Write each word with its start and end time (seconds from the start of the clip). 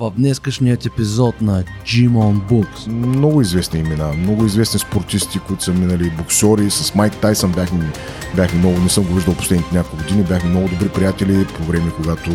в 0.00 0.12
днескашният 0.16 0.86
епизод 0.86 1.40
на 1.40 1.64
Jimon 1.84 2.40
Books. 2.50 2.86
Много 2.88 3.40
известни 3.40 3.80
имена, 3.80 4.12
много 4.12 4.44
известни 4.44 4.80
спортисти, 4.80 5.38
които 5.38 5.64
са 5.64 5.72
минали 5.72 6.10
боксери. 6.10 6.70
С 6.70 6.94
Майк 6.94 7.16
Тайсън 7.16 7.52
бяхме, 7.52 7.92
бяхме 8.36 8.58
много, 8.58 8.78
не 8.80 8.88
съм 8.88 9.04
го 9.04 9.14
виждал 9.14 9.34
последните 9.34 9.74
няколко 9.74 9.96
години, 9.96 10.22
бяхме 10.22 10.50
много 10.50 10.68
добри 10.68 10.88
приятели 10.88 11.46
по 11.56 11.64
време, 11.64 11.90
когато 11.96 12.30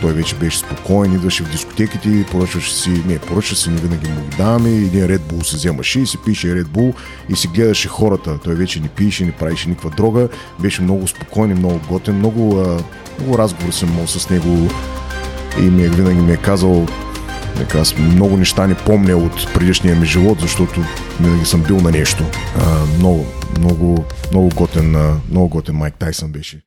той 0.00 0.12
вече 0.12 0.34
беше 0.34 0.58
спокоен, 0.58 1.12
идваше 1.12 1.44
в 1.44 1.50
дискотеките, 1.50 2.26
поръчваше 2.30 2.74
си, 2.74 3.02
не, 3.06 3.18
поръчваше 3.18 3.62
си, 3.62 3.70
не 3.70 3.76
винаги 3.76 4.10
му 4.10 4.20
ги 4.20 4.36
даваме, 4.36 4.70
един 4.70 5.04
Red 5.04 5.18
Bull 5.18 5.42
се 5.42 5.56
вземаше 5.56 6.00
и 6.00 6.06
си 6.06 6.18
пише 6.24 6.46
Red 6.46 6.66
Bull 6.66 6.94
и 7.28 7.36
си 7.36 7.48
гледаше 7.48 7.88
хората. 7.88 8.38
Той 8.44 8.54
вече 8.54 8.80
не 8.80 8.88
пише, 8.88 9.24
не 9.24 9.32
правеше 9.32 9.68
никаква 9.68 9.90
дрога, 9.90 10.28
беше 10.60 10.82
много 10.82 11.08
спокоен 11.08 11.50
и 11.50 11.54
много 11.54 11.80
готен, 11.88 12.14
много, 12.14 12.66
много 13.18 13.38
разговори 13.38 13.72
съм 13.72 13.88
имал 13.88 14.06
с 14.06 14.30
него 14.30 14.68
и 15.58 15.62
ми, 15.62 15.82
е, 15.82 15.88
винаги 15.88 16.20
ми 16.20 16.32
е 16.32 16.36
казал 16.36 16.86
Нека 17.58 17.78
аз 17.78 17.98
много 17.98 18.36
неща 18.36 18.66
не 18.66 18.74
помня 18.74 19.16
от 19.16 19.54
предишния 19.54 19.96
ми 19.96 20.06
живот, 20.06 20.40
защото 20.40 20.80
винаги 21.20 21.44
съм 21.44 21.62
бил 21.62 21.76
на 21.76 21.90
нещо. 21.90 22.24
А, 22.58 22.86
много, 22.98 23.26
много, 23.58 24.04
много 24.30 24.48
готен, 24.48 25.18
много 25.30 25.48
готен 25.48 25.74
Майк 25.74 25.94
Тайсън 25.94 26.32
беше. 26.32 26.60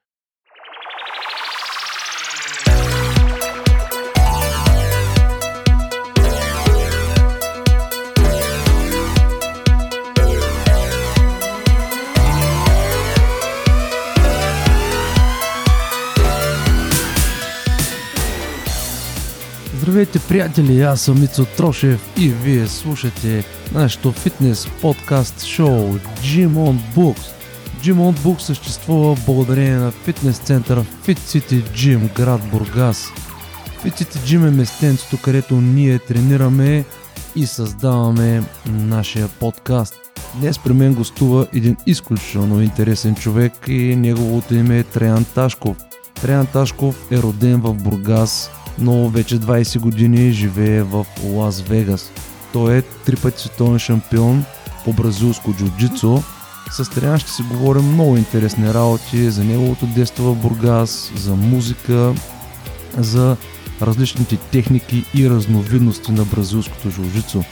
Здравейте, 19.84 20.20
приятели! 20.20 20.82
Аз 20.82 21.02
съм 21.02 21.24
Ицо 21.24 21.46
Трошев 21.46 22.12
и 22.18 22.30
вие 22.30 22.68
слушате 22.68 23.46
нашето 23.74 24.12
фитнес 24.12 24.68
подкаст 24.82 25.46
шоу 25.46 25.98
Gym 26.22 26.50
on 26.50 26.78
Books. 26.96 27.32
Gym 27.82 27.94
on 27.94 28.18
Books 28.18 28.40
съществува 28.40 29.18
благодарение 29.26 29.76
на 29.76 29.92
фитнес 29.92 30.38
центъра 30.38 30.86
Fit 31.06 31.20
City 31.20 31.64
Gym, 31.70 32.16
град 32.16 32.42
Бургас. 32.52 33.08
Fit 33.84 34.02
City 34.02 34.18
Gym 34.18 34.48
е 34.48 34.52
местенцето, 34.52 35.18
където 35.22 35.62
ние 35.62 36.00
тренираме 36.00 36.86
и 37.36 37.46
създаваме 37.46 38.44
нашия 38.66 39.28
подкаст. 39.28 39.96
Днес 40.40 40.60
при 40.60 40.74
мен 40.74 40.94
гостува 40.94 41.48
един 41.54 41.78
изключително 41.86 42.62
интересен 42.62 43.16
човек 43.16 43.54
и 43.68 43.96
неговото 43.96 44.56
име 44.56 44.78
е 44.78 44.84
Траян 44.84 45.26
Ташков. 45.36 45.78
Траян 46.22 46.46
Ташков 46.46 47.12
е 47.12 47.18
роден 47.18 47.62
в 47.62 47.74
Бургас, 47.74 48.50
но 48.80 49.10
вече 49.10 49.40
20 49.40 49.80
години 49.80 50.32
живее 50.32 50.84
в 50.84 51.06
Лас 51.24 51.62
Вегас. 51.62 52.12
Той 52.54 52.78
е 52.78 52.82
три 52.82 53.16
пъти 53.16 53.42
световен 53.42 53.80
шампион 53.80 54.46
по 54.86 54.94
бразилско 54.94 55.54
джуджицу. 55.54 56.22
С 56.72 56.90
Триан 56.90 57.20
ще 57.20 57.32
си 57.32 57.44
говорим 57.44 57.94
много 57.94 58.18
интересни 58.18 58.74
работи 58.74 59.30
за 59.30 59.44
неговото 59.44 59.86
детство 59.86 60.24
в 60.24 60.36
Бургас, 60.36 61.12
за 61.16 61.36
музика, 61.36 62.14
за 62.98 63.38
различните 63.82 64.38
техники 64.38 65.06
и 65.16 65.30
разновидности 65.30 66.12
на 66.12 66.26
бразилското 66.26 66.90
джуджицу. 66.90 67.44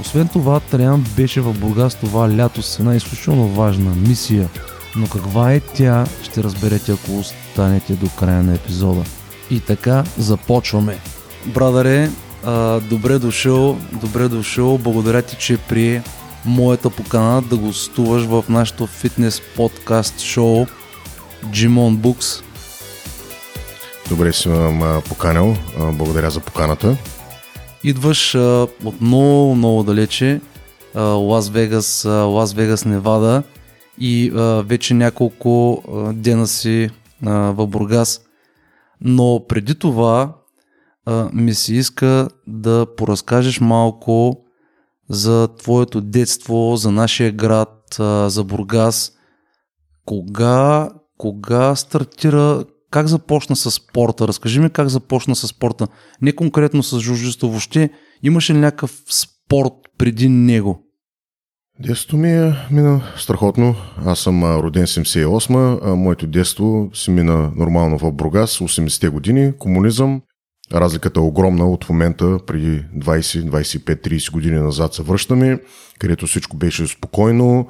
Освен 0.00 0.28
това, 0.28 0.60
Триан 0.60 1.06
беше 1.16 1.40
в 1.40 1.58
Бургас 1.58 1.94
това 1.94 2.36
лято 2.36 2.62
с 2.62 2.78
една 2.78 2.94
изключително 2.94 3.48
важна 3.48 3.94
мисия. 3.94 4.48
Но 4.96 5.06
каква 5.06 5.52
е 5.52 5.60
тя, 5.60 6.06
ще 6.22 6.42
разберете 6.42 6.92
ако 6.92 7.18
останете 7.18 7.92
до 7.92 8.08
края 8.08 8.42
на 8.42 8.54
епизода. 8.54 9.04
И 9.52 9.60
така 9.60 10.04
започваме. 10.18 10.98
Брадаре, 11.46 12.10
а, 12.44 12.80
добре 12.80 13.18
дошъл, 13.18 13.78
добре 13.92 14.28
дошъл. 14.28 14.78
Благодаря 14.78 15.22
ти, 15.22 15.36
че 15.36 15.58
при 15.58 16.02
моята 16.44 16.90
покана 16.90 17.42
да 17.42 17.56
гостуваш 17.56 18.22
в 18.24 18.44
нашото 18.48 18.86
фитнес 18.86 19.42
подкаст 19.56 20.20
шоу 20.20 20.66
Jimon 21.44 21.96
Books. 21.96 22.44
Добре 24.08 24.32
си 24.32 24.48
ме 24.48 25.00
поканил. 25.08 25.56
Благодаря 25.78 26.30
за 26.30 26.40
поканата. 26.40 26.96
Идваш 27.84 28.34
а, 28.34 28.66
от 28.84 29.00
много, 29.00 29.54
много 29.54 29.82
далече. 29.82 30.40
Лас 30.94 31.50
Вегас, 31.50 32.04
Лас 32.04 32.52
Вегас, 32.52 32.84
Невада 32.84 33.42
и 33.98 34.32
а, 34.36 34.62
вече 34.66 34.94
няколко 34.94 35.82
а, 35.88 36.12
дена 36.12 36.46
си 36.46 36.90
а, 37.26 37.30
в 37.30 37.66
Бургас. 37.66 38.20
Но 39.04 39.44
преди 39.48 39.74
това 39.74 40.36
а, 41.06 41.30
ми 41.32 41.54
се 41.54 41.74
иска 41.74 42.28
да 42.46 42.86
поразкажеш 42.96 43.60
малко 43.60 44.44
за 45.08 45.48
твоето 45.58 46.00
детство, 46.00 46.76
за 46.76 46.90
нашия 46.90 47.32
град, 47.32 47.96
а, 48.00 48.30
за 48.30 48.44
Бургас. 48.44 49.12
Кога, 50.04 50.90
кога 51.18 51.76
стартира, 51.76 52.64
как 52.90 53.06
започна 53.06 53.56
с 53.56 53.70
спорта? 53.70 54.28
Разкажи 54.28 54.60
ми 54.60 54.70
как 54.70 54.88
започна 54.88 55.36
с 55.36 55.46
спорта. 55.46 55.88
Не 56.22 56.32
конкретно 56.32 56.82
с 56.82 57.00
жужжисто, 57.00 57.48
въобще 57.48 57.90
имаше 58.22 58.54
ли 58.54 58.58
някакъв 58.58 59.02
спорт 59.08 59.72
преди 59.98 60.28
него? 60.28 60.91
Детството 61.86 62.16
ми 62.16 62.30
е 62.30 62.54
мина 62.70 63.00
страхотно. 63.16 63.74
Аз 64.06 64.18
съм 64.18 64.44
роден 64.44 64.86
78 64.86 65.94
Моето 65.94 66.26
детство 66.26 66.90
си 66.94 67.10
мина 67.10 67.52
нормално 67.56 67.98
в 67.98 68.12
Бургас, 68.12 68.58
80-те 68.58 69.08
години, 69.08 69.52
комунизъм. 69.58 70.22
Разликата 70.72 71.20
е 71.20 71.22
огромна 71.22 71.70
от 71.70 71.88
момента, 71.88 72.38
преди 72.46 72.84
20, 72.96 73.50
25, 73.50 74.08
30 74.08 74.32
години 74.32 74.58
назад 74.58 74.94
се 74.94 75.02
връщаме, 75.02 75.60
където 75.98 76.26
всичко 76.26 76.56
беше 76.56 76.86
спокойно, 76.86 77.68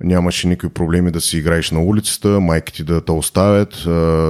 нямаше 0.00 0.48
никакви 0.48 0.74
проблеми 0.74 1.10
да 1.10 1.20
си 1.20 1.38
играеш 1.38 1.70
на 1.70 1.82
улицата, 1.82 2.28
майките 2.28 2.84
да 2.84 3.04
те 3.04 3.12
оставят, 3.12 3.82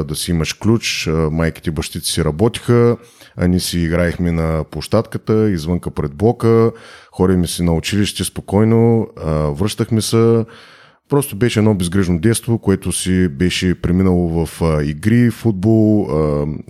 да 0.09 0.15
си 0.15 0.31
имаш 0.31 0.53
ключ, 0.53 1.09
майките 1.31 1.70
бащите 1.70 2.06
си 2.06 2.25
работиха, 2.25 2.97
а 3.36 3.48
ние 3.48 3.60
си 3.60 3.78
играехме 3.78 4.32
на 4.32 4.64
площадката, 4.70 5.50
извънка 5.50 5.91
пред 5.91 6.14
блока, 6.14 6.72
ходихме 7.12 7.47
си 7.47 7.62
на 7.62 7.74
училище 7.74 8.24
спокойно, 8.24 9.08
връщахме 9.52 10.00
се. 10.00 10.44
Просто 11.08 11.36
беше 11.36 11.58
едно 11.58 11.74
безгрежно 11.74 12.19
детство, 12.19 12.58
което 12.58 12.92
си 12.92 13.28
беше 13.28 13.80
преминало 13.80 14.47
в 14.47 14.62
игри, 14.84 15.30
футбол, 15.30 16.08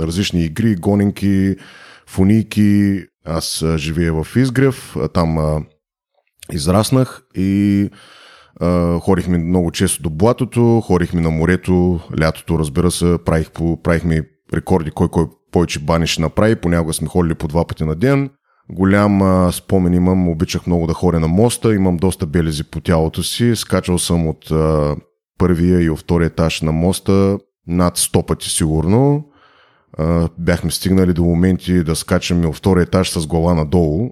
различни 0.01 0.45
игри, 0.45 0.77
гонинки, 0.77 1.57
фунийки. 2.07 3.03
Аз 3.25 3.65
живея 3.77 4.25
в 4.25 4.37
Изгрев, 4.37 4.97
там 5.15 5.65
израснах 6.53 7.23
и 7.35 7.91
ходихме 9.01 9.39
много 9.39 9.71
често 9.71 10.03
до 10.03 10.11
блатото, 10.11 10.81
ходихме 10.81 11.21
на 11.21 11.31
морето, 11.31 12.01
лятото, 12.21 12.59
разбира 12.59 12.91
се, 12.91 13.19
правих 13.25 13.51
по, 13.51 13.83
правихме 13.83 14.23
рекорди 14.55 14.91
кой 14.91 15.09
кой 15.09 15.27
повече 15.53 15.79
бани 15.79 16.07
ще 16.07 16.23
направи, 16.23 16.57
понякога 16.57 16.93
сме 16.93 17.09
ходили 17.09 17.35
по 17.35 17.49
два 17.49 17.67
пъти 17.67 17.85
на 17.85 17.95
ден. 17.95 18.31
Голям 18.71 19.23
а, 19.23 19.53
спомен 19.53 19.95
имам, 19.95 20.29
обичах 20.29 20.67
много 20.67 20.87
да 20.87 20.95
ходя 20.95 21.21
на 21.21 21.29
моста, 21.29 21.75
имам 21.75 21.97
доста 21.97 22.27
белези 22.27 22.65
по 22.65 22.81
тялото 22.81 23.23
си, 23.23 23.57
скачал 23.57 23.99
съм 23.99 24.29
от 24.29 24.51
а, 24.51 24.97
първия 25.39 25.81
и 25.83 25.91
от 25.91 25.99
втория 25.99 26.27
етаж 26.27 26.63
на 26.63 26.73
моста 26.73 27.39
над 27.67 27.99
100 27.99 28.27
пъти 28.27 28.51
сигурно. 28.51 29.25
А, 29.99 30.29
бяхме 30.39 30.71
стигнали 30.71 31.13
до 31.13 31.25
моменти 31.25 31.85
да 31.85 31.97
скачаме 31.97 32.47
от 32.47 32.57
втория 32.57 32.83
етаж 32.83 33.11
с 33.11 33.27
глава 33.27 33.55
надолу. 33.55 34.11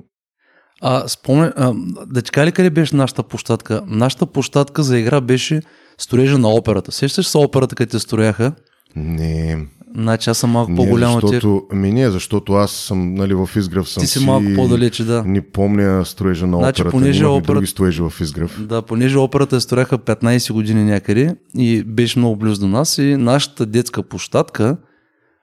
А, 0.82 1.08
спомня, 1.08 1.52
а, 1.56 1.72
да 2.06 2.22
ти 2.22 2.30
кажа 2.30 2.46
ли 2.46 2.52
къде 2.52 2.70
беше 2.70 2.96
нашата 2.96 3.22
площадка? 3.22 3.82
Нашата 3.86 4.26
площадка 4.26 4.82
за 4.82 4.98
игра 4.98 5.20
беше 5.20 5.62
строежа 5.98 6.38
на 6.38 6.48
операта. 6.48 6.92
Сещаш 6.92 7.26
се 7.26 7.38
операта, 7.38 7.76
където 7.76 8.00
строяха? 8.00 8.52
Не. 8.96 9.66
Значи 9.96 10.30
аз 10.30 10.38
съм 10.38 10.50
малко 10.50 10.70
не, 10.70 10.76
по-голям 10.76 11.14
от 11.14 11.20
защото, 11.20 11.66
Ми 11.72 11.92
не, 11.92 12.10
защото 12.10 12.52
аз 12.52 12.70
съм 12.70 13.14
нали, 13.14 13.34
в 13.34 13.50
Изгрев 13.56 13.88
съм 13.88 14.00
Ти 14.00 14.06
си, 14.06 14.18
си 14.18 14.26
малко 14.26 14.46
по-далече, 14.54 15.04
да. 15.04 15.24
Не 15.26 15.40
помня 15.40 16.04
строежа 16.04 16.46
на 16.46 16.58
значи, 16.58 16.82
операта. 16.82 16.98
Понеже 16.98 17.26
операта... 17.26 17.52
други 17.52 17.66
строежи 17.66 18.02
в 18.02 18.12
Изгрев. 18.20 18.66
Да, 18.66 18.82
понеже 18.82 19.18
операта 19.18 19.60
строяха 19.60 19.98
15 19.98 20.52
години 20.52 20.84
някъде 20.84 21.36
и 21.58 21.82
беше 21.82 22.18
много 22.18 22.36
близо 22.36 22.60
до 22.60 22.68
нас 22.68 22.98
и 22.98 23.16
нашата 23.16 23.66
детска 23.66 24.02
площадка 24.02 24.76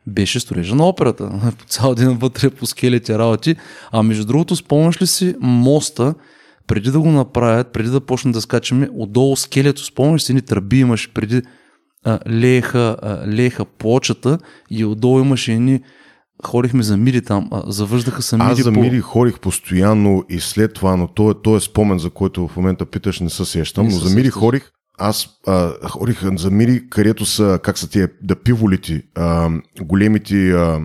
беше 0.08 0.40
строежа 0.40 0.75
на 0.75 0.88
операта. 0.88 1.30
По 1.60 1.66
цял 1.66 1.96
ден 1.96 2.18
вътре 2.18 2.50
по 2.50 2.66
скелети 2.66 3.14
работи. 3.14 3.56
А 3.92 4.04
между 4.04 4.25
другото, 4.25 4.56
спомняш 4.56 5.02
ли 5.02 5.08
си 5.08 5.36
моста, 5.40 6.14
преди 6.68 6.92
да 6.92 7.00
го 7.00 7.12
направят, 7.12 7.68
преди 7.68 7.90
да 7.90 8.02
почнат 8.02 8.34
да 8.34 8.42
скачаме, 8.42 8.90
отдолу 8.94 9.36
скелето, 9.36 9.86
спомняш 9.86 10.22
си 10.22 10.34
ни 10.34 10.42
тръби 10.42 10.80
имаш 10.80 11.12
преди 11.14 11.42
а, 12.06 12.19
лееха, 12.30 12.98
а, 13.01 13.27
лееха 13.27 13.65
плочата 13.65 14.38
и 14.69 14.86
отдолу 14.86 15.19
имаше 15.19 15.53
едни 15.53 15.81
ходихме 16.45 16.83
за 16.83 16.98
мири 16.98 17.21
там, 17.21 17.50
а, 17.51 17.71
завъждаха 17.71 18.21
се 18.21 18.38
мири 18.38 18.48
Аз 18.48 18.63
за 18.63 18.71
мири 18.71 19.01
по... 19.01 19.07
ходих 19.07 19.39
постоянно 19.39 20.24
и 20.30 20.39
след 20.39 20.74
това, 20.74 20.95
но 20.95 21.07
то 21.07 21.31
е, 21.31 21.33
то 21.44 21.56
е 21.56 21.59
спомен, 21.59 22.00
за 22.00 22.09
който 22.09 22.48
в 22.48 22.57
момента 22.57 22.86
питаш, 22.86 23.19
не 23.19 23.30
се 23.30 23.45
сещам, 23.45 23.88
не 23.88 23.94
но 23.94 24.00
за 24.00 24.15
мири 24.15 24.30
ходих 24.30 24.71
аз 24.98 25.30
а, 25.48 25.71
ходих 25.89 26.38
за 26.38 26.51
мири, 26.51 26.89
където 26.89 27.25
са, 27.25 27.59
как 27.63 27.77
са 27.77 27.89
тия, 27.89 28.09
да 28.21 28.36
пиволити, 28.36 29.01
а, 29.15 29.50
големите 29.81 30.51
а, 30.51 30.80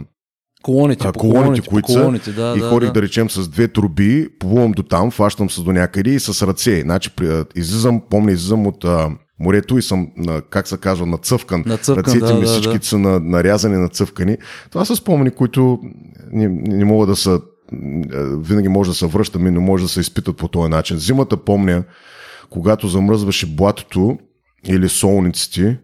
колоните, 0.62 1.08
а, 1.08 1.12
колоните, 1.12 1.42
колоните, 1.42 1.68
които 1.68 1.92
са, 1.92 1.98
колоните, 1.98 2.32
да, 2.32 2.54
и 2.56 2.60
да, 2.60 2.68
ходих 2.68 2.88
да. 2.88 2.92
да 2.92 3.02
речем 3.02 3.30
с 3.30 3.48
две 3.48 3.68
труби, 3.68 4.28
плувам 4.38 4.72
до 4.72 4.82
там, 4.82 5.10
фащам 5.10 5.50
се 5.50 5.62
до 5.62 5.72
някъде 5.72 6.10
и 6.10 6.20
с 6.20 6.46
ръце. 6.46 6.80
Значи, 6.80 7.10
при, 7.10 7.44
излизам, 7.54 8.02
помня, 8.10 8.32
излизам 8.32 8.66
от 8.66 8.84
а, 8.84 9.10
морето 9.41 9.79
и 9.79 9.83
съм, 9.83 10.09
как 10.50 10.69
се 10.69 10.77
казва, 10.77 11.06
нацъвкан. 11.06 11.65
Нацъвкан, 11.67 12.05
Ръцете 12.05 12.27
да, 12.27 12.35
ми 12.35 12.41
да, 12.41 12.47
всички 12.47 12.79
да. 12.79 12.85
са 12.85 12.99
на, 12.99 13.21
нарязани, 13.21 13.77
нацъвкани. 13.77 14.38
Това 14.71 14.85
са 14.85 14.97
спомени, 14.97 15.31
които 15.31 15.79
не, 16.33 16.49
не 16.49 16.85
могат 16.85 17.09
да 17.09 17.17
са 17.17 17.31
а, 17.33 17.41
винаги 18.38 18.69
може 18.69 18.91
да 18.91 18.97
се 18.97 19.06
връщаме, 19.06 19.50
но 19.50 19.61
може 19.61 19.85
да 19.85 19.88
се 19.88 20.00
изпитат 20.00 20.37
по 20.37 20.49
този 20.49 20.71
начин. 20.71 20.97
Зимата 20.97 21.37
помня, 21.37 21.85
когато 22.50 22.88
замръзваше 22.88 23.47
блатото 23.47 24.19
или 24.69 24.88
солниците, 24.88 25.79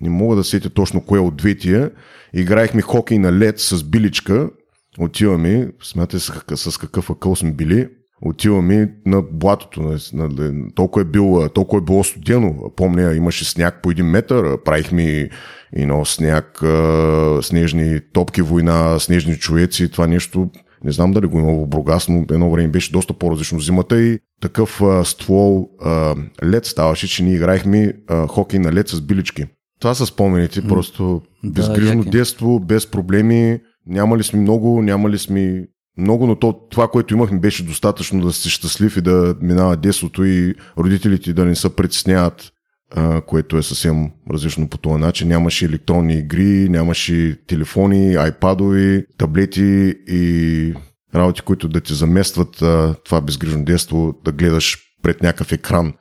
не 0.00 0.10
мога 0.10 0.36
да 0.36 0.44
сетя 0.44 0.70
точно 0.70 1.04
кое 1.04 1.18
от 1.18 1.36
двете, 1.36 1.90
играехме 2.34 2.82
хокей 2.82 3.18
на 3.18 3.32
лед 3.32 3.58
с 3.58 3.84
биличка, 3.84 4.50
отиваме, 4.98 5.68
смятай 5.82 6.20
с, 6.20 6.32
с 6.56 6.78
какъв 6.78 7.10
акъл 7.10 7.36
сме 7.36 7.52
били, 7.52 7.88
отиваме 8.22 8.92
на 9.06 9.22
блатото. 9.32 9.82
На, 9.82 10.28
на, 10.28 10.70
толкова, 10.74 11.02
е 11.02 11.04
бил, 11.04 11.48
толкова 11.48 11.78
е 11.78 11.84
било 11.84 12.04
студено. 12.04 12.54
Помня, 12.76 13.14
имаше 13.14 13.44
сняг 13.44 13.82
по 13.82 13.90
един 13.90 14.06
метър, 14.06 14.62
правихме 14.64 15.28
и 15.76 15.86
на 15.86 16.04
сняг, 16.06 16.62
а, 16.62 17.38
снежни 17.42 18.00
топки 18.12 18.42
война, 18.42 18.98
снежни 18.98 19.36
човеци, 19.36 19.90
това 19.90 20.06
нещо 20.06 20.50
не 20.84 20.92
знам 20.92 21.12
дали 21.12 21.26
го 21.26 21.38
има 21.38 21.52
в 21.52 21.66
Бургас, 21.66 22.08
но 22.08 22.24
едно 22.30 22.50
време 22.50 22.68
беше 22.68 22.92
доста 22.92 23.12
по-различно 23.12 23.60
зимата 23.60 24.02
и 24.02 24.18
такъв 24.40 24.80
а, 24.82 25.04
ствол 25.04 25.70
а, 25.84 26.14
лед 26.44 26.66
ставаше, 26.66 27.08
че 27.08 27.22
ние 27.22 27.34
играехме 27.34 27.92
а, 28.08 28.26
хокей 28.26 28.58
на 28.58 28.72
лед 28.72 28.88
с 28.88 29.00
билички. 29.00 29.46
Това 29.80 29.94
са 29.94 30.06
спомените, 30.06 30.68
просто 30.68 31.22
Да, 31.44 31.50
безгрижно 31.50 31.98
яки. 31.98 32.10
детство, 32.10 32.60
без 32.60 32.86
проблеми, 32.86 33.60
нямали 33.86 34.22
сме 34.22 34.40
много, 34.40 34.82
нямали 34.82 35.18
сме 35.18 35.66
много, 36.00 36.26
но 36.26 36.36
то, 36.36 36.60
това, 36.70 36.88
което 36.88 37.14
имахме, 37.14 37.38
беше 37.38 37.64
достатъчно 37.64 38.20
да 38.20 38.32
си 38.32 38.50
щастлив 38.50 38.96
и 38.96 39.00
да 39.00 39.34
минава 39.40 39.76
детството 39.76 40.24
и 40.24 40.54
родителите 40.78 41.32
да 41.32 41.44
не 41.44 41.54
се 41.54 41.76
притесняват, 41.76 42.52
а, 42.96 43.20
което 43.20 43.56
е 43.56 43.62
съвсем 43.62 44.10
различно 44.30 44.68
по 44.68 44.78
този 44.78 45.00
начин. 45.00 45.28
Нямаше 45.28 45.64
електронни 45.64 46.14
игри, 46.14 46.68
нямаше 46.68 47.36
телефони, 47.46 48.14
айпадови, 48.14 49.04
таблети 49.18 49.94
и 50.08 50.74
работи, 51.14 51.40
които 51.42 51.68
да 51.68 51.80
ти 51.80 51.94
заместват 51.94 52.62
а, 52.62 52.94
това 53.04 53.20
безгрижно 53.20 53.64
детство, 53.64 54.14
да 54.24 54.32
гледаш 54.32 54.78
пред 55.02 55.22
някакъв 55.22 55.52
екран. 55.52 55.92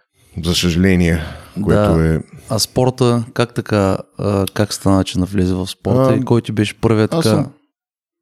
За 0.44 0.56
съжаление, 0.56 1.20
което 1.64 1.98
Да. 1.98 2.16
е... 2.16 2.20
А 2.50 2.60
спорта, 2.60 3.26
как 3.34 3.54
така, 3.54 3.98
а, 4.18 4.46
как 4.54 4.74
стана, 4.74 5.04
че 5.04 5.20
навлезе 5.20 5.54
в 5.54 5.68
спорта 5.68 6.14
А, 6.14 6.16
и 6.16 6.22
кой 6.22 6.42
ти 6.42 6.52
беше 6.52 6.74
първият 6.82 7.12
така? 7.12 7.24
съм 7.24 7.48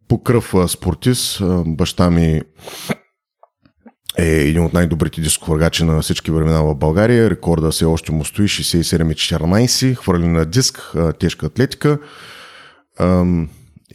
по 0.08 0.24
кръв 0.24 0.54
спортист. 0.68 1.42
Баща 1.66 2.10
ми 2.10 2.42
е 4.18 4.26
един 4.26 4.64
от 4.64 4.74
най-добрите 4.74 5.22
дисковъргачи 5.22 5.84
на 5.84 6.02
всички 6.02 6.32
времена 6.32 6.62
в 6.62 6.76
България. 6.76 7.30
Рекорда 7.30 7.72
все 7.72 7.86
още 7.86 8.12
му 8.12 8.26
стои 8.26 8.48
67-14, 8.48 9.96
хвърли 9.96 10.28
на 10.28 10.46
диск, 10.46 10.96
тежка 11.20 11.46
атлетика. 11.46 12.00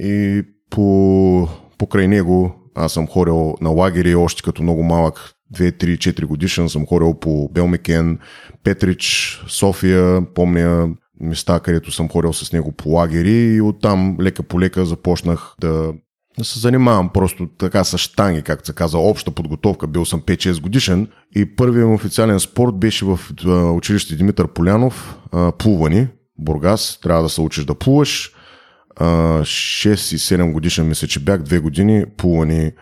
И 0.00 0.42
по, 0.70 1.48
покрай 1.78 2.08
него 2.08 2.54
аз 2.74 2.92
съм 2.92 3.06
ходил 3.06 3.54
на 3.60 3.70
лагери 3.70 4.14
още 4.14 4.42
като 4.42 4.62
много 4.62 4.82
малък, 4.82 5.32
2-3-4 5.54 6.24
годишен 6.24 6.68
съм 6.68 6.86
ходил 6.86 7.14
по 7.14 7.48
Белмекен, 7.52 8.18
Петрич, 8.64 9.40
София, 9.48 10.22
помня 10.34 10.88
места, 11.22 11.60
където 11.60 11.92
съм 11.92 12.08
ходил 12.08 12.32
с 12.32 12.52
него 12.52 12.72
по 12.72 12.88
лагери 12.88 13.54
и 13.54 13.60
оттам 13.60 14.16
лека 14.20 14.42
по 14.42 14.60
лека 14.60 14.86
започнах 14.86 15.54
да, 15.60 15.92
да 16.38 16.44
се 16.44 16.60
занимавам 16.60 17.08
просто 17.08 17.48
така 17.58 17.84
с 17.84 17.98
штанги, 17.98 18.42
както 18.42 18.66
се 18.66 18.72
казва, 18.72 19.00
обща 19.00 19.30
подготовка. 19.30 19.86
Бил 19.86 20.04
съм 20.04 20.22
5-6 20.22 20.60
годишен 20.60 21.08
и 21.36 21.56
първият 21.56 21.88
ми 21.88 21.94
официален 21.94 22.40
спорт 22.40 22.76
беше 22.76 23.04
в 23.04 23.20
училище 23.74 24.16
Димитър 24.16 24.48
Полянов, 24.48 25.18
плувани, 25.58 26.08
Бургас. 26.38 26.98
Трябва 27.02 27.22
да 27.22 27.28
се 27.28 27.40
учиш 27.40 27.64
да 27.64 27.74
плуваш. 27.74 28.32
А, 28.96 29.06
6 29.42 30.14
и 30.14 30.18
7 30.18 30.52
годишен 30.52 30.88
мисля, 30.88 31.08
че 31.08 31.20
бях, 31.20 31.40
2 31.40 31.60
години 31.60 32.04
плувани 32.16 32.72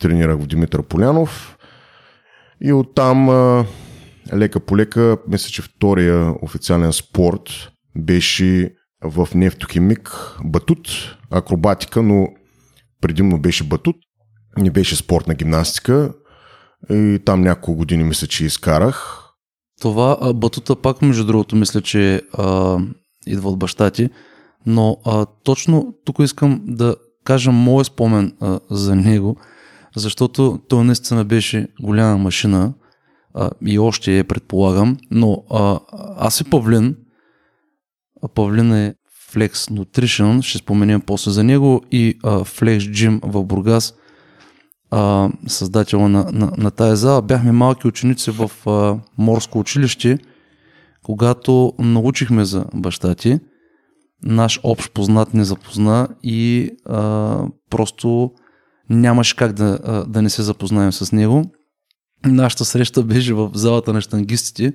тренирах 0.00 0.38
в 0.38 0.46
Димитър 0.46 0.82
Полянов 0.82 1.58
и 2.60 2.72
оттам 2.72 3.28
лека 4.34 4.60
по 4.60 4.76
лека, 4.76 5.16
мисля, 5.28 5.50
че 5.50 5.62
втория 5.62 6.34
официален 6.42 6.92
спорт 6.92 7.70
беше 7.98 8.74
в 9.04 9.28
нефтохимик 9.34 10.36
батут, 10.44 10.88
акробатика, 11.30 12.02
но 12.02 12.28
предимно 13.00 13.40
беше 13.40 13.64
батут, 13.64 13.96
не 14.58 14.70
беше 14.70 14.96
спортна 14.96 15.34
гимнастика. 15.34 16.12
И 16.90 17.18
там 17.24 17.40
няколко 17.40 17.74
години 17.74 18.04
мисля, 18.04 18.26
че 18.26 18.44
изкарах. 18.44 19.24
Това 19.80 20.18
а, 20.20 20.32
батута 20.32 20.76
пак, 20.76 21.02
между 21.02 21.24
другото, 21.24 21.56
мисля, 21.56 21.80
че 21.80 22.22
а, 22.32 22.78
идва 23.26 23.50
от 23.50 23.58
баща 23.58 23.90
ти, 23.90 24.10
но 24.66 24.96
а, 25.04 25.26
точно 25.44 25.94
тук 26.04 26.16
искам 26.18 26.60
да 26.66 26.96
кажа 27.24 27.52
моят 27.52 27.86
спомен 27.86 28.32
а, 28.40 28.60
за 28.70 28.96
него, 28.96 29.36
защото 29.96 30.60
той 30.68 30.84
наистина 30.84 31.24
беше 31.24 31.68
голяма 31.82 32.18
машина 32.18 32.74
а, 33.34 33.50
и 33.66 33.78
още 33.78 34.18
е, 34.18 34.24
предполагам, 34.24 34.96
но 35.10 35.44
а, 35.50 35.80
аз 36.16 36.40
и 36.40 36.44
Павлин, 36.44 36.96
а 38.22 38.28
Павлин 38.28 38.72
е 38.72 38.94
Flex 39.32 39.52
Nutrition, 39.52 40.42
ще 40.42 40.58
споменем 40.58 41.00
после 41.00 41.30
за 41.30 41.44
него 41.44 41.82
и 41.90 42.18
а, 42.24 42.38
Flex 42.38 42.78
Gym 42.78 43.20
в 43.22 43.44
Бургас, 43.44 43.94
а, 44.90 45.30
създател 45.46 46.08
на, 46.08 46.30
на, 46.32 46.52
на 46.58 46.70
тая 46.70 46.96
зала. 46.96 47.22
Бяхме 47.22 47.52
малки 47.52 47.86
ученици 47.86 48.30
в 48.30 48.50
а, 48.66 48.98
морско 49.18 49.58
училище, 49.58 50.18
когато 51.02 51.72
научихме 51.78 52.44
за 52.44 52.64
баща 52.74 53.14
ти. 53.14 53.40
Наш 54.22 54.60
общ 54.62 54.92
познат 54.92 55.34
не 55.34 55.44
запозна 55.44 56.08
и 56.22 56.70
а, 56.86 57.42
просто 57.70 58.30
нямаше 58.90 59.36
как 59.36 59.52
да, 59.52 59.78
а, 59.84 60.04
да 60.04 60.22
не 60.22 60.30
се 60.30 60.42
запознаем 60.42 60.92
с 60.92 61.12
него. 61.12 61.44
Нашата 62.26 62.64
среща 62.64 63.02
беше 63.02 63.34
в 63.34 63.50
залата 63.54 63.92
на 63.92 64.00
штангистите 64.00 64.72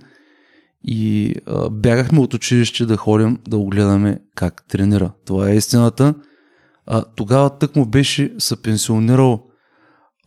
и 0.83 1.35
а, 1.45 1.69
бягахме 1.69 2.19
от 2.19 2.33
училище 2.33 2.85
да 2.85 2.97
ходим 2.97 3.39
да 3.47 3.57
го 3.57 3.67
гледаме 3.67 4.19
как 4.35 4.63
тренира. 4.67 5.11
Това 5.25 5.49
е 5.49 5.55
истината. 5.55 6.13
А, 6.85 7.03
тогава 7.15 7.57
тък 7.57 7.75
му 7.75 7.85
беше 7.85 8.33
се 8.37 8.61
пенсионирал 8.61 9.43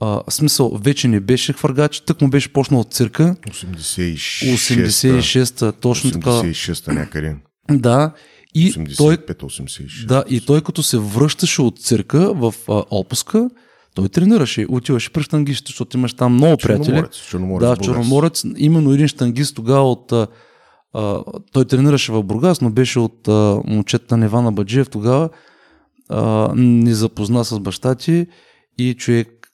а, 0.01 0.23
смисъл, 0.31 0.79
вече 0.85 1.09
не 1.09 1.21
беше 1.21 1.53
хвъргач, 1.53 2.01
тък 2.01 2.21
му 2.21 2.31
беше 2.31 2.53
почнал 2.53 2.81
от 2.81 2.93
цирка. 2.93 3.37
86 3.49 4.55
86-та, 4.55 5.73
точно 5.73 6.11
така. 6.11 6.31
86-та 6.31 6.93
някъде. 6.93 7.37
Да, 7.71 8.13
и 8.55 8.73
той, 8.97 9.17
85-86. 9.17 10.07
да, 10.07 10.25
и 10.29 10.41
той 10.41 10.61
като 10.61 10.83
се 10.83 10.99
връщаше 10.99 11.63
от 11.63 11.79
цирка 11.79 12.33
в 12.35 12.55
а, 12.69 12.85
отпуска, 12.91 13.51
той 13.97 14.09
тренираше, 14.09 14.67
отиваше 14.69 15.13
при 15.13 15.23
штангистите, 15.23 15.71
защото 15.71 15.97
имаш 15.97 16.15
там 16.15 16.35
много 16.35 16.57
приятели. 16.57 16.85
Черноморец, 16.87 17.17
Черноморец, 17.17 17.69
Да. 17.69 17.77
Черноморец. 17.77 18.45
Именно 18.57 18.93
един 18.93 19.09
штангист 19.09 19.57
тогава 19.57 19.91
от... 19.91 20.13
А, 20.13 21.25
той 21.53 21.65
тренираше 21.65 22.13
в 22.13 22.23
Бургас, 22.23 22.61
но 22.61 22.71
беше 22.71 22.99
от 22.99 23.29
а, 23.29 23.61
момчета 23.67 24.17
на 24.17 24.25
Ивана 24.25 24.53
Баджиев 24.53 24.89
тогава. 24.89 25.29
А, 26.09 26.53
ни 26.57 26.95
запозна 26.95 27.45
с 27.45 27.61
баща 27.61 27.95
ти 27.95 28.27
и 28.79 28.95
човек 28.95 29.53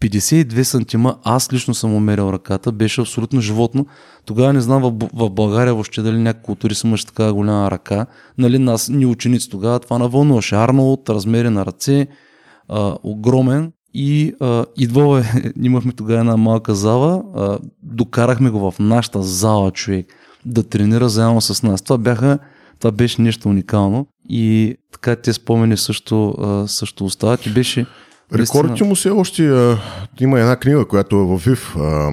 52 0.00 0.62
сантима, 0.62 1.16
аз 1.22 1.52
лично 1.52 1.74
съм 1.74 1.94
умерил 1.94 2.32
ръката, 2.32 2.72
беше 2.72 3.00
абсолютно 3.00 3.40
животно. 3.40 3.86
Тогава 4.24 4.52
не 4.52 4.60
знам 4.60 4.82
в, 4.82 5.08
в 5.12 5.30
България 5.30 5.74
въобще 5.74 6.02
дали 6.02 6.18
някакви 6.18 6.44
култури 6.44 6.74
са 6.74 6.86
имаш 6.86 7.04
така 7.04 7.32
голяма 7.32 7.70
ръка. 7.70 8.06
Нали, 8.38 8.58
нас, 8.58 8.88
ни 8.88 9.06
ученици 9.06 9.50
тогава, 9.50 9.80
това 9.80 9.98
навълнуваше. 9.98 10.54
Арнолд, 10.54 11.08
размери 11.08 11.50
на 11.50 11.66
ръце, 11.66 12.06
а, 12.68 12.96
огромен. 13.02 13.72
И 13.94 14.34
а, 14.40 14.64
идвал 14.76 15.18
е, 15.18 15.24
имахме 15.62 15.92
тогава 15.92 16.20
една 16.20 16.36
малка 16.36 16.74
зала, 16.74 17.22
а, 17.36 17.58
докарахме 17.82 18.50
го 18.50 18.70
в 18.70 18.78
нашата 18.78 19.22
зала, 19.22 19.70
човек, 19.70 20.06
да 20.46 20.62
тренира 20.62 21.08
заедно 21.08 21.40
с 21.40 21.62
нас. 21.62 21.82
Това 21.82 21.98
бяха, 21.98 22.38
това 22.78 22.90
беше 22.90 23.22
нещо 23.22 23.48
уникално 23.48 24.06
и 24.28 24.76
така 24.92 25.16
те 25.16 25.32
спомени 25.32 25.76
също, 25.76 26.30
а, 26.30 26.68
също 26.68 27.04
остават 27.04 27.46
и 27.46 27.50
беше 27.50 27.86
Рекордите 28.34 28.84
му 28.84 28.94
все 28.94 29.10
още 29.10 29.48
а, 29.48 29.78
има 30.20 30.40
една 30.40 30.56
книга, 30.56 30.84
която 30.88 31.16
е 31.16 31.24
в 31.24 31.36
ВИВ. 31.44 31.76
А, 31.78 32.12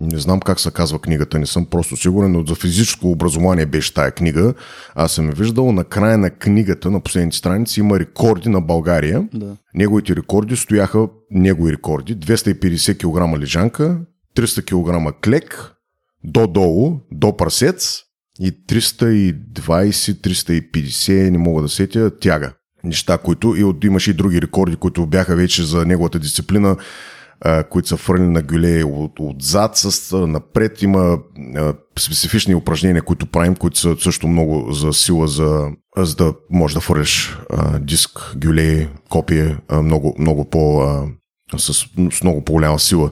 не 0.00 0.18
знам 0.18 0.40
как 0.40 0.60
се 0.60 0.70
казва 0.70 0.98
книгата, 0.98 1.38
не 1.38 1.46
съм 1.46 1.66
просто 1.66 1.96
сигурен, 1.96 2.32
но 2.32 2.46
за 2.46 2.54
физическо 2.54 3.10
образование 3.10 3.66
беше 3.66 3.94
тая 3.94 4.10
книга. 4.10 4.54
Аз 4.94 5.12
съм 5.12 5.26
я 5.26 5.32
виждал 5.32 5.72
на 5.72 5.84
края 5.84 6.18
на 6.18 6.30
книгата, 6.30 6.90
на 6.90 7.00
последните 7.00 7.36
страници, 7.36 7.80
има 7.80 7.98
рекорди 7.98 8.48
на 8.48 8.60
България. 8.60 9.28
Да. 9.34 9.56
Неговите 9.74 10.16
рекорди 10.16 10.56
стояха, 10.56 11.08
негови 11.30 11.72
рекорди, 11.72 12.16
250 12.16 12.98
кг 12.98 13.38
лежанка, 13.40 14.00
300 14.36 14.64
кг 14.64 15.12
клек, 15.20 15.72
до 16.24 16.46
долу, 16.46 17.00
до 17.12 17.36
прасец 17.36 18.02
и 18.40 18.66
320-350, 18.66 21.30
не 21.30 21.38
мога 21.38 21.62
да 21.62 21.68
сетя, 21.68 22.18
тяга. 22.18 22.52
неща, 22.84 23.18
които 23.18 23.56
и 23.56 23.64
от, 23.64 23.84
имаше 23.84 24.10
и 24.10 24.14
други 24.14 24.42
рекорди, 24.42 24.76
които 24.76 25.06
бяха 25.06 25.36
вече 25.36 25.64
за 25.64 25.86
неговата 25.86 26.18
дисциплина, 26.18 26.76
които 27.70 27.88
са 27.88 27.96
фърли 27.96 28.26
на 28.26 28.42
гюле 28.42 28.84
от, 28.84 29.12
отзад, 29.20 29.76
с, 29.76 30.16
напред 30.26 30.82
има 30.82 31.18
а, 31.56 31.74
специфични 31.98 32.54
упражнения, 32.54 33.02
които 33.02 33.26
правим, 33.26 33.56
които 33.56 33.78
са 33.78 33.96
също 33.98 34.28
много 34.28 34.72
за 34.72 34.92
сила, 34.92 35.28
за, 35.28 35.68
за 35.96 36.16
да 36.16 36.34
можеш 36.50 36.74
да 36.74 36.80
фърляш 36.80 37.38
а, 37.50 37.78
диск, 37.78 38.36
гюле, 38.36 38.88
копие, 39.08 39.56
много, 39.82 40.14
много 40.18 40.44
по, 40.44 40.82
а, 40.82 41.06
с, 41.58 41.74
с 42.12 42.22
много 42.22 42.44
по-голяма 42.44 42.78
сила. 42.78 43.10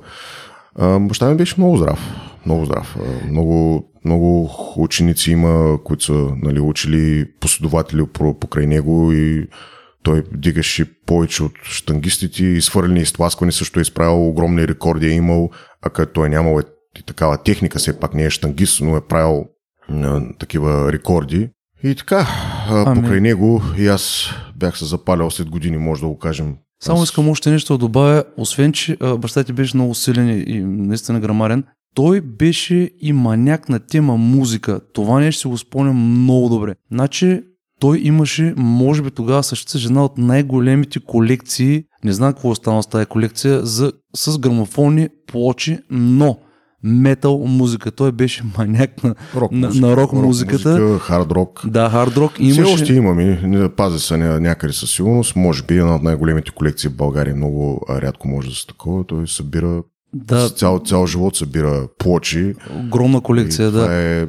Баща 1.01 1.31
ми 1.31 1.37
беше 1.37 1.55
много 1.59 1.77
здрав. 1.77 2.01
Много 2.47 2.65
здрав. 2.65 2.97
А, 3.01 3.27
много, 3.27 3.85
много 4.05 4.51
ученици 4.77 5.31
има, 5.31 5.79
които 5.85 6.05
са 6.05 6.29
нали, 6.43 6.61
учили 6.61 7.27
последователи 7.41 8.07
покрай 8.41 8.67
него 8.67 9.13
и 9.13 9.47
той 10.03 10.23
дигаше 10.33 11.01
повече 11.07 11.43
от 11.43 11.53
штангистите 11.63 12.45
и 12.45 12.61
свърлени 12.61 13.01
и 13.01 13.53
също 13.53 13.79
е 13.79 13.83
изправил 13.83 14.29
огромни 14.29 14.69
рекорди 14.69 15.07
е 15.07 15.11
имал, 15.11 15.51
а 15.83 15.91
като 15.91 16.13
той 16.13 16.27
е 16.27 16.31
нямал 16.31 16.61
и 16.99 17.03
такава 17.03 17.43
техника, 17.43 17.79
все 17.79 18.01
пак 18.01 18.15
не 18.15 18.25
е 18.25 18.31
штангист, 18.31 18.81
но 18.81 18.97
е 18.97 19.07
правил 19.07 19.47
а, 19.91 20.21
такива 20.39 20.93
рекорди. 20.93 21.51
И 21.83 21.95
така, 21.95 22.27
а, 22.69 22.85
ами... 22.87 23.01
покрай 23.01 23.21
него 23.21 23.63
и 23.79 23.87
аз 23.87 24.31
бях 24.57 24.79
се 24.79 24.85
запалял 24.85 25.31
след 25.31 25.51
години, 25.51 25.79
може 25.79 26.01
да 26.01 26.09
го 26.09 26.19
кажем. 26.19 26.57
Само 26.83 27.03
искам 27.03 27.29
още 27.29 27.51
нещо 27.51 27.75
да 27.75 27.79
добавя, 27.79 28.25
освен 28.37 28.73
че 28.73 28.97
а, 29.01 29.17
баща 29.17 29.45
ти 29.45 29.53
беше 29.53 29.77
много 29.77 29.95
силен 29.95 30.45
и 30.47 30.61
наистина 30.61 31.21
грамарен, 31.21 31.65
той 31.95 32.21
беше 32.21 32.91
и 33.01 33.13
маняк 33.13 33.69
на 33.69 33.81
тема 33.81 34.17
музика. 34.17 34.81
Това 34.93 35.21
нещо 35.21 35.41
си 35.41 35.49
го 35.49 35.59
спомням 35.59 36.23
много 36.23 36.49
добре. 36.49 36.75
Значи, 36.93 37.43
той 37.81 37.99
имаше, 37.99 38.55
може 38.57 39.03
би 39.03 39.11
тогава 39.11 39.43
съществува 39.43 39.87
една 39.87 40.05
от 40.05 40.19
най-големите 40.19 41.01
колекции, 41.01 41.85
не 42.05 42.13
знам 42.13 42.33
какво 42.33 42.51
остана 42.51 42.83
с 42.83 42.87
тази 42.87 43.07
колекция, 43.07 43.67
за, 43.67 43.93
с 44.17 44.39
грамофонни 44.39 45.09
плочи, 45.27 45.79
но 45.91 46.39
метал 46.83 47.39
музика. 47.39 47.91
Той 47.91 48.13
беше 48.13 48.43
маняк 48.59 49.05
на 49.05 49.15
рок, 49.37 49.53
на, 49.53 49.71
на 49.75 49.97
рок, 49.97 49.99
рок 49.99 50.13
музиката. 50.13 50.69
Музика, 50.69 50.99
хард 50.99 51.33
рок. 51.33 51.63
Да, 51.67 51.91
хард 51.91 52.17
рок. 52.17 52.33
Имаше... 52.39 52.63
Все 52.63 52.73
още 52.73 52.95
имаме, 52.95 53.71
пази 53.77 53.99
се 53.99 54.17
някъде 54.17 54.73
със 54.73 54.91
сигурност. 54.91 55.37
Може 55.37 55.63
би 55.63 55.79
една 55.79 55.95
от 55.95 56.03
най-големите 56.03 56.51
колекции 56.51 56.91
в 56.91 56.97
България. 56.97 57.37
Много 57.37 57.87
рядко 57.91 58.29
може 58.29 58.49
да 58.49 58.55
се 58.55 58.67
такова. 58.67 59.05
Той 59.05 59.29
събира 59.29 59.83
да. 60.15 60.51
Цял, 60.51 60.79
цял 60.79 61.07
живот 61.07 61.37
събира 61.37 61.89
плочи. 61.99 62.55
Огромна 62.87 63.21
колекция, 63.21 63.71
да. 63.71 63.83
Това 63.83 63.97
е 63.97 64.27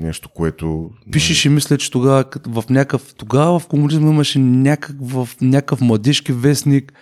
нещо, 0.00 0.28
което... 0.28 0.90
Пишеш 1.12 1.44
и 1.44 1.48
мисля, 1.48 1.78
че 1.78 1.90
тогава 1.90 2.24
в 2.46 2.64
някакъв... 2.70 3.14
Тогава 3.14 3.58
в 3.58 3.66
комунизма 3.66 4.10
имаше 4.10 4.38
някакъв, 4.38 5.36
някакъв 5.40 5.80
младежки 5.80 6.32
вестник, 6.32 6.92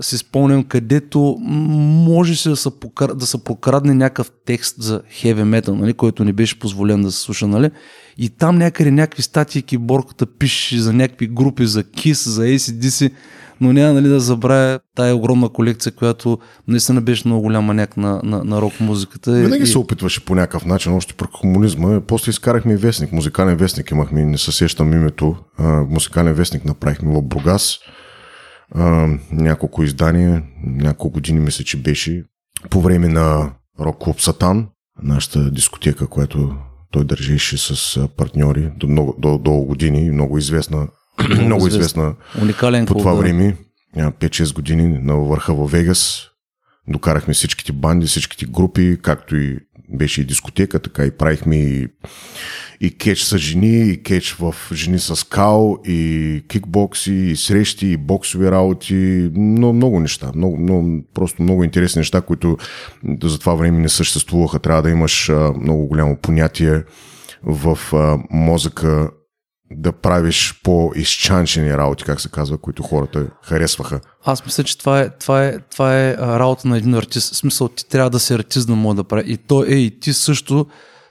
си 0.00 0.18
спомням, 0.18 0.64
където 0.64 1.36
може 1.40 2.36
се 2.36 2.48
да 2.48 2.56
се, 2.56 2.80
покр... 2.80 3.14
да 3.14 3.26
се 3.26 3.44
прокрадне 3.44 3.94
някакъв 3.94 4.30
текст 4.46 4.82
за 4.82 5.00
heavy 5.00 5.60
metal, 5.60 5.68
нали, 5.68 5.94
който 5.94 6.24
не 6.24 6.32
беше 6.32 6.58
позволен 6.58 7.02
да 7.02 7.12
се 7.12 7.20
слуша, 7.20 7.46
нали? 7.46 7.70
И 8.18 8.28
там 8.28 8.58
някъде 8.58 8.90
някакви 8.90 9.22
статии 9.22 9.62
киборката 9.62 10.26
пише 10.26 10.80
за 10.80 10.92
някакви 10.92 11.26
групи, 11.26 11.66
за 11.66 11.84
KISS, 11.84 12.28
за 12.28 12.42
ACDC, 12.42 13.10
но 13.60 13.72
няма 13.72 13.92
нали, 13.92 14.08
да 14.08 14.20
забравя 14.20 14.78
тая 14.96 15.16
огромна 15.16 15.48
колекция, 15.48 15.92
която 15.92 16.38
наистина 16.68 17.00
беше 17.00 17.28
много 17.28 17.42
голям 17.42 17.64
маняк 17.64 17.96
на, 17.96 18.20
на, 18.24 18.44
на 18.44 18.60
рок 18.60 18.80
музиката. 18.80 19.32
Винаги 19.32 19.62
и... 19.62 19.66
се 19.66 19.78
опитваше 19.78 20.24
по 20.24 20.34
някакъв 20.34 20.64
начин, 20.64 20.92
още 20.92 21.14
про 21.14 21.28
комунизма. 21.28 22.00
После 22.06 22.30
изкарахме 22.30 22.72
и 22.72 22.76
вестник, 22.76 23.12
музикален 23.12 23.56
вестник 23.56 23.90
имахме, 23.90 24.24
не 24.24 24.38
се 24.38 24.52
сещам 24.52 24.92
името. 24.92 25.36
А, 25.58 25.82
музикален 25.82 26.34
вестник 26.34 26.64
направихме 26.64 27.12
в 27.12 27.22
Бургас. 27.22 27.78
А, 28.74 29.08
няколко 29.32 29.82
издания, 29.82 30.42
няколко 30.66 31.14
години 31.14 31.40
мисля, 31.40 31.64
че 31.64 31.76
беше. 31.76 32.24
По 32.70 32.80
време 32.80 33.08
на 33.08 33.52
рок 33.80 33.98
клуб 33.98 34.20
Сатан, 34.20 34.68
нашата 35.02 35.50
дискотека, 35.50 36.06
която 36.06 36.56
той 36.90 37.04
държеше 37.04 37.58
с 37.58 38.08
партньори 38.16 38.70
до, 38.76 38.88
много, 38.88 39.14
до, 39.18 39.38
до 39.38 39.52
години, 39.52 40.10
много 40.10 40.38
известна 40.38 40.88
много 41.40 41.66
известна 41.68 42.14
Уникален 42.42 42.86
по 42.86 42.94
това 42.94 43.14
време. 43.14 43.56
5-6 43.96 44.54
години 44.54 44.98
на 44.98 45.16
върха 45.16 45.54
в 45.54 45.66
Вегас. 45.66 46.28
Докарахме 46.88 47.34
всичките 47.34 47.72
банди, 47.72 48.06
всичките 48.06 48.46
групи, 48.46 48.98
както 49.02 49.36
и 49.36 49.58
беше 49.88 50.20
и 50.20 50.24
дискотека, 50.24 50.78
така 50.78 51.04
и 51.04 51.10
правихме 51.10 51.56
и, 51.56 51.88
и 52.80 52.98
кетч 52.98 53.22
с 53.22 53.38
жени, 53.38 53.88
и 53.90 54.02
кетч 54.02 54.32
в 54.32 54.54
жени 54.72 54.98
с 54.98 55.28
кал, 55.28 55.78
и 55.86 56.42
кикбокси, 56.48 57.12
и 57.12 57.36
срещи, 57.36 57.86
и 57.86 57.96
боксови 57.96 58.50
работи, 58.50 59.30
но 59.34 59.72
много 59.72 60.00
неща, 60.00 60.32
много, 60.34 60.56
много, 60.56 61.04
просто 61.14 61.42
много 61.42 61.64
интересни 61.64 62.00
неща, 62.00 62.20
които 62.20 62.56
за 63.22 63.38
това 63.38 63.54
време 63.54 63.78
не 63.78 63.88
съществуваха. 63.88 64.58
Трябва 64.58 64.82
да 64.82 64.90
имаш 64.90 65.28
а, 65.28 65.52
много 65.60 65.86
голямо 65.86 66.16
понятие 66.16 66.82
в 67.42 67.78
а, 67.92 68.18
мозъка 68.30 69.10
да 69.70 69.92
правиш 69.92 70.60
по-изчанчени 70.62 71.76
работи, 71.76 72.04
как 72.04 72.20
се 72.20 72.28
казва, 72.28 72.58
които 72.58 72.82
хората 72.82 73.26
харесваха. 73.42 74.00
Аз 74.24 74.46
мисля, 74.46 74.64
че 74.64 74.78
това 74.78 75.00
е, 75.00 75.10
това 75.10 75.44
е, 75.44 75.58
това 75.58 76.00
е 76.00 76.16
работа 76.16 76.68
на 76.68 76.78
един 76.78 76.94
артист. 76.94 77.32
В 77.32 77.36
смисъл, 77.36 77.68
ти 77.68 77.88
трябва 77.88 78.10
да 78.10 78.20
си 78.20 78.34
артист 78.34 78.66
да 78.66 78.74
може 78.74 78.96
да 78.96 79.04
прави. 79.04 79.32
И 79.32 79.36
то 79.36 79.64
е, 79.64 79.68
и 79.74 80.00
ти 80.00 80.12
също, 80.12 80.66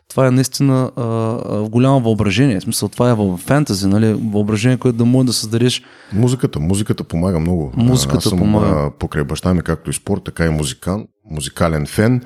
това 0.09 0.27
е 0.27 0.31
наистина 0.31 0.91
а, 0.95 1.01
а, 1.03 1.69
голямо 1.69 1.99
въображение. 1.99 2.59
В 2.59 2.63
смисъл, 2.63 2.89
това 2.89 3.09
е 3.09 3.13
в 3.13 3.37
фентази, 3.37 3.87
нали? 3.87 4.13
Въображение, 4.13 4.77
което 4.77 4.97
да 4.97 5.05
може 5.05 5.25
да 5.25 5.33
създадеш. 5.33 5.81
Музиката, 6.13 6.59
музиката 6.59 7.03
помага 7.03 7.39
много. 7.39 7.71
Музиката 7.75 8.17
Аз 8.17 8.23
съм 8.23 8.39
помага. 8.39 8.91
покрай 8.99 9.23
баща 9.23 9.53
ми, 9.53 9.61
както 9.61 9.89
и 9.89 9.93
спорт, 9.93 10.23
така 10.23 10.45
и 10.45 10.49
музикант, 10.49 11.05
музикален 11.31 11.85
фен. 11.85 12.21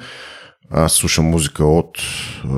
Аз 0.71 0.93
слушам 0.93 1.25
музика 1.25 1.65
от 1.65 1.97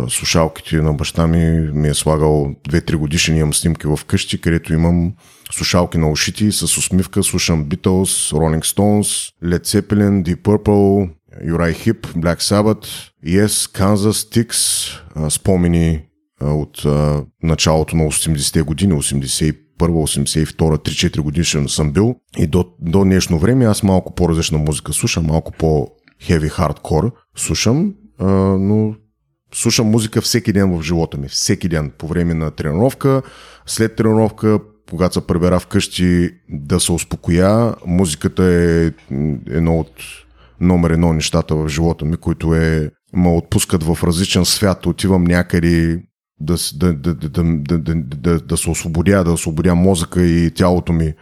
слушалките 0.09 0.75
на 0.75 0.93
баща 0.93 1.27
ми. 1.27 1.71
Ми 1.73 1.87
е 1.87 1.93
слагал 1.93 2.55
2-3 2.69 2.95
годишни, 2.95 3.37
имам 3.37 3.53
снимки 3.53 3.87
в 3.87 3.99
къщи, 4.07 4.41
където 4.41 4.73
имам 4.73 5.13
слушалки 5.51 5.97
на 5.97 6.11
ушите 6.11 6.51
с 6.51 6.63
усмивка. 6.63 7.23
Слушам 7.23 7.65
Beatles, 7.65 8.35
Rolling 8.35 8.63
Stones, 8.63 9.33
Led 9.43 9.65
Zeppelin, 9.65 10.23
Deep 10.23 10.41
Purple, 10.41 11.09
Юрай 11.45 11.73
Хип, 11.73 12.07
Black 12.07 12.41
Sabbath, 12.41 12.85
Yes, 13.25 13.47
Kansas, 13.47 14.11
Styx, 14.11 15.29
спомени 15.29 16.01
от 16.41 16.83
началото 17.43 17.95
на 17.95 18.03
80-те 18.03 18.61
години, 18.61 18.93
81 18.93 19.55
82 19.79 20.55
3-4 20.55 21.19
годишен 21.19 21.69
съм 21.69 21.91
бил 21.91 22.15
и 22.37 22.47
до, 22.47 22.65
до 22.79 23.03
днешно 23.03 23.39
време 23.39 23.65
аз 23.65 23.83
малко 23.83 24.15
по-различна 24.15 24.57
музика 24.57 24.93
слушам, 24.93 25.25
малко 25.25 25.51
по-хеви 26.19 26.49
хардкор 26.49 27.11
слушам 27.35 27.93
а, 28.19 28.25
но 28.59 28.95
слушам 29.53 29.87
музика 29.87 30.21
всеки 30.21 30.53
ден 30.53 30.77
в 30.77 30.81
живота 30.81 31.17
ми. 31.17 31.27
Всеки 31.27 31.69
ден. 31.69 31.91
По 31.97 32.07
време 32.07 32.33
на 32.33 32.51
тренировка, 32.51 33.21
след 33.65 33.95
тренировка, 33.95 34.59
когато 34.89 35.13
се 35.13 35.27
прибера 35.27 35.59
вкъщи 35.59 36.29
да 36.49 36.79
се 36.79 36.91
успокоя. 36.91 37.75
Музиката 37.85 38.43
е 38.43 38.91
едно 39.47 39.79
от 39.79 39.91
номер 40.61 40.89
едно 40.89 41.13
нещата 41.13 41.55
в 41.55 41.69
живота 41.69 42.05
ми, 42.05 42.17
които 42.17 42.55
е 42.55 42.91
ме 43.13 43.29
отпускат 43.29 43.83
в 43.83 43.97
различен 44.03 44.45
свят. 44.45 44.85
Отивам 44.85 45.23
някъде 45.23 46.03
да, 46.39 46.55
да, 46.75 46.93
да, 46.93 47.13
да, 47.13 47.29
да, 47.29 47.77
да, 47.77 47.95
да, 47.95 48.39
да 48.39 48.57
се 48.57 48.69
освободя, 48.69 49.23
да 49.23 49.31
освободя 49.31 49.75
мозъка 49.75 50.25
и 50.25 50.51
тялото 50.51 50.93
ми 50.93 51.13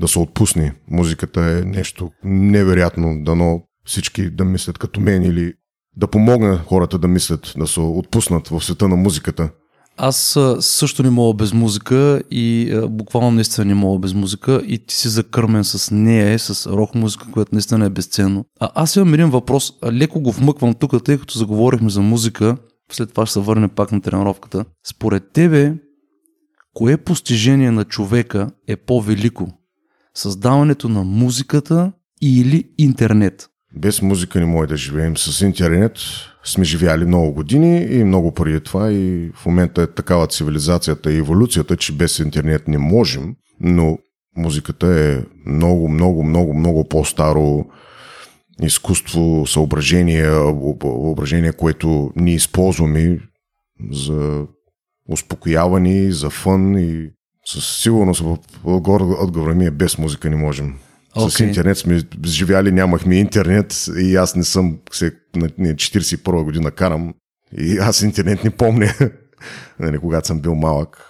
да 0.00 0.08
се 0.08 0.18
отпусне. 0.18 0.74
Музиката 0.90 1.40
е 1.40 1.64
нещо 1.64 2.10
невероятно, 2.24 3.24
дано 3.24 3.62
всички 3.90 4.30
да 4.30 4.44
мислят 4.44 4.78
като 4.78 5.00
мен 5.00 5.22
или 5.22 5.52
да 5.96 6.06
помогна 6.06 6.58
хората 6.66 6.98
да 6.98 7.08
мислят, 7.08 7.54
да 7.58 7.66
се 7.66 7.80
отпуснат 7.80 8.48
в 8.48 8.64
света 8.64 8.88
на 8.88 8.96
музиката. 8.96 9.50
Аз 9.96 10.38
също 10.60 11.02
не 11.02 11.10
мога 11.10 11.34
без 11.34 11.52
музика 11.52 12.22
и 12.30 12.74
буквално 12.90 13.30
наистина 13.30 13.64
не 13.64 13.74
мога 13.74 13.98
без 13.98 14.14
музика 14.14 14.62
и 14.66 14.86
ти 14.86 14.94
си 14.94 15.08
закърмен 15.08 15.64
с 15.64 15.90
нея, 15.94 16.38
с 16.38 16.66
рок 16.66 16.94
музика, 16.94 17.26
която 17.32 17.54
наистина 17.54 17.86
е 17.86 17.90
безценно. 17.90 18.44
А 18.60 18.70
аз 18.74 18.96
имам 18.96 19.14
един 19.14 19.30
въпрос, 19.30 19.72
леко 19.92 20.20
го 20.20 20.32
вмъквам 20.32 20.74
тук, 20.74 21.04
тъй 21.04 21.18
като 21.18 21.38
заговорихме 21.38 21.90
за 21.90 22.00
музика, 22.00 22.56
след 22.92 23.10
това 23.10 23.26
ще 23.26 23.32
се 23.32 23.40
върне 23.40 23.68
пак 23.68 23.92
на 23.92 24.00
тренировката. 24.00 24.64
Според 24.86 25.32
тебе, 25.32 25.74
кое 26.74 26.96
постижение 26.96 27.70
на 27.70 27.84
човека 27.84 28.50
е 28.68 28.76
по-велико? 28.76 29.48
Създаването 30.14 30.88
на 30.88 31.04
музиката 31.04 31.92
или 32.22 32.64
интернет? 32.78 33.46
Без 33.76 34.02
музика 34.02 34.40
не 34.40 34.46
може 34.46 34.68
да 34.68 34.76
живеем. 34.76 35.16
С 35.16 35.40
интернет 35.40 35.92
сме 36.44 36.64
живяли 36.64 37.04
много 37.04 37.32
години 37.32 37.82
и 37.82 38.04
много 38.04 38.32
преди 38.32 38.60
това 38.60 38.92
и 38.92 39.30
в 39.34 39.46
момента 39.46 39.82
е 39.82 39.86
такава 39.86 40.26
цивилизацията 40.26 41.12
и 41.12 41.18
еволюцията, 41.18 41.76
че 41.76 41.92
без 41.92 42.18
интернет 42.18 42.68
не 42.68 42.78
можем, 42.78 43.34
но 43.60 43.98
музиката 44.36 44.86
е 44.86 45.24
много, 45.50 45.88
много, 45.88 46.24
много, 46.24 46.54
много 46.54 46.88
по-старо 46.88 47.64
изкуство, 48.62 49.46
съображение, 49.46 50.30
въображение, 50.30 51.52
което 51.52 52.12
ние 52.16 52.34
използваме 52.34 53.20
за 53.90 54.46
успокояване, 55.08 56.12
за 56.12 56.30
фън 56.30 56.78
и 56.78 57.10
Със 57.46 57.82
сигурност 57.82 58.22
отговора 58.64 59.54
ми 59.54 59.66
е 59.66 59.70
без 59.70 59.98
музика 59.98 60.30
не 60.30 60.36
можем. 60.36 60.78
Okay. 61.16 61.28
С 61.28 61.40
интернет 61.40 61.78
сме 61.78 62.02
живяли, 62.24 62.72
нямахме 62.72 63.14
интернет 63.16 63.86
и 63.98 64.16
аз 64.16 64.36
не 64.36 64.44
съм, 64.44 64.78
не, 65.36 65.74
41 65.74 66.44
година 66.44 66.70
карам 66.70 67.14
и 67.58 67.78
аз 67.78 68.02
интернет 68.02 68.44
не 68.44 68.50
помня, 68.50 68.92
нали, 69.80 69.98
когато 69.98 70.26
съм 70.26 70.40
бил 70.40 70.54
малък. 70.54 71.06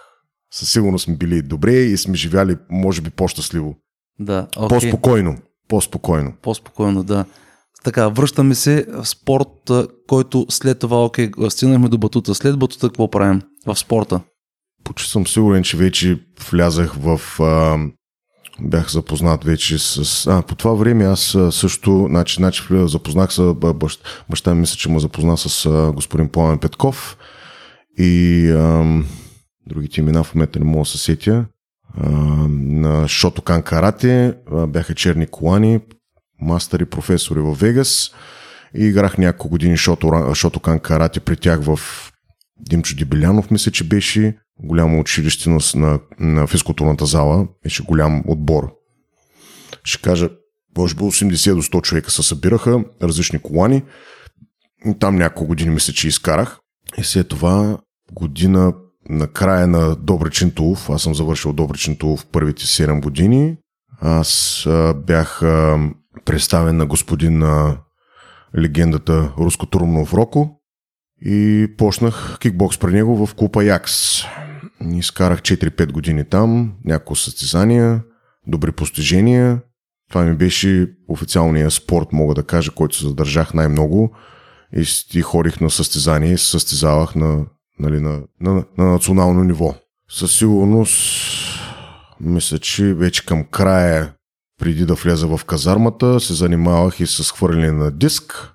Със 0.52 0.73
сигурност 0.73 1.04
сме 1.04 1.16
били 1.16 1.42
добре 1.42 1.75
и 1.75 1.97
сме 1.97 2.16
живяли, 2.16 2.57
може 2.71 3.00
би, 3.00 3.11
по-щастливо. 3.11 3.76
Да, 4.21 4.47
okay. 4.57 4.69
По-спокойно. 4.69 5.37
По-спокойно. 5.69 6.33
По-спокойно, 6.42 7.02
да. 7.02 7.25
Така, 7.85 8.09
връщаме 8.09 8.54
се 8.54 8.87
в 8.88 9.09
спорт, 9.09 9.71
който 10.09 10.47
след 10.49 10.78
това, 10.78 11.04
окей, 11.04 11.30
стигнахме 11.49 11.88
до 11.88 11.99
батута. 11.99 12.35
След 12.35 12.59
батута 12.59 12.88
какво 12.88 13.11
правим 13.11 13.42
в 13.66 13.78
спорта? 13.78 14.21
Почти 14.85 15.11
съм 15.11 15.26
сигурен, 15.26 15.62
че 15.62 15.76
вече 15.76 16.21
влязах 16.50 16.95
в... 16.95 17.21
А, 17.40 17.78
бях 18.61 18.90
запознат 18.90 19.45
вече 19.45 19.78
с... 19.78 20.26
А, 20.26 20.42
по 20.42 20.54
това 20.54 20.75
време 20.75 21.04
аз 21.04 21.37
също, 21.50 22.07
значи, 22.11 22.35
значи 22.35 22.62
запознах 22.71 23.33
с 23.33 23.54
баща, 23.54 24.04
баща 24.30 24.54
ми, 24.54 24.61
мисля, 24.61 24.76
че 24.76 24.88
му 24.88 25.00
запозна 25.00 25.37
с 25.37 25.90
господин 25.95 26.28
Пламен 26.28 26.59
Петков 26.59 27.16
и 27.99 28.50
а, 28.50 28.85
другите 29.66 30.00
имена 30.00 30.25
в 30.25 30.35
момента 30.35 30.59
не 30.59 30.64
мога 30.64 30.80
да 30.83 30.90
се 30.90 30.99
сетя. 30.99 31.45
А, 31.97 32.11
на 32.50 33.09
Шотокан 33.09 33.62
Карате 33.62 34.35
бяха 34.69 34.95
черни 34.95 35.26
колани, 35.26 35.80
мастери, 36.40 36.85
професори 36.85 37.40
в 37.40 37.54
Вегас 37.54 38.11
и 38.76 38.85
играх 38.85 39.19
няколко 39.19 39.49
години 39.49 39.76
Шотокан 40.35 40.78
Карате 40.78 41.21
при 41.21 41.37
тях 41.37 41.61
в 41.62 41.80
Димчо 42.61 42.97
Дибелянов, 42.97 43.50
мисля, 43.50 43.73
че 43.73 43.85
беше 43.85 44.37
голямо 44.62 45.00
училище 45.00 45.50
на, 45.75 45.99
на 46.19 46.47
физкултурната 46.47 47.07
зала, 47.07 47.49
беше 47.62 47.83
голям 47.83 48.23
отбор. 48.26 48.73
Ще 49.85 50.02
кажа, 50.02 50.31
може 50.79 50.95
би 50.95 51.00
80 51.00 51.55
до 51.55 51.62
100 51.62 51.83
човека 51.83 52.11
се 52.11 52.23
събираха, 52.23 52.85
различни 53.02 53.38
колани. 53.38 53.83
Там 55.00 55.17
няколко 55.17 55.47
години 55.47 55.71
мисля, 55.71 55.93
че 55.93 56.09
изкарах. 56.09 56.59
И 56.99 57.05
след 57.05 57.29
това 57.29 57.79
година 58.12 58.73
на 59.09 59.26
края 59.26 59.67
на 59.67 59.97
Добричин 59.97 60.50
Тулов, 60.50 60.90
аз 60.90 61.02
съм 61.02 61.14
завършил 61.14 61.52
Добричин 61.52 61.97
Тулов 61.97 62.26
първите 62.26 62.62
7 62.62 63.00
години, 63.02 63.57
аз 64.00 64.62
а, 64.67 64.95
бях 64.95 65.43
а, 65.43 65.79
представен 66.25 66.76
на 66.76 66.87
господин 66.87 67.43
а, 67.43 67.79
легендата 68.59 69.33
Руско 69.38 69.67
Турмнов 69.67 70.14
Роко 70.14 70.61
и 71.25 71.69
почнах 71.79 72.38
кикбокс 72.40 72.79
при 72.79 72.93
него 72.93 73.26
в 73.26 73.35
клуба 73.35 73.64
Якс. 73.64 74.23
Изкарах 74.84 75.40
4-5 75.42 75.92
години 75.92 76.25
там, 76.25 76.72
няколко 76.84 77.16
състезания, 77.16 78.02
добри 78.46 78.72
постижения. 78.72 79.60
Това 80.10 80.25
ми 80.25 80.34
беше 80.34 80.92
официалния 81.08 81.70
спорт, 81.70 82.12
мога 82.12 82.34
да 82.34 82.42
кажа, 82.42 82.70
който 82.70 82.96
се 82.96 83.06
задържах 83.06 83.54
най-много. 83.54 84.16
И, 84.76 84.84
и 85.14 85.22
ходих 85.22 85.60
на 85.60 85.70
състезание 85.70 86.32
и 86.32 86.38
се 86.38 86.50
състезавах 86.50 87.14
на, 87.14 87.46
нали, 87.78 88.00
на, 88.00 88.22
на, 88.40 88.64
на 88.78 88.84
национално 88.84 89.44
ниво. 89.44 89.75
Със 90.10 90.38
сигурност, 90.38 90.94
мисля, 92.20 92.58
че 92.58 92.94
вече 92.94 93.26
към 93.26 93.44
края, 93.44 94.12
преди 94.60 94.87
да 94.87 94.94
вляза 94.94 95.26
в 95.26 95.44
казармата, 95.44 96.20
се 96.20 96.34
занимавах 96.34 97.00
и 97.00 97.06
с 97.06 97.32
хвърляне 97.32 97.72
на 97.72 97.90
диск 97.90 98.52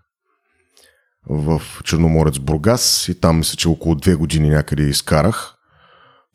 в 1.30 1.62
Черноморец 1.84 2.40
Бургас 2.40 3.10
и 3.10 3.20
там 3.20 3.38
мисля, 3.38 3.58
че 3.58 3.70
около 3.70 3.96
две 3.96 4.16
години 4.16 4.50
някъде 4.50 4.84
изкарах. 4.84 5.55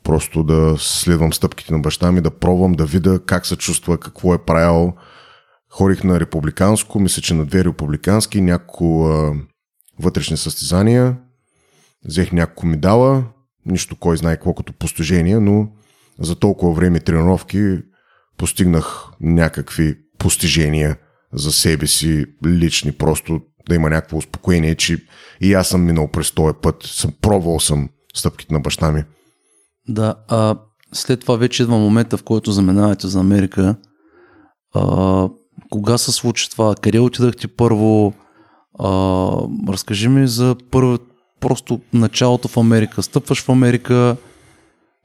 Просто 0.05 0.43
да 0.43 0.75
следвам 0.79 1.33
стъпките 1.33 1.73
на 1.73 1.79
баща 1.79 2.13
ми, 2.13 2.21
да 2.21 2.31
пробвам, 2.31 2.73
да 2.73 2.87
видя 2.87 3.21
как 3.27 3.47
се 3.47 3.57
чувства, 3.57 3.99
какво 3.99 4.35
е 4.35 4.45
правил. 4.45 4.93
Хорих 5.71 6.05
на 6.05 6.21
републиканско, 6.21 7.01
мисля, 7.01 7.23
че 7.23 7.35
на 7.35 7.47
две 7.47 7.65
републикански, 7.65 8.41
няколко 8.41 9.09
вътрешни 9.99 10.37
състезания. 10.37 11.17
Взех 12.05 12.33
няколко 12.33 12.67
медала, 12.67 13.25
нищо 13.67 13.97
кой 13.97 14.17
знае 14.17 14.37
колкото 14.37 14.73
постижения, 14.73 15.41
но 15.41 15.69
за 16.21 16.37
толкова 16.37 16.73
време 16.73 17.01
тренировки 17.01 17.79
постигнах 18.37 19.09
някакви 19.21 19.99
постижения 20.19 20.97
за 21.33 21.53
себе 21.53 21.87
си, 21.87 22.27
лични, 22.47 22.93
просто 22.93 23.41
да 23.69 23.75
има 23.75 23.91
някакво 23.91 24.17
успокоение, 24.17 24.75
че 24.75 25.05
и 25.41 25.55
аз 25.55 25.69
съм 25.69 25.85
минал 25.85 26.09
през 26.09 26.33
този 26.33 26.55
път, 26.63 26.83
съм 26.83 27.13
пробвал 27.21 27.61
съм 27.61 27.89
стъпките 28.15 28.55
на 28.55 28.61
баща 28.61 28.93
ми. 28.93 29.05
Да, 29.89 30.15
а 30.29 30.57
след 30.93 31.21
това 31.21 31.37
вече 31.37 31.63
идва 31.63 31.79
момента, 31.79 32.17
в 32.17 32.23
който 32.23 32.53
заминавате 32.53 33.07
за 33.07 33.21
Америка. 33.21 33.77
А, 34.75 35.29
кога 35.71 35.99
се 35.99 36.13
случи 36.13 36.51
това? 36.51 36.75
Къде 36.75 36.99
отидахте 36.99 37.49
първо? 37.49 38.13
А, 38.79 38.89
разкажи 39.69 40.09
ми 40.09 40.29
за 40.29 40.57
първо, 40.71 40.99
просто 41.41 41.81
началото 41.93 42.49
в 42.49 42.57
Америка. 42.57 43.03
Стъпваш 43.03 43.43
в 43.43 43.49
Америка, 43.49 44.17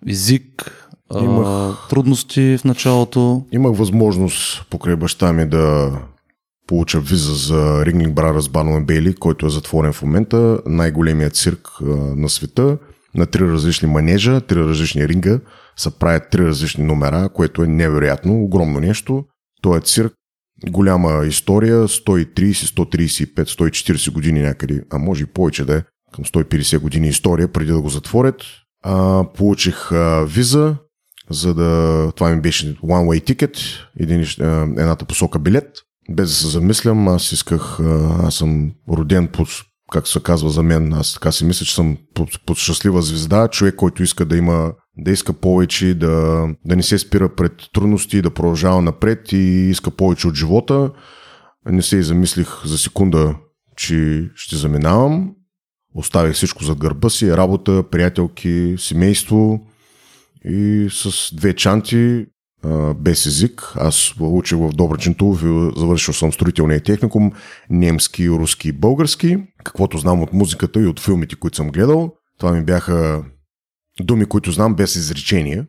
език, 0.08 0.82
Имах... 1.22 1.48
а, 1.48 1.74
трудности 1.90 2.58
в 2.58 2.64
началото. 2.64 3.46
Имах 3.52 3.78
възможност 3.78 4.66
покрай 4.70 4.96
баща 4.96 5.34
ми 5.34 5.50
да 5.50 5.92
получа 6.68 7.00
виза 7.00 7.34
за 7.34 7.84
Ringling 7.86 8.14
Brothers 8.14 8.52
Барнум 8.52 8.86
Бейли, 8.86 9.16
който 9.16 9.46
е 9.46 9.50
затворен 9.50 9.94
в 9.94 10.02
момента, 10.02 10.60
най-големият 10.66 11.36
цирк 11.36 11.70
а, 11.82 11.86
на 11.96 12.30
света 12.30 12.78
на 13.16 13.26
три 13.26 13.44
различни 13.52 13.88
манежа, 13.88 14.42
три 14.42 14.60
различни 14.60 15.08
ринга, 15.08 15.40
са 15.78 15.92
правят 15.92 16.30
три 16.32 16.46
различни 16.46 16.84
номера, 16.84 17.30
което 17.34 17.64
е 17.64 17.68
невероятно, 17.68 18.44
огромно 18.44 18.80
нещо. 18.80 19.24
Той 19.62 19.78
е 19.78 19.82
цирк, 19.82 20.14
голяма 20.70 21.26
история, 21.26 21.88
130, 21.88 22.52
135, 22.52 23.44
140 23.44 24.12
години 24.12 24.42
някъде, 24.42 24.84
а 24.92 24.98
може 24.98 25.24
и 25.24 25.26
повече 25.26 25.66
да 25.66 25.76
е, 25.76 25.84
към 26.14 26.26
150 26.26 26.80
години 26.80 27.08
история, 27.08 27.48
преди 27.48 27.72
да 27.72 27.82
го 27.82 27.90
затворят. 27.90 28.42
А, 28.84 29.24
получих 29.34 29.92
а, 29.92 30.26
виза, 30.26 30.76
за 31.30 31.54
да... 31.54 32.12
Това 32.16 32.30
ми 32.30 32.42
беше 32.42 32.76
one-way 32.76 33.34
ticket, 33.34 33.58
един, 34.00 34.26
едната 34.80 35.06
посока 35.06 35.40
билет. 35.40 35.72
Без 36.10 36.30
да 36.30 36.36
се 36.36 36.48
замислям, 36.48 37.08
аз 37.08 37.32
исках... 37.32 37.80
Аз 38.24 38.36
съм 38.36 38.72
роден 38.90 39.28
под 39.28 39.48
както 39.92 40.10
се 40.10 40.20
казва 40.20 40.50
за 40.50 40.64
мен, 40.64 40.94
аз 40.94 41.14
така 41.14 41.32
си 41.32 41.46
мисля, 41.46 41.66
че 41.66 41.76
съм 41.76 41.98
под, 42.14 42.46
под 42.46 42.58
щастлива 42.58 43.02
звезда, 43.02 43.48
човек, 43.48 43.76
който 43.76 44.04
иска 44.04 44.26
да 44.26 44.38
има, 44.38 44.74
да 44.98 45.12
иска 45.12 45.34
повече, 45.34 45.94
да, 45.94 46.48
да 46.66 46.76
не 46.76 46.84
се 46.84 47.00
спира 47.00 47.36
пред 47.36 47.52
трудности, 47.74 48.22
да 48.22 48.34
продължава 48.34 48.82
напред 48.82 49.32
и 49.32 49.38
иска 49.70 49.92
повече 49.92 50.28
от 50.28 50.36
живота. 50.36 50.92
Не 51.66 51.82
се 51.82 51.98
и 51.98 52.04
замислих 52.04 52.66
за 52.66 52.78
секунда, 52.78 53.36
че 53.78 54.30
ще 54.36 54.56
заминавам. 54.56 55.32
Оставих 55.96 56.36
всичко 56.36 56.64
зад 56.64 56.78
гърба 56.78 57.10
си, 57.10 57.38
работа, 57.38 57.84
приятелки, 57.92 58.76
семейство 58.78 59.60
и 60.46 60.88
с 60.92 61.36
две 61.36 61.54
чанти 61.54 62.26
без 62.96 63.26
език. 63.26 63.74
Аз 63.76 64.14
учих 64.20 64.58
в 64.58 64.70
и 65.44 65.80
завършил 65.80 66.14
съм 66.14 66.34
строителния 66.34 66.84
техникум, 66.84 67.32
немски, 67.70 68.30
руски 68.30 68.70
и 68.70 68.72
български. 68.72 69.38
Каквото 69.64 69.98
знам 69.98 70.22
от 70.22 70.34
музиката 70.34 70.82
и 70.82 70.88
от 70.88 71.00
филмите, 71.00 71.36
които 71.36 71.58
съм 71.58 71.70
гледал, 71.70 72.14
това 72.38 72.52
ми 72.52 72.64
бяха 72.64 73.24
думи, 74.02 74.26
които 74.26 74.52
знам 74.52 74.76
без 74.76 74.96
изречения. 74.96 75.68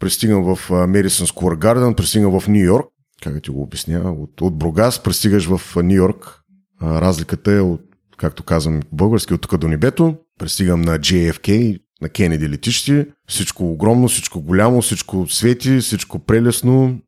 Пристигам 0.00 0.54
в 0.54 0.86
Медисън 0.86 1.26
Square 1.26 1.58
Garden, 1.58 1.94
пристигам 1.94 2.40
в 2.40 2.48
Нью 2.48 2.64
Йорк. 2.64 2.86
Как 3.22 3.34
да 3.34 3.40
ти 3.40 3.50
го 3.50 3.62
обясня? 3.62 4.12
От, 4.12 4.40
от 4.40 4.58
Бругас 4.58 5.02
пристигаш 5.02 5.46
в 5.46 5.82
Нью 5.82 5.96
Йорк. 5.96 6.42
Разликата 6.82 7.52
е 7.52 7.60
от, 7.60 7.80
както 8.16 8.42
казвам 8.42 8.80
български, 8.92 9.34
от 9.34 9.40
тук 9.40 9.56
до 9.56 9.68
небето. 9.68 10.16
Пристигам 10.38 10.82
на 10.82 10.98
JFK, 10.98 11.80
на 12.02 12.08
Кенеди 12.08 12.48
летище. 12.48 13.06
Всичко 13.28 13.72
огромно, 13.72 14.08
всичко 14.08 14.40
голямо, 14.40 14.82
всичко 14.82 15.26
свети, 15.28 15.78
всичко 15.78 16.18
прелесно. 16.18 16.98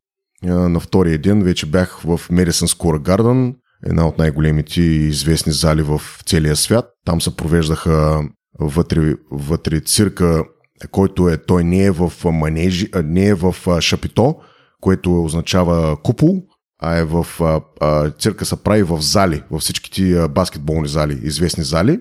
На 0.43 0.79
втория 0.79 1.17
ден 1.17 1.43
вече 1.43 1.65
бях 1.65 1.99
в 1.99 2.19
Madison 2.31 2.77
Square 2.77 2.99
Garden, 2.99 3.55
една 3.85 4.07
от 4.07 4.17
най-големите 4.17 4.81
и 4.81 5.07
известни 5.07 5.53
зали 5.53 5.81
в 5.81 6.01
целия 6.25 6.55
свят. 6.55 6.85
Там 7.05 7.21
се 7.21 7.35
провеждаха 7.35 8.23
вътре, 8.59 9.15
вътре 9.31 9.79
цирка, 9.79 10.43
който 10.91 11.29
е, 11.29 11.37
той 11.37 11.63
не 11.63 11.83
е 11.83 11.91
в 11.91 12.13
манежи, 12.25 12.89
не 13.03 13.27
е 13.27 13.33
в 13.33 13.55
шапито, 13.81 14.35
което 14.81 15.23
означава 15.23 16.01
купол, 16.03 16.43
а 16.81 16.97
е 16.97 17.03
в 17.03 17.27
а, 17.39 17.61
а, 17.81 18.11
цирка 18.11 18.45
се 18.45 18.63
прави 18.63 18.83
в 18.83 19.01
зали, 19.01 19.43
във 19.51 19.61
всичките 19.61 20.27
баскетболни 20.27 20.87
зали, 20.87 21.19
известни 21.23 21.63
зали. 21.63 21.99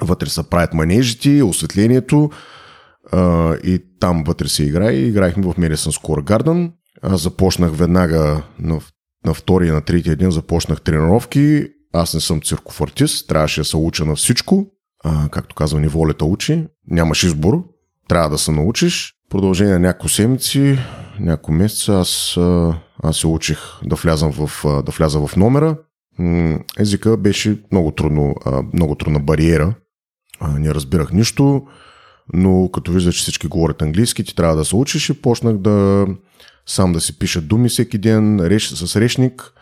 Вътре 0.00 0.28
се 0.28 0.50
правят 0.50 0.74
манежите, 0.74 1.42
осветлението 1.42 2.30
а, 3.12 3.54
и 3.54 3.82
там 4.00 4.24
вътре 4.24 4.48
се 4.48 4.64
играе. 4.64 4.92
Играехме 4.92 5.42
в 5.42 5.54
Madison 5.54 6.00
Square 6.00 6.22
Garden. 6.22 6.72
Аз 7.02 7.20
започнах 7.20 7.76
веднага 7.76 8.42
на, 8.58 8.80
на 9.26 9.34
втория, 9.34 9.74
на 9.74 9.80
третия 9.80 10.16
ден 10.16 10.30
започнах 10.30 10.80
тренировки. 10.80 11.66
Аз 11.92 12.14
не 12.14 12.20
съм 12.20 12.40
цирков 12.40 12.80
артист, 12.80 13.28
трябваше 13.28 13.60
да 13.60 13.64
се 13.64 13.76
уча 13.76 14.04
на 14.04 14.16
всичко. 14.16 14.66
А, 15.04 15.28
както 15.28 15.54
казва, 15.54 15.80
ни 15.80 15.88
волята 15.88 16.24
учи. 16.24 16.66
Нямаш 16.86 17.22
избор, 17.22 17.64
трябва 18.08 18.30
да 18.30 18.38
се 18.38 18.50
научиш. 18.50 19.14
продължение 19.30 19.72
на 19.72 19.78
няколко 19.78 20.08
седмици, 20.08 20.78
няколко 21.20 21.52
месеца, 21.52 21.92
аз, 21.92 22.38
аз 23.02 23.16
се 23.16 23.26
учих 23.26 23.58
да 23.84 23.96
влязам 23.96 24.32
в, 24.32 24.64
да 24.64 24.92
вляза 24.92 25.26
в 25.26 25.36
номера. 25.36 25.76
Езика 26.78 27.16
беше 27.16 27.62
много 27.72 27.90
трудно, 27.90 28.34
много 28.72 28.94
трудна 28.94 29.20
бариера. 29.20 29.74
Не 30.58 30.74
разбирах 30.74 31.12
нищо, 31.12 31.62
но 32.32 32.70
като 32.72 32.92
виждах, 32.92 33.14
че 33.14 33.22
всички 33.22 33.46
говорят 33.46 33.82
английски, 33.82 34.24
ти 34.24 34.34
трябва 34.34 34.56
да 34.56 34.64
се 34.64 34.76
учиш 34.76 35.08
и 35.08 35.22
почнах 35.22 35.58
да 35.58 36.06
сам 36.66 36.92
да 36.92 37.00
си 37.00 37.18
пиша 37.18 37.40
думи 37.40 37.68
всеки 37.68 37.98
ден 37.98 38.40
реш, 38.40 38.68
с 38.68 39.00
речник, 39.00 39.52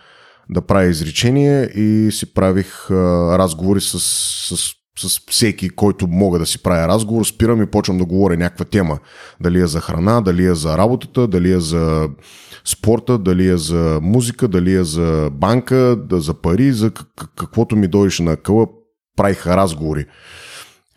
да 0.51 0.61
правя 0.61 0.87
изречения 0.87 1.65
и 1.65 2.13
си 2.13 2.35
правих 2.35 2.91
а, 2.91 2.95
разговори 3.39 3.81
с, 3.81 4.01
с 4.01 4.81
с 5.09 5.21
всеки, 5.31 5.71
който 5.71 6.07
мога 6.07 6.39
да 6.39 6.47
си 6.47 6.63
правя 6.63 6.89
разговор, 6.89 7.25
спирам 7.25 7.63
и 7.63 7.67
почвам 7.67 7.99
да 7.99 8.05
говоря 8.05 8.37
някаква 8.37 8.65
тема. 8.65 8.99
Дали 9.41 9.61
е 9.61 9.67
за 9.67 9.81
храна, 9.81 10.21
дали 10.21 10.47
е 10.47 10.55
за 10.55 10.79
работата, 10.79 11.29
дали 11.29 11.53
е 11.53 11.61
за 11.61 12.09
спорта, 12.65 13.19
дали 13.19 13.49
е 13.49 13.57
за 13.57 13.99
музика, 14.03 14.49
дали 14.49 14.75
е 14.75 14.85
за 14.85 15.31
банка, 15.33 15.97
да 16.09 16.21
за 16.21 16.35
пари, 16.35 16.73
за 16.73 16.91
каквото 17.37 17.77
ми 17.77 17.89
дойдеше 17.89 18.23
на 18.23 18.37
къла, 18.37 18.67
правих 19.17 19.47
разговори. 19.47 20.07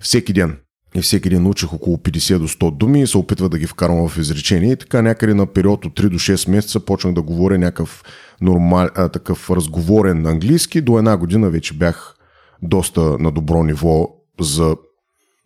Всеки 0.04 0.34
ден. 0.34 0.58
И 0.96 1.02
всеки 1.02 1.30
ден 1.30 1.44
научих 1.44 1.74
около 1.74 1.98
50 1.98 2.38
до 2.38 2.48
100 2.48 2.78
думи 2.78 3.02
и 3.02 3.08
се 3.08 3.18
опитвах 3.18 3.50
да 3.50 3.60
ги 3.60 3.68
вкарвам 3.68 4.10
в 4.10 4.18
изречение. 4.18 4.72
И 4.72 4.78
така 4.78 5.02
някъде 5.02 5.34
на 5.34 5.46
период 5.46 5.86
от 5.86 6.00
3 6.00 6.10
до 6.10 6.20
6 6.20 6.50
месеца 6.50 6.80
почнах 6.80 7.14
да 7.14 7.22
говоря 7.22 7.58
някакъв 7.58 8.04
нормал, 8.42 8.90
а, 8.96 9.10
такъв 9.10 9.50
разговорен 9.50 10.26
английски. 10.26 10.82
До 10.82 10.98
една 10.98 11.18
година 11.18 11.50
вече 11.50 11.74
бях 11.74 12.16
доста 12.62 13.02
на 13.02 13.32
добро 13.32 13.64
ниво 13.64 14.10
за 14.40 14.76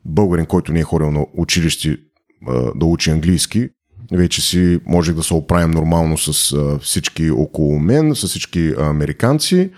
българин, 0.05 0.45
който 0.45 0.73
не 0.73 0.79
е 0.79 0.83
ходил 0.83 1.11
на 1.11 1.25
училище 1.37 1.97
да 2.75 2.85
учи 2.85 3.11
английски. 3.11 3.69
Вече 4.11 4.41
си 4.41 4.79
можех 4.85 5.15
да 5.15 5.23
се 5.23 5.33
оправим 5.33 5.71
нормално 5.71 6.17
с 6.17 6.55
всички 6.81 7.31
около 7.31 7.79
мен, 7.79 8.15
с 8.15 8.27
всички 8.27 8.73
американци. 8.79 9.71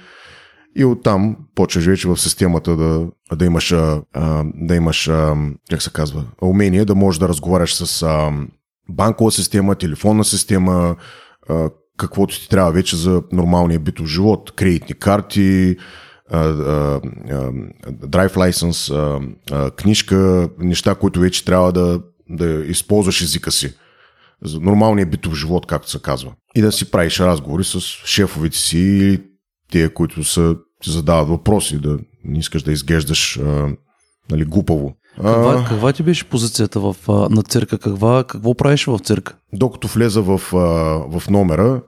И 0.76 0.86
оттам 0.86 1.38
почваш 1.56 1.86
вече 1.86 2.08
в 2.08 2.18
системата 2.18 2.76
да, 2.76 3.08
да 3.36 3.46
имаш, 3.46 3.70
да 4.56 4.76
имаш, 4.76 5.10
как 5.70 5.82
се 5.82 5.92
казва, 5.94 6.26
умение 6.42 6.86
да 6.86 6.96
можеш 6.96 7.20
да 7.20 7.30
разговаряш 7.30 7.76
с 7.76 8.06
банкова 8.89 9.32
система, 9.32 9.76
телефонна 9.76 10.24
система, 10.24 10.96
каквото 11.98 12.39
ти 12.39 12.50
трябва 12.50 12.72
вече 12.72 12.96
за 12.96 13.24
нормалния 13.32 13.80
битов 13.80 14.08
живот. 14.08 14.52
Кредитни 14.52 14.94
карти, 14.94 15.78
драйв 17.92 18.38
лайсенс, 18.38 18.92
книжка, 19.76 20.50
неща, 20.60 20.96
които 20.96 21.20
вече 21.20 21.46
трябва 21.46 21.72
да, 21.72 22.02
да 22.30 22.65
използваш 22.65 23.22
езика 23.22 23.52
си. 23.52 23.74
За 24.44 24.60
нормалния 24.60 25.06
битов 25.06 25.36
живот, 25.36 25.65
както 25.65 25.89
се 25.89 26.02
казва. 26.02 26.34
И 26.56 26.62
да 26.62 26.72
си 26.72 26.92
правиш 26.92 27.20
разговори 27.20 27.63
с 27.63 27.80
шефовете 28.06 28.58
си 28.58 28.80
или 28.80 29.24
тия, 29.72 29.94
които 29.94 30.24
са, 30.24 30.56
ти 30.84 30.92
задават 30.92 31.30
въпроси, 31.30 31.80
да 31.80 31.98
не 32.23 32.39
искаш 32.39 32.63
да 32.63 32.71
изглеждаш 32.71 33.38
а, 33.38 33.67
нали, 34.32 34.45
глупаво. 34.45 34.93
Каква, 35.15 35.65
каква 35.69 35.93
ти 35.93 36.03
беше 36.03 36.29
позицията 36.29 36.79
в, 36.79 36.95
на 37.08 37.43
цирка? 37.43 37.77
Каква, 37.77 38.23
какво 38.23 38.55
правиш 38.55 38.86
в 38.86 38.99
цирка? 38.99 39.36
Докато 39.53 39.88
влеза 39.88 40.21
в, 40.21 40.38
в 41.12 41.23
номера, 41.29 41.82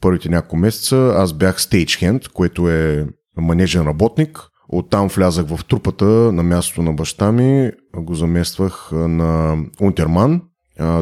първите 0.00 0.28
няколко 0.28 0.56
месеца, 0.56 1.14
аз 1.16 1.32
бях 1.32 1.62
стейджхенд, 1.62 2.28
което 2.28 2.68
е 2.68 3.06
манежен 3.36 3.82
работник. 3.82 4.40
Оттам 4.68 5.08
влязах 5.08 5.46
в 5.46 5.64
трупата 5.64 6.04
на 6.04 6.42
мястото 6.42 6.82
на 6.82 6.92
баща 6.92 7.32
ми, 7.32 7.70
го 7.96 8.14
замествах 8.14 8.88
на 8.92 9.56
Унтерман, 9.80 10.42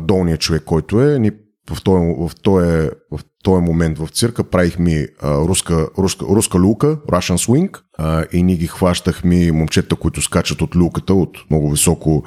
долният 0.03 0.41
човек, 0.41 0.63
който 0.65 1.01
е. 1.03 1.19
Ни 1.19 1.31
в 1.71 1.83
този, 1.83 2.15
в 2.19 2.31
този, 2.43 2.91
в 3.13 3.21
този 3.43 3.63
момент 3.63 3.99
в 3.99 4.09
цирка 4.09 4.45
правихме 4.45 5.09
руска, 5.23 5.89
руска, 5.99 6.25
руска 6.25 6.59
люлка, 6.59 6.97
Russian 6.97 7.47
Swing, 7.47 7.81
а, 7.99 8.25
и 8.33 8.43
ние 8.43 8.57
ги 8.57 8.67
хващахме 8.67 9.53
момчета, 9.53 9.97
които 9.97 10.23
скачат 10.23 10.63
от 10.63 10.77
люлката, 10.77 11.15
от 11.15 11.39
много 11.51 11.71
високо 11.71 12.25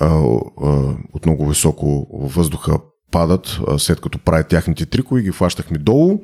а, 0.00 0.06
а, 0.06 0.96
от 1.12 1.26
много 1.26 1.48
високо 1.48 2.06
въздуха 2.12 2.78
падат, 3.10 3.60
а, 3.68 3.78
след 3.78 4.00
като 4.00 4.18
правят 4.18 4.48
тяхните 4.48 4.86
трикови, 4.86 5.22
ги 5.22 5.30
хващахме 5.30 5.78
долу. 5.78 6.20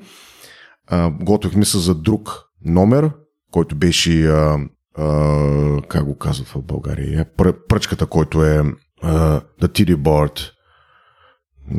А, 0.87 1.11
готвихме 1.11 1.65
се 1.65 1.79
за 1.79 1.95
друг 1.95 2.45
номер, 2.65 3.11
който 3.51 3.77
беше, 3.77 4.27
а, 4.27 4.59
а, 4.99 5.83
как 5.89 6.05
го 6.05 6.19
казват 6.19 6.49
в 6.49 6.63
България, 6.63 7.27
Пр- 7.37 7.67
пръчката, 7.69 8.07
който 8.07 8.45
е 8.45 8.63
а, 9.03 9.41
The 9.63 9.67
Titty 9.67 9.97
Board. 9.97 10.54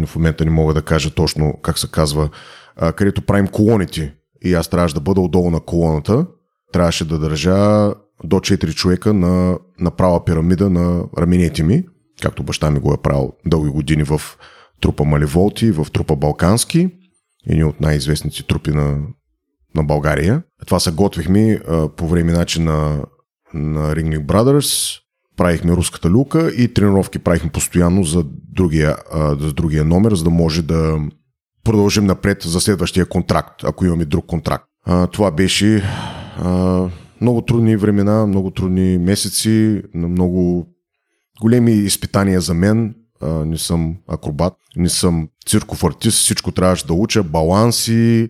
В 0.06 0.16
момента 0.16 0.46
не 0.46 0.52
мога 0.52 0.74
да 0.74 0.82
кажа 0.82 1.10
точно 1.10 1.60
как 1.62 1.80
се 1.80 1.92
казва, 1.92 2.30
а, 2.76 2.94
където 2.94 3.22
правим 3.22 3.48
колоните. 3.48 4.16
И 4.42 4.54
аз 4.54 4.68
трябваше 4.68 4.96
да 4.96 5.02
бъда 5.02 5.22
отдолу 5.22 5.52
на 5.52 5.60
колоната. 5.60 6.26
Трябваше 6.74 7.06
да 7.06 7.20
държа 7.20 7.94
до 8.24 8.36
4 8.36 8.74
човека 8.74 9.14
на, 9.14 9.58
на 9.80 9.92
права 9.92 10.26
пирамида 10.26 10.70
на 10.70 11.04
раменете 11.18 11.64
ми, 11.64 11.84
както 12.22 12.44
баща 12.44 12.72
ми 12.72 12.80
го 12.80 12.94
е 12.94 13.02
правил 13.02 13.34
дълги 13.46 13.70
години 13.70 14.04
в 14.04 14.22
трупа 14.82 15.06
Маливолти, 15.06 15.72
в 15.72 15.88
трупа 15.94 16.16
Балкански, 16.16 16.90
едни 17.48 17.64
от 17.64 17.82
най-известните 17.82 18.48
трупи 18.48 18.72
на, 18.72 19.00
на 19.76 19.84
България. 19.84 20.44
Това 20.66 20.80
се 20.80 20.92
готвихме 20.92 21.60
а, 21.68 21.90
по 21.90 22.08
време 22.08 22.32
начин 22.32 22.64
на, 22.64 23.06
на 23.54 23.96
Ringling 23.96 24.26
Brothers, 24.26 25.00
правихме 25.38 25.72
руската 25.72 26.10
люка 26.10 26.52
и 26.58 26.74
тренировки 26.74 27.20
правихме 27.20 27.50
постоянно 27.50 28.04
за 28.04 28.26
другия, 28.54 28.96
за 29.40 29.54
другия 29.54 29.86
номер, 29.86 30.14
за 30.14 30.24
да 30.24 30.30
може 30.30 30.62
да 30.62 31.00
продължим 31.64 32.06
напред 32.06 32.42
за 32.44 32.62
следващия 32.62 33.06
контракт, 33.06 33.64
ако 33.64 33.86
имаме 33.86 34.06
друг 34.06 34.26
контракт. 34.26 34.66
Това 35.12 35.32
беше 35.32 35.84
много 37.22 37.42
трудни 37.42 37.76
времена, 37.76 38.26
много 38.26 38.52
трудни 38.52 38.98
месеци, 38.98 39.82
много 39.94 40.68
големи 41.42 41.72
изпитания 41.72 42.42
за 42.42 42.54
мен. 42.54 42.96
Не 43.46 43.58
съм 43.58 43.96
акробат, 44.08 44.54
не 44.76 44.90
съм 44.90 45.30
цирков 45.48 45.84
артист, 45.84 46.18
всичко 46.18 46.52
трябваше 46.52 46.88
да 46.88 46.94
уча, 46.94 47.24
баланси, 47.24 48.30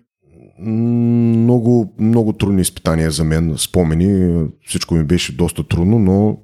много, 0.60 1.96
много 2.00 2.34
трудни 2.34 2.62
изпитания 2.62 3.12
за 3.12 3.24
мен, 3.24 3.54
спомени. 3.58 4.44
Всичко 4.66 4.96
ми 4.96 5.04
беше 5.04 5.38
доста 5.38 5.68
трудно, 5.68 6.00
но, 6.00 6.38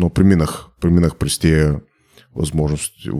но 0.00 0.10
преминах. 0.10 0.66
Преминах 0.80 1.16
през 1.16 1.38
тия 1.38 1.80
възможности, 2.36 3.10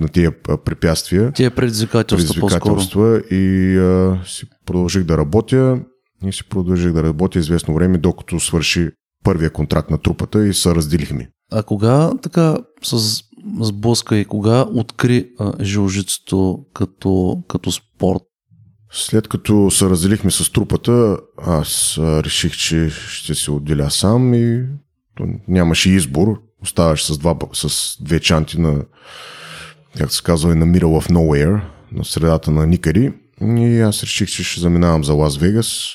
на 0.00 0.08
тия 0.08 0.42
препятствия. 0.64 1.32
Тия 1.32 1.50
предизвикателства, 1.50 2.34
предизвикателства 2.34 3.22
и 3.30 3.76
а, 3.76 4.20
си 4.26 4.46
продължих 4.66 5.04
да 5.04 5.18
работя 5.18 5.80
и 6.26 6.32
си 6.32 6.48
продължих 6.48 6.92
да 6.92 7.02
работя 7.02 7.38
известно 7.38 7.74
време, 7.74 7.98
докато 7.98 8.40
свърши 8.40 8.90
първия 9.24 9.50
контракт 9.50 9.90
на 9.90 9.98
трупата 9.98 10.46
и 10.46 10.54
се 10.54 10.74
разделихме. 10.74 11.30
А 11.52 11.62
кога 11.62 12.12
така 12.22 12.56
с 12.82 13.22
сблъска 13.60 14.16
и 14.16 14.24
кога 14.24 14.66
откри 14.74 15.28
жилжицето 15.60 16.58
като, 16.74 17.42
като 17.48 17.72
спорт? 17.72 18.22
След 18.92 19.28
като 19.28 19.70
се 19.70 19.86
разделихме 19.86 20.30
с 20.30 20.52
трупата, 20.52 21.18
аз 21.38 21.98
реших, 21.98 22.52
че 22.52 22.90
ще 22.90 23.34
се 23.34 23.50
отделя 23.50 23.90
сам 23.90 24.34
и 24.34 24.64
нямаше 25.48 25.90
избор. 25.90 26.42
Оставаш 26.62 27.04
с, 27.04 27.18
два, 27.18 27.36
с 27.52 27.96
две 28.00 28.20
чанти 28.20 28.60
на, 28.60 28.84
как 29.98 30.12
се 30.12 30.22
казва, 30.22 30.54
на 30.54 30.66
middle 30.66 30.84
of 30.84 31.10
nowhere, 31.10 31.60
на 31.92 32.04
средата 32.04 32.50
на 32.50 32.66
никъде. 32.66 33.12
И 33.40 33.80
аз 33.80 34.02
реших, 34.02 34.28
че 34.28 34.44
ще 34.44 34.60
заминавам 34.60 35.04
за 35.04 35.12
Лас 35.12 35.36
Вегас, 35.36 35.88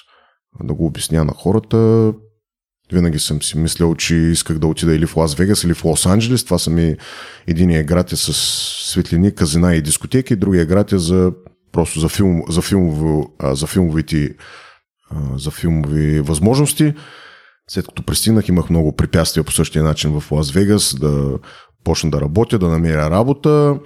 да 0.64 0.74
го 0.74 0.86
обясня 0.86 1.24
на 1.24 1.34
хората. 1.34 2.14
Винаги 2.94 3.20
съм 3.20 3.42
си 3.42 3.58
мислял, 3.58 3.96
че 3.96 4.16
исках 4.16 4.60
да 4.60 4.68
отида 4.68 4.96
или 4.96 5.06
в 5.06 5.16
Лас 5.18 5.36
Вегас, 5.36 5.64
или 5.64 5.74
в 5.74 5.86
Лос 5.86 6.06
Анджелес. 6.06 6.44
Това 6.44 6.58
са 6.58 6.70
ми 6.70 6.96
единия 7.48 7.84
град 7.84 8.12
е 8.12 8.16
с 8.16 8.34
светлини, 8.92 9.36
казина 9.36 9.76
и 9.76 9.82
дискотеки, 9.82 10.36
другия 10.36 10.66
град 10.66 10.92
е 10.92 10.98
за 10.98 11.32
просто 11.72 12.00
за, 12.00 12.10
филм, 12.10 12.44
за, 12.50 12.62
филмови, 12.62 13.28
за 13.44 13.68
филмовите 13.68 14.36
за 15.36 15.52
филмови 15.52 16.22
възможности. 16.22 16.94
След 17.74 17.88
като 17.88 18.04
пристигнах, 18.04 18.50
имах 18.50 18.70
много 18.70 18.96
препятствия 18.96 19.44
по 19.44 19.52
същия 19.52 19.84
начин 19.84 20.20
в 20.20 20.32
Лас 20.32 20.52
Вегас, 20.52 20.96
да 21.00 21.40
почна 21.84 22.12
да 22.12 22.22
работя, 22.22 22.60
да 22.60 22.70
намеря 22.70 23.10
работа, 23.10 23.80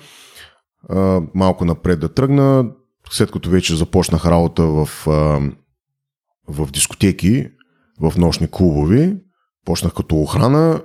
малко 1.36 1.66
напред 1.66 2.00
да 2.00 2.14
тръгна. 2.14 2.66
След 3.10 3.32
като 3.32 3.50
вече 3.50 3.76
започнах 3.76 4.26
работа 4.26 4.64
в, 4.64 4.90
в 6.48 6.72
дискотеки, 6.72 7.48
в 8.02 8.14
нощни 8.18 8.48
клубови, 8.52 9.18
почнах 9.66 9.94
като 9.94 10.22
охрана. 10.22 10.82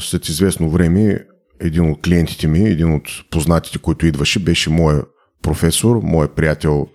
След 0.00 0.28
известно 0.28 0.70
време 0.70 1.26
един 1.60 1.90
от 1.90 2.02
клиентите 2.02 2.46
ми, 2.46 2.58
един 2.58 2.94
от 2.94 3.08
познатите, 3.30 3.78
който 3.78 4.06
идваше, 4.06 4.38
беше 4.38 4.70
моя 4.70 5.02
професор, 5.42 6.00
мой 6.02 6.28
приятел 6.28 6.86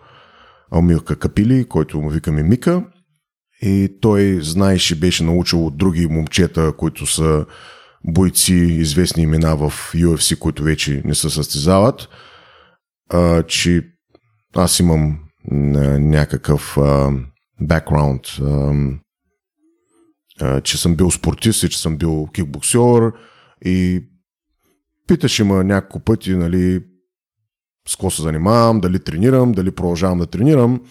Алмилка 0.72 1.16
Капили, 1.16 1.66
който 1.66 2.02
му 2.02 2.10
викаме 2.10 2.44
Мика. 2.44 2.84
И 3.62 3.98
той 4.02 4.40
знаеше, 4.42 5.00
беше 5.00 5.24
научил 5.24 5.66
от 5.66 5.78
други 5.78 6.08
момчета, 6.08 6.74
които 6.78 7.06
са 7.06 7.46
бойци, 8.08 8.54
известни 8.54 9.24
имена 9.24 9.56
в 9.56 9.74
UFC, 9.94 10.40
които 10.40 10.64
вече 10.64 11.02
не 11.06 11.16
се 11.16 11.30
състезават, 11.30 12.10
а, 13.10 13.44
че 13.44 13.84
аз 14.56 14.80
имам 14.80 15.20
някакъв 16.00 16.78
бекграунд, 17.62 18.24
че 20.64 20.78
съм 20.78 20.96
бил 20.96 21.12
спортист 21.12 21.64
и 21.64 21.70
че 21.70 21.80
съм 21.80 21.98
бил 21.98 22.28
кикбоксер 22.34 23.12
и 23.66 24.04
питаше 25.08 25.44
ма 25.44 25.64
няколко 25.64 26.00
пъти, 26.00 26.36
нали, 26.36 26.84
с 27.88 27.96
какво 27.96 28.10
се 28.10 28.22
занимавам, 28.22 28.80
дали 28.80 29.00
тренирам, 29.00 29.52
дали 29.52 29.72
продължавам 29.72 30.18
да 30.18 30.26
тренирам. 30.26 30.82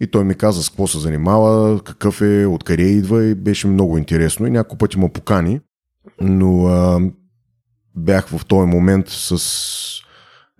И 0.00 0.06
той 0.06 0.24
ми 0.24 0.34
каза 0.34 0.62
с 0.62 0.68
какво 0.68 0.86
се 0.86 0.98
занимава, 0.98 1.80
какъв 1.80 2.20
е, 2.20 2.46
откъде 2.46 2.82
идва 2.82 3.24
и 3.24 3.34
беше 3.34 3.66
много 3.66 3.98
интересно. 3.98 4.46
И 4.46 4.50
няколко 4.50 4.78
пъти 4.78 4.98
ме 4.98 5.08
покани, 5.08 5.60
но 6.20 6.66
а, 6.66 7.00
бях 7.96 8.28
в 8.28 8.44
този 8.44 8.66
момент 8.66 9.08
с 9.08 9.40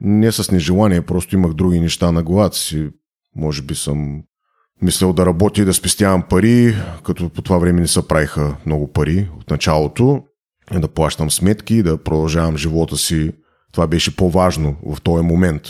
не 0.00 0.32
с 0.32 0.50
нежелание, 0.50 1.02
просто 1.02 1.34
имах 1.34 1.52
други 1.52 1.80
неща 1.80 2.12
на 2.12 2.22
главата 2.22 2.56
си. 2.56 2.90
Може 3.36 3.62
би 3.62 3.74
съм 3.74 4.22
мислял 4.82 5.12
да 5.12 5.26
работя 5.26 5.62
и 5.62 5.64
да 5.64 5.74
спестявам 5.74 6.22
пари, 6.22 6.74
като 7.04 7.28
по 7.28 7.42
това 7.42 7.58
време 7.58 7.80
не 7.80 7.88
се 7.88 8.08
правиха 8.08 8.56
много 8.66 8.92
пари 8.92 9.28
от 9.40 9.50
началото, 9.50 10.22
да 10.72 10.88
плащам 10.88 11.30
сметки, 11.30 11.82
да 11.82 12.02
продължавам 12.02 12.56
живота 12.56 12.96
си. 12.96 13.32
Това 13.72 13.86
беше 13.86 14.16
по-важно 14.16 14.76
в 14.86 15.00
този 15.00 15.24
момент. 15.24 15.62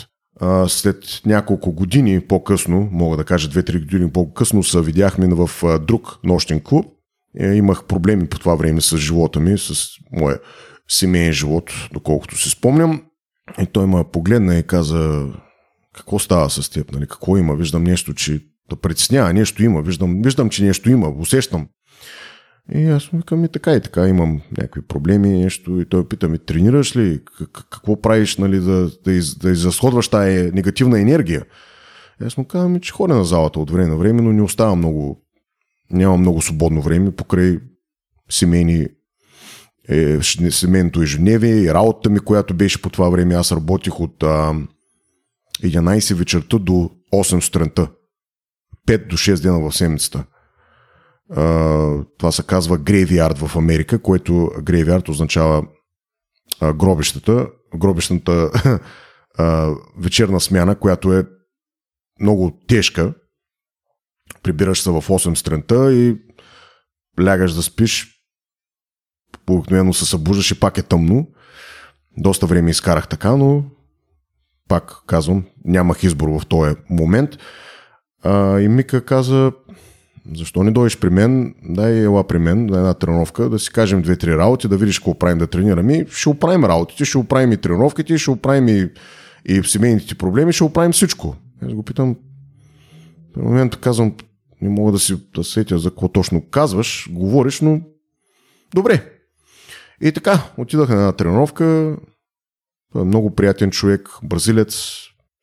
След 0.67 1.21
няколко 1.25 1.71
години 1.71 2.21
по-късно, 2.21 2.89
мога 2.91 3.17
да 3.17 3.23
кажа 3.23 3.49
2-3 3.49 3.79
години 3.79 4.11
по-късно, 4.11 4.63
се 4.63 4.81
видяхме 4.81 5.27
в 5.31 5.49
друг 5.79 6.19
нощен 6.23 6.61
клуб. 6.61 6.85
Е, 7.39 7.53
имах 7.53 7.83
проблеми 7.83 8.27
по 8.27 8.39
това 8.39 8.55
време 8.55 8.81
с 8.81 8.97
живота 8.97 9.39
ми, 9.39 9.57
с 9.57 9.73
моя 10.11 10.39
семейен 10.87 11.33
живот, 11.33 11.71
доколкото 11.93 12.37
си 12.37 12.49
спомням. 12.49 13.01
И 13.61 13.65
той 13.65 13.87
ме 13.87 14.03
погледна 14.11 14.55
и 14.55 14.63
каза, 14.63 15.27
какво 15.95 16.19
става 16.19 16.49
с 16.49 16.69
теб, 16.69 16.91
нали? 16.91 17.07
какво 17.07 17.37
има, 17.37 17.55
виждам 17.55 17.83
нещо, 17.83 18.13
че 18.13 18.41
да 18.69 18.75
притеснява, 18.75 19.33
нещо 19.33 19.63
има, 19.63 19.81
виждам, 19.81 20.21
виждам, 20.21 20.49
че 20.49 20.63
нещо 20.63 20.89
има, 20.89 21.09
усещам. 21.09 21.67
И 22.73 22.85
аз 22.85 23.11
му 23.11 23.19
викам 23.19 23.45
и 23.45 23.49
така 23.49 23.73
и 23.73 23.81
така, 23.81 24.07
имам 24.07 24.41
някакви 24.57 24.81
проблеми, 24.81 25.29
нещо. 25.29 25.79
И 25.79 25.85
той 25.85 26.07
пита 26.07 26.29
ми, 26.29 26.39
тренираш 26.39 26.95
ли? 26.95 27.21
Какво 27.53 28.01
правиш, 28.01 28.37
нали, 28.37 28.59
да, 28.59 28.91
да, 29.05 29.11
из, 29.11 29.35
да 29.35 29.51
изразходваш 29.51 30.07
тая 30.07 30.51
негативна 30.51 31.01
енергия? 31.01 31.45
И 32.21 32.25
аз 32.25 32.37
му 32.37 32.45
казвам, 32.45 32.79
че 32.79 32.91
ходя 32.91 33.15
на 33.15 33.25
залата 33.25 33.59
от 33.59 33.71
време 33.71 33.87
на 33.87 33.97
време, 33.97 34.21
но 34.21 34.33
не 34.33 34.41
остава 34.41 34.75
много, 34.75 35.21
няма 35.91 36.17
много 36.17 36.41
свободно 36.41 36.81
време 36.81 37.11
покрай 37.11 37.59
семейни 38.29 38.87
е, 39.89 40.21
семейното 40.51 41.01
ежедневие 41.01 41.55
и 41.55 41.73
работата 41.73 42.09
ми, 42.09 42.19
която 42.19 42.53
беше 42.53 42.81
по 42.81 42.89
това 42.89 43.09
време. 43.09 43.35
Аз 43.35 43.51
работих 43.51 43.99
от 43.99 44.23
а, 44.23 44.53
11 45.63 46.13
вечерта 46.13 46.57
до 46.57 46.89
8 47.13 47.39
сутринта. 47.39 47.87
5 48.87 49.07
до 49.07 49.17
6 49.17 49.41
дена 49.41 49.59
в 49.59 49.77
седмицата. 49.77 50.23
Това 52.17 52.31
се 52.31 52.43
казва 52.43 52.77
грейвиард 52.77 53.37
в 53.37 53.55
Америка, 53.55 54.01
което 54.01 54.51
грейвиард 54.61 55.09
означава 55.09 55.63
гробищата. 56.75 57.47
Гробищната 57.75 58.51
вечерна 59.97 60.39
смяна, 60.39 60.75
която 60.75 61.13
е 61.13 61.25
много 62.19 62.59
тежка. 62.67 63.13
Прибираш 64.43 64.81
се 64.81 64.89
в 64.89 65.01
8 65.01 65.33
сутринта 65.35 65.93
и 65.93 66.15
лягаш 67.21 67.53
да 67.53 67.63
спиш 67.63 68.15
обикновено 69.49 69.93
се 69.93 70.05
събуждаш 70.05 70.51
и 70.51 70.59
пак 70.59 70.77
е 70.77 70.83
тъмно. 70.83 71.27
Доста 72.17 72.45
време 72.45 72.71
изкарах 72.71 73.07
така, 73.07 73.35
но 73.35 73.63
пак 74.67 74.93
казвам, 75.07 75.45
нямах 75.65 76.03
избор 76.03 76.29
в 76.29 76.45
този 76.45 76.75
момент. 76.89 77.29
А, 78.23 78.59
и 78.59 78.67
Мика 78.67 79.05
каза, 79.05 79.51
защо 80.33 80.63
не 80.63 80.71
дойдеш 80.71 80.99
при 80.99 81.09
мен, 81.09 81.55
дай 81.63 82.03
ела 82.03 82.27
при 82.27 82.37
мен 82.37 82.65
на 82.65 82.77
една 82.77 82.93
тренировка, 82.93 83.49
да 83.49 83.59
си 83.59 83.71
кажем 83.71 84.01
две-три 84.01 84.37
работи, 84.37 84.67
да 84.67 84.77
видиш 84.77 84.99
какво 84.99 85.19
правим 85.19 85.37
да 85.37 85.47
тренираме. 85.47 86.05
ще 86.09 86.29
оправим 86.29 86.65
работите, 86.65 87.05
ще 87.05 87.17
оправим 87.17 87.51
и 87.51 87.57
тренировките, 87.57 88.17
ще 88.17 88.31
оправим 88.31 88.67
и, 88.67 88.89
и 89.45 89.63
семейните 89.63 90.15
проблеми, 90.15 90.53
ще 90.53 90.63
оправим 90.63 90.91
всичко. 90.91 91.35
Аз 91.61 91.73
го 91.73 91.83
питам, 91.83 92.15
в 93.37 93.41
момента 93.41 93.77
казвам, 93.77 94.15
не 94.61 94.69
мога 94.69 94.91
да 94.91 94.99
си 94.99 95.15
да 95.35 95.43
сетя 95.43 95.79
за 95.79 95.89
какво 95.89 96.07
точно 96.07 96.49
казваш, 96.49 97.09
говориш, 97.11 97.61
но 97.61 97.81
добре, 98.73 99.03
и 100.01 100.11
така, 100.11 100.43
отидах 100.57 100.89
на 100.89 100.95
една 100.95 101.11
тренировка. 101.11 101.97
Е 102.95 102.99
много 102.99 103.35
приятен 103.35 103.71
човек, 103.71 104.09
бразилец, 104.23 104.97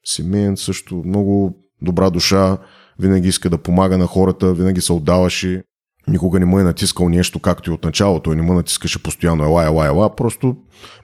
семейен 0.05 0.57
също, 0.57 1.03
много 1.07 1.57
добра 1.83 2.11
душа, 2.11 2.59
винаги 2.99 3.29
иска 3.29 3.51
да 3.51 3.59
помага 3.59 3.99
на 3.99 4.07
хората, 4.07 4.55
винаги 4.55 4.81
се 4.81 4.93
отдаваше. 4.93 5.63
Никога 6.09 6.41
не 6.41 6.47
му 6.47 6.59
е 6.59 6.63
натискал 6.63 7.09
нещо, 7.09 7.41
както 7.41 7.71
и 7.71 7.73
от 7.73 7.85
началото. 7.85 8.23
Той 8.23 8.37
не 8.37 8.43
му 8.43 8.53
натискаше 8.53 9.03
постоянно 9.03 9.45
ела, 9.45 9.65
ела, 9.65 9.87
ела. 9.87 10.17
Просто 10.17 10.57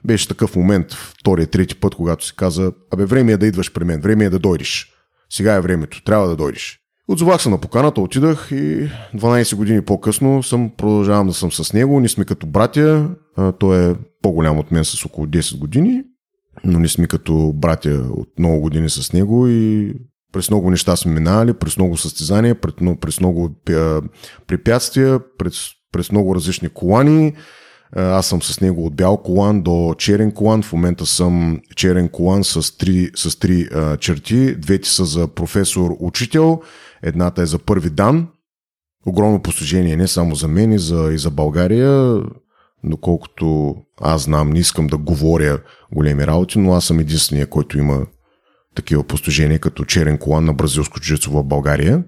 беше 0.05 0.27
такъв 0.27 0.55
момент, 0.55 0.93
втория, 0.93 1.47
трети 1.47 1.75
път, 1.75 1.95
когато 1.95 2.25
си 2.25 2.35
каза, 2.35 2.71
абе, 2.93 3.05
време 3.05 3.31
е 3.31 3.37
да 3.37 3.45
идваш 3.45 3.73
при 3.73 3.83
мен, 3.83 4.01
време 4.01 4.25
е 4.25 4.29
да 4.29 4.39
дойдеш. 4.39 4.93
Сега 5.29 5.53
е 5.53 5.61
времето, 5.61 6.03
трябва 6.03 6.27
да 6.27 6.35
дойдеш. 6.35 6.79
Отзовах 7.07 7.41
се 7.41 7.49
на 7.49 7.57
поканата, 7.57 8.01
отидах 8.01 8.47
и 8.51 8.89
12 9.15 9.55
години 9.55 9.81
по-късно 9.81 10.43
съм, 10.43 10.71
продължавам 10.77 11.27
да 11.27 11.33
съм 11.33 11.51
с 11.51 11.73
него. 11.73 11.99
Ние 11.99 12.09
сме 12.09 12.25
като 12.25 12.47
братя. 12.47 13.09
Той 13.59 13.91
е 13.91 13.95
по-голям 14.21 14.59
от 14.59 14.71
мен 14.71 14.85
с 14.85 15.05
около 15.05 15.27
10 15.27 15.57
години, 15.57 16.03
но 16.63 16.79
ние 16.79 16.87
сме 16.87 17.07
като 17.07 17.53
братя 17.55 18.03
от 18.11 18.39
много 18.39 18.59
години 18.59 18.89
с 18.89 19.13
него 19.13 19.47
и 19.47 19.93
през 20.31 20.49
много 20.49 20.69
неща 20.69 20.95
сме 20.95 21.11
минали, 21.11 21.53
през 21.53 21.77
много 21.77 21.97
състезания, 21.97 22.55
през 23.01 23.19
много 23.19 23.55
препятствия, 24.47 25.19
през, 25.37 25.69
през 25.91 26.11
много 26.11 26.35
различни 26.35 26.69
колани. 26.69 27.33
Аз 27.95 28.27
съм 28.27 28.41
с 28.41 28.61
него 28.61 28.85
от 28.85 28.95
бял 28.95 29.17
колан 29.17 29.61
до 29.61 29.95
черен 29.97 30.31
колан. 30.31 30.63
В 30.63 30.73
момента 30.73 31.05
съм 31.05 31.59
черен 31.75 32.09
колан 32.09 32.43
с 32.43 32.77
три, 32.77 33.09
с 33.15 33.39
три 33.39 33.67
а, 33.73 33.97
черти. 33.97 34.55
Двете 34.55 34.89
са 34.89 35.05
за 35.05 35.27
професор-учител 35.27 36.61
Едната 37.03 37.41
е 37.41 37.45
за 37.45 37.59
първи 37.59 37.89
дан. 37.89 38.27
Огромно 39.05 39.41
постижение 39.41 39.95
не 39.95 40.07
само 40.07 40.35
за 40.35 40.47
мен 40.47 40.71
и 40.71 40.79
за, 40.79 41.09
и 41.13 41.17
за 41.17 41.31
България. 41.31 42.21
Доколкото 42.83 43.75
аз 44.01 44.21
знам, 44.21 44.49
не 44.49 44.59
искам 44.59 44.87
да 44.87 44.97
говоря 44.97 45.59
големи 45.93 46.27
работи, 46.27 46.59
но 46.59 46.73
аз 46.73 46.85
съм 46.85 46.99
единствения, 46.99 47.47
който 47.47 47.77
има 47.77 48.05
такива 48.75 49.03
постижения 49.03 49.59
като 49.59 49.85
черен 49.85 50.17
колан 50.17 50.45
на 50.45 50.53
бразилско 50.53 50.99
джицо 50.99 51.31
в 51.31 51.43
България. 51.43 52.03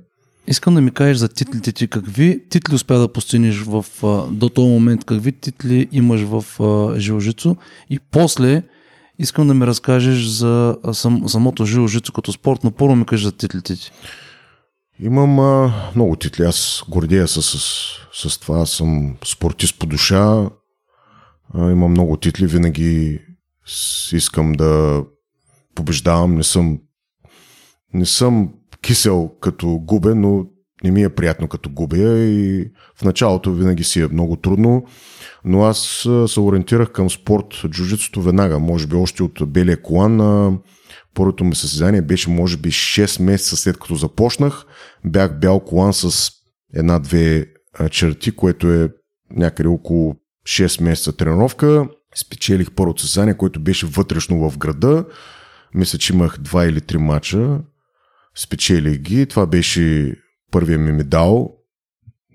Искам 0.47 0.75
да 0.75 0.81
ми 0.81 0.91
кажеш 0.91 1.17
за 1.17 1.29
титлите 1.29 1.71
ти. 1.71 1.87
Какви 1.87 2.49
титли 2.49 2.75
успя 2.75 2.99
да 2.99 3.13
постигнеш 3.13 3.57
в, 3.57 3.85
до 4.31 4.49
този 4.49 4.69
момент? 4.69 5.05
Какви 5.05 5.31
титли 5.31 5.87
имаш 5.91 6.21
в 6.21 6.45
жилжицо? 6.97 7.55
И 7.89 7.99
после 8.11 8.63
искам 9.19 9.47
да 9.47 9.53
ми 9.53 9.67
разкажеш 9.67 10.25
за 10.25 10.77
сам, 10.93 11.29
самото 11.29 11.65
жилжицо 11.65 12.13
като 12.13 12.31
спорт, 12.31 12.63
но 12.63 12.71
първо 12.71 12.95
ми 12.95 13.05
кажеш 13.05 13.25
за 13.25 13.31
титлите 13.31 13.75
ти. 13.75 13.91
Имам 14.99 15.39
а, 15.39 15.73
много 15.95 16.15
титли. 16.15 16.43
Аз 16.43 16.83
гордея 16.89 17.27
се 17.27 17.41
с, 17.41 17.57
с 18.13 18.39
това. 18.39 18.59
Аз 18.59 18.69
съм 18.69 19.15
спортист 19.25 19.79
по 19.79 19.85
душа. 19.85 20.49
А, 21.53 21.71
имам 21.71 21.91
много 21.91 22.17
титли. 22.17 22.47
Винаги 22.47 23.19
искам 24.11 24.51
да 24.53 25.03
побеждавам. 25.75 26.35
Не 26.35 26.43
съм, 26.43 26.79
не 27.93 28.05
съм 28.05 28.53
кисел 28.81 29.31
като 29.41 29.67
губе, 29.67 30.15
но 30.15 30.45
не 30.83 30.91
ми 30.91 31.03
е 31.03 31.09
приятно 31.09 31.47
като 31.47 31.69
губя 31.69 32.19
и 32.19 32.71
в 32.95 33.03
началото 33.03 33.53
винаги 33.53 33.83
си 33.83 34.01
е 34.01 34.07
много 34.07 34.35
трудно, 34.35 34.85
но 35.45 35.63
аз 35.63 36.07
се 36.27 36.39
ориентирах 36.39 36.91
към 36.91 37.09
спорт 37.09 37.45
джуджитсото 37.69 38.21
веднага, 38.21 38.59
може 38.59 38.87
би 38.87 38.95
още 38.95 39.23
от 39.23 39.39
белия 39.47 39.81
колан. 39.81 40.59
Първото 41.13 41.43
ми 41.43 41.55
състезание 41.55 42.01
беше 42.01 42.29
може 42.29 42.57
би 42.57 42.71
6 42.71 43.21
месеца 43.21 43.57
след 43.57 43.77
като 43.77 43.95
започнах. 43.95 44.65
Бях 45.05 45.39
бял 45.39 45.59
колан 45.59 45.93
с 45.93 46.31
една-две 46.73 47.45
черти, 47.91 48.31
което 48.31 48.71
е 48.71 48.89
някъде 49.31 49.69
около 49.69 50.15
6 50.47 50.83
месеца 50.83 51.17
тренировка. 51.17 51.87
Спечелих 52.15 52.71
първото 52.71 53.01
състезание, 53.01 53.37
което 53.37 53.59
беше 53.59 53.85
вътрешно 53.85 54.49
в 54.49 54.57
града. 54.57 55.05
Мисля, 55.73 55.99
че 55.99 56.13
имах 56.13 56.37
2 56.37 56.69
или 56.69 56.79
3 56.79 56.97
мача. 56.97 57.59
Спечелих 58.35 58.97
ги. 58.97 59.25
Това 59.25 59.45
беше 59.45 60.15
първия 60.51 60.79
ми 60.79 60.91
медал. 60.91 61.57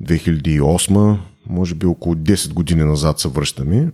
2008, 0.02 1.18
може 1.46 1.74
би 1.74 1.86
около 1.86 2.14
10 2.14 2.52
години 2.52 2.84
назад 2.84 3.20
се 3.20 3.28
връщаме. 3.28 3.92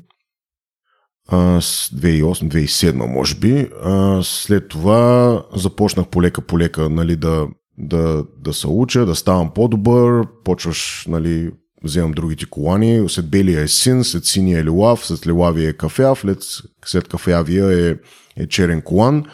2008-2007, 1.30 2.92
може 3.06 3.34
би. 3.34 3.68
А, 3.84 4.20
след 4.22 4.68
това 4.68 5.42
започнах 5.56 6.06
полека-полека 6.06 6.88
нали, 6.90 7.16
да, 7.16 7.48
да, 7.78 8.24
да 8.38 8.52
се 8.52 8.66
уча, 8.66 9.06
да 9.06 9.14
ставам 9.14 9.50
по-добър, 9.54 10.26
почваш 10.44 11.04
нали, 11.08 11.50
вземам 11.84 12.12
другите 12.12 12.46
колани. 12.46 13.08
След 13.08 13.30
белия 13.30 13.60
е 13.60 13.68
син, 13.68 14.04
след 14.04 14.24
синия 14.24 14.60
е 14.60 14.64
лилав, 14.64 15.06
след 15.06 15.26
лилавия 15.26 15.68
е 15.68 15.72
кафяв, 15.72 16.18
след, 16.18 16.38
след 16.84 17.08
кафявия 17.08 17.90
е, 17.90 17.96
е 18.36 18.46
черен 18.46 18.82
колан. 18.82 19.24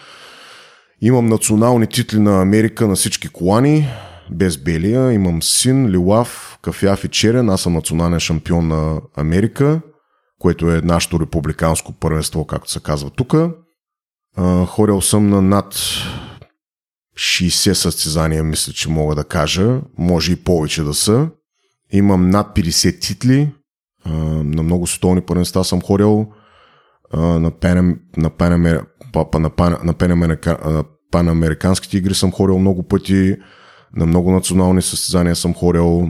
Имам 1.00 1.26
национални 1.26 1.86
титли 1.86 2.18
на 2.18 2.42
Америка 2.42 2.88
на 2.88 2.94
всички 2.94 3.28
колани, 3.28 3.88
без 4.30 4.56
белия. 4.56 5.12
Имам 5.12 5.42
син, 5.42 5.88
лилав, 5.90 6.58
кафяв 6.62 7.04
и 7.04 7.08
черен. 7.08 7.50
Аз 7.50 7.60
съм 7.60 7.72
национален 7.72 8.20
шампион 8.20 8.68
на 8.68 9.00
Америка, 9.16 9.80
което 10.38 10.70
е 10.70 10.80
нашето 10.80 11.20
републиканско 11.20 11.92
първенство, 11.92 12.44
както 12.44 12.70
се 12.70 12.80
казва 12.80 13.10
тук. 13.10 13.34
Ходил 14.66 15.00
съм 15.00 15.28
на 15.28 15.42
над 15.42 15.74
60 17.18 17.72
състезания, 17.72 18.44
мисля, 18.44 18.72
че 18.72 18.90
мога 18.90 19.14
да 19.14 19.24
кажа. 19.24 19.80
Може 19.98 20.32
и 20.32 20.36
повече 20.36 20.82
да 20.82 20.94
са. 20.94 21.28
Имам 21.92 22.30
над 22.30 22.56
50 22.56 23.00
титли. 23.00 23.52
На 24.06 24.62
много 24.62 24.86
световни 24.86 25.20
първенства 25.20 25.64
съм 25.64 25.82
ходил. 25.82 26.32
На, 27.14 27.50
пен, 27.50 28.00
на, 28.16 28.30
пен, 28.30 28.62
на, 28.62 29.50
пен, 29.54 29.76
на, 29.84 29.94
пен, 29.94 30.18
на 30.18 30.84
панамериканските 31.10 31.96
игри 31.96 32.14
съм 32.14 32.32
ходил 32.32 32.58
много 32.58 32.82
пъти. 32.82 33.36
На 33.96 34.06
много 34.06 34.32
национални 34.32 34.82
състезания 34.82 35.36
съм 35.36 35.54
ходил 35.54 36.08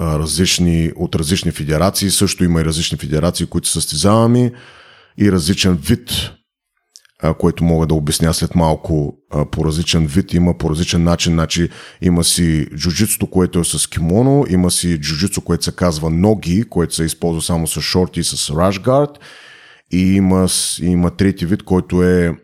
различни, 0.00 0.92
от 0.96 1.14
различни 1.14 1.50
федерации. 1.50 2.10
Също 2.10 2.44
има 2.44 2.60
и 2.60 2.64
различни 2.64 2.98
федерации, 2.98 3.46
които 3.46 3.68
състезаваме 3.68 4.52
и 5.18 5.32
различен 5.32 5.74
вид 5.74 6.10
което 7.38 7.64
мога 7.64 7.86
да 7.86 7.94
обясня 7.94 8.34
след 8.34 8.54
малко 8.54 9.16
по 9.50 9.64
различен 9.64 10.06
вид, 10.06 10.34
има 10.34 10.58
по 10.58 10.70
различен 10.70 11.04
начин. 11.04 11.32
Значи, 11.32 11.68
има 12.02 12.24
си 12.24 12.66
джуджитсото, 12.76 13.26
което 13.26 13.58
е 13.58 13.64
с 13.64 13.86
кимоно, 13.90 14.44
има 14.48 14.70
си 14.70 15.00
джуджитсо, 15.00 15.40
което 15.40 15.64
се 15.64 15.72
казва 15.72 16.10
ноги, 16.10 16.64
което 16.64 16.94
се 16.94 17.04
използва 17.04 17.42
само 17.42 17.66
с 17.66 17.80
шорти 17.80 18.20
и 18.20 18.24
с 18.24 18.50
рашгард. 18.50 19.18
И 19.92 20.14
има, 20.14 20.46
има 20.82 21.10
трети 21.10 21.46
вид, 21.46 21.62
който 21.62 22.02
е 22.02 22.36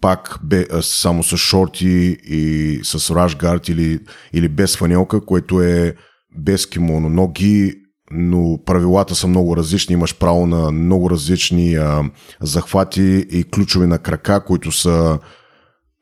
пак 0.00 0.38
бе, 0.42 0.66
само 0.80 1.22
с 1.22 1.36
шорти 1.36 2.16
и 2.24 2.80
с 2.82 3.14
рашгард 3.14 3.68
или, 3.68 3.98
или 4.32 4.48
без 4.48 4.76
фанелка, 4.76 5.20
което 5.24 5.62
е 5.62 5.94
без 6.38 6.66
кимоно. 6.66 7.08
Ноги 7.08 7.84
но 8.10 8.58
правилата 8.66 9.14
са 9.14 9.26
много 9.26 9.56
различни. 9.56 9.92
Имаш 9.92 10.18
право 10.18 10.46
на 10.46 10.70
много 10.70 11.10
различни 11.10 11.74
а, 11.74 12.10
захвати 12.40 13.26
и 13.30 13.44
ключови 13.44 13.86
на 13.86 13.98
крака, 13.98 14.44
които 14.44 14.72
са, 14.72 15.18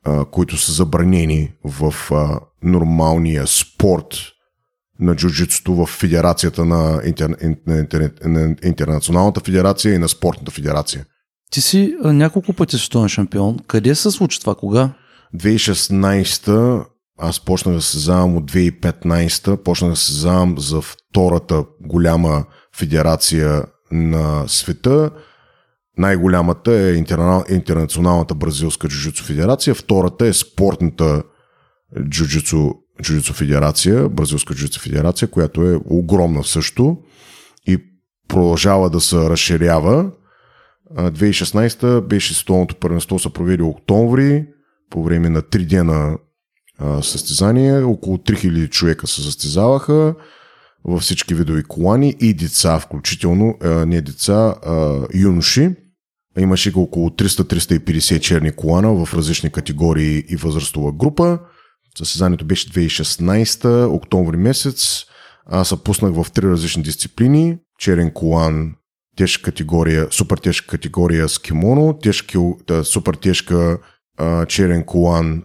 а, 0.05 0.25
които 0.25 0.57
са 0.57 0.73
забранени 0.73 1.53
в 1.65 1.95
а, 2.13 2.41
нормалния 2.63 3.47
спорт 3.47 4.32
на 5.01 5.17
джуджитсото 5.17 5.75
в 5.75 5.87
федерацията 5.87 6.65
на, 6.65 7.01
интер, 7.05 7.29
на, 7.67 7.79
интер, 7.79 8.11
на 8.25 8.57
Интернационалната 8.65 9.41
федерация 9.41 9.95
и 9.95 9.99
на 9.99 10.09
Спортната 10.09 10.51
федерация. 10.51 11.05
Ти 11.51 11.61
си 11.61 11.95
а, 12.05 12.13
няколко 12.13 12.53
пъти 12.53 12.79
световен 12.79 13.09
шампион. 13.09 13.59
Къде 13.67 13.95
се 13.95 14.11
случи 14.11 14.41
това? 14.41 14.55
Кога? 14.55 14.91
2016 15.37 16.85
аз 17.19 17.41
почнах 17.41 17.75
да 17.75 17.83
се 17.83 17.91
създавам 17.91 18.37
от 18.37 18.53
2015, 18.53 19.57
почнах 19.57 19.91
да 19.91 19.97
се 19.97 20.07
създавам 20.07 20.59
за 20.59 20.81
втората 20.81 21.65
голяма 21.81 22.45
федерация 22.77 23.63
на 23.93 24.45
света. 24.49 25.11
Най-голямата 25.99 26.73
е 26.73 26.95
Интернационалната 27.49 28.35
бразилска 28.35 28.89
джуджицу 28.89 29.25
федерация, 29.25 29.75
втората 29.75 30.27
е 30.27 30.33
спортната 30.33 31.23
джуджицу, 32.09 32.71
джуджицу 33.03 33.33
федерация, 33.33 34.09
бразилска 34.09 34.55
джуджицу 34.55 34.81
федерация, 34.81 35.29
която 35.29 35.63
е 35.63 35.81
огромна 35.85 36.45
също 36.45 36.97
и 37.67 37.79
продължава 38.29 38.91
да 38.91 39.01
се 39.01 39.17
разширява. 39.17 40.11
2016 40.95 42.01
беше 42.01 42.35
световното 42.35 42.75
първенство 42.75 43.19
се 43.19 43.33
проведе 43.33 43.63
октомври, 43.63 44.47
по 44.91 45.05
време 45.05 45.29
на 45.29 45.43
3 45.43 45.67
дена 45.67 46.19
състезание. 47.03 47.83
Около 47.83 48.17
3000 48.17 48.71
човека 48.71 49.07
се 49.07 49.23
състезаваха 49.23 50.15
във 50.85 51.03
всички 51.03 51.35
видови 51.35 51.63
колани 51.63 52.17
и 52.21 52.35
деца, 52.35 52.81
включително 52.81 53.59
не 53.87 54.01
деца, 54.01 54.55
а, 54.67 55.07
юноши. 55.15 55.71
Имаше 56.39 56.73
около 56.77 57.09
300-350 57.11 58.21
черни 58.21 58.53
колана 58.53 59.05
в 59.05 59.15
различни 59.15 59.51
категории 59.51 60.25
и 60.29 60.37
възрастова 60.37 60.93
група. 60.93 61.39
Състезанието 61.99 62.45
беше 62.45 62.71
2016, 62.71 63.89
октомври 63.95 64.37
месец. 64.37 65.05
Аз 65.47 65.69
се 65.69 65.83
пуснах 65.85 66.13
в 66.13 66.33
три 66.33 66.49
различни 66.49 66.83
дисциплини. 66.83 67.59
Черен 67.79 68.11
колан, 68.11 68.75
тежка 69.17 69.43
категория, 69.43 70.09
супер 70.11 70.37
тежка 70.37 70.67
категория 70.67 71.29
с 71.29 71.39
кимоно, 71.39 71.99
тежка, 72.03 72.39
супер 72.85 73.15
тежка 73.15 73.79
черен 74.49 74.85
колан 74.85 75.43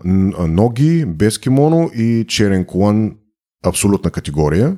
ноги, 0.48 1.06
без 1.06 1.38
кимоно 1.38 1.92
и 1.96 2.26
черен 2.28 2.66
колан 2.66 3.16
абсолютна 3.66 4.12
категория. 4.12 4.78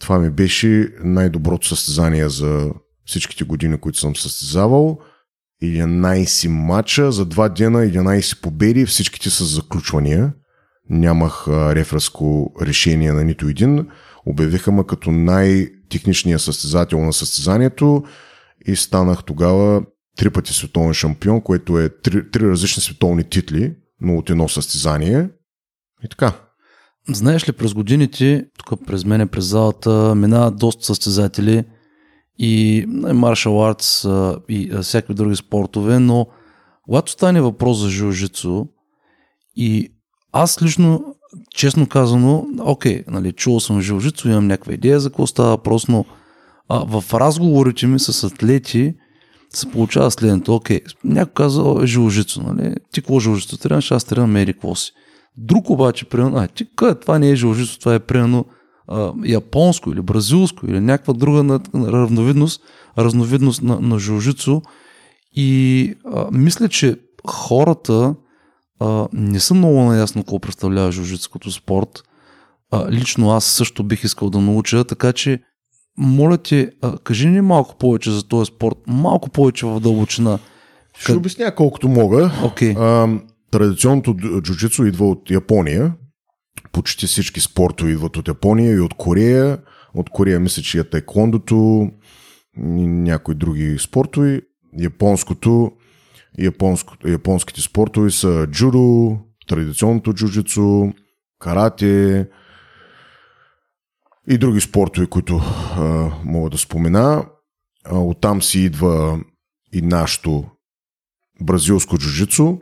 Това 0.00 0.18
ми 0.18 0.30
беше 0.30 0.88
най-доброто 1.04 1.66
състезание 1.66 2.28
за 2.28 2.70
всичките 3.06 3.44
години, 3.44 3.78
които 3.78 3.98
съм 3.98 4.16
състезавал. 4.16 4.98
11 5.62 6.48
мача 6.48 7.12
за 7.12 7.24
два 7.24 7.48
дена, 7.48 7.78
11 7.78 8.40
победи, 8.40 8.86
всичките 8.86 9.30
с 9.30 9.44
заключвания. 9.44 10.32
Нямах 10.90 11.48
рефреско 11.48 12.52
решение 12.60 13.12
на 13.12 13.24
нито 13.24 13.48
един. 13.48 13.88
Обявиха 14.26 14.72
ме 14.72 14.84
като 14.84 15.10
най-техничния 15.10 16.38
състезател 16.38 17.00
на 17.00 17.12
състезанието 17.12 18.04
и 18.66 18.76
станах 18.76 19.24
тогава 19.24 19.82
три 20.16 20.30
пъти 20.30 20.52
световен 20.52 20.94
шампион, 20.94 21.40
което 21.40 21.78
е 21.78 21.88
три, 21.88 22.30
три 22.30 22.48
различни 22.48 22.82
световни 22.82 23.24
титли, 23.24 23.74
но 24.00 24.16
от 24.16 24.30
едно 24.30 24.48
състезание. 24.48 25.28
И 26.04 26.08
така. 26.08 26.32
Знаеш 27.08 27.48
ли, 27.48 27.52
през 27.52 27.74
годините, 27.74 28.46
тук 28.58 28.86
през 28.86 29.04
мене, 29.04 29.26
през 29.26 29.44
залата, 29.44 30.14
минават 30.14 30.56
доста 30.56 30.84
състезатели 30.84 31.64
и 32.38 32.84
маршал 33.14 33.66
артс 33.66 34.04
и 34.48 34.70
всякакви 34.82 35.14
други 35.14 35.36
спортове, 35.36 35.98
но 35.98 36.26
когато 36.82 37.12
стане 37.12 37.40
въпрос 37.40 37.78
за 37.78 37.90
жужицу 37.90 38.66
и 39.56 39.95
аз 40.42 40.62
лично, 40.62 41.14
честно 41.54 41.86
казано, 41.86 42.46
окей, 42.60 43.04
нали, 43.08 43.32
чувал 43.32 43.60
съм 43.60 43.80
жужицу, 43.80 44.28
имам 44.28 44.46
някаква 44.46 44.72
идея 44.72 45.00
за 45.00 45.10
какво 45.10 45.26
става 45.26 45.48
въпрос, 45.48 45.88
но 45.88 46.04
а, 46.68 47.00
в 47.00 47.14
разговорите 47.14 47.86
ми 47.86 47.98
с 47.98 48.24
атлети, 48.24 48.94
се 49.50 49.70
получава 49.70 50.10
следното. 50.10 50.54
Окей, 50.54 50.80
някой 51.04 51.32
казва, 51.34 51.84
е 51.84 51.86
жиложицо, 51.86 52.42
нали? 52.42 52.74
Ти 52.92 53.00
какво 53.00 53.20
жиложицо 53.20 53.58
тренираш, 53.58 53.90
аз 53.90 54.04
тренирам 54.04 54.30
мери 54.30 54.52
какво 54.52 54.74
си. 54.74 54.92
Друг 55.36 55.70
обаче, 55.70 56.04
примерно, 56.04 56.36
а, 56.36 56.48
ти 56.48 56.66
къде, 56.76 57.00
това 57.00 57.18
не 57.18 57.30
е 57.30 57.36
жиложицо, 57.36 57.78
това 57.78 57.94
е 57.94 57.98
примерно 57.98 58.44
а, 58.88 59.12
японско 59.24 59.92
или 59.92 60.00
бразилско 60.00 60.66
или 60.66 60.80
някаква 60.80 61.14
друга 61.14 61.42
на, 61.42 61.60
на 61.74 61.92
равновидност, 61.92 62.62
разновидност 62.98 63.62
на, 63.62 63.80
на 63.80 63.98
жиложицо. 63.98 64.62
И 65.32 65.94
а, 66.14 66.26
мисля, 66.32 66.68
че 66.68 66.96
хората 67.26 68.14
а, 68.80 69.08
не 69.12 69.40
са 69.40 69.54
много 69.54 69.80
наясно 69.82 70.22
какво 70.22 70.38
представлява 70.38 70.92
жиложицо 70.92 71.30
като 71.30 71.50
спорт. 71.50 72.02
А, 72.70 72.90
лично 72.90 73.30
аз 73.30 73.44
също 73.44 73.84
бих 73.84 74.04
искал 74.04 74.30
да 74.30 74.40
науча, 74.40 74.84
така 74.84 75.12
че 75.12 75.40
моля 75.98 76.38
ти, 76.38 76.68
а, 76.82 76.98
кажи 76.98 77.28
ни 77.28 77.40
малко 77.40 77.76
повече 77.78 78.10
за 78.10 78.28
този 78.28 78.48
спорт, 78.48 78.76
малко 78.86 79.28
повече 79.30 79.66
в 79.66 79.80
дълбочина. 79.80 80.38
Ще 80.98 81.06
как... 81.06 81.16
обясня 81.16 81.54
колкото 81.54 81.88
мога. 81.88 82.30
Okay. 82.42 82.76
А, 82.78 83.20
традиционното 83.50 84.14
джуджицу 84.42 84.84
идва 84.84 85.08
от 85.08 85.30
Япония. 85.30 85.94
Почти 86.72 87.06
всички 87.06 87.40
спортове 87.40 87.90
идват 87.90 88.16
от 88.16 88.28
Япония 88.28 88.74
и 88.74 88.80
от 88.80 88.94
Корея. 88.94 89.58
От 89.94 90.10
Корея 90.10 90.40
мисля, 90.40 90.62
че 90.62 90.78
е 90.78 90.84
тайкондото 90.84 91.88
и 92.58 92.86
някои 92.86 93.34
други 93.34 93.76
спортове. 93.78 94.40
Японското, 94.78 95.72
японско, 96.38 96.94
японските 97.06 97.60
спортове 97.60 98.10
са 98.10 98.46
джудо, 98.50 99.18
традиционното 99.46 100.12
джуджицу, 100.12 100.92
карате, 101.38 102.28
и 104.28 104.38
други 104.38 104.60
спортове, 104.60 105.06
които 105.06 105.40
а, 105.76 106.10
мога 106.24 106.50
да 106.50 106.58
спомена. 106.58 107.26
А, 107.84 107.98
оттам 107.98 108.42
си 108.42 108.60
идва 108.60 109.20
и 109.72 109.82
нашето 109.82 110.44
бразилско 111.40 111.98
джуджицу. 111.98 112.58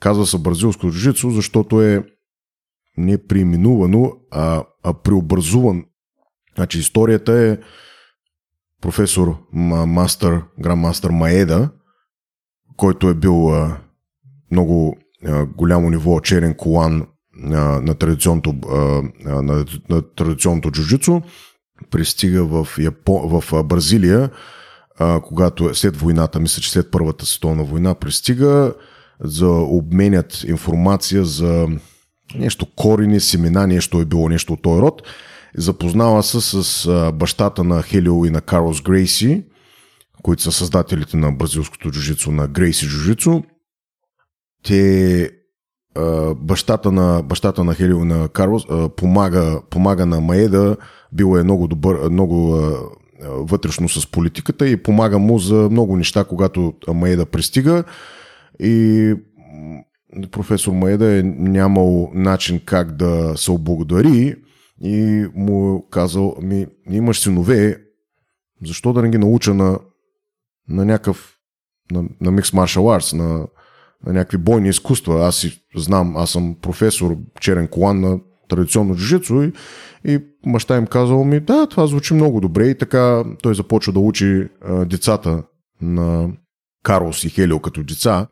Казва 0.00 0.26
се 0.26 0.38
бразилско 0.38 0.86
джуджицу, 0.86 1.30
защото 1.30 1.82
е 1.82 2.04
не 2.96 3.26
преименувано, 3.26 4.12
а, 4.30 4.64
а 4.82 4.94
преобразуван. 4.94 5.84
Значи 6.54 6.78
историята 6.78 7.32
е 7.32 7.58
професор 8.80 9.36
мастър, 9.52 10.42
грандмастър 10.60 11.10
Маеда, 11.10 11.70
който 12.78 13.08
е 13.08 13.14
бил 13.14 13.54
а, 13.54 13.76
много 14.50 14.96
а, 15.26 15.46
голямо 15.46 15.90
ниво 15.90 16.20
черен 16.20 16.54
колан 16.54 17.06
на, 17.36 17.80
на 17.80 17.94
традиционното, 17.94 18.54
на, 19.24 19.64
на 19.90 20.02
традиционното 20.02 20.70
джуджицу. 20.70 21.20
пристига 21.90 22.44
в, 22.44 22.68
Япо... 22.78 23.40
в 23.40 23.64
Бразилия, 23.64 24.30
а, 24.98 25.20
когато 25.20 25.74
след 25.74 25.96
войната, 25.96 26.40
мисля, 26.40 26.62
че 26.62 26.70
след 26.70 26.90
Първата 26.90 27.26
световна 27.26 27.64
война 27.64 27.94
пристига, 27.94 28.74
за 29.20 29.48
обменят 29.48 30.44
информация 30.44 31.24
за 31.24 31.68
нещо 32.34 32.66
корени, 32.76 33.20
семена, 33.20 33.66
нещо 33.66 34.00
е 34.00 34.04
било 34.04 34.28
нещо 34.28 34.52
от 34.52 34.62
този 34.62 34.82
род. 34.82 35.02
Запознава 35.56 36.22
се 36.22 36.40
с 36.40 36.86
а, 36.86 37.12
бащата 37.12 37.64
на 37.64 37.82
Хелио 37.82 38.24
и 38.24 38.30
на 38.30 38.40
Карлос 38.40 38.82
Грейси, 38.82 39.44
които 40.22 40.42
са 40.42 40.52
създателите 40.52 41.16
на 41.16 41.32
бразилското 41.32 41.90
джуджицу, 41.90 42.30
на 42.30 42.48
Грейси 42.48 42.86
джуджицу. 42.86 43.42
Те 44.64 45.30
бащата 46.36 46.92
на, 46.92 47.22
бащата 47.22 47.64
на 47.64 47.74
Хелио 47.74 48.04
на 48.04 48.28
Карлос 48.28 48.66
помага, 48.96 49.60
помага 49.70 50.06
на 50.06 50.20
Маеда, 50.20 50.76
бил 51.12 51.36
е 51.38 51.44
много 51.44 51.68
добър, 51.68 52.08
много 52.10 52.60
вътрешно 53.22 53.88
с 53.88 54.10
политиката 54.10 54.68
и 54.68 54.82
помага 54.82 55.18
му 55.18 55.38
за 55.38 55.68
много 55.70 55.96
неща, 55.96 56.24
когато 56.24 56.74
Маеда 56.94 57.26
пристига 57.26 57.84
и 58.60 59.14
професор 60.30 60.72
Маеда 60.72 61.18
е 61.18 61.22
нямал 61.22 62.10
начин 62.14 62.60
как 62.64 62.96
да 62.96 63.32
се 63.36 63.50
облагодари 63.50 64.34
и 64.82 65.26
му 65.34 65.76
е 65.76 65.90
казал, 65.90 66.36
ми, 66.42 66.66
имаш 66.90 67.20
синове, 67.20 67.76
защо 68.64 68.92
да 68.92 69.02
не 69.02 69.10
ги 69.10 69.18
науча 69.18 69.54
на, 69.54 69.78
на 70.68 70.84
някакъв 70.84 71.38
на, 71.90 72.02
на 72.20 72.32
Mixed 72.32 72.54
Martial 72.54 72.98
Arts, 72.98 73.16
на, 73.16 73.46
на 74.06 74.12
някакви 74.12 74.38
бойни 74.38 74.68
изкуства. 74.68 75.26
Аз 75.26 75.36
си 75.36 75.62
знам, 75.76 76.16
аз 76.16 76.30
съм 76.30 76.56
професор 76.62 77.16
черен 77.40 77.68
колан 77.68 78.00
на 78.00 78.20
традиционно 78.48 78.96
джуджицу 78.96 79.42
и, 79.42 79.52
и 80.04 80.20
баща 80.46 80.76
им 80.76 80.86
казал 80.86 81.24
ми, 81.24 81.40
да, 81.40 81.66
това 81.66 81.86
звучи 81.86 82.14
много 82.14 82.40
добре. 82.40 82.66
И 82.66 82.78
така 82.78 83.24
той 83.42 83.54
започва 83.54 83.92
да 83.92 84.00
учи 84.00 84.48
а, 84.64 84.84
децата 84.84 85.42
на 85.82 86.30
Карлос 86.82 87.24
и 87.24 87.30
Хелио 87.30 87.60
като 87.60 87.82
деца, 87.82 88.26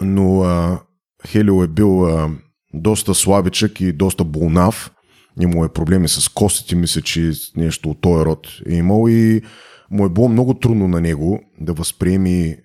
но 0.00 0.42
а, 0.42 0.80
Хелио 1.26 1.62
е 1.62 1.68
бил 1.68 2.06
а, 2.06 2.30
доста 2.74 3.14
слабичък 3.14 3.80
и 3.80 3.92
доста 3.92 4.24
болнав, 4.24 4.90
имал 5.40 5.64
е 5.64 5.72
проблеми 5.72 6.08
с 6.08 6.28
костите, 6.28 6.76
мисля, 6.76 7.00
че 7.02 7.32
нещо 7.56 7.90
от 7.90 8.00
този 8.00 8.24
род 8.24 8.48
е 8.68 8.74
имал 8.74 9.08
и 9.08 9.42
му 9.94 10.06
е 10.06 10.08
било 10.08 10.28
много 10.28 10.54
трудно 10.54 10.88
на 10.88 11.00
него 11.00 11.40
да 11.60 11.72
възприеми 11.72 12.56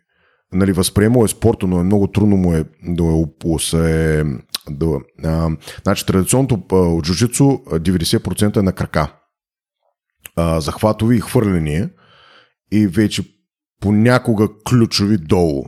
нали, 0.54 0.72
възприемал 0.72 1.26
е 1.26 1.28
спорта, 1.28 1.68
но 1.68 1.80
е 1.80 1.84
много 1.84 2.08
трудно 2.08 2.38
му 2.38 2.54
е 2.54 2.64
да 2.84 3.04
е, 3.74 4.24
да, 4.70 5.00
а, 5.24 5.50
значи 5.84 6.06
традиционното 6.06 6.62
от 6.72 7.06
джуджицу 7.06 7.44
90% 7.44 8.58
е 8.58 8.62
на 8.62 8.74
крака. 8.74 9.14
А, 10.36 10.60
захватови 10.60 11.18
и 11.18 11.22
хвърляния 11.22 11.90
и 12.72 12.88
вече 12.88 13.24
понякога 13.82 14.48
ключови 14.70 15.18
долу. 15.18 15.66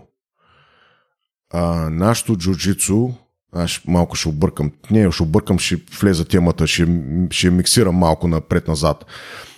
А, 1.53 1.89
нашото 1.89 2.35
джуджицу, 2.35 3.09
аз 3.53 3.81
малко 3.87 4.15
ще 4.15 4.29
объркам, 4.29 4.71
не, 4.91 5.11
ще 5.11 5.23
объркам, 5.23 5.59
ще 5.59 5.75
влеза 5.75 6.25
темата, 6.25 6.67
ще, 6.67 6.87
ще 7.29 7.49
миксирам 7.49 7.95
малко 7.95 8.27
напред-назад. 8.27 9.05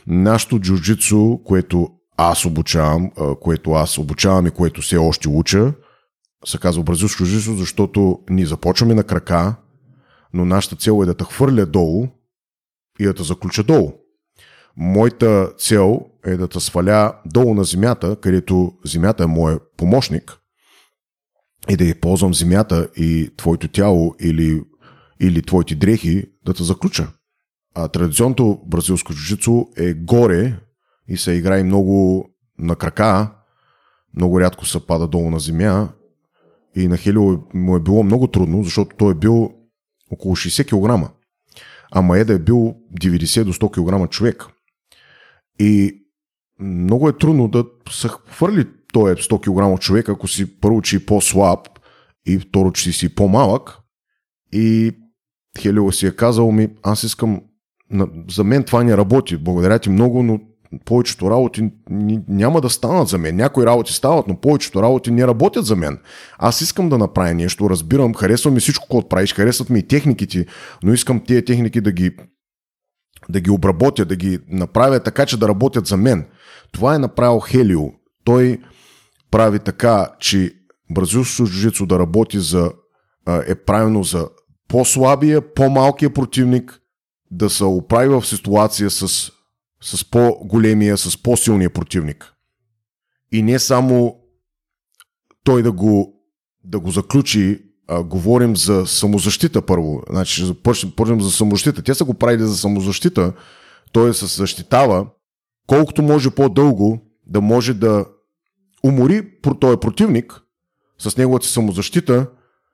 Нашото 0.08 0.60
джуджицу, 0.60 1.40
което 1.46 1.90
аз 2.18 2.46
обучавам, 2.46 3.12
което 3.42 3.72
аз 3.72 3.98
обучавам 3.98 4.48
и 4.48 4.52
което 4.52 4.82
все 4.82 4.98
още 4.98 5.30
уча, 5.30 5.74
се 6.46 6.58
казва 6.58 6.84
бразилско 6.84 7.26
жицо, 7.26 7.54
защото 7.54 8.20
ние 8.30 8.46
започваме 8.46 8.94
на 8.94 9.04
крака, 9.04 9.56
но 10.34 10.46
нашата 10.46 10.76
цел 10.76 11.00
е 11.04 11.06
да 11.06 11.18
те 11.18 11.24
хвърля 11.24 11.66
долу 11.66 12.08
и 13.00 13.06
да 13.06 13.14
те 13.14 13.24
заключа 13.24 13.64
долу. 13.64 13.94
Моята 14.78 15.54
цел 15.58 16.02
е 16.26 16.38
да 16.38 16.48
те 16.48 16.60
сваля 16.60 17.20
долу 17.26 17.54
на 17.54 17.64
земята, 17.64 18.16
където 18.22 18.74
земята 18.86 19.24
е 19.24 19.28
моят 19.28 19.62
помощник 19.78 20.40
и 21.70 21.78
да 21.78 21.86
я 21.86 22.00
ползвам 22.00 22.34
земята 22.34 22.90
и 22.96 23.30
твоето 23.38 23.68
тяло 23.68 24.16
или, 24.20 24.62
или 25.20 25.42
твоите 25.42 25.76
дрехи 25.76 26.26
да 26.46 26.54
те 26.54 26.64
заключа. 26.64 27.08
А 27.76 27.88
традиционното 27.88 28.62
бразилско 28.66 29.14
джуджицу 29.14 29.66
е 29.78 29.94
горе 29.94 30.60
и 31.08 31.18
се 31.18 31.32
играе 31.32 31.64
много 31.64 32.26
на 32.60 32.76
крака, 32.76 33.32
много 34.16 34.42
рядко 34.42 34.66
се 34.66 34.88
пада 34.88 35.08
долу 35.08 35.30
на 35.30 35.40
земя 35.40 35.90
и 36.76 36.88
на 36.88 36.98
Хелио 36.98 37.38
му 37.54 37.76
е 37.76 37.80
било 37.80 38.04
много 38.04 38.28
трудно, 38.28 38.64
защото 38.64 38.96
той 38.98 39.12
е 39.12 39.16
бил 39.16 39.54
около 40.12 40.36
60 40.36 40.66
кг. 41.06 41.12
А 41.92 42.02
Маеда 42.02 42.34
е 42.34 42.40
бил 42.40 42.76
90 43.02 43.44
до 43.44 43.54
100 43.54 44.06
кг 44.06 44.12
човек. 44.12 44.46
И 45.60 46.00
много 46.60 47.10
е 47.10 47.18
трудно 47.18 47.48
да 47.48 47.66
се 47.90 48.08
хвърли 48.08 48.68
той 48.94 49.12
е 49.12 49.16
100 49.16 49.76
кг 49.76 49.82
човек, 49.82 50.10
ако 50.10 50.28
си 50.28 50.60
първо, 50.60 50.82
че 50.82 50.96
е 50.96 51.06
по-слаб 51.06 51.60
и 52.26 52.40
второ, 52.40 52.72
че 52.72 52.92
си 52.92 53.16
по-малък. 53.16 53.78
И 54.52 54.92
Хелио 55.60 55.92
си 55.92 56.08
е 56.08 56.16
казал 56.16 56.52
ми, 56.52 56.70
аз 56.84 57.04
искам, 57.04 57.42
за 58.30 58.44
мен 58.44 58.64
това 58.64 58.84
не 58.84 58.98
работи, 58.98 59.38
благодаря 59.38 59.80
ти 59.80 59.90
много, 59.90 60.24
но 60.24 60.40
повечето 60.86 61.32
работи 61.32 61.72
няма 62.28 62.62
да 62.62 62.70
станат 62.70 63.08
за 63.08 63.18
мен. 63.18 63.36
Някои 63.36 63.66
работи 63.66 63.94
стават, 63.94 64.28
но 64.28 64.40
повечето 64.40 64.82
работи 64.84 65.12
не 65.12 65.28
работят 65.28 65.66
за 65.66 65.76
мен. 65.76 66.00
Аз 66.38 66.62
искам 66.62 66.90
да 66.90 66.98
направя 66.98 67.34
нещо, 67.34 67.70
разбирам, 67.70 68.14
харесвам 68.14 68.54
ми 68.54 68.60
всичко, 68.60 68.88
което 68.88 69.08
правиш, 69.08 69.34
харесват 69.34 69.70
ми 69.70 69.80
и 69.80 69.88
техниките, 69.88 70.46
но 70.84 70.94
искам 70.94 71.24
тези 71.26 71.46
техники 71.46 71.82
да 71.82 71.92
ги, 71.92 72.16
да 73.30 73.40
ги 73.40 73.52
обработя, 73.52 74.06
да 74.06 74.16
ги 74.16 74.40
направя 74.50 75.00
така, 75.00 75.26
че 75.26 75.40
да 75.40 75.48
работят 75.48 75.86
за 75.88 75.98
мен. 75.98 76.26
Това 76.72 76.96
е 76.96 77.00
направил 77.00 77.40
Хелио. 77.40 77.82
Той 78.24 78.60
прави 79.32 79.60
така, 79.60 80.10
че 80.20 80.54
бразилското 80.92 81.52
джуджицу 81.52 81.86
да 81.86 82.00
работи 82.00 82.40
за, 82.40 82.72
е 83.48 83.56
правилно 83.56 84.04
за 84.04 84.28
по-слабия, 84.68 85.54
по-малкия 85.54 86.14
противник, 86.14 86.80
да 87.34 87.50
се 87.50 87.64
оправи 87.64 88.08
в 88.08 88.26
ситуация 88.26 88.90
с 88.90 89.32
с 89.84 90.10
по-големия, 90.10 90.98
с 90.98 91.18
по-силния 91.24 91.70
противник. 91.70 92.34
И 93.32 93.42
не 93.42 93.60
само 93.60 94.16
той 95.44 95.64
да 95.64 95.72
го, 95.72 96.14
да 96.64 96.80
го 96.80 96.92
заключи, 96.92 97.62
а, 97.88 98.04
говорим 98.04 98.56
за 98.56 98.86
самозащита 98.88 99.62
първо. 99.62 100.04
Значи 100.10 100.46
започнем 100.46 101.22
за 101.22 101.32
самозащита. 101.32 101.82
Те 101.82 101.94
са 101.94 102.06
го 102.06 102.14
правили 102.14 102.44
за 102.44 102.58
самозащита. 102.58 103.34
Той 103.92 104.14
се 104.14 104.26
защитава 104.26 105.08
колкото 105.68 106.02
може 106.02 106.30
по-дълго 106.30 107.02
да 107.28 107.42
може 107.42 107.74
да 107.74 108.06
умори 108.84 109.30
този 109.60 109.78
противник 109.78 110.42
с 111.00 111.18
неговата 111.18 111.48
самозащита, 111.48 112.30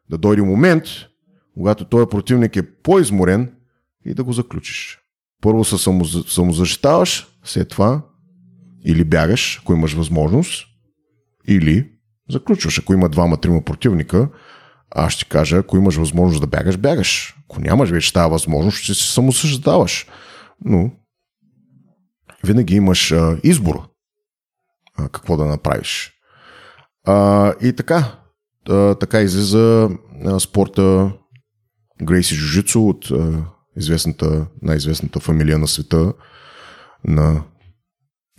да 0.10 0.18
дойде 0.18 0.42
момент, 0.42 0.84
когато 1.54 1.86
този 1.86 2.06
противник 2.10 2.56
е 2.56 2.72
по-изморен 2.72 3.54
и 4.10 4.14
да 4.14 4.24
го 4.24 4.34
заключиш. 4.34 5.00
Първо 5.42 5.64
се 5.64 5.78
самозащитаваш, 6.28 7.28
след 7.44 7.70
това 7.70 8.02
или 8.86 9.04
бягаш, 9.04 9.60
ако 9.62 9.74
имаш 9.74 9.94
възможност, 9.94 10.66
или 11.48 11.92
заключваш. 12.30 12.80
Ако 12.80 12.94
има 12.94 13.10
двама-трима 13.10 13.62
противника, 13.62 14.30
аз 14.92 15.14
ще 15.14 15.26
кажа, 15.26 15.58
ако 15.58 15.78
имаш 15.78 15.96
възможност 15.96 16.42
да 16.42 16.48
бягаш, 16.48 16.78
бягаш. 16.78 17.36
Ако 17.46 17.62
нямаш 17.62 17.90
вече 17.90 18.14
тази 18.14 18.32
възможност, 18.32 18.78
ще 18.78 18.94
се 18.94 19.14
самосъждаваш. 19.14 20.08
Но 20.66 20.92
винаги 22.44 22.76
имаш 22.76 23.12
а, 23.12 23.38
избор 23.44 23.90
а, 24.98 25.10
какво 25.10 25.38
да 25.38 25.46
направиш. 25.46 26.14
А, 27.06 27.54
и 27.62 27.74
така, 27.74 28.20
а, 28.70 28.96
така 28.96 29.22
излиза 29.22 29.90
спорта 30.40 31.12
Грейси 32.02 32.36
Жужицу 32.36 32.82
от 32.82 33.12
а, 33.12 33.46
известната, 33.78 34.48
най-известната 34.62 35.20
фамилия 35.20 35.58
на 35.58 35.68
света 35.68 36.14
на, 37.08 37.44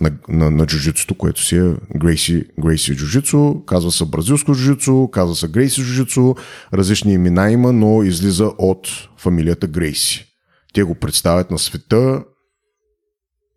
на, 0.01 0.12
на, 0.28 0.51
на 0.51 0.66
джуджитсото, 0.66 1.14
което 1.14 1.43
си 1.45 1.57
е 1.57 1.74
Грейси, 1.97 2.45
Грейси 2.61 2.97
джуджицу, 2.97 3.64
казва 3.66 3.93
се 3.93 4.05
бразилско 4.05 4.53
джуджицу, 4.55 5.09
казва 5.12 5.37
се 5.37 5.49
Грейси 5.49 5.83
джуджицу, 5.83 6.35
различни 6.74 7.12
имена 7.12 7.51
има, 7.51 7.72
но 7.72 8.03
излиза 8.03 8.53
от 8.59 8.89
фамилията 9.18 9.66
Грейси. 9.66 10.26
Те 10.74 10.83
го 10.83 10.95
представят 10.95 11.51
на 11.51 11.59
света 11.59 12.24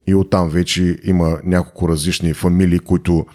и 0.07 0.15
оттам 0.15 0.49
вече 0.49 0.97
има 1.03 1.39
няколко 1.43 1.89
различни 1.89 2.33
фамилии, 2.33 2.79
които 2.79 3.25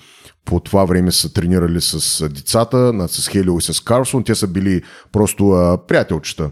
по 0.45 0.61
това 0.61 0.85
време 0.85 1.13
са 1.13 1.33
тренирали 1.33 1.81
с 1.81 2.29
децата, 2.29 3.09
с 3.09 3.29
Хелио 3.29 3.59
и 3.59 3.63
с 3.63 3.81
Карлсон. 3.81 4.25
Те 4.25 4.35
са 4.35 4.47
били 4.47 4.83
просто 5.13 5.51
а, 5.51 5.87
приятелчета. 5.87 6.51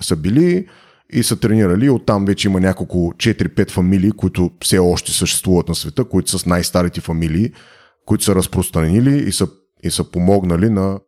Са 0.00 0.16
били, 0.16 0.66
и 1.12 1.22
са 1.22 1.36
тренирали. 1.40 1.90
Оттам 1.90 2.24
вече 2.24 2.48
има 2.48 2.60
няколко 2.60 2.96
4-5 2.98 3.70
фамилии, 3.70 4.10
които 4.10 4.50
все 4.62 4.78
още 4.78 5.12
съществуват 5.12 5.68
на 5.68 5.74
света, 5.74 6.04
които 6.04 6.30
са 6.30 6.38
с 6.38 6.46
най-старите 6.46 7.00
фамилии, 7.00 7.52
които 8.06 8.24
са 8.24 8.34
разпространили 8.34 9.28
и 9.28 9.32
са, 9.32 9.48
и 9.82 9.90
са 9.90 10.04
помогнали 10.04 10.70
на, 10.70 11.00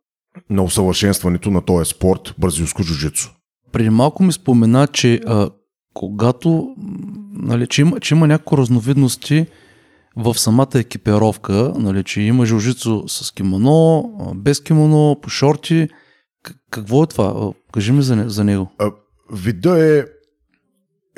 на 0.49 0.63
усъвършенстването 0.63 1.51
на 1.51 1.61
този 1.61 1.89
спорт 1.89 2.33
бразилско 2.39 2.83
джуджицу. 2.83 3.29
Преди 3.71 3.89
малко 3.89 4.23
ми 4.23 4.33
спомена, 4.33 4.87
че 4.87 5.21
а, 5.27 5.49
когато 5.93 6.75
нали, 7.33 7.67
че, 7.67 7.81
има, 7.81 7.99
че 7.99 8.15
има 8.15 8.27
няколко 8.27 8.57
разновидности 8.57 9.45
в 10.15 10.39
самата 10.39 10.69
екипировка, 10.75 11.73
нали, 11.77 12.03
че 12.03 12.21
има 12.21 12.45
жилжицо 12.45 13.03
с 13.07 13.31
кимоно, 13.31 14.11
без 14.35 14.61
кимоно, 14.61 15.19
по 15.21 15.29
шорти. 15.29 15.87
Какво 16.71 17.03
е 17.03 17.07
това? 17.07 17.51
Кажи 17.73 17.91
ми 17.91 18.01
за, 18.01 18.23
за 18.27 18.43
него. 18.43 18.71
А, 18.79 18.91
вида 19.31 19.97
е, 19.97 20.05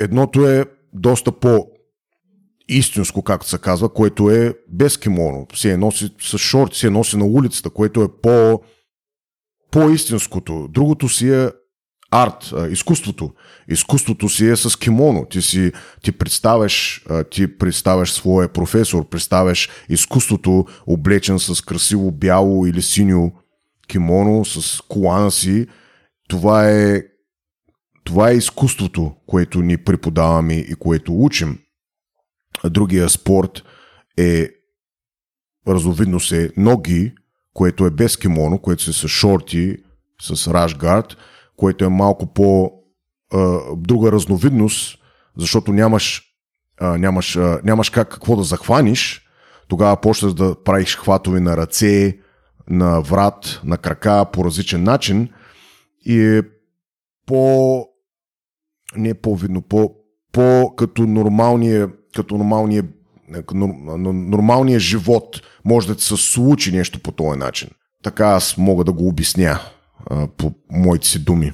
едното 0.00 0.48
е 0.48 0.64
доста 0.92 1.32
по 1.32 1.66
истинско, 2.68 3.22
както 3.22 3.48
се 3.48 3.58
казва, 3.58 3.88
което 3.88 4.30
е 4.30 4.54
без 4.68 4.96
кимоно. 4.96 5.46
Се 5.54 5.72
е 5.72 5.76
носи 5.76 6.14
с 6.20 6.38
шорти, 6.38 6.78
се 6.78 6.86
е 6.86 6.90
носи 6.90 7.16
на 7.16 7.24
улицата, 7.24 7.70
което 7.70 8.02
е 8.02 8.08
по, 8.22 8.60
по-истинското. 9.70 10.68
Другото 10.70 11.08
си 11.08 11.30
е 11.30 11.50
арт, 12.10 12.52
изкуството. 12.70 13.30
Изкуството 13.68 14.28
си 14.28 14.48
е 14.48 14.56
с 14.56 14.78
кимоно. 14.78 15.26
Ти, 15.30 15.42
си, 15.42 15.72
ти 16.02 16.12
представяш, 16.12 17.04
ти 17.30 17.58
представяш 17.58 18.12
своя 18.12 18.48
професор, 18.48 19.08
представяш 19.08 19.68
изкуството 19.88 20.64
облечен 20.86 21.38
с 21.38 21.62
красиво 21.62 22.12
бяло 22.12 22.66
или 22.66 22.82
синьо 22.82 23.32
кимоно, 23.88 24.44
с 24.44 24.80
колана 24.88 25.30
си. 25.30 25.66
Това 26.28 26.70
е 26.70 27.02
това 28.04 28.30
е 28.30 28.34
изкуството, 28.34 29.16
което 29.26 29.62
ни 29.62 29.76
преподаваме 29.76 30.54
и 30.54 30.74
което 30.74 31.24
учим. 31.24 31.58
Другия 32.64 33.08
спорт 33.08 33.62
е 34.18 34.48
разновидно 35.68 36.20
се 36.20 36.52
ноги, 36.56 37.14
което 37.54 37.86
е 37.86 37.90
без 37.90 38.16
кимоно, 38.16 38.58
което 38.58 38.82
се 38.82 38.92
с 38.92 39.08
шорти, 39.08 39.76
с 40.22 40.54
рашгард, 40.54 41.16
което 41.56 41.84
е 41.84 41.88
малко 41.88 42.26
по 42.26 42.72
а, 43.32 43.58
друга 43.76 44.12
разновидност, 44.12 44.98
защото 45.36 45.72
нямаш, 45.72 46.22
а, 46.80 46.98
нямаш, 46.98 47.36
а, 47.36 47.60
нямаш 47.64 47.90
как 47.90 48.08
какво 48.08 48.36
да 48.36 48.42
захваниш, 48.42 49.26
тогава 49.68 50.00
почваш 50.00 50.34
да 50.34 50.62
правиш 50.64 50.96
хватови 50.96 51.40
на 51.40 51.56
ръце, 51.56 52.18
на 52.68 53.00
врат, 53.00 53.60
на 53.64 53.78
крака 53.78 54.26
по 54.32 54.44
различен 54.44 54.82
начин 54.82 55.28
и 56.06 56.20
е 56.20 56.42
по 57.26 57.86
не 58.96 59.08
е 59.08 59.14
по-видно, 59.14 59.62
по, 59.62 59.90
по 60.32 60.72
като 60.76 61.02
нормалния, 61.02 61.88
като 62.16 62.38
нормалния, 62.38 62.84
нормалния 64.12 64.80
живот 64.80 65.40
може 65.64 65.86
да 65.86 65.94
ти 65.94 66.04
се 66.04 66.16
случи 66.16 66.72
нещо 66.72 67.00
по 67.00 67.12
този 67.12 67.38
начин. 67.38 67.68
Така 68.02 68.26
аз 68.26 68.56
мога 68.58 68.84
да 68.84 68.92
го 68.92 69.08
обясня 69.08 69.60
а, 70.06 70.28
по 70.36 70.52
моите 70.70 71.06
си 71.06 71.24
думи. 71.24 71.52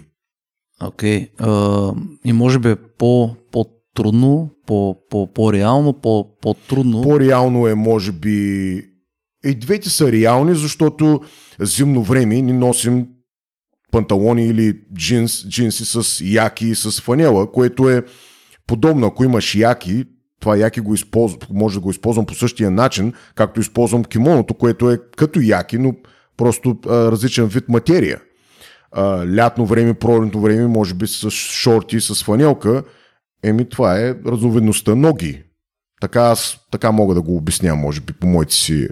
Окей. 0.83 1.29
Okay. 1.29 1.95
И 2.25 2.33
може 2.33 2.59
би 2.59 2.71
е 2.71 2.77
по, 2.77 3.35
по-трудно, 3.53 4.51
по, 4.67 4.97
по, 5.11 5.33
по-реално, 5.33 5.93
по, 5.93 6.29
по-трудно. 6.41 7.03
По-реално 7.03 7.69
е, 7.69 7.75
може 7.75 8.13
би, 8.13 8.83
и 9.45 9.55
двете 9.55 9.91
са 9.91 10.13
реални, 10.13 10.55
защото 10.55 11.21
зимно 11.61 12.03
време 12.03 12.43
ни 12.43 12.53
носим 12.53 13.07
панталони 13.91 14.47
или 14.47 14.79
джинс, 14.95 15.49
джинси 15.49 15.85
с 15.85 16.25
яки 16.25 16.67
и 16.67 16.75
с 16.75 17.01
фанела, 17.01 17.53
което 17.53 17.91
е 17.91 18.03
подобно. 18.67 19.07
Ако 19.07 19.25
имаш 19.25 19.55
яки, 19.55 20.05
това 20.41 20.57
яки 20.57 20.81
го 20.81 20.95
използв... 20.95 21.37
може 21.51 21.75
да 21.75 21.81
го 21.81 21.91
използвам 21.91 22.27
по 22.27 22.35
същия 22.35 22.71
начин, 22.71 23.13
както 23.35 23.61
използвам 23.61 24.05
кимоното, 24.05 24.55
което 24.55 24.91
е 24.91 24.99
като 25.17 25.41
яки, 25.41 25.79
но 25.79 25.95
просто 26.37 26.79
а, 26.87 27.11
различен 27.11 27.47
вид 27.47 27.69
материя. 27.69 28.21
А, 28.93 29.27
лятно 29.37 29.67
време, 29.67 29.95
пролетно 29.95 30.41
време, 30.41 30.67
може 30.67 30.95
би 30.95 31.07
с 31.07 31.31
шорти, 31.31 32.01
с 32.01 32.25
фанелка, 32.25 32.83
еми 33.43 33.69
това 33.69 34.01
е 34.01 34.15
разновидността 34.27 34.95
ноги. 34.95 35.43
Така, 36.01 36.21
аз, 36.21 36.59
така 36.71 36.93
мога 36.93 37.15
да 37.15 37.23
го 37.23 37.37
обясня, 37.37 37.75
може 37.75 38.01
би, 38.01 38.13
по 38.13 38.27
моите 38.27 38.55
си, 38.55 38.89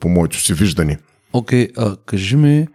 по 0.00 0.08
моето 0.08 0.40
си 0.40 0.54
виждане. 0.54 0.98
Окей, 1.32 1.68
а 1.76 1.96
кажи 2.06 2.36
ми, 2.36 2.66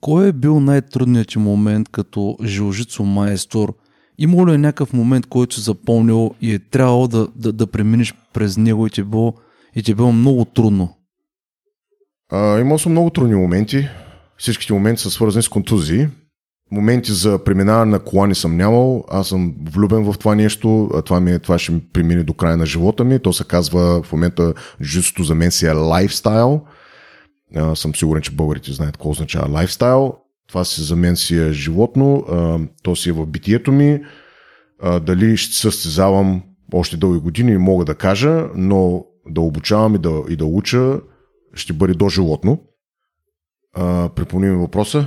кой 0.00 0.28
е 0.28 0.32
бил 0.32 0.60
най-трудният 0.60 1.28
ти 1.28 1.38
момент 1.38 1.88
като 1.88 2.36
жилжицо 2.44 3.02
майстор? 3.02 3.74
Има 4.18 4.46
ли 4.46 4.54
е 4.54 4.58
някакъв 4.58 4.92
момент, 4.92 5.26
който 5.26 5.54
си 5.54 5.60
запомнил 5.60 6.30
и 6.40 6.54
е 6.54 6.58
трябвало 6.58 7.08
да, 7.08 7.28
да, 7.36 7.52
да 7.52 7.66
преминеш 7.66 8.14
през 8.32 8.56
него 8.56 8.86
и 8.86 8.90
ти 8.90 9.00
е 9.00 9.04
било, 9.04 9.34
и 9.76 9.82
ти 9.82 9.90
е 9.90 9.94
било 9.94 10.12
много 10.12 10.44
трудно? 10.44 10.96
А, 12.32 12.60
имал 12.60 12.78
съм 12.78 12.92
много 12.92 13.10
трудни 13.10 13.34
моменти. 13.34 13.88
Всичките 14.38 14.72
моменти 14.72 15.02
са 15.02 15.10
свързани 15.10 15.42
с 15.42 15.48
контузии. 15.48 16.08
Моменти 16.72 17.12
за 17.12 17.44
преминаване 17.44 17.90
на 17.90 17.98
кола 17.98 18.26
не 18.26 18.34
съм 18.34 18.56
нямал. 18.56 19.04
Аз 19.10 19.28
съм 19.28 19.54
влюбен 19.72 20.12
в 20.12 20.18
това 20.18 20.34
нещо. 20.34 20.90
Това, 21.04 21.20
ми 21.20 21.38
това 21.38 21.58
ще 21.58 21.72
ми 21.72 21.80
премине 21.92 22.24
до 22.24 22.34
края 22.34 22.56
на 22.56 22.66
живота 22.66 23.04
ми. 23.04 23.18
То 23.18 23.32
се 23.32 23.44
казва 23.44 24.02
в 24.02 24.12
момента 24.12 24.54
житото 24.82 25.22
за 25.22 25.34
мен 25.34 25.50
си 25.50 25.66
е 25.66 25.72
лайфстайл. 25.72 26.60
А, 27.56 27.74
съм 27.76 27.94
сигурен, 27.94 28.22
че 28.22 28.30
българите 28.30 28.72
знаят 28.72 28.96
какво 28.96 29.10
означава 29.10 29.52
лайфстайл. 29.52 30.14
Това 30.48 30.64
си 30.64 30.82
за 30.82 30.96
мен 30.96 31.16
си 31.16 31.38
е 31.38 31.52
животно. 31.52 32.24
А, 32.30 32.58
то 32.82 32.96
си 32.96 33.08
е 33.08 33.12
в 33.12 33.26
битието 33.26 33.72
ми. 33.72 34.00
А, 34.82 35.00
дали 35.00 35.36
ще 35.36 35.56
състезавам 35.56 36.42
още 36.72 36.96
дълги 36.96 37.20
години, 37.20 37.58
мога 37.58 37.84
да 37.84 37.94
кажа, 37.94 38.48
но 38.54 39.04
да 39.28 39.40
обучавам 39.40 39.94
и 39.94 39.98
да, 39.98 40.22
и 40.28 40.36
да 40.36 40.44
уча 40.44 41.00
ще 41.54 41.72
бъде 41.72 41.94
до 41.94 42.08
животно. 42.08 42.58
А, 43.74 44.08
припомни 44.08 44.50
въпроса. 44.50 45.06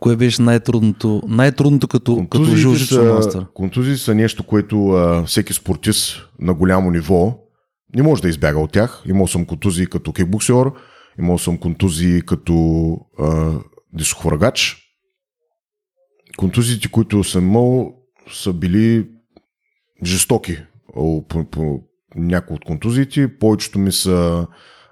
Кое 0.00 0.16
беше 0.16 0.42
най-трудното, 0.42 1.22
най-трудното 1.28 1.88
като, 1.88 2.26
като 2.30 2.44
жилжицо 2.44 2.94
са, 2.94 3.14
майстор? 3.14 3.52
контузии 3.54 3.96
са 3.96 4.14
нещо, 4.14 4.44
което 4.44 4.88
а, 4.88 5.24
всеки 5.24 5.52
спортист 5.52 6.28
на 6.40 6.54
голямо 6.54 6.90
ниво 6.90 7.38
не 7.94 8.02
може 8.02 8.22
да 8.22 8.28
избяга 8.28 8.58
от 8.58 8.72
тях. 8.72 9.02
Имал 9.06 9.26
съм 9.26 9.46
контузии 9.46 9.86
като 9.86 10.12
кикбоксер, 10.12 10.70
имал 11.18 11.38
съм 11.38 11.58
контузии 11.58 12.22
като 12.22 12.96
а, 13.18 13.58
дисхвъргач. 13.92 14.76
Контузиите, 16.36 16.90
които 16.90 17.24
съм 17.24 17.44
имал, 17.44 17.94
са 18.32 18.52
били 18.52 19.08
жестоки. 20.04 20.58
О, 20.96 21.28
По, 21.28 21.44
по 21.44 21.80
някои 22.16 22.56
от 22.56 22.64
контузиите, 22.64 23.38
повечето 23.38 23.78
ми 23.78 23.92
са 23.92 24.46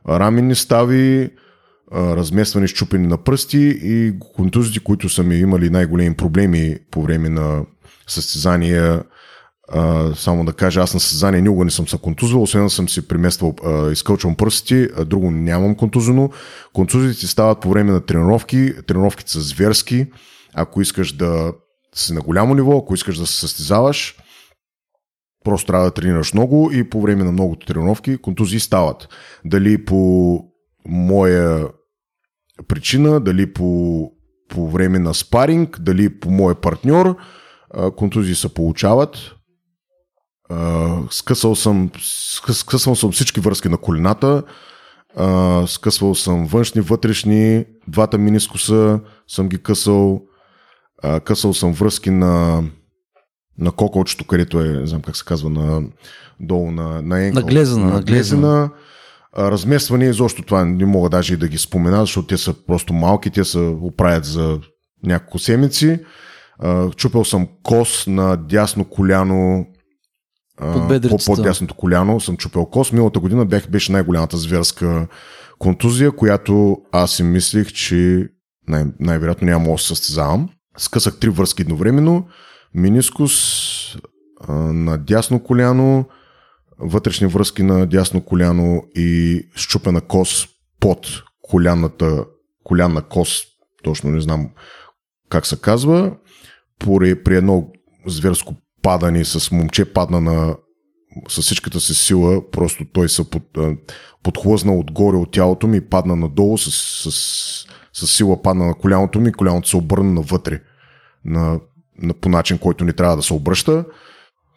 раменни 0.09 0.55
стави, 0.55 1.31
а, 1.93 2.17
размествани 2.17 2.69
щупени 2.69 3.07
на 3.07 3.25
пръсти 3.25 3.79
и 3.83 4.19
контузиите, 4.37 4.81
които 4.81 5.09
са 5.09 5.23
ми 5.23 5.37
имали 5.37 5.71
най-големи 5.71 6.17
проблеми 6.17 6.77
по 6.91 7.03
време 7.03 7.29
на 7.29 7.65
състезания. 8.07 9.03
А, 9.73 10.15
само 10.15 10.45
да 10.45 10.53
кажа, 10.53 10.81
аз 10.81 10.95
на 10.95 11.01
състезание 11.01 11.41
никога 11.41 11.65
не 11.65 11.71
съм 11.71 11.89
се 11.89 11.99
контузвал, 11.99 12.43
освен 12.43 12.65
да 12.65 12.71
съм 12.71 12.89
си 12.89 13.09
премествал, 13.09 13.55
а, 13.65 13.91
изкълчвам 13.91 14.37
пръстите, 14.37 15.05
друго 15.05 15.31
нямам 15.31 15.75
контузено. 15.75 16.31
Контузиите 16.73 17.27
стават 17.27 17.61
по 17.61 17.71
време 17.71 17.93
на 17.93 18.01
тренировки, 18.01 18.73
тренировките 18.87 19.31
са 19.31 19.41
зверски. 19.41 20.07
Ако 20.55 20.81
искаш 20.81 21.13
да 21.13 21.53
си 21.95 22.13
на 22.13 22.21
голямо 22.21 22.55
ниво, 22.55 22.79
ако 22.79 22.95
искаш 22.95 23.17
да 23.19 23.27
се 23.27 23.41
състезаваш, 23.41 24.17
просто 25.45 25.67
трябва 25.67 25.85
да 25.85 25.91
тренираш 25.91 26.33
много 26.35 26.71
и 26.73 26.91
по 26.91 27.01
време 27.01 27.25
на 27.25 27.33
многото 27.33 27.67
тренировки 27.67 28.17
контузии 28.17 28.61
стават. 28.61 29.09
Дали 29.45 29.85
по 29.85 30.41
моя 30.89 31.69
причина, 32.69 33.21
дали 33.21 33.53
по, 33.53 34.11
по 34.49 34.71
време 34.71 34.99
на 34.99 35.15
спаринг, 35.15 35.79
дали 35.81 36.21
по 36.21 36.31
моя 36.31 36.55
партньор, 36.55 37.17
контузии 37.97 38.35
се 38.35 38.55
получават. 38.55 39.35
Скъсал 41.11 41.55
съм, 41.55 41.91
скъс, 42.03 42.59
скъсвал 42.59 42.97
съм 42.97 43.13
всички 43.13 43.41
връзки 43.41 43.69
на 43.69 43.77
колената, 43.77 44.43
а, 45.17 45.65
скъсвал 45.67 46.15
съм 46.15 46.47
външни, 46.47 46.81
вътрешни, 46.81 47.65
двата 47.89 48.19
минискуса 48.19 49.01
съм 49.29 49.49
ги 49.49 49.63
късал, 49.63 50.23
късал 51.25 51.55
съм 51.55 51.73
връзки 51.73 52.11
на, 52.11 52.65
на 53.59 53.73
кокалчето, 53.73 54.25
където 54.25 54.61
е, 54.61 54.69
не 54.69 54.87
знам 54.87 55.03
как 55.03 55.17
се 55.17 55.25
казва, 55.25 55.51
на, 55.51 55.83
долу 56.41 56.71
на, 56.71 57.03
на 57.03 57.25
енкъл. 57.25 57.41
На 57.41 57.47
наглезена. 57.47 57.87
наглезена. 57.87 58.71
А, 59.33 59.51
Разместване, 59.51 60.05
изобщо 60.05 60.43
това 60.43 60.65
не 60.65 60.87
мога 60.87 61.09
даже 61.09 61.35
и 61.35 61.37
да 61.37 61.49
ги 61.49 61.59
спомена, 61.59 62.01
защото 62.01 62.27
те 62.27 62.37
са 62.37 62.55
просто 62.67 62.93
малки, 62.93 63.31
те 63.31 63.45
се 63.45 63.59
оправят 63.59 64.25
за 64.25 64.61
няколко 65.05 65.39
седмици. 65.39 66.01
Чупил 66.97 67.25
съм 67.25 67.49
кос 67.63 68.07
на 68.07 68.37
дясно 68.37 68.85
коляно, 68.85 69.67
Под 70.61 70.89
по- 71.09 71.19
под 71.27 71.43
дясното 71.43 71.75
коляно 71.75 72.21
съм 72.21 72.37
чупил 72.37 72.67
кос. 72.67 72.93
Миналата 72.93 73.21
година 73.21 73.47
бях, 73.47 73.71
беше 73.71 73.93
най-голямата 73.93 74.37
зверска 74.37 75.07
контузия, 75.59 76.13
която 76.13 76.77
аз 76.93 77.13
си 77.13 77.23
мислих, 77.23 77.73
че 77.73 78.29
най- 78.69 78.85
най-вероятно 79.01 79.47
няма 79.47 79.73
да 79.73 79.79
се 79.79 79.87
състезавам. 79.87 80.49
Скъсах 80.79 81.19
три 81.19 81.29
връзки 81.29 81.63
едновременно. 81.63 82.27
Минискус 82.75 83.35
а, 84.49 84.53
на 84.53 84.99
дясно 84.99 85.43
коляно, 85.43 86.05
вътрешни 86.79 87.27
връзки 87.27 87.63
на 87.63 87.87
дясно 87.87 88.21
коляно 88.21 88.83
и 88.95 89.43
щупена 89.55 90.01
кос 90.01 90.47
под 90.81 91.07
коляната, 91.43 92.25
колянна 92.65 93.03
кос, 93.03 93.43
точно 93.83 94.11
не 94.11 94.21
знам 94.21 94.51
как 95.29 95.47
се 95.47 95.61
казва, 95.61 96.17
при, 96.79 97.23
при 97.23 97.37
едно 97.37 97.69
зверско 98.07 98.55
падане 98.83 99.25
с 99.25 99.51
момче 99.51 99.93
падна 99.93 100.21
на 100.21 100.57
с 101.29 101.43
всичката 101.43 101.81
си 101.81 101.95
сила, 101.95 102.51
просто 102.51 102.85
той 102.93 103.09
се 103.09 103.31
под, 103.31 103.59
подхлъзна 104.23 104.75
отгоре 104.75 105.17
от 105.17 105.33
тялото 105.33 105.67
ми 105.67 105.77
и 105.77 105.81
падна 105.81 106.17
надолу, 106.17 106.59
с, 106.59 106.71
с, 107.11 107.67
с 107.93 108.07
сила 108.07 108.43
падна 108.43 108.67
на 108.67 108.75
коляното 108.75 109.21
ми, 109.21 109.33
коляното 109.33 109.69
се 109.69 109.77
обърна 109.77 110.13
навътре 110.13 110.61
на, 111.25 111.61
на, 112.03 112.15
по 112.15 112.29
начин, 112.29 112.59
който 112.59 112.85
не 112.85 112.93
трябва 112.93 113.17
да 113.17 113.23
се 113.23 113.35
обръща. 113.35 113.85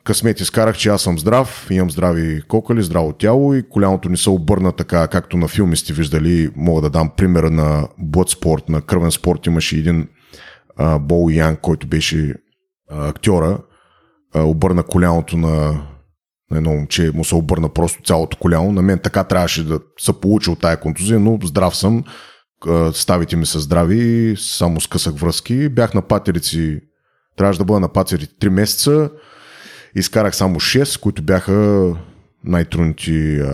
Късмет 0.03 0.39
изкарах, 0.39 0.77
че 0.77 0.89
аз 0.89 1.01
съм 1.01 1.19
здрав, 1.19 1.67
имам 1.71 1.91
здрави 1.91 2.41
кокали, 2.41 2.83
здраво 2.83 3.13
тяло 3.13 3.53
и 3.53 3.69
коляното 3.69 4.09
ни 4.09 4.17
се 4.17 4.29
обърна 4.29 4.71
така, 4.71 5.07
както 5.07 5.37
на 5.37 5.47
филми 5.47 5.77
сте 5.77 5.93
виждали. 5.93 6.49
Мога 6.55 6.81
да 6.81 6.89
дам 6.89 7.11
примера 7.17 7.51
на 7.51 7.87
спорт, 8.27 8.69
на 8.69 8.81
кръвен 8.81 9.11
спорт. 9.11 9.45
Имаше 9.45 9.77
един 9.77 10.07
а, 10.77 10.99
Бол 10.99 11.29
Янг, 11.29 11.59
който 11.59 11.87
беше 11.87 12.35
а, 12.89 13.07
актьора, 13.09 13.57
обърна 14.35 14.83
коляното 14.83 15.37
на, 15.37 15.81
на 16.51 16.57
едно 16.57 16.71
момче, 16.71 17.11
му 17.11 17.23
се 17.23 17.35
обърна 17.35 17.69
просто 17.69 18.03
цялото 18.03 18.37
коляно. 18.37 18.71
На 18.71 18.81
мен 18.81 18.99
така 18.99 19.23
трябваше 19.23 19.63
да 19.63 19.79
се 19.99 20.13
получи 20.13 20.49
от 20.49 20.59
тая 20.59 20.79
контузия, 20.79 21.19
но 21.19 21.39
здрав 21.43 21.75
съм. 21.75 22.03
Ставите 22.93 23.35
ми 23.35 23.45
са 23.45 23.59
здрави, 23.59 24.35
само 24.39 24.81
скъсах 24.81 25.13
връзки. 25.13 25.69
Бях 25.69 25.93
на 25.93 26.01
патерици, 26.01 26.81
трябваше 27.37 27.59
да 27.59 27.65
бъда 27.65 27.79
на 27.79 27.93
патерици 27.93 28.35
3 28.41 28.49
месеца 28.49 29.09
Изкарах 29.95 30.35
само 30.35 30.59
6, 30.59 30.99
които 30.99 31.21
бяха 31.21 31.85
най-трудните 32.43 33.45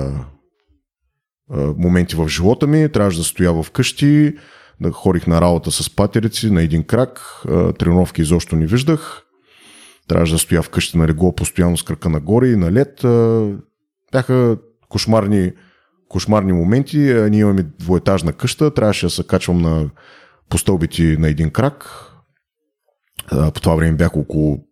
моменти 1.77 2.15
в 2.15 2.27
живота 2.27 2.67
ми. 2.67 2.91
Трябваше 2.91 3.17
да 3.17 3.23
стоя 3.23 3.63
в 3.63 3.71
къщи, 3.71 4.37
да 4.81 4.91
ходих 4.91 5.27
на 5.27 5.41
работа 5.41 5.71
с 5.71 5.95
патерици 5.95 6.51
на 6.51 6.61
един 6.61 6.83
крак, 6.83 7.41
тренировки 7.79 8.21
изобщо 8.21 8.55
не 8.55 8.65
виждах. 8.65 9.23
Трябваше 10.07 10.33
да 10.33 10.39
стоя 10.39 10.61
вкъщи 10.61 10.97
на 10.97 11.07
легло 11.07 11.35
постоянно 11.35 11.77
с 11.77 11.83
крака 11.83 12.09
нагоре 12.09 12.47
и 12.47 12.55
на 12.55 12.71
лед. 12.71 13.05
Бяха 14.11 14.57
кошмарни, 14.89 15.51
кошмарни 16.09 16.53
моменти. 16.53 16.97
Ние 17.29 17.39
имаме 17.39 17.63
двоетажна 17.79 18.33
къща, 18.33 18.73
трябваше 18.73 19.05
да 19.05 19.09
се 19.09 19.27
качвам 19.27 19.61
на 19.61 19.89
по 20.49 20.57
стълбите 20.57 21.03
на 21.19 21.29
един 21.29 21.49
крак. 21.49 22.03
По 23.29 23.61
това 23.61 23.75
време 23.75 23.97
бях 23.97 24.17
около 24.17 24.63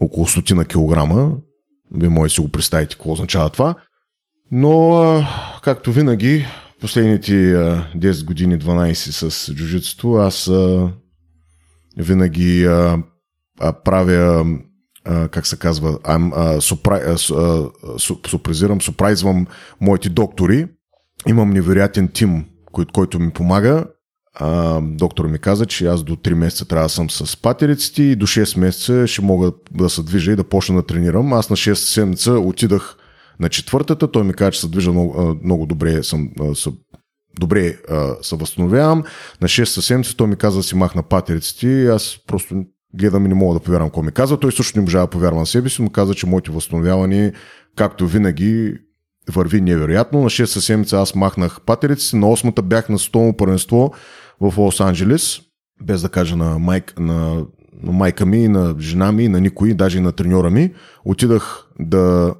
около 0.00 0.26
стотина 0.26 0.64
килограма. 0.64 1.32
Вие 1.94 2.08
може 2.08 2.30
да 2.30 2.34
си 2.34 2.40
го 2.40 2.48
представите 2.48 2.94
какво 2.94 3.12
означава 3.12 3.50
това. 3.50 3.74
Но, 4.52 5.24
както 5.62 5.92
винаги, 5.92 6.46
последните 6.80 7.32
10 7.32 8.24
години, 8.24 8.58
12 8.58 9.28
с 9.28 9.54
джуджитството, 9.54 10.12
аз 10.12 10.50
винаги 11.96 12.68
правя 13.84 14.44
как 15.30 15.46
се 15.46 15.58
казва, 15.58 15.98
супризирам, 18.26 18.80
супрайзвам 18.80 19.46
моите 19.80 20.08
доктори. 20.08 20.68
Имам 21.28 21.50
невероятен 21.50 22.08
тим, 22.08 22.44
който 22.92 23.20
ми 23.20 23.30
помага 23.30 23.84
а, 24.34 24.80
доктор 24.82 25.26
ми 25.26 25.38
каза, 25.38 25.66
че 25.66 25.86
аз 25.86 26.02
до 26.02 26.16
3 26.16 26.34
месеца 26.34 26.68
трябва 26.68 26.84
да 26.84 26.88
съм 26.88 27.10
с 27.10 27.36
патериците 27.36 28.02
и 28.02 28.16
до 28.16 28.26
6 28.26 28.58
месеца 28.58 29.06
ще 29.06 29.22
мога 29.22 29.52
да 29.70 29.90
се 29.90 30.02
движа 30.02 30.32
и 30.32 30.36
да 30.36 30.44
почна 30.44 30.76
да 30.76 30.86
тренирам. 30.86 31.32
Аз 31.32 31.50
на 31.50 31.56
6 31.56 31.74
седмица 31.74 32.32
отидах 32.32 32.96
на 33.40 33.48
четвъртата, 33.48 34.10
той 34.10 34.24
ми 34.24 34.34
каза, 34.34 34.50
че 34.50 34.60
се 34.60 34.68
движа 34.68 34.92
много, 34.92 35.38
много 35.44 35.66
добре, 35.66 36.02
съм, 36.02 36.30
съм 36.54 36.76
добре 37.40 37.76
се 38.22 38.36
възстановявам. 38.36 39.04
На 39.40 39.48
6 39.48 39.64
седмица 39.64 40.16
той 40.16 40.26
ми 40.26 40.36
каза 40.36 40.56
да 40.56 40.62
си 40.62 40.74
махна 40.76 41.02
патериците 41.02 41.66
и 41.66 41.86
аз 41.86 42.18
просто 42.26 42.64
гледам 42.94 43.24
и 43.24 43.28
не 43.28 43.34
мога 43.34 43.54
да 43.54 43.60
повярвам 43.60 43.88
какво 43.88 44.02
ми 44.02 44.12
казва. 44.12 44.40
Той 44.40 44.52
също 44.52 44.78
не 44.78 44.82
можа 44.82 45.00
да 45.00 45.06
повярва 45.06 45.38
на 45.38 45.46
себе 45.46 45.68
си, 45.68 45.82
му 45.82 45.90
каза, 45.90 46.14
че 46.14 46.26
моите 46.26 46.50
възстановявания, 46.50 47.32
както 47.76 48.06
винаги, 48.06 48.74
върви 49.30 49.60
невероятно. 49.60 50.20
На 50.20 50.30
6 50.30 50.44
седмица 50.44 50.98
аз 50.98 51.14
махнах 51.14 51.60
патериците, 51.60 52.16
на 52.16 52.26
8-та 52.26 52.62
бях 52.62 52.88
на 52.88 52.98
столно 52.98 53.36
първенство 53.36 53.92
в 54.40 54.58
Лос 54.58 54.80
Анджелес, 54.80 55.40
без 55.82 56.02
да 56.02 56.08
кажа 56.08 56.36
на, 56.36 56.58
майк, 56.58 56.94
на 56.98 57.44
майка 57.82 58.26
ми, 58.26 58.48
на 58.48 58.76
жена 58.80 59.12
ми, 59.12 59.28
на 59.28 59.40
никой, 59.40 59.74
даже 59.74 59.98
и 59.98 60.00
на 60.00 60.12
треньора 60.12 60.50
ми. 60.50 60.74
Отидах 61.04 61.68
да, 61.80 62.34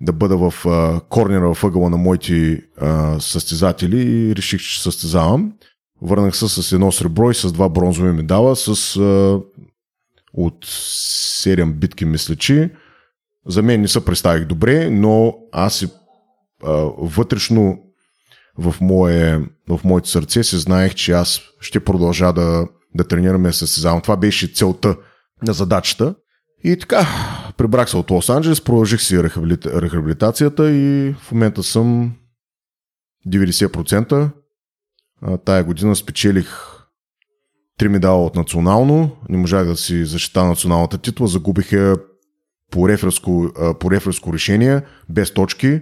да 0.00 0.12
бъда 0.12 0.36
в 0.50 0.66
а, 0.66 1.00
корнера 1.08 1.54
в 1.54 1.64
ъгъла 1.64 1.90
на 1.90 1.96
моите 1.96 2.62
а, 2.80 3.20
състезатели 3.20 4.00
и 4.00 4.36
реших, 4.36 4.60
че 4.60 4.82
състезавам. 4.82 5.52
Върнах 6.02 6.36
се 6.36 6.48
с 6.48 6.72
едно 6.72 6.92
сребро 6.92 7.30
и 7.30 7.34
с 7.34 7.52
два 7.52 7.68
бронзови 7.68 8.12
медала, 8.12 8.56
с 8.56 8.96
а, 8.96 9.40
от 10.32 10.66
7 10.66 11.72
битки, 11.72 12.04
мисля, 12.04 12.36
че. 12.36 12.70
За 13.46 13.62
мен 13.62 13.80
не 13.80 13.88
се 13.88 14.04
представих 14.04 14.44
добре, 14.44 14.90
но 14.90 15.34
аз 15.52 15.86
а, 16.64 16.70
вътрешно 16.98 17.78
в, 18.58 18.74
мое, 18.80 19.40
в 19.68 19.80
моето 19.84 20.08
сърце 20.08 20.44
си 20.44 20.58
знаех, 20.58 20.94
че 20.94 21.12
аз 21.12 21.40
ще 21.60 21.84
продължа 21.84 22.32
да, 22.32 22.68
да 22.94 23.08
тренираме 23.08 23.52
състезавам. 23.52 24.00
Това 24.00 24.16
беше 24.16 24.52
целта 24.54 24.96
на 25.42 25.52
задачата. 25.52 26.14
И 26.64 26.76
така, 26.76 27.06
прибрах 27.56 27.90
се 27.90 27.96
от 27.96 28.08
Лос-Анджелес, 28.08 28.64
продължих 28.64 29.00
си 29.00 29.22
рехабилитацията 29.22 30.70
и 30.70 31.14
в 31.20 31.32
момента 31.32 31.62
съм 31.62 32.12
90%. 33.26 34.30
А, 35.22 35.38
тая 35.38 35.64
година 35.64 35.96
спечелих 35.96 36.69
три 37.80 37.88
медала 37.88 38.26
от 38.26 38.36
национално. 38.36 39.10
Не 39.28 39.38
можах 39.38 39.66
да 39.66 39.76
си 39.76 40.04
защита 40.04 40.44
националната 40.44 40.98
титла. 40.98 41.26
Загубих 41.26 41.72
я 41.72 41.96
по 42.70 42.88
реферско, 42.88 43.50
по 43.80 43.90
реферско 43.90 44.32
решение, 44.32 44.80
без 45.08 45.34
точки 45.34 45.80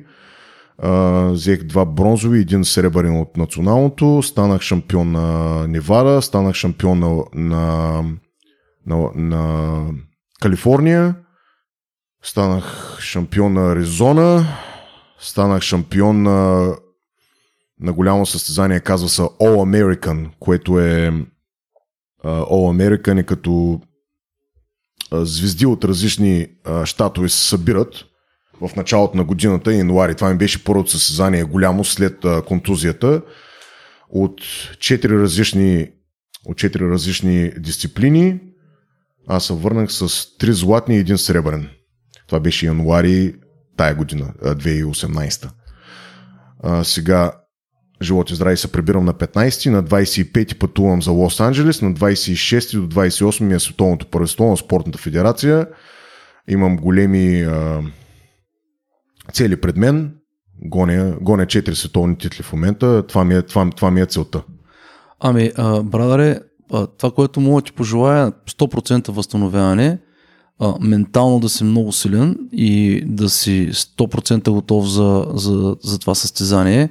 взех 1.30 1.62
два 1.62 1.84
бронзови, 1.84 2.40
един 2.40 2.64
сребърен 2.64 3.20
от 3.20 3.36
националното, 3.36 4.22
станах 4.22 4.62
шампион 4.62 5.12
на 5.12 5.66
Невада, 5.68 6.22
станах 6.22 6.55
шампион 6.55 6.99
на, 6.99 7.24
на, 7.34 8.03
на, 8.86 9.11
на 9.14 9.84
Калифорния, 10.40 11.14
станах 12.22 12.96
шампион 13.01 13.53
на 13.53 13.72
Аризона, 13.72 14.46
станах 15.18 15.62
шампион 15.62 16.22
на, 16.22 16.68
на 17.80 17.92
голямо 17.92 18.26
състезание, 18.26 18.80
казва 18.80 19.09
се 19.09 19.22
All 19.22 19.38
American, 19.38 20.28
което 20.40 20.80
е 20.80 21.12
All 22.25 22.77
American 22.77 23.21
е 23.21 23.23
като 23.23 23.81
звезди 25.12 25.66
от 25.66 25.85
различни 25.85 26.47
щатове 26.85 27.29
се 27.29 27.49
събират 27.49 28.05
в 28.61 28.77
началото 28.77 29.16
на 29.16 29.25
годината, 29.25 29.75
януари. 29.75 30.14
Това 30.14 30.31
ми 30.31 30.39
беше 30.39 30.64
първото 30.64 30.91
състезание 30.91 31.45
голямо 31.45 31.85
след 31.85 32.25
контузията. 32.47 33.23
От 34.11 34.41
четири 34.81 35.19
различни, 35.19 35.91
от 36.47 36.57
четири 36.57 36.91
различни 36.91 37.53
дисциплини 37.59 38.41
аз 39.29 39.47
се 39.47 39.53
върнах 39.53 39.93
с 39.93 40.27
три 40.39 40.53
златни 40.53 40.97
и 40.97 40.99
един 40.99 41.19
сребърен. 41.19 41.69
Това 42.27 42.41
беше 42.41 42.66
януари 42.66 43.35
тая 43.77 43.95
година, 43.95 44.33
2018. 44.43 45.51
А, 46.62 46.85
сега 46.85 47.33
живот 48.03 48.30
и 48.30 48.34
здраве 48.34 48.57
се 48.57 48.72
прибирам 48.72 49.05
на 49.05 49.14
15, 49.14 49.70
на 49.70 49.84
25 49.84 50.59
пътувам 50.59 51.03
за 51.03 51.11
Лос 51.11 51.40
Анджелес, 51.40 51.82
на 51.82 51.94
26 51.94 52.80
до 52.80 53.01
28 53.01 53.55
е 53.55 53.59
световното 53.59 54.07
първенство 54.07 54.51
на 54.51 54.57
Спортната 54.57 54.99
федерация. 54.99 55.66
Имам 56.49 56.76
големи 56.76 57.42
а, 57.42 57.82
цели 59.32 59.57
пред 59.57 59.76
мен, 59.76 60.14
гоня, 60.62 61.16
гоня 61.20 61.46
4 61.46 61.72
световни 61.72 62.18
титли 62.18 62.42
в 62.42 62.53
момента, 62.53 63.07
това 63.07 63.24
ми 63.24 63.34
е, 63.34 63.42
това, 63.42 63.70
това 63.70 63.90
ми 63.90 64.01
е 64.01 64.07
целта. 64.07 64.42
Ами, 65.20 65.53
а, 65.57 65.82
брадаре, 65.82 66.40
а, 66.72 66.86
това, 66.86 67.11
което 67.11 67.40
мога 67.40 67.61
да 67.61 67.64
ти 67.64 67.72
пожелая, 67.72 68.32
100% 68.46 69.09
възстановяване, 69.09 69.99
а, 70.61 70.74
ментално 70.80 71.40
да 71.40 71.49
си 71.49 71.64
много 71.64 71.92
силен 71.92 72.36
и 72.53 73.03
да 73.07 73.28
си 73.28 73.68
100% 73.72 74.51
готов 74.51 74.88
за, 74.88 75.26
за, 75.34 75.76
за 75.82 75.99
това 75.99 76.14
състезание 76.14 76.90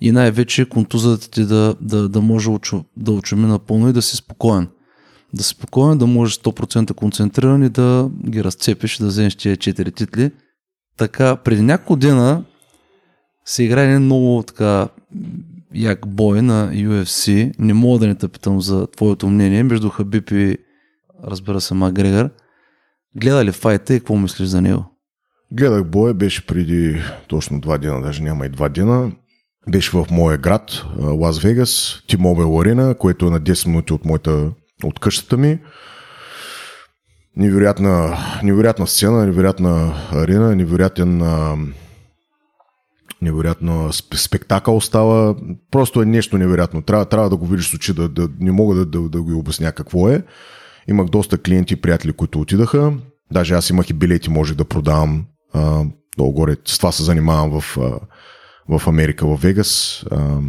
и 0.00 0.12
най-вече 0.12 0.68
контузата 0.68 1.30
ти 1.30 1.44
да, 1.44 1.74
да, 1.80 2.08
да 2.08 2.20
може 2.20 2.50
да 2.96 3.12
очуми 3.12 3.46
напълно 3.46 3.88
и 3.88 3.92
да 3.92 4.02
си 4.02 4.16
спокоен. 4.16 4.68
Да 5.34 5.42
си 5.42 5.48
спокоен, 5.48 5.98
да 5.98 6.06
можеш 6.06 6.38
100% 6.38 6.94
концентриран 6.94 7.62
и 7.62 7.68
да 7.68 8.10
ги 8.28 8.44
разцепиш, 8.44 8.98
да 8.98 9.06
вземеш 9.06 9.36
тия 9.36 9.56
4 9.56 9.94
титли– 9.94 10.30
така, 10.98 11.36
преди 11.36 11.62
няколко 11.62 11.96
дена 11.96 12.44
се 13.44 13.64
играе 13.64 13.84
един 13.84 14.02
много 14.02 14.42
така 14.42 14.88
як 15.74 16.06
бой 16.06 16.42
на 16.42 16.70
UFC. 16.72 17.54
Не 17.58 17.74
мога 17.74 17.98
да 17.98 18.06
не 18.06 18.14
те 18.14 18.28
питам 18.28 18.60
за 18.60 18.86
твоето 18.86 19.28
мнение 19.28 19.62
между 19.62 19.88
Хабиб 19.88 20.30
и 20.30 20.58
разбира 21.24 21.60
се 21.60 21.74
Макгрегор. 21.74 22.30
Гледа 23.16 23.44
ли 23.44 23.52
файта 23.52 23.94
и 23.94 23.98
какво 23.98 24.16
мислиш 24.16 24.48
за 24.48 24.60
него? 24.60 24.84
Гледах 25.52 25.84
боя, 25.84 26.14
беше 26.14 26.46
преди 26.46 27.02
точно 27.28 27.60
два 27.60 27.78
дена, 27.78 28.02
даже 28.02 28.22
няма 28.22 28.46
и 28.46 28.48
два 28.48 28.68
дена. 28.68 29.12
Беше 29.68 29.90
в 29.96 30.06
моя 30.10 30.38
град, 30.38 30.84
Лас 30.98 31.38
Вегас, 31.38 32.02
T-Mobile 32.08 32.98
което 32.98 33.26
е 33.26 33.30
на 33.30 33.40
10 33.40 33.66
минути 33.66 33.92
от, 33.92 34.04
моята, 34.04 34.50
от 34.84 34.98
къщата 34.98 35.36
ми. 35.36 35.58
невероятна, 37.36 38.18
невероятна 38.42 38.86
сцена, 38.86 39.26
невероятна 39.26 39.94
арена, 40.12 40.56
невероятен 40.56 41.22
невероятно 43.22 43.92
спектакъл 43.92 44.80
става. 44.80 45.36
Просто 45.70 46.02
е 46.02 46.06
нещо 46.06 46.38
невероятно. 46.38 46.82
Трябва, 46.82 47.04
трябва 47.04 47.30
да 47.30 47.36
го 47.36 47.46
видиш 47.46 47.70
с 47.70 47.74
очи, 47.74 47.94
да, 47.94 48.08
да, 48.08 48.28
не 48.40 48.52
мога 48.52 48.74
да, 48.74 48.86
да, 48.86 49.08
да 49.08 49.22
го 49.22 49.38
обясня 49.38 49.72
какво 49.72 50.08
е. 50.08 50.22
Имах 50.88 51.06
доста 51.06 51.38
клиенти 51.38 51.74
и 51.74 51.80
приятели, 51.80 52.12
които 52.12 52.40
отидаха. 52.40 52.92
Даже 53.32 53.54
аз 53.54 53.70
имах 53.70 53.90
и 53.90 53.92
билети, 53.92 54.30
може 54.30 54.54
да 54.54 54.64
продавам 54.64 55.26
а, 55.52 55.84
долу-горе. 56.18 56.56
С 56.64 56.78
това 56.78 56.92
се 56.92 57.02
занимавам 57.02 57.60
в, 57.60 57.78
в 58.68 58.82
Америка, 58.86 59.26
в 59.26 59.36
Вегас. 59.36 60.04
А, 60.10 60.40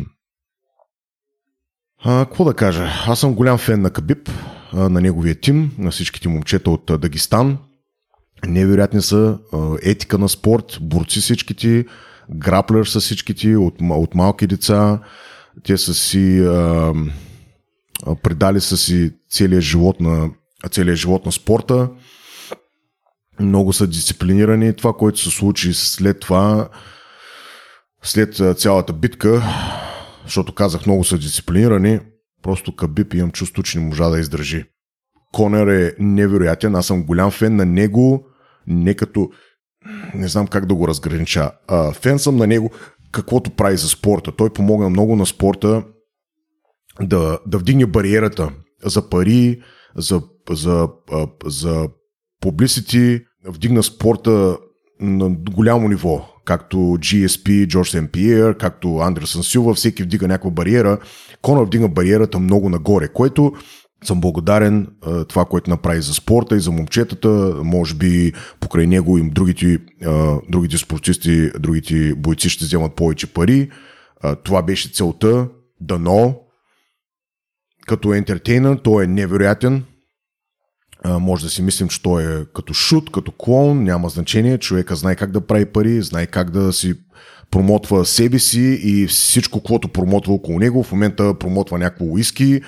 а, 2.04 2.26
какво 2.26 2.46
да 2.46 2.54
кажа? 2.54 2.90
Аз 3.08 3.20
съм 3.20 3.36
голям 3.36 3.58
фен 3.58 3.82
на 3.82 3.92
Кабиб, 3.92 4.30
а, 4.74 4.90
на 4.90 5.02
неговия 5.02 5.40
тим, 5.40 5.72
на 5.78 5.92
всичките 5.92 6.30
момчета 6.30 6.72
от 6.72 7.02
Дагестан. 7.02 7.58
Невероятни 8.46 9.02
са, 9.02 9.40
а, 9.54 9.78
етика 9.84 10.18
на 10.18 10.30
спорт, 10.30 10.78
борци 10.82 11.20
всичките, 11.20 11.86
граплер 12.32 12.86
са 12.86 13.00
всичките 13.00 13.56
от, 13.56 13.76
от 13.82 14.16
малки 14.16 14.48
деца. 14.48 15.00
Те 15.64 15.78
са 15.78 15.94
си 15.94 16.40
а, 16.40 16.94
предали 18.24 18.62
са 18.62 18.78
си 18.78 19.12
целият 19.30 19.64
живот 19.64 20.00
на, 20.00 20.30
целият 20.72 20.98
живот 20.98 21.26
на 21.26 21.32
спорта. 21.32 21.90
Много 23.40 23.74
са 23.74 23.88
дисциплинирани. 23.88 24.76
Това, 24.76 24.94
което 24.94 25.20
се 25.20 25.30
случи 25.30 25.74
след 25.74 26.20
това, 26.20 26.70
след 28.04 28.60
цялата 28.60 28.94
битка, 28.94 29.44
защото 30.24 30.56
казах 30.56 30.86
много 30.86 31.04
са 31.04 31.18
дисциплинирани, 31.18 32.00
просто 32.44 32.76
Кабип 32.76 33.14
имам 33.14 33.32
чувство, 33.32 33.64
че 33.64 33.80
не 33.80 33.86
можа 33.86 34.10
да 34.10 34.20
издържи. 34.20 34.64
Конер 35.34 35.68
е 35.68 35.96
невероятен, 36.00 36.76
аз 36.76 36.88
съм 36.88 37.06
голям 37.06 37.32
фен 37.32 37.56
на 37.56 37.66
него, 37.66 38.26
не 38.68 38.94
като 38.94 39.30
не 40.14 40.28
знам 40.28 40.48
как 40.48 40.66
да 40.66 40.76
го 40.76 40.88
разгранича. 40.88 41.52
А, 41.68 41.92
фен 41.92 42.20
съм 42.20 42.38
на 42.38 42.48
него, 42.48 42.72
каквото 43.12 43.52
прави 43.52 43.78
за 43.78 43.90
спорта. 43.90 44.32
Той 44.32 44.50
помогна 44.50 44.90
много 44.90 45.16
на 45.16 45.26
спорта 45.26 45.84
да, 47.02 47.40
да 47.48 47.58
вдигне 47.58 47.86
бариерата 47.86 48.52
за 48.86 49.10
пари, 49.10 49.62
за, 49.96 50.22
за, 50.50 50.90
за 51.46 51.90
publicity, 52.44 53.26
вдигна 53.46 53.84
спорта 53.84 54.58
на 55.00 55.30
голямо 55.30 55.90
ниво, 55.90 56.28
както 56.50 56.78
GSP, 56.78 57.68
Джордж 57.68 57.90
Сен 57.90 58.08
Пиер, 58.08 58.58
както 58.58 58.98
Андерсън 58.98 59.44
Силва, 59.44 59.74
всеки 59.74 60.04
вдига 60.04 60.28
някаква 60.28 60.50
бариера. 60.50 60.98
Конор 61.42 61.66
вдигна 61.66 61.88
бариерата 61.88 62.40
много 62.40 62.70
нагоре, 62.70 63.08
което 63.08 63.54
съм 64.04 64.22
благодарен 64.22 64.88
това, 65.28 65.46
което 65.46 65.70
направи 65.70 66.02
за 66.02 66.14
спорта 66.14 66.56
и 66.56 66.60
за 66.60 66.72
момчетата. 66.72 67.30
Може 67.64 67.96
би 67.96 68.34
покрай 68.60 68.88
него 68.88 69.18
и 69.18 69.30
другите, 69.30 69.80
другите 70.50 70.78
спортисти, 70.78 71.52
другите 71.60 72.16
бойци 72.16 72.50
ще 72.50 72.66
вземат 72.66 72.96
повече 72.96 73.34
пари. 73.34 73.70
Това 74.44 74.62
беше 74.62 74.92
целта. 74.94 75.48
Дано. 75.82 76.40
Като 77.88 78.14
ентертейнер, 78.14 78.76
той 78.76 79.04
е 79.04 79.08
невероятен. 79.08 79.84
Може 81.06 81.44
да 81.44 81.50
си 81.50 81.62
мислим, 81.62 81.88
че 81.88 82.02
той 82.02 82.24
е 82.24 82.46
като 82.56 82.74
шут, 82.74 83.12
като 83.12 83.32
клон, 83.32 83.84
няма 83.84 84.10
значение. 84.10 84.58
Човека 84.58 84.96
знае 84.96 85.16
как 85.16 85.32
да 85.32 85.42
прави 85.42 85.66
пари, 85.66 86.02
знае 86.02 86.26
как 86.26 86.50
да 86.50 86.74
си 86.74 86.94
промотва 87.52 88.06
себе 88.06 88.40
си 88.40 88.80
и 88.84 89.08
всичко, 89.08 89.64
което 89.64 89.88
промотва 89.88 90.34
около 90.34 90.60
него. 90.60 90.84
В 90.84 90.92
момента 90.92 91.34
промотва 91.34 91.78
някакво 91.78 92.06
уиски, 92.06 92.62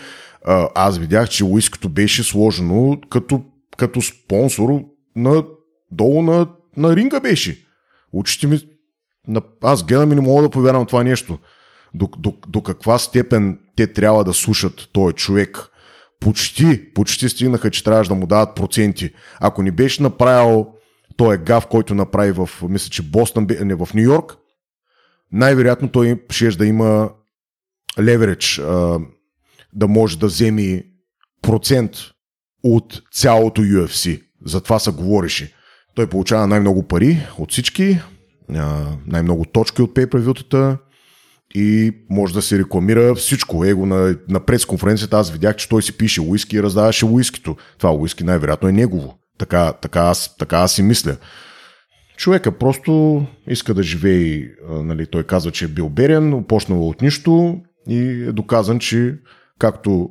аз 0.76 0.98
видях, 0.98 1.30
че 1.30 1.46
уиското 1.46 1.90
беше 1.90 2.24
сложено 2.24 2.98
като, 3.10 3.44
като 3.78 4.02
спонсор 4.02 4.84
на, 5.16 5.44
долу 5.92 6.22
на, 6.22 6.48
на 6.78 6.96
ринга 6.96 7.20
беше. 7.20 7.66
Очите 8.14 8.48
ми... 8.48 8.60
На, 9.28 9.42
аз 9.64 9.84
гледам 9.84 10.12
и 10.12 10.16
не 10.16 10.22
мога 10.22 10.42
да 10.42 10.50
повярвам 10.50 10.86
това 10.86 11.04
нещо. 11.04 11.40
До, 11.94 12.10
до, 12.18 12.34
до 12.48 12.62
каква 12.62 12.98
степен 12.98 13.60
те 13.76 13.94
трябва 13.94 14.24
да 14.24 14.34
слушат 14.34 14.90
този 14.94 15.16
човек. 15.16 15.58
Почти, 16.22 16.94
почти 16.94 17.30
стигнаха, 17.30 17.72
че 17.72 17.84
трябваше 17.84 18.10
да 18.10 18.16
му 18.16 18.28
дават 18.28 18.56
проценти. 18.56 19.14
Ако 19.40 19.64
не 19.64 19.72
беше 19.72 20.04
направил 20.04 20.68
той 21.18 21.36
е 21.36 21.38
гав, 21.38 21.68
който 21.68 21.96
направи 21.96 22.32
в, 22.32 22.50
мисля, 22.70 22.90
че 22.90 23.02
Бостън, 23.02 23.48
не 23.64 23.76
в 23.76 23.90
Нью 23.94 24.04
Йорк, 24.04 24.38
най-вероятно 25.32 25.92
той 25.92 26.24
ще 26.30 26.50
да 26.50 26.66
има 26.66 27.10
леверидж, 28.00 28.62
да 29.74 29.88
може 29.88 30.20
да 30.20 30.28
вземи 30.28 30.84
процент 31.42 31.92
от 32.64 33.02
цялото 33.14 33.62
UFC. 33.62 34.22
За 34.46 34.62
това 34.62 34.80
се 34.80 34.92
говореше. 34.92 35.54
Той 35.96 36.08
получава 36.08 36.48
най-много 36.48 36.88
пари 36.88 37.18
от 37.38 37.52
всички, 37.52 38.00
най-много 39.08 39.46
точки 39.46 39.82
от 39.82 39.94
пейправютата 39.94 40.78
и 41.56 41.92
може 42.10 42.34
да 42.34 42.42
се 42.42 42.60
рекламира 42.60 43.16
всичко. 43.16 43.66
Его 43.66 43.86
на, 43.86 44.18
на 44.30 44.40
пресконференцията 44.40 45.18
аз 45.18 45.32
видях, 45.32 45.56
че 45.56 45.70
той 45.70 45.84
си 45.84 45.98
пише 45.98 46.22
уиски 46.22 46.56
и 46.56 46.64
раздаваше 46.64 47.06
уискито. 47.06 47.56
Това 47.78 47.94
уиски 47.94 48.24
най-вероятно 48.24 48.70
е 48.70 48.72
негово. 48.72 49.18
Така, 49.38 49.74
така, 49.74 50.00
аз, 50.00 50.38
така 50.38 50.58
аз 50.58 50.74
си 50.74 50.84
мисля. 50.84 51.18
Човека 52.18 52.52
просто 52.52 53.26
иска 53.48 53.74
да 53.74 53.84
живее, 53.84 54.44
нали, 54.70 55.06
той 55.06 55.24
казва, 55.24 55.52
че 55.52 55.66
е 55.66 55.68
бил 55.68 55.90
берен, 55.90 56.44
почнал 56.48 56.90
от 56.90 57.02
нищо 57.02 57.58
и 57.90 58.00
е 58.00 58.32
доказан, 58.32 58.80
че 58.80 59.16
както 59.60 60.10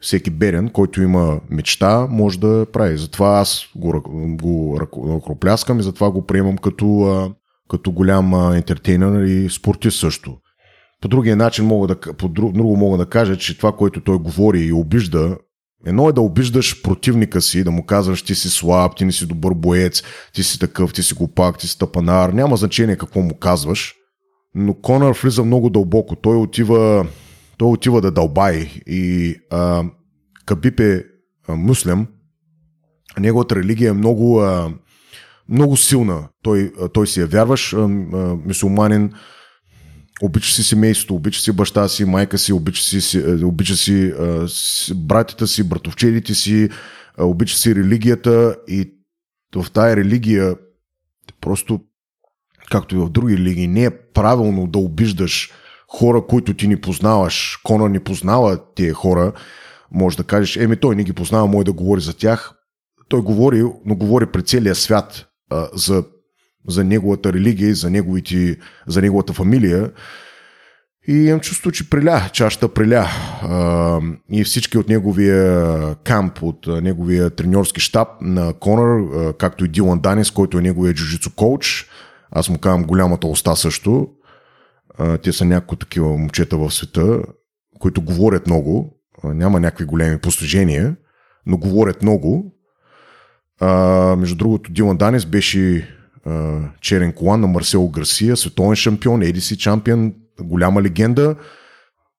всеки 0.00 0.30
берен, 0.30 0.68
който 0.68 1.02
има 1.02 1.40
мечта, 1.50 2.06
може 2.10 2.40
да 2.40 2.66
прави. 2.72 2.98
Затова 2.98 3.38
аз 3.38 3.68
го, 3.76 4.02
го 4.40 4.78
ръкопляскам 4.80 5.80
и 5.80 5.82
затова 5.82 6.10
го 6.10 6.26
приемам 6.26 6.58
като, 6.58 7.34
като 7.70 7.92
голям 7.92 8.54
ентертейнер 8.54 9.24
и 9.24 9.48
спортист 9.50 9.98
също. 9.98 10.36
По 11.00 11.08
другия 11.08 11.36
начин 11.36 11.66
мога 11.66 11.86
да, 11.86 12.00
по 12.00 12.28
друго 12.28 12.76
мога 12.76 12.98
да 12.98 13.06
кажа, 13.06 13.36
че 13.36 13.56
това, 13.58 13.72
което 13.72 14.00
той 14.00 14.18
говори 14.18 14.60
и 14.60 14.72
обижда, 14.72 15.36
едно 15.86 16.08
е 16.08 16.12
да 16.12 16.20
обиждаш 16.20 16.82
противника 16.82 17.40
си, 17.40 17.64
да 17.64 17.70
му 17.70 17.86
казваш 17.86 18.22
ти 18.22 18.34
си 18.34 18.50
слаб, 18.50 18.96
ти 18.96 19.04
не 19.04 19.12
си 19.12 19.26
добър 19.26 19.54
боец, 19.54 20.02
ти 20.34 20.42
си 20.42 20.58
такъв, 20.58 20.92
ти 20.92 21.02
си 21.02 21.14
глупак, 21.14 21.58
ти 21.58 21.68
си 21.68 21.78
тъпанар, 21.78 22.30
няма 22.30 22.56
значение 22.56 22.96
какво 22.96 23.20
му 23.20 23.34
казваш, 23.34 23.94
но 24.54 24.74
Конър 24.74 25.18
влиза 25.22 25.44
много 25.44 25.70
дълбоко. 25.70 26.16
Той 26.16 26.36
отива 26.36 27.06
той 27.58 27.68
отива 27.68 28.00
да 28.00 28.10
дълбай 28.10 28.70
и 28.86 29.34
а, 29.50 29.84
Кабип 30.46 30.80
е 30.80 31.04
а, 31.48 31.56
муслим, 31.56 32.06
неговата 33.18 33.56
религия 33.56 33.90
е 33.90 33.92
много, 33.92 34.40
а, 34.40 34.72
много 35.48 35.76
силна. 35.76 36.28
Той, 36.42 36.72
а, 36.80 36.88
той 36.88 37.06
си 37.06 37.20
е 37.20 37.26
вярваш, 37.26 37.72
а, 37.72 37.78
а, 37.78 37.86
мусулманин, 38.46 39.12
обича 40.22 40.52
си 40.52 40.62
семейството, 40.62 41.14
обича 41.14 41.40
си 41.40 41.52
баща 41.52 41.88
си, 41.88 42.04
майка 42.04 42.38
си, 42.38 42.52
обича 42.52 42.82
си, 42.82 43.18
обича 43.44 43.76
си 43.76 44.12
а, 44.18 44.46
братята 44.94 45.46
си, 45.46 45.62
братовчедите 45.62 46.34
си, 46.34 46.68
а, 47.18 47.24
обича 47.24 47.56
си 47.56 47.74
религията 47.74 48.56
и 48.68 48.94
в 49.56 49.70
тая 49.70 49.96
религия 49.96 50.54
просто, 51.40 51.80
както 52.70 52.94
и 52.96 52.98
в 52.98 53.08
други 53.08 53.36
религии, 53.36 53.66
не 53.66 53.84
е 53.84 53.90
правилно 53.90 54.66
да 54.66 54.78
обиждаш 54.78 55.52
хора, 55.88 56.26
които 56.26 56.54
ти 56.54 56.68
ни 56.68 56.80
познаваш, 56.80 57.60
Кона 57.64 57.88
ни 57.88 58.00
познава 58.00 58.58
тия 58.74 58.94
хора, 58.94 59.32
може 59.90 60.16
да 60.16 60.24
кажеш, 60.24 60.56
еми 60.56 60.76
той 60.76 60.96
не 60.96 61.04
ги 61.04 61.12
познава, 61.12 61.46
може 61.46 61.64
да 61.64 61.72
говори 61.72 62.00
за 62.00 62.16
тях. 62.16 62.54
Той 63.08 63.20
говори, 63.20 63.64
но 63.84 63.94
говори 63.94 64.26
пред 64.26 64.48
целия 64.48 64.74
свят 64.74 65.26
а, 65.50 65.68
за, 65.72 66.04
за 66.68 66.84
неговата 66.84 67.32
религия, 67.32 67.74
за, 67.74 67.90
неговите, 67.90 68.56
за 68.86 69.02
неговата 69.02 69.32
фамилия. 69.32 69.90
И 71.08 71.12
имам 71.12 71.40
чувство, 71.40 71.72
че 71.72 71.90
приля, 71.90 72.30
чашата 72.32 72.68
приля. 72.68 73.08
А, 73.42 74.00
и 74.32 74.44
всички 74.44 74.78
от 74.78 74.88
неговия 74.88 75.94
камп, 75.94 76.42
от 76.42 76.66
неговия 76.66 77.30
треньорски 77.30 77.80
щаб 77.80 78.08
на 78.20 78.52
Конър, 78.52 79.00
а, 79.00 79.32
както 79.32 79.64
и 79.64 79.68
Дилан 79.68 80.00
Данис, 80.00 80.30
който 80.30 80.58
е 80.58 80.62
неговия 80.62 80.94
джуджицу 80.94 81.30
коуч, 81.30 81.86
аз 82.30 82.48
му 82.48 82.58
казвам 82.58 82.84
голямата 82.84 83.26
уста 83.26 83.56
също, 83.56 84.08
те 85.22 85.32
са 85.32 85.44
някои 85.44 85.78
такива 85.78 86.08
момчета 86.08 86.56
в 86.56 86.70
света, 86.70 87.22
които 87.78 88.02
говорят 88.02 88.46
много, 88.46 88.96
няма 89.24 89.60
някакви 89.60 89.84
големи 89.84 90.18
постижения, 90.18 90.96
но 91.46 91.56
говорят 91.56 92.02
много. 92.02 92.54
Между 94.18 94.36
другото, 94.36 94.72
Дилан 94.72 94.96
Данис 94.96 95.26
беше 95.26 95.88
черен 96.80 97.12
колан 97.12 97.40
на 97.40 97.46
Марсело 97.46 97.90
Гарсия, 97.90 98.36
световен 98.36 98.76
шампион, 98.76 99.20
ADC 99.20 99.56
чампион, 99.56 100.14
голяма 100.40 100.82
легенда. 100.82 101.36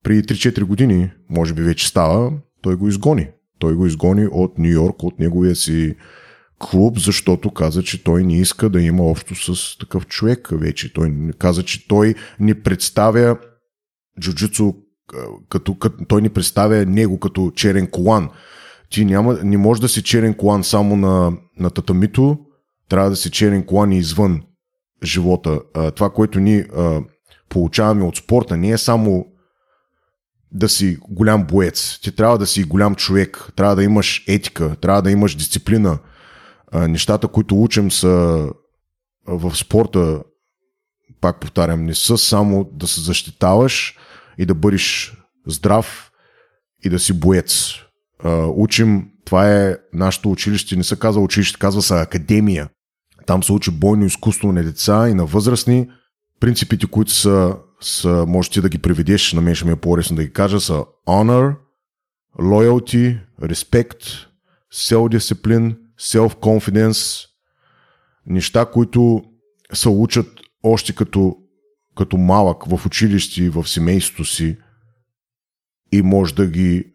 При 0.03 0.23
3-4 0.23 0.63
години, 0.63 1.11
може 1.29 1.53
би 1.53 1.61
вече 1.61 1.87
става, 1.87 2.31
той 2.61 2.75
го 2.75 2.87
изгони. 2.87 3.27
Той 3.59 3.75
го 3.75 3.85
изгони 3.85 4.27
от 4.31 4.57
Нью 4.57 4.71
Йорк, 4.71 5.03
от 5.03 5.19
неговия 5.19 5.55
си 5.55 5.95
клуб, 6.59 6.99
защото 6.99 7.51
каза, 7.51 7.83
че 7.83 8.03
той 8.03 8.23
не 8.23 8.37
иска 8.37 8.69
да 8.69 8.81
има 8.81 9.03
общо 9.03 9.55
с 9.55 9.77
такъв 9.77 10.07
човек 10.07 10.47
вече. 10.51 10.93
Той 10.93 11.13
каза, 11.37 11.63
че 11.63 11.87
той 11.87 12.15
ни 12.39 12.53
представя 12.53 13.37
джуджицу 14.21 14.73
като, 15.49 15.75
като 15.75 16.05
той 16.07 16.21
ни 16.21 16.29
представя 16.29 16.85
него 16.85 17.19
като 17.19 17.51
черен 17.55 17.87
колан. 17.87 18.29
Ти 18.89 19.05
няма, 19.05 19.39
не 19.43 19.57
можеш 19.57 19.81
да 19.81 19.89
си 19.89 20.03
черен 20.03 20.33
колан 20.33 20.63
само 20.63 20.95
на, 20.95 21.33
на 21.59 21.69
татамито, 21.69 22.37
трябва 22.89 23.09
да 23.09 23.15
си 23.15 23.31
черен 23.31 23.63
колан 23.63 23.91
и 23.91 23.97
извън 23.97 24.41
живота. 25.03 25.59
Това, 25.95 26.09
което 26.09 26.39
ни 26.39 26.57
а, 26.59 27.01
получаваме 27.49 28.03
от 28.03 28.17
спорта, 28.17 28.57
не 28.57 28.69
е 28.69 28.77
само 28.77 29.25
да 30.51 30.69
си 30.69 30.97
голям 31.09 31.45
боец. 31.45 31.99
Ти 32.01 32.15
трябва 32.15 32.37
да 32.37 32.47
си 32.47 32.63
голям 32.63 32.95
човек, 32.95 33.49
трябва 33.55 33.75
да 33.75 33.83
имаш 33.83 34.23
етика, 34.27 34.75
трябва 34.81 35.01
да 35.01 35.11
имаш 35.11 35.35
дисциплина. 35.35 35.99
Нещата, 36.73 37.27
които 37.27 37.63
учим 37.63 37.91
са 37.91 38.47
в 39.27 39.55
спорта, 39.55 40.23
пак 41.21 41.39
повтарям, 41.39 41.85
не 41.85 41.95
са 41.95 42.17
само 42.17 42.69
да 42.73 42.87
се 42.87 43.01
защитаваш 43.01 43.97
и 44.37 44.45
да 44.45 44.55
бъдеш 44.55 45.17
здрав 45.47 46.11
и 46.83 46.89
да 46.89 46.99
си 46.99 47.13
боец. 47.13 47.73
Учим, 48.47 49.07
това 49.25 49.57
е 49.57 49.77
нашето 49.93 50.31
училище, 50.31 50.75
не 50.75 50.83
се 50.83 50.99
казва 50.99 51.21
училище, 51.21 51.59
казва 51.59 51.81
се 51.81 51.93
академия. 51.93 52.69
Там 53.29 53.43
се 53.43 53.53
учи 53.53 53.71
бойно 53.71 54.05
изкуство 54.05 54.51
на 54.51 54.63
деца 54.63 55.09
и 55.09 55.13
на 55.13 55.25
възрастни. 55.25 55.89
Принципите, 56.39 56.87
които 56.87 57.11
са, 57.11 57.57
са 57.81 58.25
можеш 58.27 58.49
ти 58.49 58.61
да 58.61 58.69
ги 58.69 58.77
приведеш, 58.77 59.33
на 59.33 59.41
мен 59.41 59.55
ще 59.55 59.65
ми 59.65 59.71
е 59.71 59.75
по-лесно 59.75 60.15
да 60.15 60.23
ги 60.23 60.33
кажа, 60.33 60.59
са 60.59 60.85
honor, 61.07 61.55
loyalty, 62.39 63.19
respect, 63.41 64.27
self-discipline, 64.73 65.77
self-confidence, 65.99 67.27
неща, 68.25 68.65
които 68.65 69.23
се 69.73 69.89
учат 69.89 70.39
още 70.63 70.95
като, 70.95 71.37
като 71.97 72.17
малък 72.17 72.65
в 72.65 72.85
училище, 72.85 73.49
в 73.49 73.67
семейството 73.67 74.25
си 74.25 74.57
и 75.91 76.01
може 76.01 76.35
да 76.35 76.47
ги, 76.47 76.93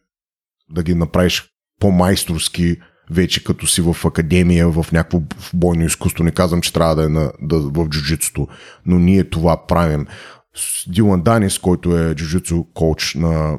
да 0.71 0.83
ги 0.83 0.95
направиш 0.95 1.51
по-майсторски 1.81 2.77
вече 3.11 3.45
като 3.45 3.67
си 3.67 3.83
в 3.83 3.97
академия, 4.05 4.69
в 4.69 4.87
някакво 4.93 5.23
бойно 5.55 5.85
изкуство. 5.85 6.25
Не 6.25 6.31
казвам, 6.31 6.61
че 6.61 6.73
трябва 6.73 6.97
да 6.97 7.05
е 7.05 7.09
на, 7.09 7.33
да, 7.43 7.59
в 7.59 7.89
джуджитсото, 7.89 8.49
но 8.87 8.99
ние 8.99 9.25
това 9.25 9.67
правим. 9.67 10.07
Дилан 10.87 11.23
Данис, 11.23 11.59
който 11.59 11.99
е 11.99 12.15
джуджитсо 12.15 12.67
коуч 12.75 13.15
на, 13.15 13.59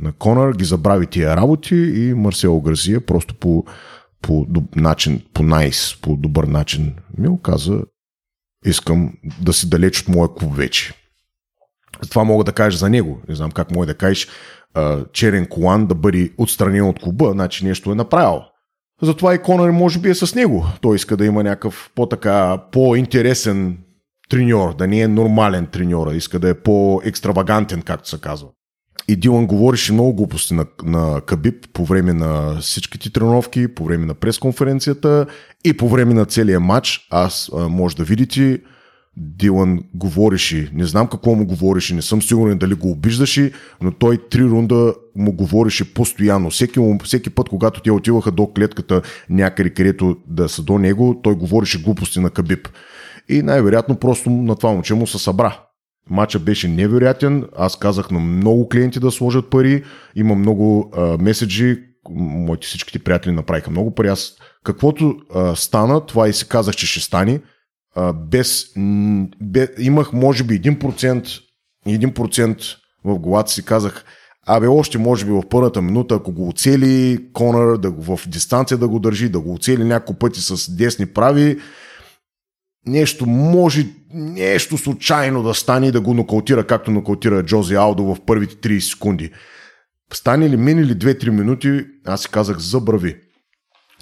на 0.00 0.12
Конър, 0.12 0.52
ги 0.52 0.64
забрави 0.64 1.06
тия 1.06 1.36
работи 1.36 1.76
и 1.76 2.14
Марсел 2.14 2.60
Гразия 2.60 3.06
просто 3.06 3.34
по, 3.34 3.64
по 4.22 4.46
начин, 4.76 5.22
по 5.34 5.42
найс, 5.42 5.96
по 6.02 6.16
добър 6.16 6.44
начин 6.44 6.94
ми 7.18 7.28
каза, 7.42 7.82
искам 8.64 9.12
да 9.40 9.52
си 9.52 9.70
далеч 9.70 10.00
от 10.00 10.08
моя 10.08 10.34
клуб 10.34 10.56
вече. 10.56 10.94
Това 12.10 12.24
мога 12.24 12.44
да 12.44 12.52
кажа 12.52 12.78
за 12.78 12.90
него. 12.90 13.20
Не 13.28 13.34
знам 13.34 13.50
как 13.50 13.70
може 13.70 13.86
да 13.86 13.94
кажеш 13.94 14.28
черен 15.12 15.46
колан 15.46 15.86
да 15.86 15.94
бъде 15.94 16.32
отстранен 16.38 16.84
от 16.84 17.00
клуба, 17.00 17.30
значи 17.32 17.64
нещо 17.64 17.92
е 17.92 17.94
направил. 17.94 18.40
Затова 19.02 19.34
и 19.34 19.38
Конър 19.38 19.70
може 19.70 19.98
би 19.98 20.10
е 20.10 20.14
с 20.14 20.34
него. 20.34 20.66
Той 20.80 20.96
иска 20.96 21.16
да 21.16 21.26
има 21.26 21.42
някакъв 21.42 21.90
по-така, 21.94 22.58
по-интересен 22.72 23.78
треньор, 24.28 24.76
да 24.76 24.86
не 24.86 25.00
е 25.00 25.08
нормален 25.08 25.66
треньор, 25.66 26.12
иска 26.12 26.38
да 26.38 26.48
е 26.48 26.54
по-екстравагантен, 26.54 27.82
както 27.82 28.08
се 28.08 28.20
казва. 28.20 28.48
И 29.08 29.16
Дилан 29.16 29.46
говореше 29.46 29.92
много 29.92 30.14
глупости 30.14 30.54
на, 30.54 30.66
на 30.84 31.20
Кабиб 31.20 31.54
по 31.72 31.84
време 31.84 32.12
на 32.12 32.56
всичките 32.60 33.12
тренировки, 33.12 33.74
по 33.74 33.84
време 33.84 34.06
на 34.06 34.14
пресконференцията 34.14 35.26
и 35.64 35.76
по 35.76 35.88
време 35.88 36.14
на 36.14 36.24
целия 36.24 36.60
матч. 36.60 37.06
Аз 37.10 37.50
а, 37.56 37.68
може 37.68 37.96
да 37.96 38.04
видите, 38.04 38.60
Дилан 39.20 39.80
говореше, 39.94 40.70
не 40.74 40.84
знам 40.84 41.08
какво 41.08 41.34
му 41.34 41.46
говореше, 41.46 41.94
не 41.94 42.02
съм 42.02 42.22
сигурен 42.22 42.58
дали 42.58 42.74
го 42.74 42.90
обиждаше, 42.90 43.52
но 43.82 43.92
той 43.92 44.18
три 44.30 44.44
рунда 44.44 44.94
му 45.16 45.32
говореше 45.32 45.94
постоянно. 45.94 46.50
Всеки, 46.50 46.80
всеки 47.04 47.30
път, 47.30 47.48
когато 47.48 47.80
те 47.80 47.90
отиваха 47.90 48.30
до 48.30 48.46
клетката 48.46 49.02
някъде, 49.30 49.70
където 49.70 50.16
да 50.26 50.48
са 50.48 50.62
до 50.62 50.78
него, 50.78 51.20
той 51.22 51.34
говореше 51.34 51.82
глупости 51.82 52.20
на 52.20 52.30
Кабиб. 52.30 52.68
И 53.28 53.42
най-вероятно 53.42 53.96
просто 53.96 54.30
на 54.30 54.56
това 54.56 54.72
момче 54.72 54.94
му 54.94 55.06
се 55.06 55.18
събра. 55.18 55.60
Матчът 56.10 56.44
беше 56.44 56.68
невероятен. 56.68 57.44
Аз 57.56 57.78
казах 57.78 58.10
на 58.10 58.18
много 58.18 58.68
клиенти 58.68 59.00
да 59.00 59.10
сложат 59.10 59.50
пари. 59.50 59.84
Има 60.16 60.34
много 60.34 60.92
а, 60.96 61.18
меседжи. 61.18 61.78
Моите 62.10 62.66
всичките 62.66 62.98
приятели 62.98 63.32
направиха 63.32 63.70
много 63.70 63.94
пари. 63.94 64.08
Аз 64.08 64.32
каквото 64.64 65.16
а, 65.34 65.56
стана, 65.56 66.06
това 66.06 66.28
и 66.28 66.32
си 66.32 66.48
казах, 66.48 66.74
че 66.74 66.86
ще 66.86 67.00
стане 67.00 67.40
без, 68.14 68.66
без, 69.42 69.68
имах 69.78 70.12
може 70.12 70.44
би 70.44 70.62
1%, 70.62 71.40
1% 71.86 72.76
в 73.04 73.18
главата 73.18 73.52
си 73.52 73.64
казах, 73.64 74.04
абе 74.46 74.66
още 74.66 74.98
може 74.98 75.24
би 75.24 75.32
в 75.32 75.42
първата 75.48 75.82
минута, 75.82 76.14
ако 76.14 76.32
го 76.32 76.48
оцели 76.48 77.18
Конър, 77.32 77.78
да 77.78 77.90
в 77.90 78.20
дистанция 78.26 78.78
да 78.78 78.88
го 78.88 78.98
държи, 78.98 79.28
да 79.28 79.40
го 79.40 79.54
оцели 79.54 79.84
няколко 79.84 80.18
пъти 80.18 80.40
с 80.40 80.76
десни 80.76 81.06
прави, 81.06 81.58
нещо 82.86 83.26
може, 83.26 83.86
нещо 84.14 84.78
случайно 84.78 85.42
да 85.42 85.54
стане 85.54 85.86
и 85.86 85.92
да 85.92 86.00
го 86.00 86.14
нокаутира, 86.14 86.66
както 86.66 86.90
нокаутира 86.90 87.42
Джози 87.42 87.74
Алдо 87.74 88.04
в 88.04 88.16
първите 88.26 88.68
30 88.68 88.78
секунди. 88.78 89.30
Стане 90.12 90.50
ли, 90.50 90.56
мини 90.56 90.84
ли 90.84 90.94
2-3 90.94 91.30
минути, 91.30 91.86
аз 92.06 92.22
си 92.22 92.28
казах, 92.28 92.58
забрави. 92.58 93.16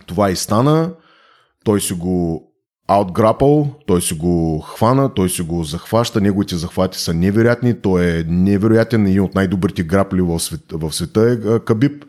Това 0.06 0.30
и 0.30 0.36
стана. 0.36 0.94
Той 1.64 1.80
си 1.80 1.92
го 1.92 2.45
Outgrapple, 2.88 3.70
той 3.86 4.02
си 4.02 4.14
го 4.14 4.60
хвана, 4.60 5.14
той 5.14 5.30
си 5.30 5.42
го 5.42 5.64
захваща, 5.64 6.20
неговите 6.20 6.56
захвати 6.56 6.98
са 6.98 7.14
невероятни, 7.14 7.80
той 7.80 8.06
е 8.06 8.24
невероятен, 8.28 9.06
един 9.06 9.22
от 9.22 9.34
най-добрите 9.34 9.82
грапли 9.82 10.20
в, 10.20 10.40
свет, 10.40 10.60
в 10.72 10.92
света 10.92 11.20
е 11.20 11.58
Кабиб. 11.58 12.04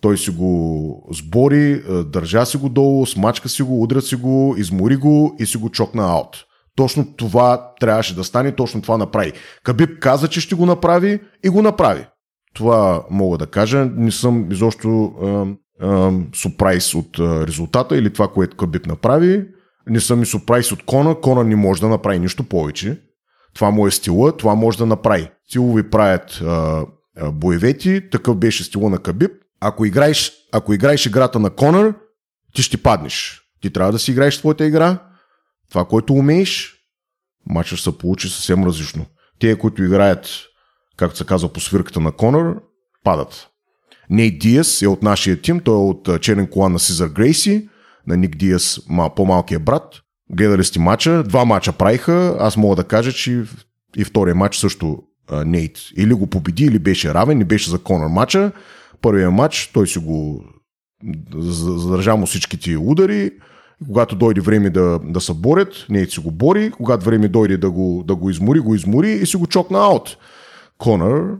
Той 0.00 0.18
си 0.18 0.30
го 0.30 1.08
сбори, 1.12 1.82
държа 2.06 2.46
си 2.46 2.56
го 2.56 2.68
долу, 2.68 3.06
смачка 3.06 3.48
си 3.48 3.62
го, 3.62 3.82
удря 3.82 4.00
си 4.00 4.16
го, 4.16 4.54
измори 4.58 4.96
го 4.96 5.36
и 5.38 5.46
си 5.46 5.56
го 5.56 5.70
чокна 5.70 6.12
аут. 6.12 6.36
Точно 6.76 7.06
това 7.16 7.72
трябваше 7.80 8.16
да 8.16 8.24
стане, 8.24 8.52
точно 8.52 8.82
това 8.82 8.98
направи. 8.98 9.32
Кабиб 9.62 9.90
каза, 10.00 10.28
че 10.28 10.40
ще 10.40 10.54
го 10.54 10.66
направи 10.66 11.20
и 11.44 11.48
го 11.48 11.62
направи. 11.62 12.06
Това 12.54 13.04
мога 13.10 13.38
да 13.38 13.46
кажа. 13.46 13.90
Не 13.96 14.10
съм 14.10 14.52
изобщо 14.52 15.12
супрайс 16.34 16.94
от 16.94 17.18
резултата 17.18 17.96
или 17.96 18.12
това, 18.12 18.28
което 18.28 18.56
Кабиб 18.56 18.86
направи 18.86 19.44
не 19.86 20.00
съм 20.00 20.22
и 20.22 20.26
супрайс 20.26 20.72
от 20.72 20.84
Кона. 20.84 21.20
Кона 21.20 21.44
не 21.44 21.56
може 21.56 21.80
да 21.80 21.88
направи 21.88 22.18
нищо 22.18 22.44
повече. 22.44 23.00
Това 23.54 23.70
му 23.70 23.86
е 23.86 23.90
стила, 23.90 24.36
това 24.36 24.54
може 24.54 24.78
да 24.78 24.86
направи. 24.86 25.30
Стилови 25.48 25.90
правят 25.90 26.40
а, 26.42 26.84
а, 27.16 27.32
боевети, 27.32 28.10
такъв 28.10 28.36
беше 28.36 28.64
стила 28.64 28.90
на 28.90 28.98
Кабиб. 28.98 29.30
Ако 29.60 29.84
играеш, 29.84 30.32
ако 30.52 30.74
играеш 30.74 31.06
играта 31.06 31.38
на 31.38 31.50
Конър, 31.50 31.94
ти 32.54 32.62
ще 32.62 32.82
паднеш. 32.82 33.42
Ти 33.62 33.72
трябва 33.72 33.92
да 33.92 33.98
си 33.98 34.10
играеш 34.10 34.38
твоята 34.38 34.66
игра. 34.66 34.98
Това, 35.70 35.84
което 35.84 36.12
умееш, 36.12 36.74
матчът 37.46 37.78
се 37.78 37.98
получи 37.98 38.28
съвсем 38.28 38.64
различно. 38.64 39.06
Те, 39.40 39.58
които 39.58 39.84
играят, 39.84 40.28
както 40.96 41.16
се 41.16 41.26
казва 41.26 41.52
по 41.52 41.60
свирката 41.60 42.00
на 42.00 42.12
Конър, 42.12 42.54
падат. 43.04 43.48
Нейт 44.10 44.38
Диас 44.38 44.82
е 44.82 44.88
от 44.88 45.02
нашия 45.02 45.40
тим, 45.40 45.60
той 45.60 45.74
е 45.74 45.78
от 45.78 46.20
черен 46.20 46.46
колан 46.46 46.72
на 46.72 46.78
Сизър 46.78 47.08
Грейси 47.08 47.68
на 48.06 48.16
Ник 48.16 48.36
Диас, 48.36 48.80
по-малкия 49.16 49.60
брат. 49.60 49.94
Гледали 50.30 50.64
сте 50.64 50.78
мача, 50.78 51.22
два 51.22 51.44
мача 51.44 51.72
правиха, 51.72 52.36
аз 52.40 52.56
мога 52.56 52.76
да 52.76 52.84
кажа, 52.84 53.12
че 53.12 53.44
и 53.96 54.04
втория 54.04 54.34
матч 54.34 54.56
също 54.56 55.02
Нейт 55.32 55.78
или 55.96 56.14
го 56.14 56.26
победи, 56.26 56.64
или 56.64 56.78
беше 56.78 57.14
равен, 57.14 57.38
не 57.38 57.44
беше 57.44 57.70
за 57.70 57.78
Конър 57.78 58.08
мача. 58.08 58.52
Първия 59.00 59.30
матч 59.30 59.70
той 59.74 59.86
си 59.86 59.98
го 59.98 60.44
задържа 61.34 62.16
му 62.16 62.26
всичките 62.26 62.76
удари, 62.76 63.30
когато 63.86 64.16
дойде 64.16 64.40
време 64.40 64.70
да, 64.70 65.00
да 65.04 65.20
се 65.20 65.34
борят, 65.34 65.86
Нейт 65.88 66.10
си 66.10 66.20
го 66.20 66.30
бори, 66.30 66.70
когато 66.70 67.04
време 67.04 67.28
дойде 67.28 67.56
да 67.56 67.70
го, 67.70 68.04
да 68.06 68.14
го 68.14 68.30
измори, 68.30 68.60
го 68.60 68.74
измори 68.74 69.10
и 69.10 69.26
си 69.26 69.36
го 69.36 69.46
чокна 69.46 69.78
аут. 69.78 70.16
Конър 70.78 71.34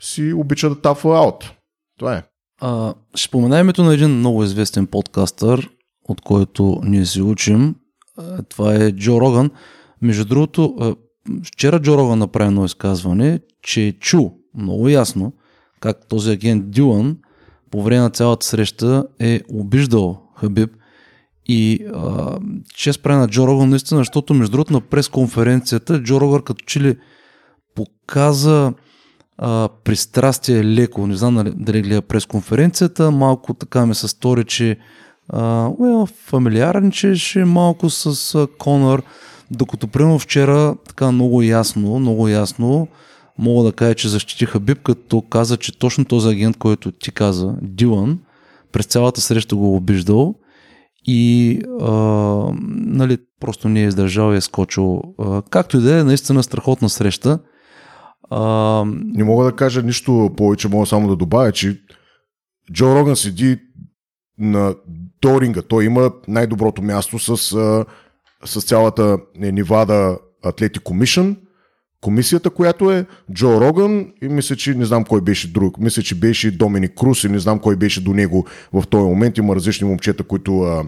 си 0.00 0.32
обича 0.32 0.68
да 0.68 0.80
тафа 0.80 1.08
аут. 1.08 1.52
Това 1.98 2.16
е. 2.16 2.22
А, 2.60 2.94
ще 3.14 3.28
спомена 3.28 3.60
името 3.60 3.84
на 3.84 3.94
един 3.94 4.10
много 4.10 4.44
известен 4.44 4.86
подкастър, 4.86 5.70
от 6.04 6.20
който 6.20 6.80
ние 6.84 7.06
се 7.06 7.22
учим. 7.22 7.74
Това 8.48 8.74
е 8.74 8.92
Джо 8.92 9.20
Роган. 9.20 9.50
Между 10.02 10.24
другото, 10.24 10.96
вчера 11.44 11.80
Джо 11.80 11.98
Роган 11.98 12.18
направи 12.18 12.48
едно 12.48 12.64
изказване, 12.64 13.40
че 13.62 13.96
чу 14.00 14.30
много 14.54 14.88
ясно 14.88 15.32
как 15.80 16.08
този 16.08 16.30
агент 16.30 16.70
Дюан 16.70 17.16
по 17.70 17.82
време 17.82 18.00
на 18.00 18.10
цялата 18.10 18.46
среща 18.46 19.06
е 19.20 19.40
обиждал 19.52 20.22
Хабиб 20.36 20.70
и 21.46 21.86
а, 21.94 22.38
чест 22.74 23.02
прави 23.02 23.18
на 23.18 23.28
Джо 23.28 23.46
Роган 23.46 23.68
наистина, 23.68 24.00
защото 24.00 24.34
между 24.34 24.52
другото 24.52 24.72
на 24.72 24.80
пресконференцията 24.80 26.02
Джо 26.02 26.20
Роган 26.20 26.42
като 26.42 26.64
че 26.64 26.80
ли 26.80 26.96
показа 27.74 28.72
а, 29.38 29.68
пристрастие 29.84 30.64
леко, 30.64 31.06
не 31.06 31.16
знам 31.16 31.52
дали 31.56 31.82
гледа 31.82 32.02
пресконференцията, 32.02 33.10
малко 33.10 33.54
така 33.54 33.86
ми 33.86 33.94
се 33.94 34.08
стори, 34.08 34.44
че 34.44 34.78
Uh, 35.32 35.76
well, 35.76 36.12
фамилиарничеше 36.26 37.44
малко 37.44 37.90
с 37.90 38.14
uh, 38.14 38.56
Конър, 38.58 39.02
докато 39.50 39.88
примерно 39.88 40.18
вчера 40.18 40.74
така 40.86 41.12
много 41.12 41.42
ясно, 41.42 41.98
много 41.98 42.28
ясно 42.28 42.88
мога 43.38 43.64
да 43.64 43.72
кажа, 43.72 43.94
че 43.94 44.08
защитиха 44.08 44.60
Биб, 44.60 44.82
като 44.82 45.22
каза, 45.22 45.56
че 45.56 45.78
точно 45.78 46.04
този 46.04 46.28
агент, 46.28 46.56
който 46.56 46.92
ти 46.92 47.10
каза, 47.10 47.54
Дилан, 47.62 48.18
през 48.72 48.86
цялата 48.86 49.20
среща 49.20 49.56
го 49.56 49.76
обиждал 49.76 50.34
и 51.04 51.60
а, 51.80 51.92
нали, 52.70 53.18
просто 53.40 53.68
не 53.68 53.82
е 53.82 53.86
издържал 53.86 54.32
и 54.32 54.36
е 54.36 54.40
скочил. 54.40 55.02
А, 55.18 55.42
както 55.42 55.76
и 55.76 55.80
да 55.80 55.98
е, 55.98 56.04
наистина 56.04 56.42
страхотна 56.42 56.88
среща. 56.88 57.38
А... 58.30 58.84
Не 58.86 59.24
мога 59.24 59.44
да 59.44 59.56
кажа 59.56 59.82
нищо 59.82 60.30
повече, 60.36 60.68
мога 60.68 60.86
само 60.86 61.08
да 61.08 61.16
добавя, 61.16 61.52
че 61.52 61.80
Джо 62.72 62.94
Роган 62.94 63.16
седи 63.16 63.58
на 64.38 64.74
Торинга. 65.20 65.62
Той 65.62 65.84
има 65.84 66.12
най-доброто 66.28 66.82
място 66.82 67.18
с, 67.18 67.36
с 68.44 68.62
цялата 68.62 69.18
Невада 69.36 70.18
Athletic 70.44 70.78
Commission, 70.78 71.36
комисията, 72.00 72.50
която 72.50 72.90
е 72.90 73.06
Джо 73.32 73.60
Роган 73.60 74.12
и 74.22 74.28
мисля, 74.28 74.56
че 74.56 74.74
не 74.74 74.84
знам 74.84 75.04
кой 75.04 75.20
беше 75.20 75.52
друг. 75.52 75.78
Мисля, 75.78 76.02
че 76.02 76.14
беше 76.14 76.50
Доминик 76.50 76.92
Крус 76.94 77.24
и 77.24 77.28
не 77.28 77.38
знам 77.38 77.58
кой 77.58 77.76
беше 77.76 78.04
до 78.04 78.14
него 78.14 78.46
в 78.72 78.84
този 78.90 79.04
момент. 79.04 79.38
Има 79.38 79.54
различни 79.54 79.88
момчета, 79.88 80.22
които... 80.22 80.82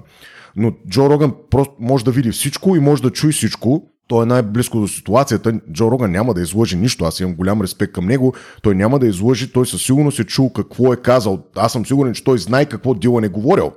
Но 0.57 0.73
Джо 0.89 1.11
Роган 1.11 1.35
просто 1.51 1.75
може 1.81 2.05
да 2.05 2.11
види 2.11 2.31
всичко 2.31 2.77
и 2.77 2.81
може 2.81 3.03
да 3.03 3.11
чуе 3.11 3.33
всичко. 3.33 3.94
Той 4.09 4.23
е 4.23 4.27
най-близко 4.27 4.81
до 4.81 4.89
ситуацията. 4.89 5.61
Джо 5.73 5.91
Роган 5.91 6.11
няма 6.11 6.35
да 6.35 6.41
излъжи 6.41 6.77
нищо. 6.77 7.05
Аз 7.05 7.21
имам 7.21 7.35
голям 7.35 7.63
респект 7.63 7.93
към 7.93 8.07
него. 8.07 8.35
Той 8.63 8.75
няма 8.75 8.99
да 8.99 9.07
излъжи. 9.07 9.53
Той 9.53 9.67
със 9.67 9.83
сигурност 9.83 10.19
е 10.19 10.25
чул 10.25 10.53
какво 10.53 10.93
е 10.93 10.97
казал. 10.97 11.45
Аз 11.57 11.73
съм 11.73 11.87
сигурен, 11.87 12.15
че 12.15 12.25
той 12.25 12.39
знае 12.39 12.67
какво 12.67 12.95
Дилан 12.95 13.25
е 13.25 13.29
говорил. 13.29 13.73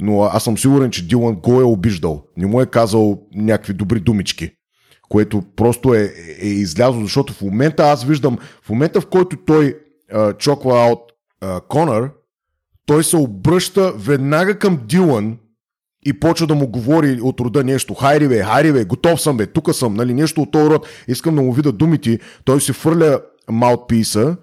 Но 0.00 0.22
аз 0.22 0.44
съм 0.44 0.58
сигурен, 0.58 0.90
че 0.90 1.08
Дилан 1.08 1.34
го 1.34 1.60
е 1.60 1.64
обиждал. 1.64 2.22
Не 2.36 2.46
му 2.46 2.60
е 2.60 2.66
казал 2.66 3.18
някакви 3.34 3.72
добри 3.72 4.00
думички 4.00 4.50
което 5.08 5.42
просто 5.56 5.94
е, 5.94 6.12
е 6.40 6.48
излязло, 6.48 7.02
защото 7.02 7.32
в 7.32 7.42
момента 7.42 7.82
аз 7.82 8.04
виждам, 8.04 8.38
в 8.62 8.68
момента 8.68 9.00
в 9.00 9.06
който 9.06 9.36
той 9.46 9.78
а, 10.12 10.32
чоква 10.32 10.74
от 10.74 11.00
Конър, 11.68 12.10
той 12.86 13.04
се 13.04 13.16
обръща 13.16 13.92
веднага 13.92 14.58
към 14.58 14.80
Дилан 14.86 15.38
и 16.06 16.20
почва 16.20 16.46
да 16.46 16.54
му 16.54 16.66
говори 16.66 17.20
от 17.22 17.40
рода 17.40 17.64
нещо. 17.64 17.94
Хайри 17.94 18.28
бе, 18.28 18.42
хайри 18.42 18.72
бе, 18.72 18.84
готов 18.84 19.20
съм 19.20 19.36
бе, 19.36 19.46
тук 19.46 19.74
съм, 19.74 19.94
нали, 19.94 20.14
нещо 20.14 20.42
от 20.42 20.52
този 20.52 20.70
род. 20.70 20.86
Искам 21.08 21.34
да 21.34 21.42
му 21.42 21.52
видя 21.52 21.72
думите. 21.72 22.18
Той 22.44 22.60
си 22.60 22.72
фърля 22.72 23.20
маутписа, 23.50 24.36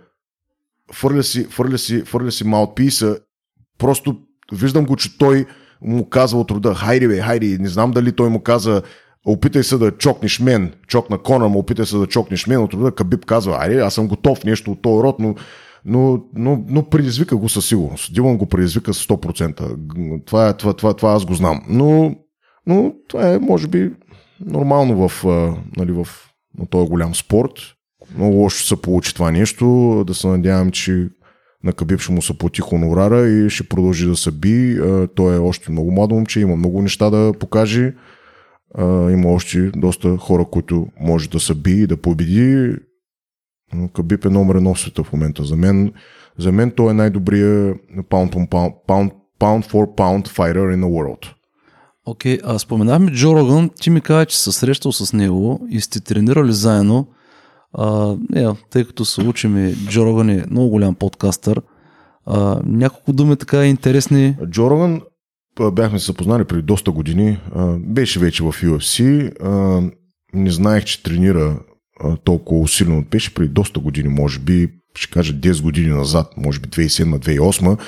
фърля 0.93 1.23
си, 1.23 1.43
фърля 1.43 1.77
си, 1.77 2.01
фърля 2.01 2.31
си 2.31 2.43
маутписа. 2.43 3.17
Просто 3.77 4.15
виждам 4.53 4.85
го, 4.85 4.95
че 4.95 5.17
той 5.17 5.45
му 5.81 6.09
казва 6.09 6.39
от 6.39 6.51
рода, 6.51 6.75
хайри 6.75 7.07
бе, 7.07 7.21
хайри, 7.21 7.57
не 7.59 7.67
знам 7.67 7.91
дали 7.91 8.11
той 8.11 8.29
му 8.29 8.39
каза 8.39 8.81
опитай 9.25 9.63
се 9.63 9.77
да 9.77 9.91
чокнеш 9.91 10.39
мен, 10.39 10.73
чокна 10.87 11.17
Конър, 11.17 11.47
му 11.47 11.59
опитай 11.59 11.85
се 11.85 11.97
да 11.97 12.07
чокнеш 12.07 12.47
мен, 12.47 12.59
от 12.59 12.73
рода 12.73 12.91
Кабиб 12.91 13.25
казва, 13.25 13.57
айде, 13.59 13.79
аз 13.79 13.93
съм 13.93 14.07
готов 14.07 14.43
нещо 14.43 14.71
от 14.71 14.81
този 14.81 15.03
род, 15.03 15.19
но, 15.19 15.35
но, 15.85 16.23
но, 16.35 16.63
но 16.67 16.89
предизвика 16.89 17.37
го 17.37 17.49
със 17.49 17.67
сигурност. 17.67 18.13
Дилан 18.13 18.37
го 18.37 18.45
предизвика 18.45 18.93
с 18.93 19.07
100%. 19.07 20.25
Това, 20.25 20.49
е, 20.49 20.53
това, 20.53 20.73
това, 20.73 20.93
това 20.93 21.13
аз 21.13 21.25
го 21.25 21.33
знам. 21.33 21.61
Но, 21.69 22.15
но 22.67 22.93
това 23.07 23.33
е, 23.33 23.39
може 23.39 23.67
би, 23.67 23.91
нормално 24.45 25.07
в, 25.07 25.25
нали, 25.77 25.91
в 25.91 26.07
на 26.59 26.65
този 26.65 26.89
голям 26.89 27.15
спорт. 27.15 27.51
Много 28.15 28.35
лошо 28.35 28.65
се 28.65 28.81
получи 28.81 29.13
това 29.13 29.31
нещо. 29.31 30.03
Да 30.07 30.13
се 30.13 30.27
надявам, 30.27 30.71
че 30.71 31.09
на 31.63 31.73
Кабиб 31.73 31.99
ще 31.99 32.11
му 32.11 32.21
се 32.21 32.37
плати 32.37 32.61
хонорара 32.61 33.27
и 33.29 33.49
ще 33.49 33.63
продължи 33.63 34.07
да 34.07 34.15
се 34.15 34.31
би. 34.31 34.79
Той 35.15 35.35
е 35.35 35.39
още 35.39 35.71
много 35.71 35.91
младо 35.91 36.15
момче, 36.15 36.39
има 36.39 36.55
много 36.55 36.81
неща 36.81 37.09
да 37.09 37.33
покаже 37.39 37.93
има 39.11 39.27
още 39.27 39.71
доста 39.75 40.17
хора, 40.17 40.45
които 40.45 40.87
може 40.99 41.29
да 41.29 41.39
са 41.39 41.55
би 41.55 41.71
и 41.71 41.87
да 41.87 41.97
победи. 41.97 42.75
Кабип 43.93 44.25
е 44.25 44.29
номер 44.29 44.55
едно 44.55 44.73
в 44.73 44.79
света 44.79 45.03
в 45.03 45.13
момента. 45.13 45.43
За 45.43 45.55
мен, 45.55 45.93
за 46.37 46.51
мен 46.51 46.71
той 46.71 46.91
е 46.91 46.93
най-добрият 46.93 47.77
pound, 48.09 48.33
pound, 48.33 48.73
pound, 48.87 49.11
pound 49.39 49.71
for 49.71 49.95
pound 49.95 50.27
fighter 50.27 50.75
in 50.75 50.81
the 50.81 50.89
world. 50.89 51.31
Окей, 52.05 52.37
okay, 52.37 52.41
а 52.45 52.59
споменахме 52.59 53.11
Джо 53.11 53.35
Роган, 53.35 53.69
ти 53.81 53.89
ми 53.89 54.01
каза, 54.01 54.25
че 54.25 54.39
се 54.39 54.51
срещал 54.51 54.91
с 54.91 55.13
него 55.13 55.67
и 55.69 55.81
сте 55.81 55.99
тренирали 55.99 56.53
заедно. 56.53 57.07
А, 57.73 58.15
е, 58.35 58.45
тъй 58.69 58.85
като 58.85 59.05
се 59.05 59.21
учим 59.21 59.75
Джо 59.87 60.05
Роган 60.05 60.29
е 60.29 60.45
много 60.51 60.69
голям 60.69 60.95
подкастър. 60.95 61.61
А, 62.25 62.61
няколко 62.65 63.13
думи 63.13 63.35
така 63.35 63.65
интересни. 63.65 64.37
Джо 64.49 64.69
Роган 64.69 65.01
бяхме 65.71 65.99
се 65.99 66.05
запознали 66.05 66.45
преди 66.45 66.61
доста 66.61 66.91
години. 66.91 67.39
Беше 67.79 68.19
вече 68.19 68.43
в 68.43 68.47
UFC. 68.51 69.31
Не 70.33 70.51
знаех, 70.51 70.83
че 70.83 71.03
тренира 71.03 71.59
толкова 72.23 72.61
усилено. 72.61 73.03
Беше 73.11 73.33
преди 73.33 73.53
доста 73.53 73.79
години, 73.79 74.09
може 74.09 74.39
би, 74.39 74.69
ще 74.95 75.11
кажа 75.11 75.33
10 75.33 75.61
години 75.61 75.87
назад, 75.87 76.27
може 76.37 76.59
би 76.59 76.69
2007-2008. 76.69 77.79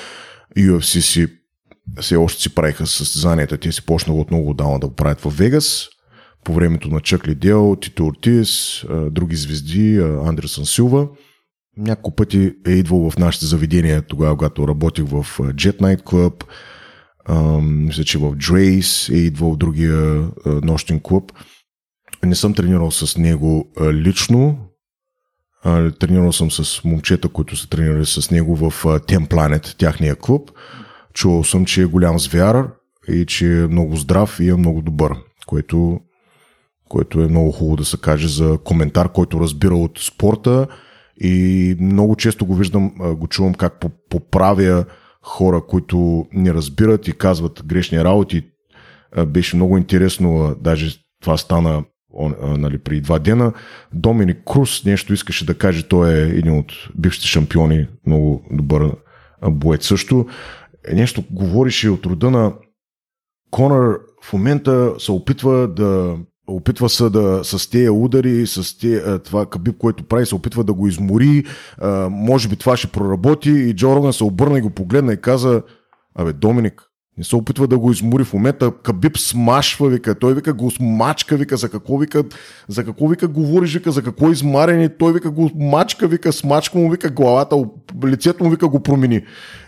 UFC 0.57 0.99
си 0.99 1.27
все 2.01 2.15
още 2.15 2.41
си 2.41 2.55
правиха 2.55 2.87
състезанията. 2.87 3.57
Те 3.57 3.71
си 3.71 3.85
почнаха 3.85 4.19
от 4.19 4.31
много 4.31 4.49
отдавна 4.49 4.79
да 4.79 4.87
го 4.87 4.95
правят 4.95 5.21
в 5.21 5.37
Вегас. 5.37 5.87
По 6.43 6.53
времето 6.53 6.89
на 6.89 6.99
Чък 6.99 7.27
Лидел, 7.27 7.77
Тито 7.81 8.07
Ортис, 8.07 8.83
други 9.11 9.35
звезди, 9.35 9.97
Андерсън 10.25 10.65
Силва. 10.65 11.07
Няколко 11.77 12.15
пъти 12.15 12.53
е 12.67 12.71
идвал 12.71 13.09
в 13.09 13.17
нашите 13.17 13.45
заведения 13.45 14.01
тогава, 14.01 14.37
когато 14.37 14.67
работих 14.67 15.05
в 15.05 15.25
Jet 15.39 15.79
Night 15.79 16.03
Club, 16.03 16.43
мисля, 17.61 18.03
че 18.03 18.17
в 18.17 18.35
Дрейс 18.35 19.09
е 19.09 19.17
идвал 19.17 19.55
другия 19.55 20.27
нощен 20.45 20.99
клуб. 20.99 21.31
Не 22.25 22.35
съм 22.35 22.53
тренирал 22.53 22.91
с 22.91 23.17
него 23.17 23.67
лично. 23.91 24.57
Тренирал 25.99 26.31
съм 26.31 26.51
с 26.51 26.83
момчета, 26.83 27.29
които 27.29 27.55
са 27.55 27.69
тренирали 27.69 28.05
с 28.05 28.31
него 28.31 28.55
в 28.55 28.83
Ten 28.83 29.27
Planet, 29.27 29.77
тяхния 29.77 30.15
клуб. 30.15 30.51
Чувал 31.13 31.43
съм, 31.43 31.65
че 31.65 31.81
е 31.81 31.85
голям 31.85 32.19
звяр 32.19 32.67
и 33.07 33.25
че 33.25 33.61
е 33.61 33.67
много 33.67 33.95
здрав 33.95 34.39
и 34.39 34.49
е 34.49 34.55
много 34.55 34.81
добър, 34.81 35.13
което, 35.45 35.99
което 36.89 37.21
е 37.21 37.27
много 37.27 37.51
хубаво 37.51 37.75
да 37.75 37.85
се 37.85 37.97
каже 37.97 38.27
за 38.27 38.57
коментар, 38.63 39.11
който 39.11 39.39
разбира 39.39 39.75
от 39.75 39.99
спорта 39.99 40.67
и 41.21 41.75
много 41.79 42.15
често 42.15 42.45
го 42.45 42.55
виждам, 42.55 42.93
го 42.99 43.27
чувам 43.27 43.53
как 43.53 43.85
поправя 44.09 44.85
хора, 45.21 45.61
които 45.67 46.25
не 46.33 46.53
разбират 46.53 47.07
и 47.07 47.17
казват 47.17 47.63
грешни 47.65 48.03
работи. 48.03 48.43
Беше 49.27 49.55
много 49.55 49.77
интересно, 49.77 50.55
даже 50.61 50.97
това 51.21 51.37
стана 51.37 51.83
нали, 52.41 52.77
при 52.77 53.01
два 53.01 53.19
дена. 53.19 53.53
Доминик 53.93 54.37
Крус 54.45 54.85
нещо 54.85 55.13
искаше 55.13 55.45
да 55.45 55.57
каже, 55.57 55.87
той 55.87 56.13
е 56.13 56.21
един 56.21 56.59
от 56.59 56.73
бившите 56.95 57.27
шампиони, 57.27 57.87
много 58.05 58.43
добър 58.51 58.91
боец 59.47 59.87
също. 59.87 60.25
Е, 60.87 60.95
нещо 60.95 61.23
говорише 61.31 61.89
от 61.89 62.05
рода 62.05 62.31
на 62.31 62.53
Конър 63.51 63.99
в 64.23 64.33
момента 64.33 64.93
се 64.99 65.11
опитва 65.11 65.67
да 65.67 66.17
Опитва 66.49 66.89
се 66.89 67.09
да 67.09 67.43
с 67.43 67.69
тези 67.69 67.89
удари, 67.89 68.47
с 68.47 68.77
тези, 68.77 69.01
това 69.23 69.45
кабиб, 69.45 69.77
което 69.77 70.03
прави, 70.03 70.25
се 70.25 70.35
опитва 70.35 70.63
да 70.63 70.73
го 70.73 70.87
измори. 70.87 71.43
Може 72.09 72.49
би 72.49 72.55
това 72.55 72.77
ще 72.77 72.87
проработи. 72.87 73.49
И 73.49 73.75
Джо 73.75 73.95
Роган 73.95 74.13
се 74.13 74.23
обърна 74.23 74.57
и 74.57 74.61
го 74.61 74.69
погледна 74.69 75.13
и 75.13 75.21
каза, 75.21 75.63
абе, 76.15 76.33
Доминик, 76.33 76.81
не 77.17 77.23
се 77.23 77.35
опитва 77.35 77.67
да 77.67 77.79
го 77.79 77.91
измори 77.91 78.23
в 78.23 78.33
момента. 78.33 78.71
Кабиб 78.83 79.17
смашва, 79.17 79.89
вика. 79.89 80.15
Той 80.15 80.33
вика 80.33 80.53
го 80.53 80.71
смачка, 80.71 81.37
вика. 81.37 81.57
За 81.57 81.69
какво 81.69 81.97
вика, 81.97 82.23
за 82.67 82.85
какво 82.85 83.07
вика 83.07 83.27
говориш, 83.27 83.73
вика, 83.73 83.91
за 83.91 84.03
какво 84.03 84.31
измарени. 84.31 84.89
Той 84.99 85.13
вика 85.13 85.31
го 85.31 85.51
мачка, 85.55 86.07
вика, 86.07 86.33
смачка 86.33 86.77
му, 86.77 86.91
вика 86.91 87.09
главата, 87.09 87.55
лицето 88.05 88.43
му, 88.43 88.49
вика 88.49 88.67
го 88.67 88.79
промени. 88.79 89.21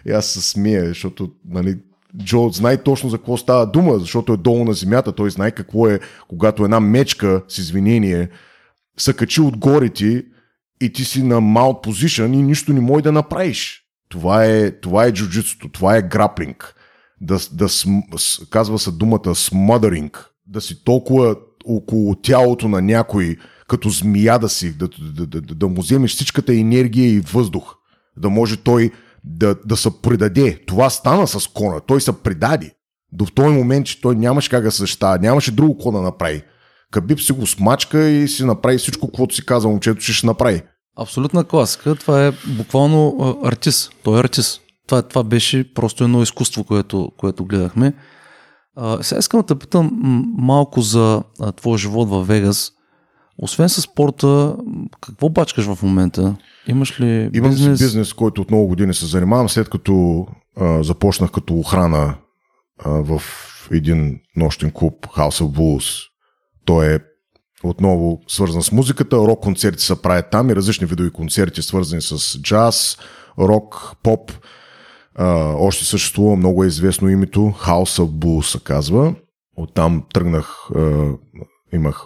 И 0.05 0.11
аз 0.11 0.25
се 0.25 0.41
смея, 0.41 0.85
защото, 0.87 1.29
нали, 1.49 1.77
Джо 2.23 2.49
знае 2.49 2.77
точно 2.77 3.09
за 3.09 3.17
какво 3.17 3.37
става 3.37 3.65
дума, 3.65 3.99
защото 3.99 4.33
е 4.33 4.37
долу 4.37 4.65
на 4.65 4.73
земята. 4.73 5.11
Той 5.11 5.29
знае 5.29 5.51
какво 5.51 5.87
е, 5.87 5.99
когато 6.27 6.63
една 6.63 6.79
мечка, 6.79 7.41
с 7.47 7.57
извинение, 7.57 8.29
се 8.97 9.13
качи 9.13 9.41
отгоре 9.41 9.89
ти 9.89 10.23
и 10.81 10.93
ти 10.93 11.05
си 11.05 11.23
на 11.23 11.41
маут 11.41 11.83
позишън 11.83 12.33
и 12.33 12.41
нищо 12.41 12.73
не 12.73 12.81
може 12.81 13.03
да 13.03 13.11
направиш. 13.11 13.83
Това 14.09 14.45
е, 14.45 14.71
това 14.71 15.05
е 15.05 15.13
джуджитсото, 15.13 15.69
това 15.69 15.97
е 15.97 16.01
граплинг. 16.01 16.75
Да, 17.22 17.39
да 17.51 17.70
см, 17.70 17.99
казва 18.49 18.80
се 18.80 18.91
думата 18.91 19.20
smothering. 19.20 20.17
Да 20.47 20.61
си 20.61 20.84
толкова 20.84 21.36
около 21.65 22.15
тялото 22.15 22.67
на 22.67 22.82
някой, 22.82 23.38
като 23.67 23.89
змия 23.89 24.39
да 24.39 24.49
си, 24.49 24.78
да, 24.78 24.89
да, 25.15 25.26
да, 25.26 25.41
да, 25.41 25.67
му 25.67 25.82
вземеш 25.82 26.15
всичката 26.15 26.55
енергия 26.55 27.09
и 27.09 27.20
въздух. 27.20 27.76
Да 28.17 28.30
може 28.30 28.57
той 28.57 28.91
да, 29.24 29.55
да 29.65 29.78
се 29.78 29.89
предаде. 30.01 30.59
Това 30.67 30.89
стана 30.89 31.28
с 31.28 31.47
Кона. 31.47 31.82
Той 31.88 32.01
се 32.01 32.13
предаде. 32.24 32.72
До 33.11 33.26
в 33.26 33.34
този 33.34 33.55
момент, 33.55 33.86
че 33.86 34.01
той 34.01 34.15
нямаше 34.15 34.49
как 34.49 34.63
да 34.63 34.72
съществува, 34.72 35.20
нямаше 35.20 35.51
друго 35.51 35.78
какво 35.78 35.91
да 35.91 36.01
направи. 36.01 36.43
Кабиб 36.91 37.20
си 37.20 37.32
го 37.32 37.47
смачка 37.47 38.09
и 38.09 38.28
си 38.28 38.45
направи 38.45 38.78
всичко, 38.78 39.07
каквото 39.07 39.36
си 39.36 39.45
каза 39.45 39.67
момчето, 39.67 40.01
че 40.01 40.13
ще 40.13 40.28
направи. 40.28 40.61
Абсолютна 40.97 41.43
класика. 41.43 41.95
Това 41.95 42.26
е 42.26 42.32
буквално 42.47 43.39
артист. 43.43 43.91
Той 44.03 44.17
е 44.17 44.20
артист. 44.20 44.61
Това, 44.89 45.01
това 45.01 45.23
беше 45.23 45.73
просто 45.73 46.03
едно 46.03 46.21
изкуство, 46.21 46.63
което, 46.63 47.11
което 47.17 47.45
гледахме. 47.45 47.93
А, 48.75 49.03
сега 49.03 49.19
искам 49.19 49.39
да 49.39 49.45
те 49.45 49.55
питам 49.55 49.91
малко 50.37 50.81
за 50.81 51.23
а, 51.39 51.51
твоя 51.51 51.77
живот 51.77 52.09
в 52.09 52.23
Вегас. 52.23 52.71
Освен 53.37 53.69
с 53.69 53.81
спорта, 53.81 54.55
какво 55.01 55.29
бачкаш 55.29 55.65
в 55.65 55.83
момента? 55.83 56.35
Имаш 56.67 56.99
ли 56.99 57.29
Имам 57.33 57.51
бизнес? 57.51 57.79
си 57.79 57.85
бизнес, 57.85 58.13
който 58.13 58.41
от 58.41 58.51
много 58.51 58.67
години 58.67 58.93
се 58.93 59.05
занимавам, 59.05 59.49
след 59.49 59.69
като 59.69 60.27
а, 60.57 60.83
започнах 60.83 61.31
като 61.31 61.53
охрана 61.53 62.15
а, 62.85 62.89
в 62.89 63.21
един 63.71 64.19
нощен 64.35 64.71
клуб 64.71 65.07
House 65.07 65.43
of 65.43 65.57
Blues. 65.57 66.03
Той 66.65 66.95
е 66.95 66.99
отново 67.63 68.21
свързан 68.27 68.63
с 68.63 68.71
музиката. 68.71 69.15
Рок 69.15 69.39
концерти 69.39 69.83
се 69.83 70.01
правят 70.01 70.25
там 70.31 70.49
и 70.49 70.55
различни 70.55 70.87
видови 70.87 71.11
концерти, 71.11 71.61
свързани 71.61 72.01
с 72.01 72.41
джаз, 72.41 72.97
рок, 73.39 73.95
поп. 74.03 74.31
Още 75.60 75.86
съществува 75.86 76.36
много 76.36 76.64
е 76.64 76.68
известно 76.68 77.10
името 77.10 77.39
House 77.39 78.03
of 78.03 78.10
Blues 78.10 78.41
се 78.41 78.60
казва. 78.64 79.16
Оттам 79.57 80.03
тръгнах, 80.14 80.70
а, 80.76 81.12
имах 81.74 82.05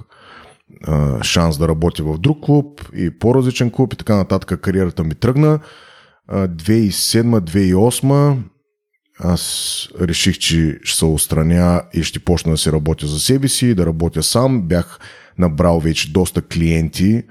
а, 0.83 1.23
шанс 1.23 1.57
да 1.57 1.67
работя 1.67 2.03
в 2.03 2.17
друг 2.17 2.41
клуб 2.41 2.81
и 2.95 3.19
по-различен 3.19 3.71
клуб 3.71 3.93
и 3.93 3.97
така 3.97 4.15
нататък 4.15 4.61
кариерата 4.61 5.03
ми 5.03 5.15
тръгна. 5.15 5.59
2007-2008 6.29 8.37
аз 9.19 9.87
реших, 10.01 10.37
че 10.37 10.79
ще 10.83 10.97
се 10.97 11.05
отстраня 11.05 11.81
и 11.93 12.03
ще 12.03 12.19
почна 12.19 12.51
да 12.51 12.57
се 12.57 12.71
работя 12.71 13.07
за 13.07 13.19
себе 13.19 13.47
си, 13.47 13.75
да 13.75 13.85
работя 13.85 14.23
сам. 14.23 14.61
Бях 14.61 14.99
набрал 15.37 15.79
вече 15.79 16.11
доста 16.11 16.41
клиенти, 16.41 17.23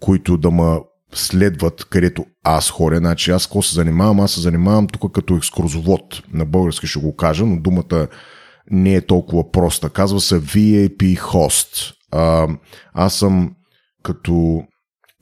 които 0.00 0.36
да 0.36 0.50
ме 0.50 0.78
следват 1.12 1.84
където 1.84 2.26
аз 2.44 2.70
хоря. 2.70 2.96
Значи 2.96 3.30
аз 3.30 3.46
какво 3.46 3.62
се 3.62 3.74
занимавам? 3.74 4.20
Аз 4.20 4.32
се 4.32 4.40
занимавам 4.40 4.86
тук 4.86 5.12
като 5.12 5.36
екскурзовод. 5.36 6.22
На 6.32 6.44
български 6.44 6.86
ще 6.86 7.00
го 7.00 7.16
кажа, 7.16 7.46
но 7.46 7.60
думата 7.60 8.08
не 8.70 8.94
е 8.94 9.06
толкова 9.06 9.50
проста. 9.50 9.90
Казва 9.90 10.20
се 10.20 10.40
VIP 10.40 11.18
Host. 11.18 11.94
А, 12.12 12.48
аз 12.92 13.14
съм 13.14 13.54
като 14.02 14.62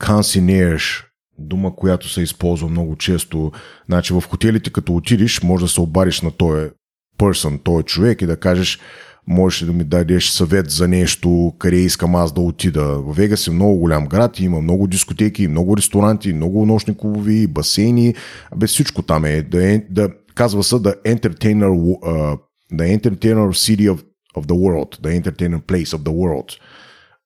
concierge, 0.01 1.05
дума, 1.39 1.77
която 1.77 2.09
се 2.09 2.23
използва 2.23 2.69
много 2.69 2.97
често. 2.97 3.53
Значи 3.87 4.13
в 4.13 4.23
хотелите, 4.29 4.71
като 4.71 4.95
отидеш, 4.95 5.43
може 5.43 5.65
да 5.65 5.69
се 5.69 5.81
обадиш 5.81 6.21
на 6.21 6.31
този 6.31 6.71
person, 7.19 7.63
този 7.65 7.85
човек 7.85 8.23
и 8.23 8.27
да 8.27 8.37
кажеш, 8.37 8.79
можеш 9.27 9.63
ли 9.63 9.67
да 9.67 9.73
ми 9.73 9.85
дадеш 9.85 10.29
съвет 10.31 10.71
за 10.71 10.89
нещо, 10.89 11.55
къде 11.59 11.77
искам 11.77 12.15
аз 12.15 12.33
да 12.33 12.41
отида. 12.41 12.85
В 12.85 13.13
Вегас 13.13 13.47
е 13.47 13.51
много 13.51 13.79
голям 13.79 14.07
град, 14.07 14.41
има 14.41 14.61
много 14.61 14.87
дискотеки, 14.87 15.49
много 15.49 15.77
ресторанти, 15.77 16.33
много 16.33 16.67
нощни 16.67 16.97
клубови, 16.97 17.47
басейни, 17.47 18.15
без 18.57 18.71
всичко 18.71 19.03
там 19.03 19.25
е. 19.25 19.43
Да, 19.43 19.73
е, 19.73 19.79
да 19.91 20.09
казва 20.35 20.65
се 20.65 20.75
The 20.75 21.03
Entertainer, 21.03 21.71
uh, 21.71 22.39
the 22.73 22.99
entertainer 22.99 23.53
City 23.53 23.91
of, 23.95 24.05
of 24.37 24.47
the 24.47 24.55
World, 24.55 25.01
The 25.01 25.21
Entertainer 25.21 25.61
Place 25.61 25.93
of 25.97 26.03
the 26.03 26.15
World, 26.23 26.59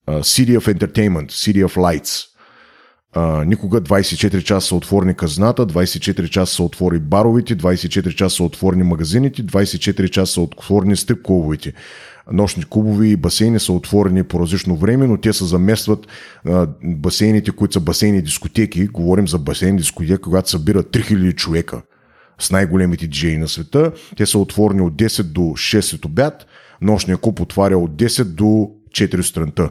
uh, 0.09 0.23
City 0.23 0.59
of 0.59 0.69
Entertainment, 0.75 1.31
City 1.31 1.65
of 1.67 1.77
Lights. 1.77 2.30
А, 3.13 3.45
никога 3.45 3.81
24 3.81 4.43
часа 4.43 4.69
са 4.69 4.75
отворени 4.75 5.15
казната, 5.15 5.67
24 5.67 6.29
часа 6.29 6.55
са 6.55 6.63
отвори 6.63 6.99
баровите, 6.99 7.57
24 7.57 8.15
часа 8.15 8.37
са 8.37 8.45
отворени 8.45 8.83
магазините, 8.83 9.45
24 9.45 10.11
часа 10.11 10.33
са 10.33 10.41
отворени 10.41 10.97
стрип 10.97 11.23
клубовите. 11.23 11.73
Нощни 12.33 12.65
клубови 12.71 13.09
и 13.09 13.17
басейни 13.17 13.61
са 13.61 13.73
отворени 13.73 14.23
по 14.23 14.41
различно 14.41 14.77
време, 14.77 15.07
но 15.07 15.17
те 15.17 15.33
се 15.33 15.45
заместват 15.45 16.07
а, 16.47 16.67
басейните, 16.83 17.51
които 17.51 17.73
са 17.73 17.81
басейни 17.81 18.23
дискотеки. 18.23 18.87
Говорим 18.87 19.29
за 19.29 19.39
басейни 19.39 19.79
дискотеки, 19.79 20.23
когато 20.23 20.51
събират 20.51 20.87
3000 20.87 21.35
човека 21.35 21.83
с 22.39 22.51
най-големите 22.51 23.07
диджеи 23.07 23.39
на 23.39 23.49
света. 23.49 23.93
Те 24.17 24.27
са 24.27 24.39
отворени 24.39 24.81
от 24.81 24.95
10 24.95 25.23
до 25.23 25.41
6 25.41 26.05
обяд. 26.07 26.47
Нощния 26.83 27.17
клуб 27.17 27.41
отваря 27.41 27.79
от 27.79 27.91
10 27.91 28.25
до 28.25 28.71
4 28.91 29.21
странта. 29.21 29.71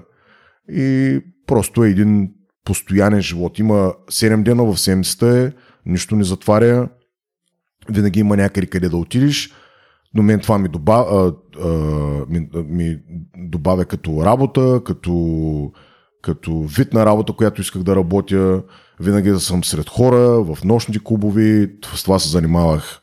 И 0.72 1.20
просто 1.48 1.84
е 1.84 1.90
един 1.90 2.30
постоянен 2.70 3.22
живот. 3.22 3.60
Има 3.60 3.94
7 4.12 4.44
дена 4.44 4.64
в 4.64 4.78
седмицата, 4.78 5.28
е, 5.38 5.52
нищо 5.86 6.16
не 6.16 6.24
затваря, 6.24 6.90
винаги 7.90 8.20
има 8.20 8.38
някъде 8.38 8.68
къде 8.68 8.90
да 8.90 8.98
отидеш. 8.98 9.54
Но 10.14 10.24
мен 10.24 10.40
това 10.40 10.58
ми 10.58 10.70
добавя, 10.70 11.06
а, 11.10 11.34
а, 11.64 11.70
ми, 12.30 12.50
ми 12.54 13.00
добавя 13.38 13.86
като 13.86 14.26
работа, 14.26 14.82
като, 14.86 15.72
като 16.22 16.62
вид 16.62 16.94
на 16.94 17.06
работа, 17.06 17.34
която 17.34 17.62
исках 17.62 17.84
да 17.84 17.96
работя. 17.96 18.64
Винаги 19.00 19.30
да 19.30 19.40
съм 19.40 19.64
сред 19.64 19.90
хора, 19.90 20.44
в 20.44 20.58
нощните 20.64 21.04
клубови. 21.04 21.72
С 21.96 22.04
това 22.04 22.20
се 22.20 22.30
занимавах 22.30 23.02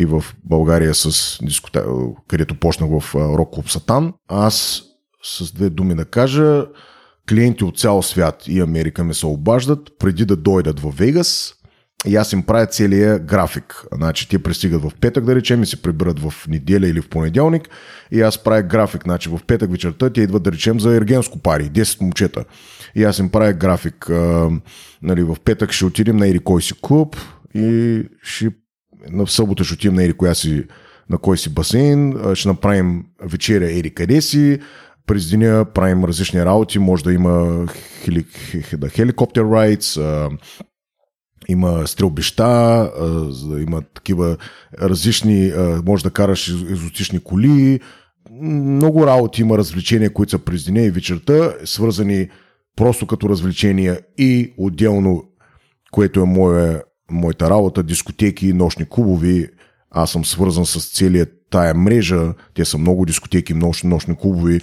и 0.00 0.04
в 0.04 0.24
България 0.44 0.94
с 0.94 1.38
дискоте... 1.42 1.82
където 2.28 2.54
почнах 2.54 3.00
в 3.00 3.14
рок 3.14 3.54
клуб 3.54 3.70
Сатан. 3.70 4.12
Аз 4.28 4.82
с 5.22 5.52
две 5.52 5.70
думи 5.70 5.94
да 5.94 6.04
кажа, 6.04 6.66
клиенти 7.30 7.64
от 7.64 7.78
цял 7.78 8.02
свят 8.02 8.42
и 8.48 8.60
Америка 8.60 9.04
ме 9.04 9.14
се 9.14 9.26
обаждат 9.26 9.98
преди 9.98 10.24
да 10.24 10.36
дойдат 10.36 10.80
в 10.80 10.90
Вегас 10.96 11.54
и 12.06 12.16
аз 12.16 12.32
им 12.32 12.42
правя 12.42 12.66
целия 12.66 13.18
график. 13.18 13.84
Значи 13.92 14.28
те 14.28 14.38
пристигат 14.38 14.82
в 14.82 14.92
петък, 15.00 15.24
да 15.24 15.34
речем, 15.34 15.62
и 15.62 15.66
се 15.66 15.82
прибират 15.82 16.20
в 16.20 16.34
неделя 16.48 16.88
или 16.88 17.00
в 17.00 17.08
понеделник 17.08 17.68
и 18.10 18.20
аз 18.20 18.38
правя 18.38 18.62
график. 18.62 19.02
Значи 19.02 19.28
в 19.28 19.40
петък 19.46 19.70
вечерта 19.70 20.10
те 20.10 20.20
идват, 20.20 20.42
да 20.42 20.52
речем, 20.52 20.80
за 20.80 20.96
ергенско 20.96 21.38
пари, 21.38 21.70
10 21.70 22.00
момчета. 22.00 22.44
И 22.94 23.04
аз 23.04 23.18
им 23.18 23.28
правя 23.28 23.52
график. 23.52 24.10
А, 24.10 24.50
нали, 25.02 25.22
в 25.22 25.36
петък 25.44 25.72
ще 25.72 25.84
отидем 25.84 26.16
на 26.16 26.28
Ери 26.28 26.38
кой 26.38 26.62
си 26.62 26.74
клуб 26.80 27.16
и 27.54 28.02
ще, 28.22 28.50
на 29.10 29.26
събота 29.26 29.64
ще 29.64 29.74
отидем 29.74 29.94
на 29.94 30.04
Ери 30.04 30.12
коя 30.12 30.34
си 30.34 30.64
на 31.10 31.18
кой 31.18 31.38
си 31.38 31.54
басейн, 31.54 32.14
ще 32.34 32.48
направим 32.48 33.04
вечеря 33.22 33.78
Ери 33.78 33.94
къде 33.94 34.20
си, 34.20 34.58
през 35.10 35.30
деня 35.30 35.64
правим 35.74 36.04
различни 36.04 36.44
работи, 36.44 36.78
може 36.78 37.04
да 37.04 37.12
има 37.12 37.66
хели, 38.04 38.24
хеликоптер 38.88 39.44
райдс, 39.44 39.98
има 41.48 41.86
стрелбища, 41.86 42.92
има 43.60 43.82
такива 43.94 44.36
различни, 44.82 45.52
може 45.86 46.04
да 46.04 46.10
караш 46.10 46.48
екзотични 46.48 47.20
коли, 47.20 47.80
много 48.42 49.06
работи 49.06 49.40
има 49.40 49.58
развлечения, 49.58 50.12
които 50.12 50.30
са 50.30 50.38
през 50.38 50.64
деня 50.64 50.80
и 50.80 50.90
вечерта, 50.90 51.54
свързани 51.64 52.28
просто 52.76 53.06
като 53.06 53.28
развлечения 53.28 54.00
и 54.18 54.54
отделно, 54.58 55.24
което 55.90 56.20
е 56.20 56.24
моя, 56.24 56.82
моята 57.10 57.50
работа, 57.50 57.82
дискотеки, 57.82 58.52
нощни 58.52 58.86
клубови. 58.88 59.48
Аз 59.90 60.10
съм 60.10 60.24
свързан 60.24 60.66
с 60.66 60.92
целият 60.92 61.28
тая 61.50 61.74
мрежа. 61.74 62.34
Те 62.54 62.64
са 62.64 62.78
много 62.78 63.06
дискотеки, 63.06 63.54
нощни, 63.54 63.90
нощни 63.90 64.16
клубови 64.16 64.60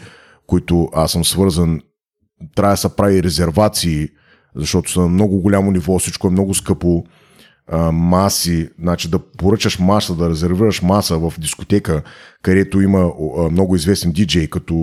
които 0.48 0.90
аз 0.94 1.12
съм 1.12 1.26
свързан, 1.26 1.82
трябва 2.56 2.74
да 2.74 2.78
се 2.78 2.96
прави 2.96 3.24
резервации, 3.24 4.10
защото 4.56 4.92
са 4.92 5.00
на 5.00 5.08
много 5.08 5.42
голямо 5.42 5.72
ниво, 5.72 6.00
всичко 6.00 6.28
е 6.28 6.32
много 6.32 6.54
скъпо, 6.54 7.04
а, 7.72 7.92
маси, 7.92 8.70
значи 8.80 9.10
да 9.10 9.20
поръчаш 9.20 9.80
маса, 9.80 10.16
да 10.16 10.30
резервираш 10.30 10.82
маса 10.82 11.18
в 11.18 11.34
дискотека, 11.40 12.02
където 12.44 12.82
има 12.82 13.12
а, 13.38 13.50
много 13.50 13.76
известен 13.76 14.12
диджей, 14.12 14.48
като 14.48 14.76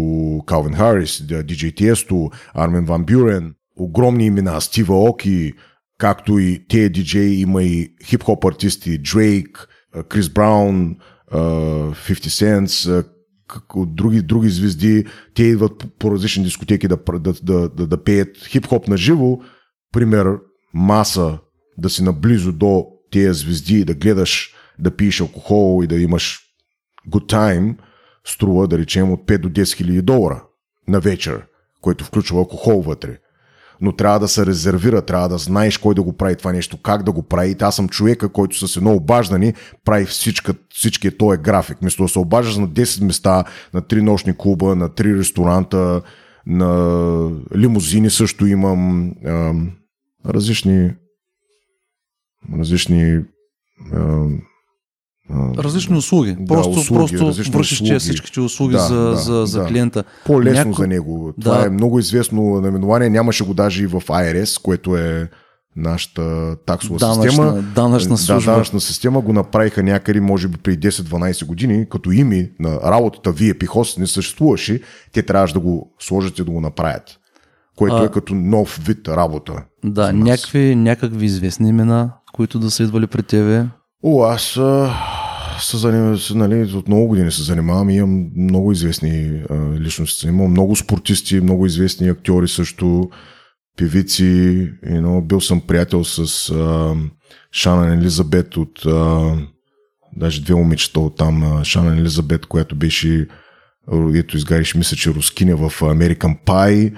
Калвин 0.47 0.75
Харис, 0.75 1.27
диджей 1.27 1.75
Тиесто, 1.75 2.31
Армен 2.55 2.85
Ван 2.85 3.05
Бюрен, 3.05 3.55
огромни 3.77 4.27
имена, 4.27 4.61
Стива 4.61 5.05
Оки, 5.05 5.53
както 5.99 6.38
и 6.38 6.67
тези 6.68 6.88
диджеи, 6.88 7.41
има 7.41 7.63
и 7.63 7.95
хип-хоп 8.05 8.45
артисти, 8.45 8.99
Дрейк, 8.99 9.68
Крис 10.09 10.29
Браун, 10.29 10.97
50 11.33 11.95
Cent, 12.13 13.07
от 13.75 13.96
други, 13.96 14.22
други 14.22 14.49
звезди, 14.49 15.04
те 15.34 15.42
идват 15.42 15.79
по, 15.79 15.88
по 15.88 16.11
различни 16.11 16.45
дискотеки 16.45 16.88
да, 16.88 16.99
да, 17.12 17.33
да, 17.42 17.68
да, 17.68 17.87
да 17.87 18.04
пеят 18.04 18.37
хип-хоп 18.46 18.88
на 18.88 18.96
живо. 18.96 19.38
Пример, 19.92 20.26
маса 20.75 21.38
да 21.79 21.91
си 21.91 22.03
наблизо 22.03 22.53
до 22.53 22.87
тези 23.11 23.38
звезди 23.41 23.84
да 23.84 23.95
гледаш 23.95 24.54
да 24.79 24.96
пиеш 24.96 25.21
алкохол 25.21 25.84
и 25.84 25.87
да 25.87 26.00
имаш 26.00 26.41
good 27.08 27.33
time, 27.33 27.76
струва 28.25 28.68
да 28.68 28.79
речем 28.79 29.12
от 29.12 29.21
5 29.21 29.38
до 29.38 29.49
10 29.49 29.76
хиляди 29.76 30.03
долара 30.03 30.45
на 30.88 31.00
вечер, 31.00 31.46
който 31.80 32.04
включва 32.04 32.38
алкохол 32.38 32.83
вътре 32.83 33.18
но 33.80 33.92
трябва 33.92 34.21
да 34.21 34.29
се 34.29 34.46
резервира, 34.46 35.03
трябва 35.03 35.29
да 35.29 35.38
знаеш 35.38 35.79
кой 35.79 35.95
да 35.95 36.03
го 36.03 36.13
прави 36.13 36.37
това 36.37 36.53
нещо, 36.53 36.76
как 36.76 37.03
да 37.03 37.13
го 37.13 37.22
прави. 37.22 37.51
И 37.51 37.57
аз 37.61 37.76
съм 37.76 37.88
човека, 37.88 38.29
който 38.29 38.68
с 38.68 38.76
едно 38.76 38.92
обаждане 38.92 39.55
прави 39.84 40.05
всичка, 40.05 40.55
всичкия 40.75 41.17
този 41.17 41.41
график. 41.41 41.79
Вместо 41.80 42.03
да 42.03 42.09
се 42.09 42.18
обаждаш 42.18 42.57
на 42.57 42.68
10 42.68 43.05
места, 43.05 43.45
на 43.75 43.83
3 43.83 44.01
нощни 44.01 44.34
клуба, 44.38 44.76
на 44.76 44.88
3 44.88 45.18
ресторанта, 45.18 46.03
на 46.46 47.30
лимузини 47.57 48.11
също 48.11 48.46
имам 48.46 49.13
а, 49.26 49.53
различни 50.26 50.95
различни 52.59 53.21
а, 53.92 54.26
Различни 55.59 55.96
услуги. 55.96 56.37
Да, 56.41 56.45
просто 56.46 56.71
услуги, 56.71 57.17
просто 57.17 57.53
вършиш 57.53 57.79
че 57.79 57.99
всичките 57.99 58.41
услуги 58.41 58.72
да, 58.72 58.80
за, 58.80 58.95
да, 58.96 59.17
за, 59.17 59.46
за 59.46 59.61
да. 59.61 59.67
клиента. 59.67 60.05
По-лесно 60.26 60.64
Няко... 60.64 60.83
за 60.83 60.87
него. 60.87 61.33
Това 61.41 61.59
Да. 61.59 61.67
е 61.67 61.71
много 61.71 61.99
известно 61.99 62.61
наименование. 62.61 63.11
Нямаше 63.11 63.45
го 63.45 63.55
даже 63.55 63.83
и 63.83 63.87
в 63.87 64.01
IRS, 64.01 64.63
което 64.63 64.96
е 64.96 65.29
нашата 65.76 66.57
таксова 66.57 66.99
Данъчна- 66.99 67.22
система. 67.22 67.53
данъчна 67.75 68.18
служба. 68.18 68.41
Да, 68.42 68.53
данъчна 68.53 68.80
система 68.80 69.21
го 69.21 69.33
направиха 69.33 69.83
някъде, 69.83 70.21
може 70.21 70.49
би 70.49 70.57
преди 70.57 70.88
10-12 70.88 71.46
години, 71.46 71.88
като 71.88 72.11
ими 72.11 72.51
на 72.61 72.80
работата 72.83 73.33
VIP 73.33 73.67
Host 73.67 73.99
не 73.99 74.07
съществуваше, 74.07 74.80
те 75.13 75.22
трябваше 75.22 75.55
да 75.55 75.61
го 75.61 75.92
сложат 76.01 76.38
и 76.38 76.45
да 76.45 76.51
го 76.51 76.61
направят. 76.61 77.03
Което 77.76 77.95
А- 77.95 78.05
е 78.05 78.09
като 78.09 78.34
нов 78.34 78.80
вид 78.87 79.09
работа. 79.09 79.53
Да, 79.84 80.13
някакви, 80.13 80.75
някакви 80.76 81.26
известни 81.26 81.68
имена, 81.68 82.11
които 82.34 82.59
да 82.59 82.71
са 82.71 82.83
идвали 82.83 83.07
при 83.07 83.22
тебе. 83.22 83.64
О, 84.03 84.22
аз 84.22 84.59
се 85.61 85.76
занимавам, 85.76 86.18
нали, 86.35 86.72
от 86.75 86.89
много 86.89 87.07
години 87.07 87.31
се 87.31 87.43
занимавам 87.43 87.91
и 87.91 87.97
имам 87.97 88.31
много 88.37 88.72
известни 88.72 89.43
а, 89.51 89.81
личности. 89.81 90.26
Имам 90.26 90.51
много 90.51 90.76
спортисти, 90.76 91.41
много 91.41 91.67
известни 91.67 92.09
актьори 92.09 92.49
също, 92.49 93.11
певици. 93.76 94.22
You 94.87 95.01
know, 95.01 95.26
бил 95.26 95.41
съм 95.41 95.61
приятел 95.61 96.05
с 96.05 96.51
а, 96.51 96.95
Шанан 97.53 97.93
Елизабет 97.93 98.57
от 98.57 98.87
а, 98.87 99.33
даже 100.17 100.43
две 100.43 100.55
момичета 100.55 101.01
от 101.01 101.17
там. 101.17 101.64
Шанан 101.64 101.99
Елизабет, 101.99 102.47
която 102.47 102.76
беше 102.76 103.26
ето 104.14 104.37
изгариш, 104.37 104.75
мисля, 104.75 104.97
че 104.97 105.11
рускиня 105.11 105.57
в 105.57 105.81
American 105.81 106.45
Pie. 106.47 106.95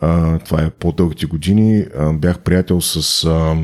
А, 0.00 0.38
това 0.38 0.62
е 0.62 0.70
по-дългите 0.70 1.26
години. 1.26 1.86
А, 1.98 2.12
бях 2.12 2.38
приятел 2.38 2.80
с... 2.80 3.24
А, 3.24 3.56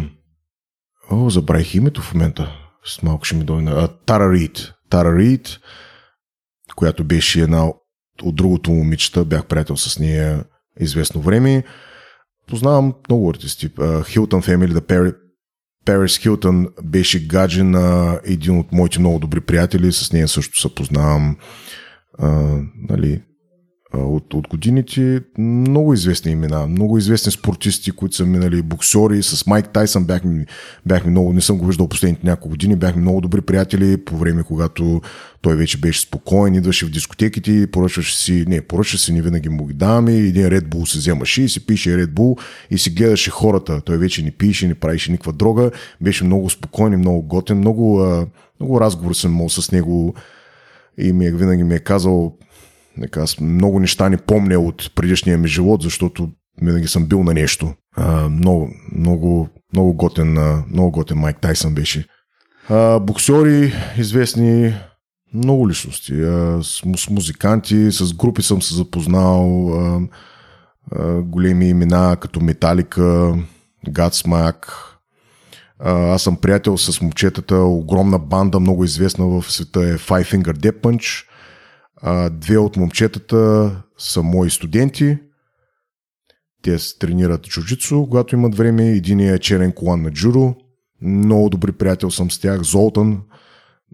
о, 1.11 1.31
забравих 1.31 1.74
името 1.74 2.02
в 2.02 2.15
момента. 2.15 2.60
С 2.85 3.02
малко 3.02 3.24
ще 3.24 3.36
ми 3.36 3.44
дойде. 3.44 3.89
Тара 4.07 4.32
Рид. 4.32 4.73
Тара 4.90 5.19
Рид, 5.19 5.59
която 6.77 7.05
беше 7.05 7.40
една 7.40 7.66
от 8.23 8.36
другото 8.36 8.70
момичета. 8.70 9.24
Бях 9.24 9.47
приятел 9.47 9.77
с 9.77 9.98
нея 9.98 10.44
известно 10.81 11.20
време. 11.20 11.65
Познавам 12.48 12.94
много 13.09 13.31
артисти. 13.31 13.70
Хилтън 14.09 14.43
Family, 14.43 14.73
The 14.73 14.81
Perry, 14.81 15.16
Парис 15.85 16.19
Хилтън 16.19 16.69
беше 16.82 17.27
гадже 17.27 17.62
на 17.62 18.20
един 18.24 18.59
от 18.59 18.73
моите 18.73 19.01
много 19.01 19.19
добри 19.19 19.40
приятели, 19.40 19.93
с 19.93 20.12
нея 20.12 20.28
също 20.28 20.61
се 20.61 20.74
познавам. 20.74 21.36
А, 22.19 22.59
нали, 22.89 23.23
от, 23.94 24.34
от 24.34 24.48
годините. 24.48 25.20
Много 25.38 25.94
известни 25.94 26.32
имена, 26.32 26.66
много 26.66 26.98
известни 26.98 27.32
спортисти, 27.32 27.90
които 27.90 28.16
са 28.16 28.26
минали 28.26 28.62
боксери. 28.62 29.22
С 29.22 29.46
Майк 29.46 29.68
Тайсън 29.68 30.04
бяхме, 30.04 30.46
бяхме 30.86 31.10
много, 31.10 31.32
не 31.32 31.40
съм 31.40 31.58
го 31.58 31.66
виждал 31.66 31.88
последните 31.88 32.26
няколко 32.26 32.48
години, 32.48 32.76
бяхме 32.76 33.02
много 33.02 33.20
добри 33.20 33.40
приятели. 33.40 34.04
По 34.04 34.16
време, 34.16 34.42
когато 34.42 35.00
той 35.40 35.56
вече 35.56 35.78
беше 35.80 36.00
спокоен, 36.00 36.54
идваше 36.54 36.86
в 36.86 36.90
дискотеките, 36.90 37.66
поръчваше 37.66 38.18
си, 38.18 38.44
не, 38.48 38.60
поръчваше 38.60 39.04
си, 39.04 39.12
не 39.12 39.22
винаги 39.22 39.48
му 39.48 39.66
ги 39.66 39.74
даваме, 39.74 40.12
един 40.12 40.46
Red 40.46 40.68
Bull 40.68 40.84
се 40.84 40.98
вземаше 40.98 41.42
и 41.42 41.48
си 41.48 41.66
пише 41.66 41.90
Red 41.90 42.10
Bull 42.10 42.40
и 42.70 42.78
си 42.78 42.90
гледаше 42.90 43.30
хората. 43.30 43.80
Той 43.80 43.98
вече 43.98 44.22
не 44.22 44.30
пише, 44.30 44.68
не 44.68 44.74
правише 44.74 45.12
никаква 45.12 45.32
дрога, 45.32 45.70
беше 46.00 46.24
много 46.24 46.50
спокоен 46.50 46.92
и 46.92 46.96
много 46.96 47.22
готен, 47.22 47.58
много, 47.58 48.00
много 48.60 48.80
разговор 48.80 49.14
съм 49.14 49.32
имал 49.32 49.48
с 49.48 49.72
него 49.72 50.14
и 50.98 51.12
ми, 51.12 51.26
е, 51.26 51.32
винаги 51.32 51.62
ми 51.62 51.74
е 51.74 51.78
казал, 51.78 52.36
Нека, 52.96 53.20
аз 53.20 53.40
много 53.40 53.80
неща 53.80 54.08
не 54.08 54.16
помня 54.16 54.58
от 54.58 54.94
предишния 54.94 55.38
ми 55.38 55.48
живот, 55.48 55.82
защото 55.82 56.28
винаги 56.62 56.88
съм 56.88 57.06
бил 57.06 57.22
на 57.22 57.34
нещо. 57.34 57.74
А, 57.96 58.28
много, 58.28 58.70
много, 58.92 59.48
много 59.72 59.94
готен, 59.94 60.62
много 60.70 60.90
готен 60.90 61.18
Майк 61.18 61.40
Тайсън 61.40 61.74
беше. 61.74 62.06
А, 62.68 62.98
боксери, 62.98 63.72
известни 63.98 64.74
много 65.34 65.68
личности. 65.68 66.12
А, 66.12 66.62
с, 66.62 66.82
с 66.96 67.10
музиканти, 67.10 67.92
с 67.92 68.14
групи 68.14 68.42
съм 68.42 68.62
се 68.62 68.74
запознал. 68.74 69.72
А, 69.74 70.00
а, 70.92 71.22
големи 71.22 71.68
имена 71.68 72.16
като 72.20 72.40
Металика, 72.40 73.34
Godsmack. 73.86 74.66
Аз 75.84 76.22
съм 76.22 76.36
приятел 76.36 76.78
с 76.78 77.00
момчетата, 77.00 77.56
огромна 77.56 78.18
банда, 78.18 78.60
много 78.60 78.84
известна 78.84 79.26
в 79.26 79.52
света 79.52 79.80
е 79.80 79.98
Five 79.98 80.34
Finger 80.34 80.52
Death 80.52 80.80
Punch. 80.80 81.24
А, 82.02 82.31
две 82.31 82.59
от 82.59 82.77
момчетата 82.77 83.72
са 83.98 84.22
мои 84.22 84.51
студенти. 84.51 85.18
Те 86.62 86.77
тренират 86.98 87.43
джуджицу, 87.43 88.06
когато 88.10 88.35
имат 88.35 88.55
време. 88.55 88.89
Един 88.89 89.20
е 89.20 89.39
черен 89.39 89.72
колан 89.72 90.02
на 90.02 90.10
джуро. 90.10 90.55
Много 91.02 91.51
добри 91.51 91.72
приятел 91.72 92.10
съм 92.10 92.31
с 92.31 92.39
тях. 92.39 92.62
Золтан. 92.62 93.22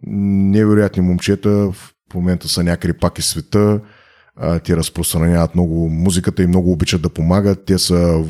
Невероятни 0.07 1.03
момчета. 1.03 1.51
В 1.51 1.77
момента 2.15 2.49
са 2.49 2.65
някъде 2.65 2.99
пак 2.99 3.19
из 3.19 3.27
света. 3.27 3.81
А, 4.37 4.59
те 4.59 4.77
разпространяват 4.77 5.55
много 5.55 5.89
музиката 5.89 6.43
и 6.43 6.47
много 6.47 6.73
обичат 6.73 7.03
да 7.03 7.09
помагат. 7.09 7.65
Те 7.65 7.79
са 7.79 8.25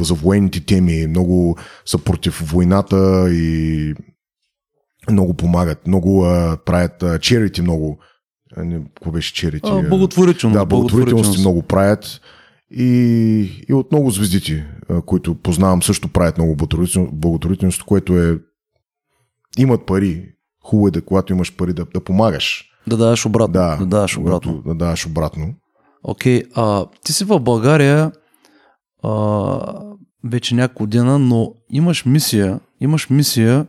за 0.00 0.14
военните 0.14 0.66
теми, 0.66 1.06
много 1.06 1.56
са 1.86 1.98
против 1.98 2.42
войната 2.52 3.28
и 3.30 3.94
много 5.10 5.34
помагат. 5.34 5.86
Много 5.86 6.24
а, 6.24 6.58
правят 6.66 7.22
черити 7.22 7.62
много 7.62 7.98
не, 8.64 8.84
какво 8.84 9.10
беше 9.10 9.34
черити? 9.34 9.70
благотворителност. 9.88 10.58
Да, 10.58 10.66
благотворителности 10.66 11.40
много 11.40 11.62
правят. 11.62 12.20
И, 12.70 13.64
и 13.68 13.74
от 13.74 13.92
много 13.92 14.10
звездите, 14.10 14.66
които 15.06 15.34
познавам, 15.34 15.82
също 15.82 16.08
правят 16.08 16.38
много 16.38 16.56
благотворителност, 17.12 17.82
което 17.82 18.18
е 18.18 18.38
имат 19.58 19.86
пари. 19.86 20.34
Хубаво 20.64 20.88
е 20.88 20.90
да, 20.90 21.02
когато 21.02 21.32
имаш 21.32 21.56
пари, 21.56 21.72
да, 21.72 21.86
да 21.94 22.04
помагаш. 22.04 22.70
Да 22.86 22.96
даваш 22.96 23.26
обратно. 23.26 23.52
Да, 23.52 23.76
да 23.76 23.86
даваш 23.86 24.18
обратно. 24.18 24.62
Да 24.66 24.74
даваш 24.74 25.06
обратно. 25.06 25.54
Окей, 26.02 26.42
okay, 26.42 26.50
а, 26.54 26.86
ти 27.04 27.12
си 27.12 27.24
в 27.24 27.40
България 27.40 28.12
а, 29.02 29.82
вече 30.24 30.54
няколко 30.54 30.86
дена, 30.86 31.18
но 31.18 31.54
имаш 31.70 32.04
мисия, 32.04 32.60
имаш 32.80 33.10
мисия 33.10 33.66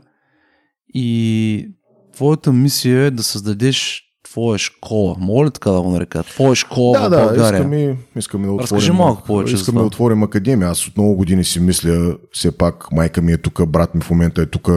и 0.93 1.67
твоята 2.13 2.53
мисия 2.53 3.01
е 3.01 3.11
да 3.11 3.23
създадеш 3.23 4.08
твоя 4.31 4.57
школа. 4.57 5.15
Мога 5.19 5.45
ли 5.45 5.51
така 5.51 5.71
да 5.71 5.81
го 5.81 5.89
нарека? 5.89 6.23
Твоя 6.23 6.55
школа 6.55 6.99
да, 6.99 7.07
в 7.07 7.09
да, 7.09 7.25
България. 7.25 7.59
Искаме, 7.59 7.97
искаме 8.15 8.45
да 8.45 8.51
отворим. 8.53 8.63
Разкажи 8.63 8.91
малко 8.91 9.23
повече. 9.23 9.55
Искаме 9.55 9.79
да 9.79 9.85
отворим 9.85 10.23
академия. 10.23 10.69
Аз 10.69 10.87
от 10.87 10.97
много 10.97 11.15
години 11.15 11.43
си 11.43 11.59
мисля, 11.59 12.17
все 12.31 12.57
пак 12.57 12.91
майка 12.91 13.21
ми 13.21 13.31
е 13.31 13.37
тук, 13.37 13.67
брат 13.67 13.95
ми 13.95 14.01
в 14.01 14.09
момента 14.09 14.41
е 14.41 14.45
тук. 14.45 14.69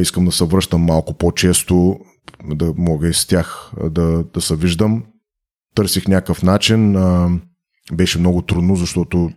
искам 0.00 0.24
да 0.24 0.32
се 0.32 0.44
връщам 0.44 0.80
малко 0.80 1.14
по-често, 1.14 1.96
да 2.54 2.72
мога 2.76 3.08
и 3.08 3.14
с 3.14 3.26
тях 3.26 3.72
да, 3.90 4.24
да 4.34 4.40
се 4.40 4.56
виждам. 4.56 5.04
Търсих 5.74 6.08
някакъв 6.08 6.42
начин. 6.42 6.96
Беше 7.92 8.18
много 8.18 8.42
трудно, 8.42 8.76
защото 8.76 9.30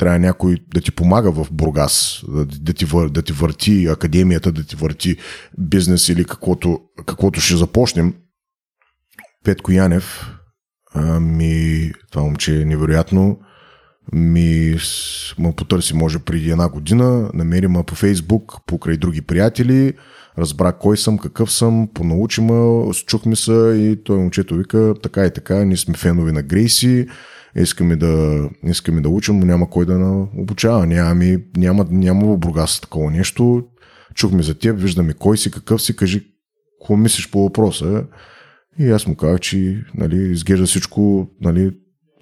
трябва 0.00 0.18
някой 0.18 0.56
да 0.74 0.80
ти 0.80 0.90
помага 0.90 1.32
в 1.32 1.46
Бургас, 1.52 2.22
да, 2.28 2.44
да, 2.44 2.72
ти, 2.72 2.86
да 3.10 3.22
ти 3.22 3.32
върти 3.32 3.86
академията, 3.86 4.52
да 4.52 4.64
ти 4.64 4.76
върти 4.76 5.16
бизнес 5.58 6.08
или 6.08 6.24
каквото, 6.24 6.80
каквото 7.06 7.40
ще 7.40 7.56
започнем. 7.56 8.14
Петко 9.44 9.72
Янев, 9.72 10.30
а, 10.94 11.20
ми, 11.20 11.92
това 12.10 12.22
момче 12.22 12.60
е 12.62 12.64
невероятно, 12.64 13.38
ми 14.12 14.76
ме 15.38 15.52
потърси 15.56 15.94
може 15.94 16.18
преди 16.18 16.50
една 16.50 16.68
година, 16.68 17.30
намери 17.34 17.66
ме 17.66 17.82
по 17.82 17.94
Фейсбук, 17.94 18.56
покрай 18.66 18.96
други 18.96 19.22
приятели, 19.22 19.92
разбра 20.38 20.72
кой 20.72 20.96
съм, 20.96 21.18
какъв 21.18 21.52
съм, 21.52 21.88
понаучи 21.94 22.40
ме, 22.40 22.84
чухме 23.06 23.36
се 23.36 23.52
и 23.76 24.04
той 24.04 24.18
момчето 24.18 24.54
вика 24.54 24.94
така 25.02 25.26
и 25.26 25.32
така, 25.32 25.64
ние 25.64 25.76
сме 25.76 25.94
фенови 25.94 26.32
на 26.32 26.42
Грейси, 26.42 27.06
искаме 27.56 27.96
да, 27.96 28.48
искаме 28.64 29.00
да 29.00 29.08
учим, 29.08 29.38
но 29.38 29.46
няма 29.46 29.70
кой 29.70 29.86
да 29.86 29.98
на 29.98 30.26
обучава. 30.36 30.86
Няма, 30.86 31.38
няма, 31.56 31.86
няма 31.90 32.26
в 32.26 32.38
Бургас 32.38 32.80
такова 32.80 33.10
нещо. 33.10 33.64
Чухме 34.14 34.42
за 34.42 34.58
теб, 34.58 34.80
виждаме 34.80 35.12
кой 35.12 35.38
си, 35.38 35.50
какъв 35.50 35.82
си, 35.82 35.96
кажи 35.96 36.26
какво 36.80 36.96
мислиш 36.96 37.30
по 37.30 37.42
въпроса. 37.42 38.04
И 38.78 38.90
аз 38.90 39.06
му 39.06 39.16
казах, 39.16 39.40
че 39.40 39.84
нали, 39.94 40.32
изглежда 40.32 40.66
всичко 40.66 41.28
нали, 41.40 41.72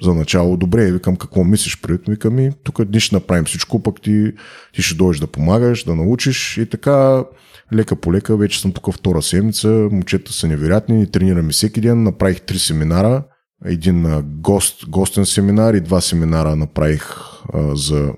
за 0.02 0.14
начало 0.14 0.56
добре. 0.56 0.92
Викам, 0.92 1.16
какво 1.16 1.44
мислиш 1.44 1.80
пред? 1.80 2.08
Викам, 2.08 2.38
и 2.38 2.52
тук 2.64 2.84
дни 2.84 3.00
ще 3.00 3.16
направим 3.16 3.44
всичко, 3.44 3.82
пък 3.82 4.02
ти, 4.02 4.32
ти 4.74 4.82
ще 4.82 4.96
дойдеш 4.96 5.20
да 5.20 5.26
помагаш, 5.26 5.84
да 5.84 5.94
научиш 5.94 6.58
и 6.58 6.66
така 6.66 7.24
лека 7.72 7.96
по 7.96 8.12
лека, 8.12 8.36
вече 8.36 8.60
съм 8.60 8.72
тук 8.72 8.94
втора 8.94 9.22
седмица, 9.22 9.68
момчета 9.68 10.32
са 10.32 10.48
невероятни, 10.48 11.10
тренираме 11.10 11.52
всеки 11.52 11.80
ден, 11.80 12.02
направих 12.02 12.40
три 12.40 12.58
семинара, 12.58 13.24
един 13.64 14.22
гост, 14.22 14.88
гостен 14.88 15.26
семинар 15.26 15.74
и 15.74 15.80
два 15.80 16.00
семинара 16.00 16.56
направих 16.56 17.14
а, 17.54 17.76
за, 17.76 18.12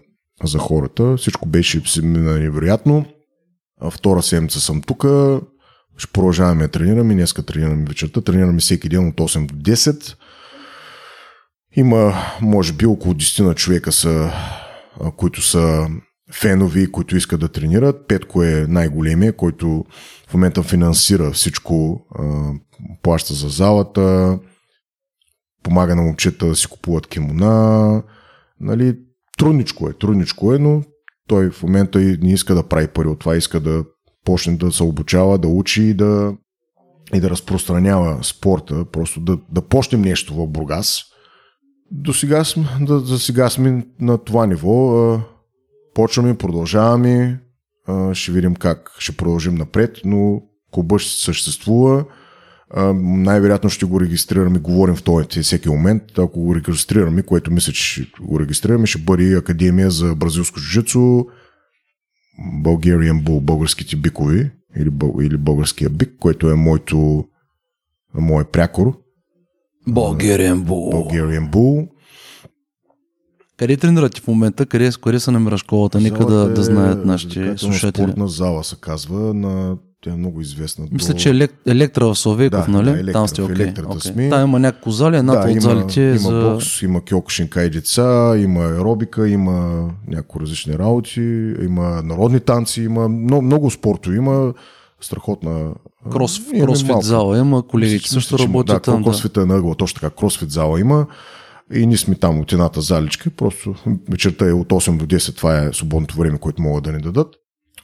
за 0.45 0.59
хората. 0.59 1.17
Всичко 1.17 1.49
беше 1.49 1.83
невероятно. 2.03 3.05
А, 3.81 3.91
втора 3.91 4.23
седмица 4.23 4.61
съм 4.61 4.83
тук. 4.83 5.05
Ще 5.97 6.13
продължаваме 6.13 6.63
да 6.63 6.69
тренираме. 6.69 7.15
Днеска 7.15 7.43
тренираме 7.43 7.85
вечерта. 7.89 8.21
Тренираме 8.21 8.61
всеки 8.61 8.89
ден 8.89 9.09
от 9.09 9.17
8 9.17 9.47
до 9.47 9.55
10. 9.55 10.17
Има, 11.77 12.15
може 12.41 12.73
би, 12.73 12.87
около 12.87 13.15
10 13.15 13.45
на 13.45 13.55
човека 13.55 13.93
са, 13.93 14.33
които 15.17 15.43
са 15.43 15.89
фенови, 16.33 16.93
които 16.93 17.17
искат 17.17 17.41
да 17.41 17.49
тренират. 17.49 18.09
Петко 18.09 18.43
е 18.43 18.67
най-големия, 18.69 19.37
който 19.37 19.85
в 20.29 20.35
момента 20.35 20.63
финансира 20.63 21.31
всичко, 21.31 22.07
плаща 23.03 23.35
за 23.35 23.49
залата, 23.49 24.39
помага 25.63 25.97
на 25.97 26.03
момчета 26.03 26.47
да 26.47 26.57
си 26.57 26.67
купуват 26.67 27.07
кимона. 27.07 28.03
Нали, 28.61 28.99
трудничко 29.39 29.89
е, 29.89 29.93
трудничко 29.93 30.55
е, 30.55 30.59
но 30.59 30.83
той 31.29 31.51
в 31.51 31.63
момента 31.63 32.03
и 32.03 32.19
не 32.23 32.33
иска 32.33 32.55
да 32.55 32.69
прави 32.69 32.89
пари 32.89 33.09
от 33.09 33.19
това, 33.19 33.37
иска 33.37 33.61
да 33.61 33.85
почне 34.25 34.57
да 34.57 34.73
се 34.73 34.83
обучава, 34.83 35.39
да 35.39 35.49
учи 35.49 35.83
и 35.83 35.95
да, 35.95 36.35
и 37.15 37.21
да 37.21 37.31
разпространява 37.31 38.25
спорта, 38.25 38.85
просто 38.85 39.21
да, 39.21 39.39
да 39.53 39.63
почнем 39.63 40.03
нещо 40.03 40.35
в 40.35 40.47
Бургас. 40.47 41.03
До 41.91 42.13
сега, 42.13 42.45
сме, 42.45 42.65
да, 42.81 43.01
за 43.01 43.19
сега 43.19 43.51
сме 43.51 43.87
на 44.01 44.19
това 44.19 44.47
ниво. 44.47 45.21
Почваме, 45.95 46.39
продължаваме, 46.39 47.41
ще 48.13 48.33
видим 48.33 48.55
как 48.55 48.93
ще 48.99 49.17
продължим 49.17 49.55
напред, 49.55 49.97
но 50.05 50.43
Клуба 50.71 50.99
ще 50.99 51.25
съществува. 51.25 52.05
Най-вероятно 52.95 53.71
ще 53.71 53.87
го 53.87 54.01
регистрираме, 54.01 54.59
говорим 54.59 54.97
в 54.97 55.03
този 55.03 55.43
всеки 55.43 55.69
момент. 55.69 56.03
Ако 56.19 56.41
го 56.41 56.55
регистрираме, 56.55 57.23
което 57.23 57.53
мисля, 57.53 57.73
че 57.73 57.83
ще 57.83 58.23
го 58.23 58.41
регистрираме, 58.41 58.87
ще 58.87 58.99
бъде 58.99 59.37
Академия 59.37 59.91
за 59.91 60.15
бразилско 60.15 60.59
жужицо, 60.59 61.27
Bulgarian 62.65 63.23
Bull, 63.25 63.41
българските 63.41 63.97
бикови, 63.97 64.51
или, 64.77 64.91
или 65.23 65.37
българския 65.37 65.91
бик, 65.91 66.13
което 66.21 66.51
е 66.51 66.55
моето, 66.55 67.25
мое 68.15 68.45
прякор. 68.45 68.99
Bulgarian 69.89 70.65
Bull. 70.65 70.95
Bulgarian 70.95 71.51
Bull. 71.51 71.89
Къде 73.57 73.77
тренирате 73.77 74.21
в 74.21 74.27
момента? 74.29 74.67
Къде, 74.67 74.91
къде 75.03 75.21
се 75.21 75.31
намира 75.31 75.59
школата? 75.59 76.01
Нека 76.01 76.27
да, 76.27 76.49
да 76.49 76.63
знаят 76.63 77.05
нашите 77.05 77.59
слушатели. 77.59 78.05
Спортна 78.05 78.29
зала 78.29 78.65
се 78.65 78.77
казва 78.81 79.35
на 79.35 79.77
тя 80.05 80.11
е 80.11 80.17
много 80.17 80.41
известна. 80.41 80.87
Мисля, 80.93 81.15
че 81.15 81.31
елек... 81.31 81.53
Електра 81.67 82.07
в 82.07 82.15
Словеков, 82.15 82.67
да, 82.67 82.73
нали? 82.73 82.91
Да, 82.91 82.99
електра, 82.99 83.13
Там 83.13 83.29
сте. 83.29 83.43
Електрата 83.43 83.89
Okay. 83.95 84.13
сме. 84.13 84.29
Там 84.29 84.49
има 84.49 84.59
някакво 84.59 84.91
зали, 84.91 85.17
едната 85.17 85.41
да, 85.41 85.45
от 85.45 85.53
има, 85.53 85.61
залите 85.61 86.01
има 86.01 86.19
за... 86.19 86.51
бокс, 86.51 86.83
има 86.83 87.05
кьокушинка 87.05 87.65
и 87.65 87.71
деца, 87.71 88.35
има 88.37 88.65
аеробика, 88.65 89.29
има 89.29 89.89
някои 90.09 90.41
различни 90.41 90.79
работи, 90.79 91.55
има 91.63 92.03
народни 92.03 92.41
танци, 92.41 92.83
има 92.83 93.09
много, 93.09 93.43
много 93.43 93.71
спорто, 93.71 94.13
има 94.13 94.55
страхотна... 95.01 95.71
Крос, 96.13 96.39
имаме 96.39 96.65
кросфит 96.65 96.89
малко. 96.89 97.05
зала 97.05 97.39
има, 97.39 97.63
колегите 97.63 98.09
също 98.09 98.35
има. 98.35 98.45
работят 98.45 98.77
да, 98.77 98.81
там. 98.81 99.03
Да. 99.03 99.11
Кросфита 99.11 99.43
е 99.43 99.45
на 99.45 99.57
ъгъла, 99.57 99.75
точно 99.75 100.01
така, 100.01 100.17
кросфит 100.17 100.51
зала 100.51 100.81
има. 100.81 101.07
И 101.75 101.87
ние 101.87 101.97
сме 101.97 102.15
там 102.15 102.41
от 102.41 102.53
едната 102.53 102.81
заличка, 102.81 103.31
просто 103.31 103.75
вечерта 104.11 104.49
е 104.49 104.53
от 104.53 104.69
8 104.69 104.97
до 104.97 105.07
10, 105.07 105.37
това 105.37 105.59
е 105.59 105.73
свободното 105.73 106.17
време, 106.17 106.39
което 106.39 106.63
могат 106.63 106.85
да 106.85 106.93
ни 106.93 107.01
дадат. 107.01 107.40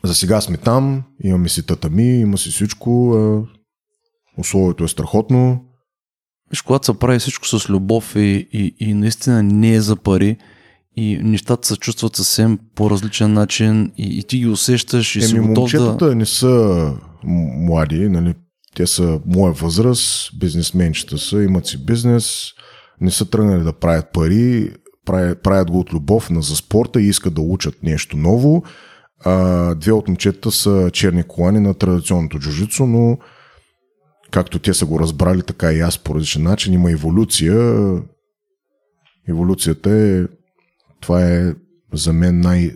За 0.06 0.14
сега 0.14 0.40
сме 0.40 0.56
там, 0.56 1.02
имаме 1.24 1.48
си 1.48 1.66
татами, 1.66 2.20
има 2.20 2.38
си 2.38 2.50
всичко, 2.50 3.16
условието 4.38 4.84
е 4.84 4.88
страхотно. 4.88 5.64
Виж, 6.50 6.62
когато 6.62 6.86
се 6.86 6.98
прави 6.98 7.18
всичко 7.18 7.46
с 7.46 7.68
любов 7.68 8.16
и, 8.16 8.48
и, 8.52 8.74
и 8.80 8.94
наистина 8.94 9.42
не 9.42 9.74
е 9.74 9.80
за 9.80 9.96
пари, 9.96 10.36
и 10.96 11.18
нещата 11.22 11.68
се 11.68 11.76
чувстват 11.76 12.16
съвсем 12.16 12.58
по 12.74 12.90
различен 12.90 13.32
начин 13.32 13.92
и, 13.98 14.18
и 14.18 14.22
ти 14.22 14.38
ги 14.38 14.46
усещаш 14.46 15.16
и 15.16 15.22
си 15.22 15.36
Еми, 15.36 15.48
готов 15.48 15.70
да... 15.70 15.80
момчетата 15.80 16.14
не 16.14 16.26
са 16.26 16.92
млади, 17.24 18.08
нали? 18.08 18.34
те 18.76 18.86
са 18.86 19.20
моя 19.26 19.52
възраст, 19.52 20.38
бизнесменчета 20.38 21.18
са, 21.18 21.42
имат 21.42 21.66
си 21.66 21.84
бизнес, 21.84 22.52
не 23.00 23.10
са 23.10 23.30
тръгнали 23.30 23.62
да 23.62 23.72
правят 23.72 24.12
пари, 24.12 24.70
правят, 25.04 25.42
правят 25.42 25.70
го 25.70 25.78
от 25.78 25.92
любов 25.92 26.30
на 26.30 26.42
за 26.42 26.56
спорта 26.56 27.02
и 27.02 27.08
искат 27.08 27.34
да 27.34 27.40
учат 27.40 27.82
нещо 27.82 28.16
ново. 28.16 28.62
А, 29.24 29.74
две 29.74 29.92
от 29.92 30.08
момчетата 30.08 30.50
са 30.50 30.90
черни 30.92 31.22
колани 31.22 31.60
на 31.60 31.74
традиционното 31.74 32.38
джужицо, 32.38 32.86
но 32.86 33.18
както 34.30 34.58
те 34.58 34.74
са 34.74 34.86
го 34.86 35.00
разбрали, 35.00 35.42
така 35.42 35.72
и 35.72 35.80
аз 35.80 35.98
по 35.98 36.14
различен 36.14 36.42
начин. 36.42 36.74
Има 36.74 36.90
еволюция. 36.90 37.54
Еволюцията 39.28 39.90
е, 39.90 40.24
това 41.00 41.24
е 41.24 41.54
за 41.92 42.12
мен 42.12 42.40
най, 42.40 42.70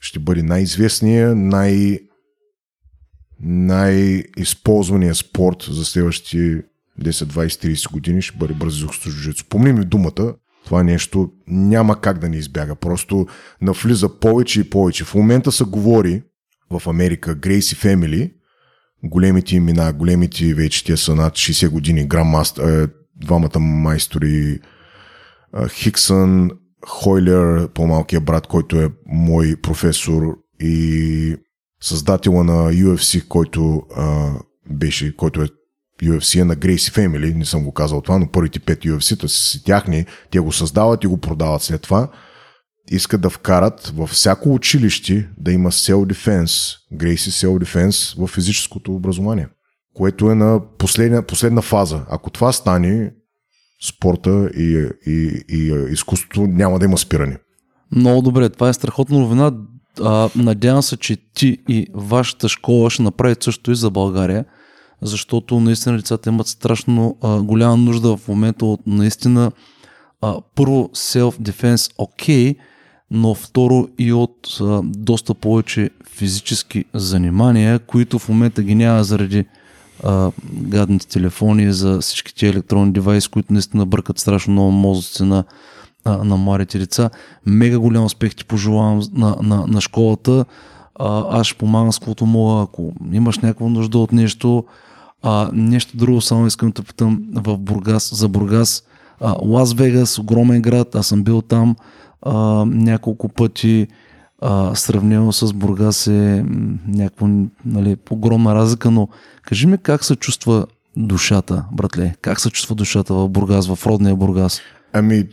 ще 0.00 0.18
бъде 0.18 0.42
най-известния, 0.42 1.34
най- 1.34 1.98
най-използвания 3.40 5.14
спорт 5.14 5.62
за 5.70 5.84
следващите 5.84 6.36
10, 6.36 6.64
20, 7.00 7.74
30 7.74 7.92
години 7.92 8.22
ще 8.22 8.38
бъде 8.38 8.54
бразилското 8.54 9.10
джуджицу. 9.10 9.44
Помни 9.48 9.72
ми 9.72 9.84
думата, 9.84 10.34
това 10.64 10.82
нещо 10.82 11.30
няма 11.46 12.00
как 12.00 12.18
да 12.18 12.28
ни 12.28 12.36
избяга. 12.36 12.74
Просто 12.74 13.26
навлиза 13.60 14.18
повече 14.18 14.60
и 14.60 14.70
повече. 14.70 15.04
В 15.04 15.14
момента 15.14 15.52
се 15.52 15.64
говори 15.64 16.22
в 16.70 16.86
Америка 16.86 17.34
Грейси 17.34 17.74
Фемили, 17.74 18.32
големите 19.04 19.56
имена, 19.56 19.92
големите 19.92 20.54
вече 20.54 20.84
те 20.84 20.96
са 20.96 21.14
над 21.14 21.32
60 21.32 21.68
години, 21.68 22.06
граммастър, 22.06 22.90
двамата 23.16 23.58
майстори, 23.58 24.60
а, 25.52 25.68
Хиксън, 25.68 26.50
Хойлер, 26.86 27.68
по-малкия 27.68 28.20
брат, 28.20 28.46
който 28.46 28.76
е 28.80 28.90
мой 29.06 29.56
професор 29.62 30.22
и 30.60 31.36
създателя 31.80 32.44
на 32.44 32.72
UFC, 32.72 33.28
който 33.28 33.82
а, 33.96 34.32
беше, 34.70 35.16
който 35.16 35.42
е 35.42 35.48
UFC 36.02 36.42
на 36.42 36.56
Gracie 36.56 36.96
Family, 36.96 37.34
не 37.34 37.44
съм 37.44 37.64
го 37.64 37.72
казал 37.72 38.00
това, 38.00 38.18
но 38.18 38.30
първите 38.30 38.60
пет 38.60 38.78
UFC-та 38.82 39.28
си 39.28 39.64
тяхни, 39.64 40.06
те 40.30 40.38
го 40.38 40.52
създават 40.52 41.04
и 41.04 41.06
го 41.06 41.20
продават 41.20 41.62
след 41.62 41.82
това. 41.82 42.08
Искат 42.90 43.20
да 43.20 43.30
вкарат 43.30 43.92
във 43.96 44.10
всяко 44.10 44.54
училище 44.54 45.28
да 45.38 45.52
има 45.52 45.70
Self-Defense, 45.70 46.76
Gracie 46.94 47.46
Self-Defense 47.46 48.18
в 48.18 48.26
физическото 48.26 48.94
образование, 48.94 49.48
което 49.94 50.30
е 50.30 50.34
на 50.34 50.60
последна, 50.78 51.22
последна 51.22 51.62
фаза. 51.62 52.04
Ако 52.10 52.30
това 52.30 52.52
стане, 52.52 53.12
спорта 53.88 54.50
и, 54.56 54.88
и, 55.06 55.44
и 55.48 55.86
изкуството 55.90 56.46
няма 56.46 56.78
да 56.78 56.84
има 56.84 56.98
спиране. 56.98 57.38
Много 57.92 58.22
добре, 58.22 58.48
това 58.48 58.68
е 58.68 58.72
страхотна 58.72 59.18
новина. 59.18 59.52
Надявам 60.36 60.82
се, 60.82 60.96
че 60.96 61.16
ти 61.34 61.58
и 61.68 61.86
вашата 61.94 62.48
школа 62.48 62.90
ще 62.90 63.02
направят 63.02 63.42
също 63.42 63.70
и 63.70 63.74
за 63.74 63.90
България, 63.90 64.44
защото 65.04 65.60
наистина 65.60 65.96
лицата 65.96 66.28
имат 66.28 66.46
страшно 66.46 67.16
а, 67.22 67.40
голяма 67.40 67.76
нужда 67.76 68.16
в 68.16 68.28
момента 68.28 68.66
от 68.66 68.80
наистина 68.86 69.52
а, 70.20 70.36
първо 70.54 70.90
self-defense 70.94 71.92
окей, 71.98 72.52
okay, 72.52 72.56
но 73.10 73.34
второ 73.34 73.88
и 73.98 74.12
от 74.12 74.58
а, 74.60 74.80
доста 74.84 75.34
повече 75.34 75.90
физически 76.10 76.84
занимания, 76.94 77.78
които 77.78 78.18
в 78.18 78.28
момента 78.28 78.62
ги 78.62 78.74
няма 78.74 79.04
заради 79.04 79.44
а, 80.04 80.30
гадните 80.52 81.06
телефони, 81.08 81.72
за 81.72 82.00
всички 82.00 82.46
електронни 82.46 82.92
девайси, 82.92 83.28
които 83.28 83.52
наистина 83.52 83.86
бъркат 83.86 84.18
страшно 84.18 84.52
много 84.52 84.70
мозъци 84.70 85.22
на, 85.22 85.44
на, 86.06 86.24
на 86.24 86.36
младите 86.36 86.78
деца. 86.78 87.10
Мега 87.46 87.78
голям 87.78 88.04
успех 88.04 88.34
ти 88.34 88.44
пожелавам 88.44 89.02
на, 89.12 89.36
на, 89.42 89.66
на 89.66 89.80
школата. 89.80 90.44
А, 90.98 91.38
аз 91.40 91.46
ще 91.46 91.58
помагам 91.58 91.92
с 91.92 91.98
каквото 91.98 92.26
мога, 92.26 92.62
ако 92.62 92.92
имаш 93.12 93.38
някаква 93.38 93.68
нужда 93.68 93.98
от 93.98 94.12
нещо. 94.12 94.64
А, 95.26 95.50
нещо 95.52 95.96
друго, 95.96 96.20
само 96.20 96.46
искам 96.46 96.70
да 96.70 96.82
питам 96.82 97.24
в 97.34 97.58
Бургас, 97.58 98.14
за 98.14 98.28
Бургас. 98.28 98.82
А, 99.20 99.36
Лас 99.42 99.74
Вегас, 99.74 100.18
огромен 100.18 100.62
град, 100.62 100.94
аз 100.94 101.06
съм 101.06 101.24
бил 101.24 101.42
там 101.42 101.76
а, 102.22 102.34
няколко 102.64 103.28
пъти. 103.28 103.86
А, 104.42 104.74
сравнено 104.74 105.32
с 105.32 105.52
Бургас 105.52 106.06
е 106.06 106.44
някаква 106.88 107.28
нали, 107.64 107.96
огромна 108.10 108.54
разлика, 108.54 108.90
но 108.90 109.08
кажи 109.42 109.66
ми 109.66 109.78
как 109.78 110.04
се 110.04 110.16
чувства 110.16 110.66
душата, 110.96 111.64
братле? 111.72 112.14
Как 112.20 112.40
се 112.40 112.50
чувства 112.50 112.74
душата 112.74 113.14
в 113.14 113.28
Бургас, 113.28 113.74
в 113.74 113.86
родния 113.86 114.16
Бургас? 114.16 114.60
Ами, 114.92 115.24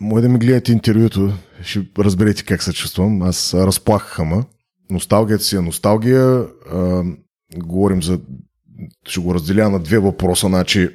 може 0.00 0.22
да 0.22 0.28
ми 0.28 0.38
гледате 0.38 0.72
интервюто, 0.72 1.32
ще 1.62 1.86
разберете 1.98 2.44
как 2.44 2.62
се 2.62 2.72
чувствам. 2.72 3.22
Аз 3.22 3.54
разплахаха 3.54 4.24
ма. 4.24 4.44
Носталгията 4.90 5.44
си 5.44 5.56
е 5.56 5.60
носталгия. 5.60 6.46
А, 6.72 7.02
говорим 7.56 8.02
за... 8.02 8.20
Ще 9.06 9.20
го 9.20 9.34
разделя 9.34 9.70
на 9.70 9.78
две 9.78 9.98
въпроса. 9.98 10.46
Значи, 10.46 10.88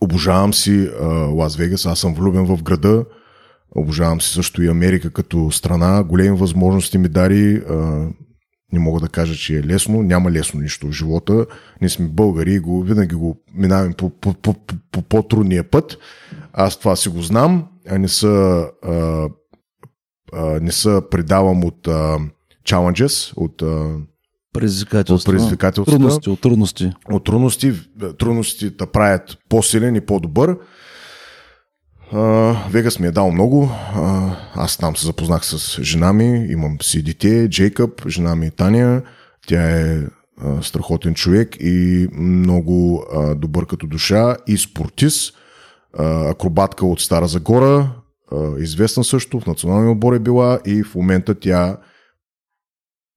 обожавам 0.00 0.54
си 0.54 0.90
Лас 1.32 1.56
Вегас. 1.56 1.86
Аз 1.86 2.00
съм 2.00 2.14
влюбен 2.14 2.44
в 2.44 2.62
града. 2.62 3.04
Обожавам 3.76 4.20
си 4.20 4.32
също 4.32 4.62
и 4.62 4.68
Америка 4.68 5.10
като 5.10 5.50
страна. 5.50 6.02
Големи 6.02 6.36
възможности 6.36 6.98
ми 6.98 7.08
дари. 7.08 7.62
А, 7.68 8.08
не 8.72 8.78
мога 8.78 9.00
да 9.00 9.08
кажа, 9.08 9.34
че 9.34 9.58
е 9.58 9.62
лесно. 9.62 10.02
Няма 10.02 10.30
лесно 10.30 10.60
нищо 10.60 10.86
в 10.86 10.92
живота. 10.92 11.46
Ние 11.80 11.88
сме 11.88 12.08
българи 12.08 12.54
и 12.54 12.58
го, 12.58 12.82
винаги 12.82 13.14
го 13.14 13.36
минаваме 13.54 13.94
по, 13.94 14.10
по, 14.10 14.34
по, 14.34 14.54
по, 14.54 14.76
по 14.92 15.02
по-трудния 15.02 15.70
път. 15.70 15.98
Аз 16.52 16.78
това 16.78 16.96
си 16.96 17.08
го 17.08 17.22
знам. 17.22 17.68
А 17.88 17.98
не 17.98 18.08
са, 18.08 18.66
а, 18.82 19.28
а, 20.32 20.60
не 20.60 20.72
са 20.72 21.02
предавам 21.10 21.64
от 21.64 21.88
а, 21.88 22.18
challenges, 22.68 23.32
от, 23.36 23.62
а, 23.62 23.96
Предизвикателства. 24.52 25.30
от 25.32 25.36
предизвикателства. 25.36 25.92
Трудности, 25.92 26.30
от 26.30 26.40
трудности. 26.40 26.92
От 27.10 27.24
трудности. 27.24 27.72
Трудностите 28.18 28.70
да 28.70 28.86
правят 28.86 29.38
по-силен 29.48 29.96
и 29.96 30.00
по-добър. 30.00 30.56
Вегас 32.70 32.98
ми 32.98 33.06
е 33.06 33.10
дал 33.10 33.30
много. 33.30 33.70
Аз 34.54 34.76
там 34.76 34.96
се 34.96 35.06
запознах 35.06 35.46
с 35.46 35.82
жена 35.82 36.12
ми, 36.12 36.46
имам 36.50 36.76
си 36.82 37.02
дете, 37.02 37.48
Джейкъб, 37.48 38.08
жена 38.08 38.36
ми 38.36 38.50
Таня. 38.50 39.02
Тя 39.46 39.70
е 39.70 40.00
страхотен 40.62 41.14
човек 41.14 41.56
и 41.60 42.08
много 42.12 43.04
добър 43.36 43.66
като 43.66 43.86
душа 43.86 44.36
и 44.46 44.58
спортист. 44.58 45.34
Акробатка 45.98 46.86
от 46.86 47.00
Стара 47.00 47.26
Загора, 47.26 47.90
известна 48.58 49.04
също, 49.04 49.40
в 49.40 49.46
националния 49.46 49.92
отбор 49.92 50.14
е 50.14 50.18
била 50.18 50.58
и 50.66 50.82
в 50.82 50.94
момента 50.94 51.34
тя 51.34 51.76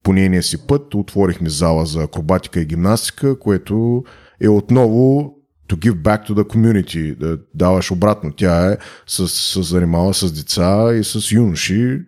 по 0.02 0.12
нейния 0.12 0.42
си 0.42 0.66
път 0.66 0.94
отворихме 0.94 1.48
зала 1.48 1.86
за 1.86 2.02
акробатика 2.02 2.60
и 2.60 2.66
гимнастика, 2.66 3.38
което 3.38 4.04
е 4.40 4.48
отново 4.48 5.34
to 5.68 5.76
give 5.76 6.02
back 6.02 6.28
to 6.28 6.32
the 6.32 6.44
community, 6.44 7.18
да 7.18 7.38
даваш 7.54 7.90
обратно. 7.90 8.32
Тя 8.36 8.72
е 8.72 8.76
с, 9.06 9.28
с 9.28 9.62
занимава 9.62 10.14
с 10.14 10.32
деца 10.32 10.94
и 10.94 11.04
с 11.04 11.32
юноши 11.32 12.00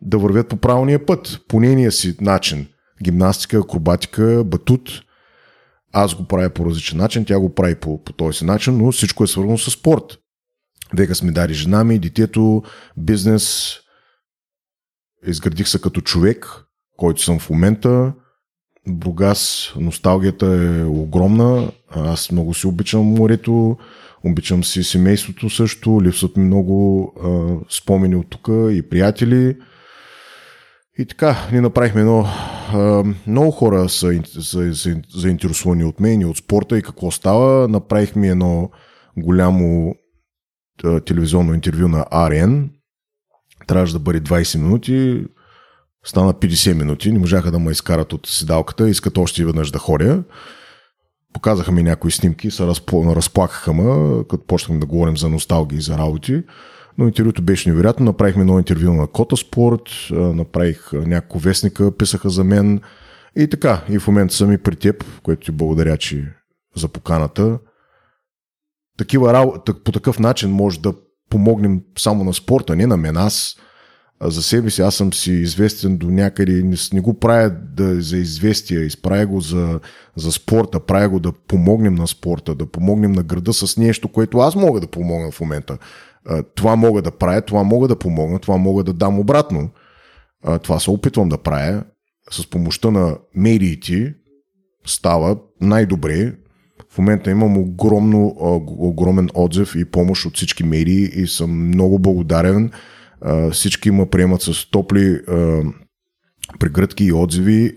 да 0.00 0.18
вървят 0.18 0.48
по 0.48 0.56
правилния 0.56 1.06
път, 1.06 1.40
по 1.48 1.60
нейния 1.60 1.92
си 1.92 2.16
начин. 2.20 2.66
гимнастика, 3.02 3.58
акробатика, 3.58 4.44
батут. 4.44 5.02
Аз 5.92 6.14
го 6.14 6.28
правя 6.28 6.50
по 6.50 6.66
различен 6.66 6.98
начин, 6.98 7.24
тя 7.24 7.38
го 7.38 7.54
прави 7.54 7.74
по, 7.74 8.04
по 8.04 8.12
този 8.12 8.44
начин, 8.44 8.78
но 8.78 8.92
всичко 8.92 9.24
е 9.24 9.26
свързано 9.26 9.58
с 9.58 9.70
спорт. 9.70 10.18
Века 10.94 11.14
сме 11.14 11.32
дали 11.32 11.54
жена 11.54 11.84
ми, 11.84 11.98
детето, 11.98 12.62
бизнес. 12.96 13.74
Изградих 15.26 15.68
се 15.68 15.80
като 15.80 16.00
човек, 16.00 16.46
който 16.96 17.22
съм 17.22 17.38
в 17.38 17.50
момента. 17.50 18.12
Бургас, 18.88 19.72
носталгията 19.76 20.46
е 20.46 20.84
огромна. 20.84 21.72
Аз 21.90 22.30
много 22.30 22.54
си 22.54 22.66
обичам 22.66 23.02
морето, 23.02 23.76
обичам 24.24 24.64
си 24.64 24.84
семейството 24.84 25.50
също, 25.50 26.02
липсват 26.02 26.36
ми 26.36 26.44
много 26.44 27.12
а, 27.24 27.56
спомени 27.76 28.16
от 28.16 28.30
тук 28.30 28.48
и 28.48 28.82
приятели. 28.90 29.56
И 30.98 31.06
така, 31.06 31.36
ние 31.52 31.60
направихме 31.60 32.00
едно... 32.00 32.26
Много 33.26 33.50
хора 33.50 33.88
са, 33.88 34.22
са, 34.40 34.72
заинтересовани 35.14 35.84
от 35.84 36.00
мен 36.00 36.20
и 36.20 36.24
от 36.24 36.36
спорта 36.36 36.78
и 36.78 36.82
какво 36.82 37.10
става. 37.10 37.68
Направихме 37.68 38.28
едно 38.28 38.70
голямо 39.16 39.94
телевизионно 41.04 41.54
интервю 41.54 41.88
на 41.88 42.06
АРН. 42.10 42.70
Трябваше 43.66 43.92
да 43.92 43.98
бъде 43.98 44.20
20 44.20 44.58
минути. 44.58 45.24
Стана 46.06 46.34
50 46.34 46.72
минути. 46.72 47.12
Не 47.12 47.18
можаха 47.18 47.50
да 47.50 47.58
ме 47.58 47.70
изкарат 47.70 48.12
от 48.12 48.26
седалката. 48.26 48.88
Искат 48.88 49.18
още 49.18 49.44
веднъж 49.44 49.70
да 49.70 49.78
ходя. 49.78 50.22
Показаха 51.32 51.72
ми 51.72 51.82
някои 51.82 52.10
снимки, 52.10 52.50
се 52.50 52.66
разплакаха 52.92 53.72
ме, 53.72 54.18
като 54.30 54.46
почнахме 54.46 54.80
да 54.80 54.86
говорим 54.86 55.16
за 55.16 55.28
носталги 55.28 55.76
и 55.76 55.80
за 55.80 55.98
работи. 55.98 56.42
Но 56.98 57.06
интервюто 57.06 57.42
беше 57.42 57.70
невероятно. 57.70 58.04
Направихме 58.04 58.40
едно 58.40 58.58
интервю 58.58 58.92
на 58.92 59.06
Кота 59.06 59.36
Спорт, 59.36 59.82
направих 60.10 60.92
няколко 60.92 61.38
вестника, 61.38 61.96
писаха 61.96 62.30
за 62.30 62.44
мен. 62.44 62.80
И 63.36 63.48
така, 63.48 63.84
и 63.88 63.98
в 63.98 64.06
момента 64.06 64.34
съм 64.34 64.52
и 64.52 64.58
при 64.58 64.76
теб, 64.76 65.04
което 65.22 65.44
ти 65.44 65.50
благодаря, 65.50 65.96
че 65.96 66.34
за 66.76 66.88
поканата. 66.88 67.58
Такива, 68.98 69.60
по 69.84 69.92
такъв 69.92 70.18
начин 70.18 70.50
може 70.50 70.80
да 70.80 70.94
помогнем 71.30 71.80
само 71.98 72.24
на 72.24 72.34
спорта, 72.34 72.76
не 72.76 72.86
на 72.86 72.96
мен. 72.96 73.16
Аз 73.16 73.56
за 74.24 74.42
себе 74.42 74.70
си, 74.70 74.82
аз 74.82 74.94
съм 74.94 75.12
си 75.12 75.32
известен 75.32 75.96
до 75.96 76.06
някъде, 76.06 76.62
не, 76.62 76.76
не 76.92 77.00
го 77.00 77.14
правя 77.14 77.50
да, 77.50 78.02
за 78.02 78.16
известия, 78.16 78.80
изправя 78.80 79.26
го 79.26 79.40
за, 79.40 79.80
за 80.16 80.32
спорта, 80.32 80.80
правя 80.80 81.08
го 81.08 81.20
да 81.20 81.32
помогнем 81.32 81.94
на 81.94 82.06
спорта, 82.06 82.54
да 82.54 82.66
помогнем 82.66 83.12
на 83.12 83.22
града 83.22 83.52
с 83.52 83.76
нещо, 83.76 84.08
което 84.08 84.38
аз 84.38 84.54
мога 84.56 84.80
да 84.80 84.86
помогна 84.86 85.30
в 85.30 85.40
момента. 85.40 85.78
Това 86.54 86.76
мога 86.76 87.02
да 87.02 87.10
правя, 87.10 87.40
това 87.40 87.62
мога 87.62 87.88
да 87.88 87.98
помогна, 87.98 88.38
това 88.38 88.56
мога 88.56 88.84
да 88.84 88.92
дам 88.92 89.18
обратно. 89.18 89.70
Това 90.62 90.80
се 90.80 90.90
опитвам 90.90 91.28
да 91.28 91.38
правя. 91.38 91.84
С 92.30 92.50
помощта 92.50 92.90
на 92.90 93.16
медиите 93.34 94.14
става 94.86 95.36
най-добре. 95.60 96.34
В 96.90 96.98
момента 96.98 97.30
имам 97.30 97.58
огромно, 97.58 98.34
огромен 98.68 99.28
отзив 99.34 99.74
и 99.76 99.84
помощ 99.84 100.26
от 100.26 100.36
всички 100.36 100.64
медии 100.64 101.10
и 101.14 101.26
съм 101.26 101.68
много 101.68 101.98
благодарен 101.98 102.70
всички 103.52 103.90
ме 103.90 104.10
приемат 104.10 104.42
с 104.42 104.70
топли 104.70 105.20
прегръдки 106.58 107.04
и 107.04 107.12
отзиви 107.12 107.76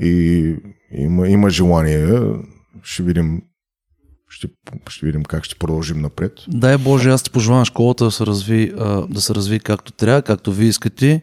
и, 0.00 0.08
и 0.08 0.56
има, 0.92 1.28
има 1.28 1.50
желание. 1.50 2.20
Ще 2.82 3.02
видим 3.02 3.42
ще, 4.28 4.48
ще 4.88 5.06
видим 5.06 5.22
как 5.22 5.44
ще 5.44 5.54
продължим 5.54 6.00
напред. 6.00 6.32
Дай 6.48 6.78
Боже, 6.78 7.10
аз 7.10 7.22
ти 7.22 7.30
пожелавам 7.30 7.64
школата 7.64 8.04
да 8.04 8.10
се 8.10 8.26
разви, 8.26 8.72
да 9.08 9.20
се 9.20 9.34
разви 9.34 9.60
както 9.60 9.92
трябва, 9.92 10.22
както 10.22 10.52
ви 10.52 10.66
искате. 10.66 11.22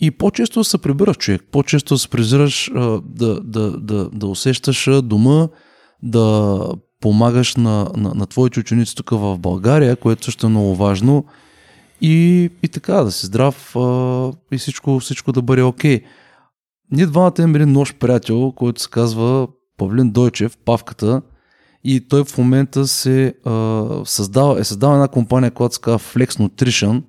И 0.00 0.10
по-често 0.10 0.64
се 0.64 0.78
прибираш 0.78 1.16
човек, 1.16 1.42
по-често 1.52 1.94
да 1.94 1.98
се 1.98 2.08
презираш, 2.08 2.70
да, 3.04 3.40
да, 3.40 3.78
да, 3.78 4.10
да 4.10 4.26
усещаш 4.26 4.88
дома, 5.02 5.48
да 6.02 6.58
помагаш 7.00 7.56
на, 7.56 7.90
на, 7.96 8.14
на 8.14 8.26
твоите 8.26 8.60
ученици 8.60 8.94
тук 8.96 9.10
в 9.10 9.38
България, 9.38 9.96
което 9.96 10.24
също 10.24 10.46
е 10.46 10.50
много 10.50 10.76
важно. 10.76 11.24
И, 12.02 12.50
и 12.62 12.68
така, 12.68 12.94
да 12.94 13.12
си 13.12 13.26
здрав 13.26 13.76
а, 13.76 14.32
и 14.52 14.58
всичко, 14.58 14.98
всичко 14.98 15.32
да 15.32 15.42
бъде 15.42 15.62
окей. 15.62 16.00
Okay. 16.00 16.04
Ние 16.90 17.06
двамата 17.06 17.32
имаме 17.38 17.58
един 17.58 17.72
нощ 17.72 17.98
приятел, 17.98 18.52
който 18.52 18.82
се 18.82 18.90
казва 18.90 19.48
Павлин 19.78 20.10
Дойчев, 20.10 20.56
Павката. 20.64 21.22
И 21.84 22.08
той 22.08 22.24
в 22.24 22.38
момента 22.38 22.86
се 22.86 23.34
а, 23.44 23.84
създава, 24.04 24.60
е 24.60 24.64
създава 24.64 24.94
една 24.94 25.08
компания, 25.08 25.50
която 25.50 25.74
се 25.74 25.80
казва 25.80 25.98
Flex 25.98 26.30
Nutrition. 26.30 27.02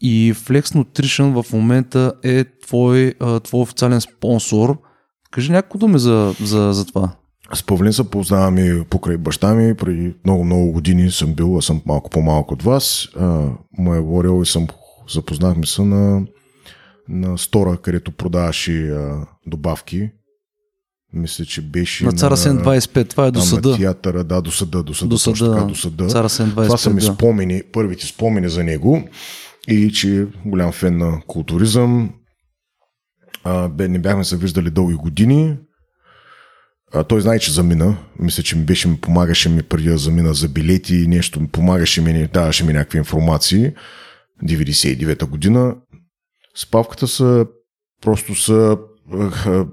И 0.00 0.34
Flex 0.34 0.62
Nutrition 0.62 1.42
в 1.42 1.52
момента 1.52 2.12
е 2.22 2.44
твой, 2.44 3.14
а, 3.20 3.40
твой 3.40 3.60
официален 3.60 4.00
спонсор. 4.00 4.78
Кажи 5.30 5.52
няколко 5.52 5.78
думи 5.78 5.98
за, 5.98 6.34
за, 6.40 6.72
за 6.72 6.86
това. 6.86 7.16
С 7.52 7.62
Павлин 7.62 7.92
се 7.92 8.10
познавам 8.10 8.58
и 8.58 8.84
покрай 8.90 9.16
баща 9.16 9.54
ми. 9.54 9.74
Преди 9.74 10.14
много-много 10.24 10.72
години 10.72 11.10
съм 11.10 11.34
бил, 11.34 11.58
а 11.58 11.62
съм 11.62 11.82
малко 11.86 12.10
по-малко 12.10 12.54
от 12.54 12.62
вас. 12.62 13.08
А, 13.16 13.50
му 13.78 13.94
е 13.94 14.00
говорил 14.00 14.42
и 14.42 14.46
съм 14.46 14.66
запознахме 15.14 15.66
се 15.66 15.82
на, 15.82 16.26
на 17.08 17.38
стора, 17.38 17.76
където 17.76 18.12
продаваше 18.12 18.88
а, 18.88 19.26
добавки. 19.46 20.10
Мисля, 21.12 21.44
че 21.44 21.62
беше 21.62 22.04
на 22.04 22.12
Цара 22.12 22.36
Сен 22.36 22.58
25, 22.58 23.10
това 23.10 23.26
е 23.26 23.30
до 23.30 23.40
съда. 23.40 23.68
На 23.68 23.76
театъра, 23.76 24.24
да, 24.24 24.40
до 24.40 24.50
съда, 24.50 24.82
до 24.82 24.94
съда, 24.94 25.08
до 25.08 25.18
съда, 25.18 25.54
така, 25.54 25.64
до 25.64 25.74
съда. 25.74 26.06
Цара 26.06 26.28
Сен 26.28 26.50
25, 26.50 26.64
това 26.64 26.76
са 26.76 26.90
ми 26.90 27.00
да. 27.00 27.06
спомени, 27.06 27.62
първите 27.72 28.06
спомени 28.06 28.48
за 28.48 28.64
него 28.64 29.02
и 29.68 29.92
че 29.92 30.26
голям 30.46 30.72
фен 30.72 30.98
на 30.98 31.20
културизъм. 31.26 32.10
А, 33.44 33.68
бе, 33.68 33.88
не 33.88 33.98
бяхме 33.98 34.24
се 34.24 34.36
виждали 34.36 34.70
дълги 34.70 34.94
години. 34.94 35.56
Той 37.08 37.20
знае, 37.20 37.38
че 37.38 37.52
замина. 37.52 37.96
Мисля, 38.18 38.42
че 38.42 38.56
ми 38.56 38.64
беше, 38.64 38.88
ми 38.88 38.96
помагаше 39.00 39.48
ми 39.48 39.62
преди 39.62 39.88
да 39.88 39.98
замина 39.98 40.34
за 40.34 40.48
билети 40.48 40.96
и 40.96 41.06
нещо, 41.06 41.40
ми 41.40 41.48
помагаше 41.48 42.00
ми, 42.00 42.28
даваше 42.32 42.64
ми 42.64 42.72
някакви 42.72 42.98
информации. 42.98 43.72
99-та 44.44 45.26
година. 45.26 45.76
Спавката 46.56 47.08
са 47.08 47.46
просто 48.02 48.34
са 48.34 48.78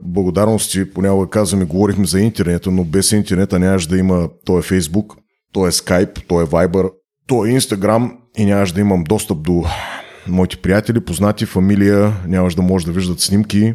благодарности, 0.03 0.93
понякога 0.93 1.29
казваме, 1.29 1.65
говорихме 1.65 2.05
за 2.05 2.19
интернета, 2.19 2.71
но 2.71 2.83
без 2.83 3.11
интернета 3.11 3.59
нямаш 3.59 3.87
да 3.87 3.97
има, 3.97 4.29
то 4.45 4.59
е 4.59 4.61
Фейсбук, 4.61 5.15
то 5.53 5.67
е 5.67 5.71
Skype, 5.71 6.27
то 6.27 6.41
е 6.41 6.45
Viber, 6.45 6.89
то 7.27 7.45
е 7.45 7.49
Instagram 7.49 8.11
и 8.37 8.45
нямаш 8.45 8.71
да 8.71 8.81
имам 8.81 9.03
достъп 9.03 9.41
до 9.41 9.63
моите 10.27 10.57
приятели, 10.57 11.05
познати, 11.05 11.45
фамилия, 11.45 12.13
нямаш 12.27 12.55
да 12.55 12.61
може 12.61 12.85
да 12.85 12.91
виждат 12.91 13.19
снимки, 13.19 13.73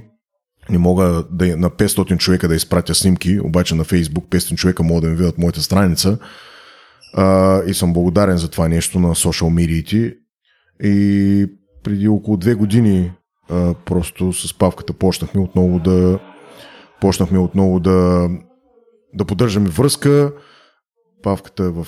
не 0.71 0.79
мога 0.79 1.25
да, 1.31 1.57
на 1.57 1.71
500 1.71 2.17
човека 2.17 2.49
да 2.49 2.55
изпратя 2.55 2.95
снимки, 2.95 3.41
обаче 3.41 3.75
на 3.75 3.85
Facebook 3.85 4.29
500 4.29 4.55
човека 4.55 4.83
могат 4.83 5.03
да 5.05 5.11
ми 5.11 5.17
видят 5.17 5.39
моята 5.39 5.63
страница. 5.63 6.19
А, 7.15 7.61
и 7.67 7.75
съм 7.75 7.93
благодарен 7.93 8.37
за 8.37 8.49
това 8.49 8.69
нещо 8.69 8.99
на 8.99 9.15
социал 9.15 9.51
медиите. 9.51 10.15
И 10.83 11.47
преди 11.85 12.09
около 12.09 12.37
две 12.37 12.55
години 12.55 13.13
а, 13.51 13.75
просто 13.75 14.33
с 14.33 14.59
Павката 14.59 14.93
почнахме 14.93 15.41
отново 15.41 15.79
да 15.79 16.19
почнахме 17.01 17.39
отново 17.39 17.81
да, 17.81 18.29
да 19.15 19.25
поддържаме 19.25 19.69
връзка. 19.69 20.33
Павката 21.23 21.65
е 21.65 21.69
в 21.69 21.87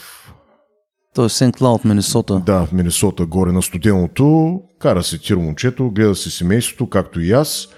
той 1.14 1.26
е 1.26 1.28
Сент 1.28 1.56
Клауд, 1.56 1.84
Миннесота. 1.84 2.42
Да, 2.46 2.66
в 2.66 2.72
Миннесота, 2.72 3.26
горе 3.26 3.52
на 3.52 3.62
студеното. 3.62 4.60
Кара 4.78 5.02
се 5.02 5.18
тир 5.18 5.36
момчето, 5.36 5.90
гледа 5.90 6.14
се 6.14 6.30
семейството, 6.30 6.88
както 6.88 7.20
и 7.20 7.32
аз. 7.32 7.68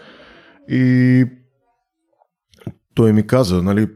И 0.68 1.24
той 2.94 3.12
ми 3.12 3.26
каза, 3.26 3.62
нали, 3.62 3.88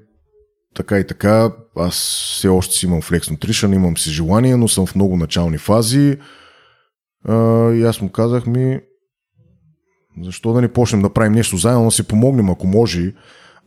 така 0.74 0.99
и 0.99 1.07
така, 1.07 1.53
аз 1.77 1.95
все 2.36 2.49
още 2.49 2.74
си 2.74 2.86
имам 2.86 3.03
Flex 3.03 3.20
Nutrition, 3.20 3.74
имам 3.74 3.97
си 3.97 4.11
желание, 4.11 4.57
но 4.57 4.69
съм 4.69 4.86
в 4.86 4.95
много 4.95 5.16
начални 5.16 5.59
фази. 5.59 6.19
А, 7.28 7.70
и 7.73 7.82
аз 7.82 8.01
му 8.01 8.09
казах 8.09 8.47
ми, 8.47 8.81
защо 10.23 10.53
да 10.53 10.61
не 10.61 10.73
почнем 10.73 11.03
да 11.03 11.12
правим 11.12 11.32
нещо 11.32 11.57
заедно, 11.57 11.85
да 11.85 11.91
си 11.91 12.03
помогнем, 12.03 12.51
ако 12.51 12.66
може. 12.66 13.12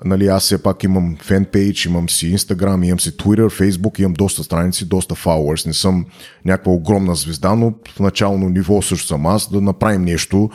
Нали, 0.06 0.28
аз 0.28 0.44
все 0.44 0.64
пак 0.64 0.84
имам 0.84 1.18
фенпейдж, 1.22 1.86
имам 1.86 2.10
си 2.10 2.38
Instagram, 2.38 2.86
имам 2.86 3.00
си 3.00 3.18
Twitter, 3.18 3.48
Facebook, 3.48 4.00
имам 4.00 4.14
доста 4.14 4.44
страници, 4.44 4.86
доста 4.86 5.16
followers. 5.16 5.68
Не 5.68 5.74
съм 5.74 6.06
някаква 6.46 6.72
огромна 6.72 7.16
звезда, 7.16 7.56
но 7.56 7.74
в 7.90 8.00
начално 8.00 8.50
ниво 8.50 8.82
също 8.82 9.08
съм 9.08 9.26
аз, 9.26 9.52
да 9.52 9.62
направим 9.62 10.02
нещо, 10.02 10.50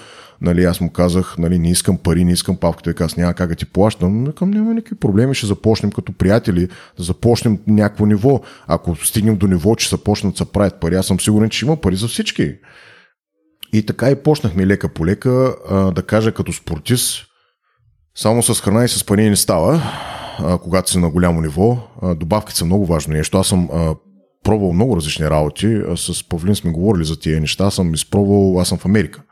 Нали, 0.45 0.65
аз 0.65 0.81
му 0.81 0.91
казах, 0.91 1.39
нали, 1.39 1.59
не 1.59 1.71
искам 1.71 1.99
пари, 1.99 2.25
не 2.25 2.33
искам 2.33 2.57
павката, 2.57 3.05
аз 3.05 3.17
няма 3.17 3.35
как 3.35 3.49
да 3.49 3.55
ти 3.55 3.67
плащам. 3.67 4.33
Към 4.33 4.51
няма 4.51 4.75
никакви 4.75 4.95
проблеми, 4.95 5.35
ще 5.35 5.47
започнем 5.47 5.93
като 5.93 6.13
приятели, 6.13 6.69
да 6.97 7.03
започнем 7.03 7.59
някакво 7.67 8.07
ниво. 8.07 8.41
Ако 8.67 8.97
стигнем 8.97 9.37
до 9.37 9.47
ниво, 9.47 9.75
че 9.75 9.89
започнат 9.89 10.35
да 10.35 10.39
се 10.39 10.53
правят 10.53 10.81
пари, 10.81 10.95
аз 10.95 11.07
съм 11.07 11.21
сигурен, 11.21 11.51
че 11.51 11.65
има 11.65 11.77
пари 11.77 11.97
за 11.97 12.09
всички. 12.09 12.55
И 13.73 13.87
така 13.87 14.11
и 14.11 14.23
почнахме 14.23 14.67
лека 14.67 14.89
по 14.89 15.07
лека, 15.07 15.55
да 15.95 16.03
кажа 16.03 16.33
като 16.33 16.53
спортист, 16.53 17.27
само 18.15 18.43
с 18.43 18.61
храна 18.61 18.85
и 18.85 18.89
с 18.89 19.07
пари 19.07 19.31
не 19.31 19.37
става, 19.37 19.83
когато 20.63 20.91
си 20.91 20.99
на 20.99 21.11
голямо 21.11 21.41
ниво. 21.41 21.79
Добавките 22.17 22.59
са 22.59 22.65
много 22.65 22.87
важно 22.87 23.15
нещо. 23.15 23.39
Аз 23.39 23.47
съм 23.47 23.69
пробвал 24.45 24.73
много 24.73 24.97
различни 24.97 25.31
работи. 25.31 25.81
С 25.97 26.29
Павлин 26.29 26.55
сме 26.55 26.71
говорили 26.71 27.05
за 27.05 27.21
тия 27.21 27.41
неща. 27.41 27.65
Аз 27.65 27.75
съм 27.75 27.95
изпробвал, 27.95 28.61
аз 28.61 28.69
съм 28.69 28.79
в 28.79 28.87
Америка 28.87 29.23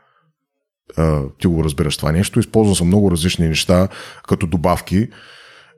ти 1.39 1.47
го 1.47 1.63
разбираш 1.63 1.97
това 1.97 2.11
нещо. 2.11 2.39
Използвам 2.39 2.75
съм 2.75 2.87
много 2.87 3.11
различни 3.11 3.47
неща, 3.47 3.87
като 4.27 4.47
добавки. 4.47 5.07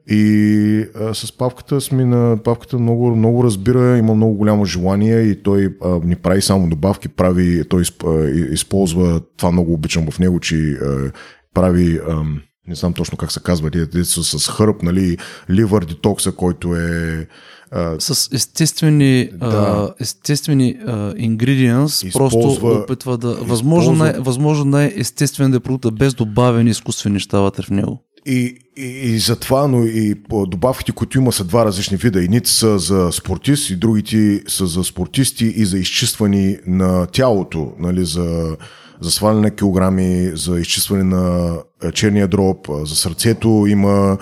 И 0.08 0.86
а, 0.96 1.14
с 1.14 1.38
павката 1.38 1.82
сме 1.82 2.06
на 2.06 2.38
павката 2.44 2.80
много, 2.80 3.16
много 3.16 3.44
разбира, 3.44 3.98
има 3.98 4.16
много 4.16 4.34
голямо 4.34 4.66
желание 4.66 5.20
и 5.20 5.44
той 5.44 5.78
а, 5.84 6.00
ни 6.04 6.16
прави 6.16 6.42
само 6.42 6.70
добавки, 6.70 7.08
прави, 7.08 7.64
той 7.70 7.82
изп, 7.82 8.04
а, 8.04 8.30
използва, 8.30 9.22
това 9.38 9.52
много 9.52 9.74
обичам 9.74 10.12
в 10.12 10.20
него, 10.20 10.40
че 10.40 10.72
а, 10.72 11.12
прави, 11.54 12.00
а, 12.10 12.24
не 12.68 12.76
знам 12.76 12.94
точно 12.94 13.18
как 13.18 13.32
се 13.32 13.40
казва, 13.44 13.70
деца 13.70 14.06
с 14.06 14.48
хърб, 14.50 14.84
нали, 14.84 15.18
ливър 15.50 15.86
детокса, 15.86 16.32
който 16.32 16.76
е 16.76 17.28
а, 17.76 17.96
с 18.00 18.30
естествени, 18.34 19.30
да. 19.34 19.46
а, 19.46 19.94
естествени 20.00 20.76
ингредиенс, 21.18 22.06
просто 22.14 22.58
опитва 22.62 23.18
да... 23.18 23.28
Възможно, 23.28 23.94
използва... 23.94 24.14
най, 24.14 24.14
възможно 24.20 24.66
най-естествен 24.66 25.52
да 25.52 25.58
е 25.58 25.60
продукта, 25.60 25.92
без 25.92 26.14
добавени 26.14 26.70
изкуствени 26.70 27.14
неща 27.14 27.40
вътре 27.40 27.64
в 27.64 27.70
него. 27.70 28.04
И, 28.26 28.58
и, 28.78 28.86
и 28.86 29.20
затова, 29.20 29.68
но 29.68 29.84
и 29.84 30.16
добавките, 30.48 30.92
които 30.92 31.18
има, 31.18 31.32
са 31.32 31.44
два 31.44 31.66
различни 31.66 31.98
вида. 31.98 32.24
Едните 32.24 32.50
са 32.50 32.80
за 32.80 33.10
спортист, 33.12 33.70
и 33.70 33.76
другите 33.76 34.44
са 34.48 34.68
за 34.68 34.84
спортисти 34.84 35.46
и 35.46 35.66
за 35.66 35.80
изчиствани 35.80 36.58
на 36.68 37.06
тялото, 37.06 37.72
нали, 37.80 38.06
за, 38.06 38.58
за 39.02 39.12
сваляне 39.12 39.42
на 39.42 39.52
килограми, 39.52 40.32
за 40.34 40.60
изчистване 40.60 41.04
на 41.04 41.58
черния 41.94 42.28
дроб, 42.28 42.68
за 42.84 42.96
сърцето 42.96 43.66
има 43.68 44.18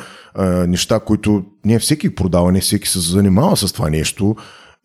неща, 0.67 0.99
които 0.99 1.43
не 1.65 1.79
всеки 1.79 2.15
продава, 2.15 2.51
не 2.51 2.61
всеки 2.61 2.87
се 2.87 2.99
занимава 2.99 3.57
с 3.57 3.73
това 3.73 3.89
нещо. 3.89 4.35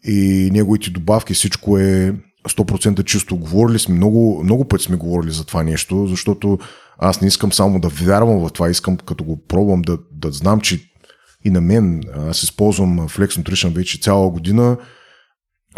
И 0.05 0.51
неговите 0.53 0.91
добавки, 0.91 1.35
всичко 1.35 1.79
е 1.79 2.15
100% 2.49 3.05
чисто. 3.05 3.37
Говорили 3.37 3.79
сме, 3.79 3.95
много, 3.95 4.41
много 4.45 4.65
пъти 4.65 4.85
сме 4.85 4.97
говорили 4.97 5.33
за 5.33 5.45
това 5.45 5.63
нещо, 5.63 6.07
защото 6.07 6.59
аз 6.99 7.21
не 7.21 7.29
искам 7.29 7.53
само 7.53 7.81
да 7.81 7.89
вярвам 7.89 8.39
в 8.39 8.53
това, 8.53 8.71
искам 8.71 8.97
като 8.97 9.25
го 9.25 9.47
пробвам 9.47 9.83
да, 9.83 9.99
да 10.13 10.33
знам, 10.33 10.61
че 10.61 10.81
и 11.45 11.51
на 11.51 11.61
мен, 11.61 12.03
аз 12.17 12.43
използвам 12.43 13.09
Flex 13.09 13.27
Nutrition 13.27 13.75
вече 13.75 14.01
цяла 14.01 14.31
година, 14.31 14.77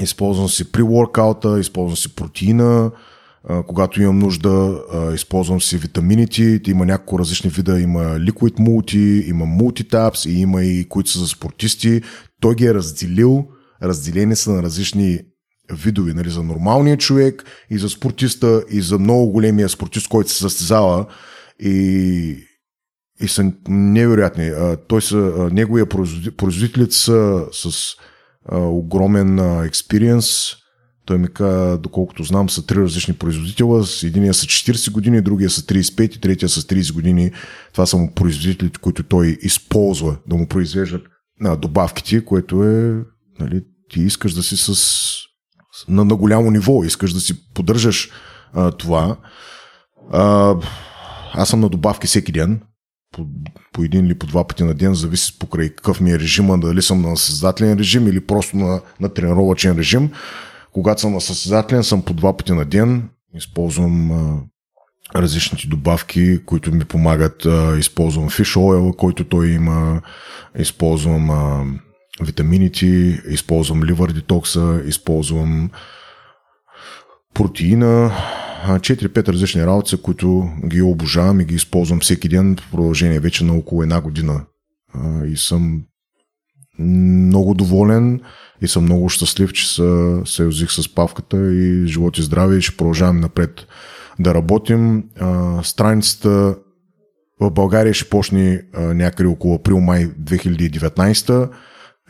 използвам 0.00 0.48
си 0.48 0.72
при 0.72 0.82
воркаута, 0.82 1.60
използвам 1.60 1.96
си 1.96 2.14
протеина, 2.14 2.90
когато 3.66 4.02
имам 4.02 4.18
нужда, 4.18 4.82
използвам 5.14 5.60
си 5.60 5.78
витамините, 5.78 6.60
има 6.66 6.86
няколко 6.86 7.18
различни 7.18 7.50
вида, 7.50 7.80
има 7.80 8.00
Liquid 8.00 8.58
Multi, 8.58 9.28
има 9.28 9.44
Multitaps 9.44 10.30
и 10.30 10.40
има 10.40 10.64
и 10.64 10.88
които 10.88 11.10
са 11.10 11.18
за 11.18 11.26
спортисти. 11.26 12.02
Той 12.40 12.54
ги 12.54 12.66
е 12.66 12.74
разделил, 12.74 13.46
разделени 13.82 14.36
са 14.36 14.50
на 14.50 14.62
различни 14.62 15.20
видове, 15.72 16.14
нали, 16.14 16.30
за 16.30 16.42
нормалния 16.42 16.96
човек 16.96 17.44
и 17.70 17.78
за 17.78 17.88
спортиста 17.88 18.64
и 18.70 18.80
за 18.80 18.98
много 18.98 19.32
големия 19.32 19.68
спортист, 19.68 20.08
който 20.08 20.30
се 20.30 20.38
състезава 20.38 21.06
и, 21.60 22.36
и 23.20 23.28
са 23.28 23.52
невероятни. 23.68 24.50
Той 24.88 25.02
са, 25.02 25.48
неговия 25.52 25.86
производителите 26.36 26.94
са 26.94 27.44
с 27.52 27.70
огромен 28.52 29.38
експириенс. 29.64 30.28
Той 31.08 31.18
ми 31.18 31.28
каза, 31.28 31.78
доколкото 31.78 32.22
знам, 32.22 32.50
са 32.50 32.66
три 32.66 32.76
различни 32.76 33.14
производителя. 33.14 33.84
Единия 34.02 34.34
са 34.34 34.46
40 34.46 34.92
години, 34.92 35.20
другия 35.20 35.50
са 35.50 35.62
35 35.62 36.16
и 36.16 36.20
третия 36.20 36.48
са 36.48 36.60
30 36.60 36.92
години. 36.92 37.30
Това 37.72 37.86
са 37.86 37.96
му 37.96 38.14
производителите, 38.14 38.80
които 38.80 39.02
той 39.02 39.38
използва 39.42 40.16
да 40.26 40.36
му 40.36 40.46
произвеждат 40.46 41.02
на 41.40 41.56
добавките, 41.56 42.24
което 42.24 42.64
е, 42.64 43.02
нали, 43.40 43.64
ти 43.90 44.00
искаш 44.00 44.34
да 44.34 44.42
си 44.42 44.56
с 44.56 44.74
на, 45.88 46.04
на 46.04 46.16
голямо 46.16 46.50
ниво, 46.50 46.84
искаш 46.84 47.12
да 47.12 47.20
си 47.20 47.52
поддържаш 47.54 48.10
а, 48.52 48.70
това. 48.70 49.16
А, 50.12 50.54
аз 51.32 51.48
съм 51.48 51.60
на 51.60 51.68
добавки 51.68 52.06
всеки 52.06 52.32
ден, 52.32 52.60
по, 53.12 53.26
по 53.72 53.82
един 53.82 54.06
или 54.06 54.18
по 54.18 54.26
два 54.26 54.46
пъти 54.46 54.64
на 54.64 54.74
ден, 54.74 54.94
зависи 54.94 55.38
покрай 55.38 55.68
какъв 55.68 56.00
ми 56.00 56.10
е 56.10 56.18
режима, 56.18 56.58
дали 56.58 56.82
съм 56.82 57.02
на 57.02 57.16
създателен 57.16 57.78
режим 57.78 58.08
или 58.08 58.20
просто 58.20 58.56
на, 58.56 58.80
на 59.00 59.08
тренировачен 59.08 59.78
режим. 59.78 60.10
Когато 60.72 61.00
съм 61.00 61.12
на 61.12 61.20
състезателен, 61.20 61.84
съм 61.84 62.02
по 62.02 62.14
два 62.14 62.36
пъти 62.36 62.52
на 62.52 62.64
ден. 62.64 63.08
Използвам 63.34 64.12
а, 64.12 64.40
различните 65.20 65.66
добавки, 65.66 66.44
които 66.44 66.72
ми 66.72 66.84
помагат. 66.84 67.46
А, 67.46 67.76
използвам 67.78 68.28
fish 68.28 68.56
oil, 68.56 68.96
който 68.96 69.24
той 69.24 69.48
има. 69.48 70.02
Използвам 70.58 71.30
а, 71.30 71.64
витамините, 72.20 72.86
използвам 73.28 73.84
ливър 73.84 74.12
детокса, 74.12 74.82
използвам 74.86 75.70
протеина, 77.34 78.12
4-5 78.66 79.28
различни 79.28 79.66
работи, 79.66 80.02
които 80.02 80.50
ги 80.66 80.82
обожавам 80.82 81.40
и 81.40 81.44
ги 81.44 81.54
използвам 81.54 82.00
всеки 82.00 82.28
ден 82.28 82.56
в 82.56 82.70
продължение 82.70 83.20
вече 83.20 83.44
на 83.44 83.54
около 83.54 83.82
една 83.82 84.00
година. 84.00 84.44
И 85.26 85.36
съм 85.36 85.82
много 86.78 87.54
доволен 87.54 88.20
и 88.62 88.68
съм 88.68 88.84
много 88.84 89.08
щастлив, 89.08 89.52
че 89.52 89.74
се 89.74 90.20
съюзих 90.24 90.70
с 90.70 90.94
павката 90.94 91.54
и 91.54 91.86
живот 91.86 92.18
и 92.18 92.22
здраве 92.22 92.56
и 92.56 92.62
ще 92.62 92.76
продължаваме 92.76 93.20
напред 93.20 93.66
да 94.18 94.34
работим. 94.34 95.04
Страницата 95.62 96.56
в 97.40 97.50
България 97.50 97.94
ще 97.94 98.08
почне 98.08 98.62
някъде 98.74 99.28
около 99.28 99.54
април-май 99.54 100.06
2019 100.06 101.48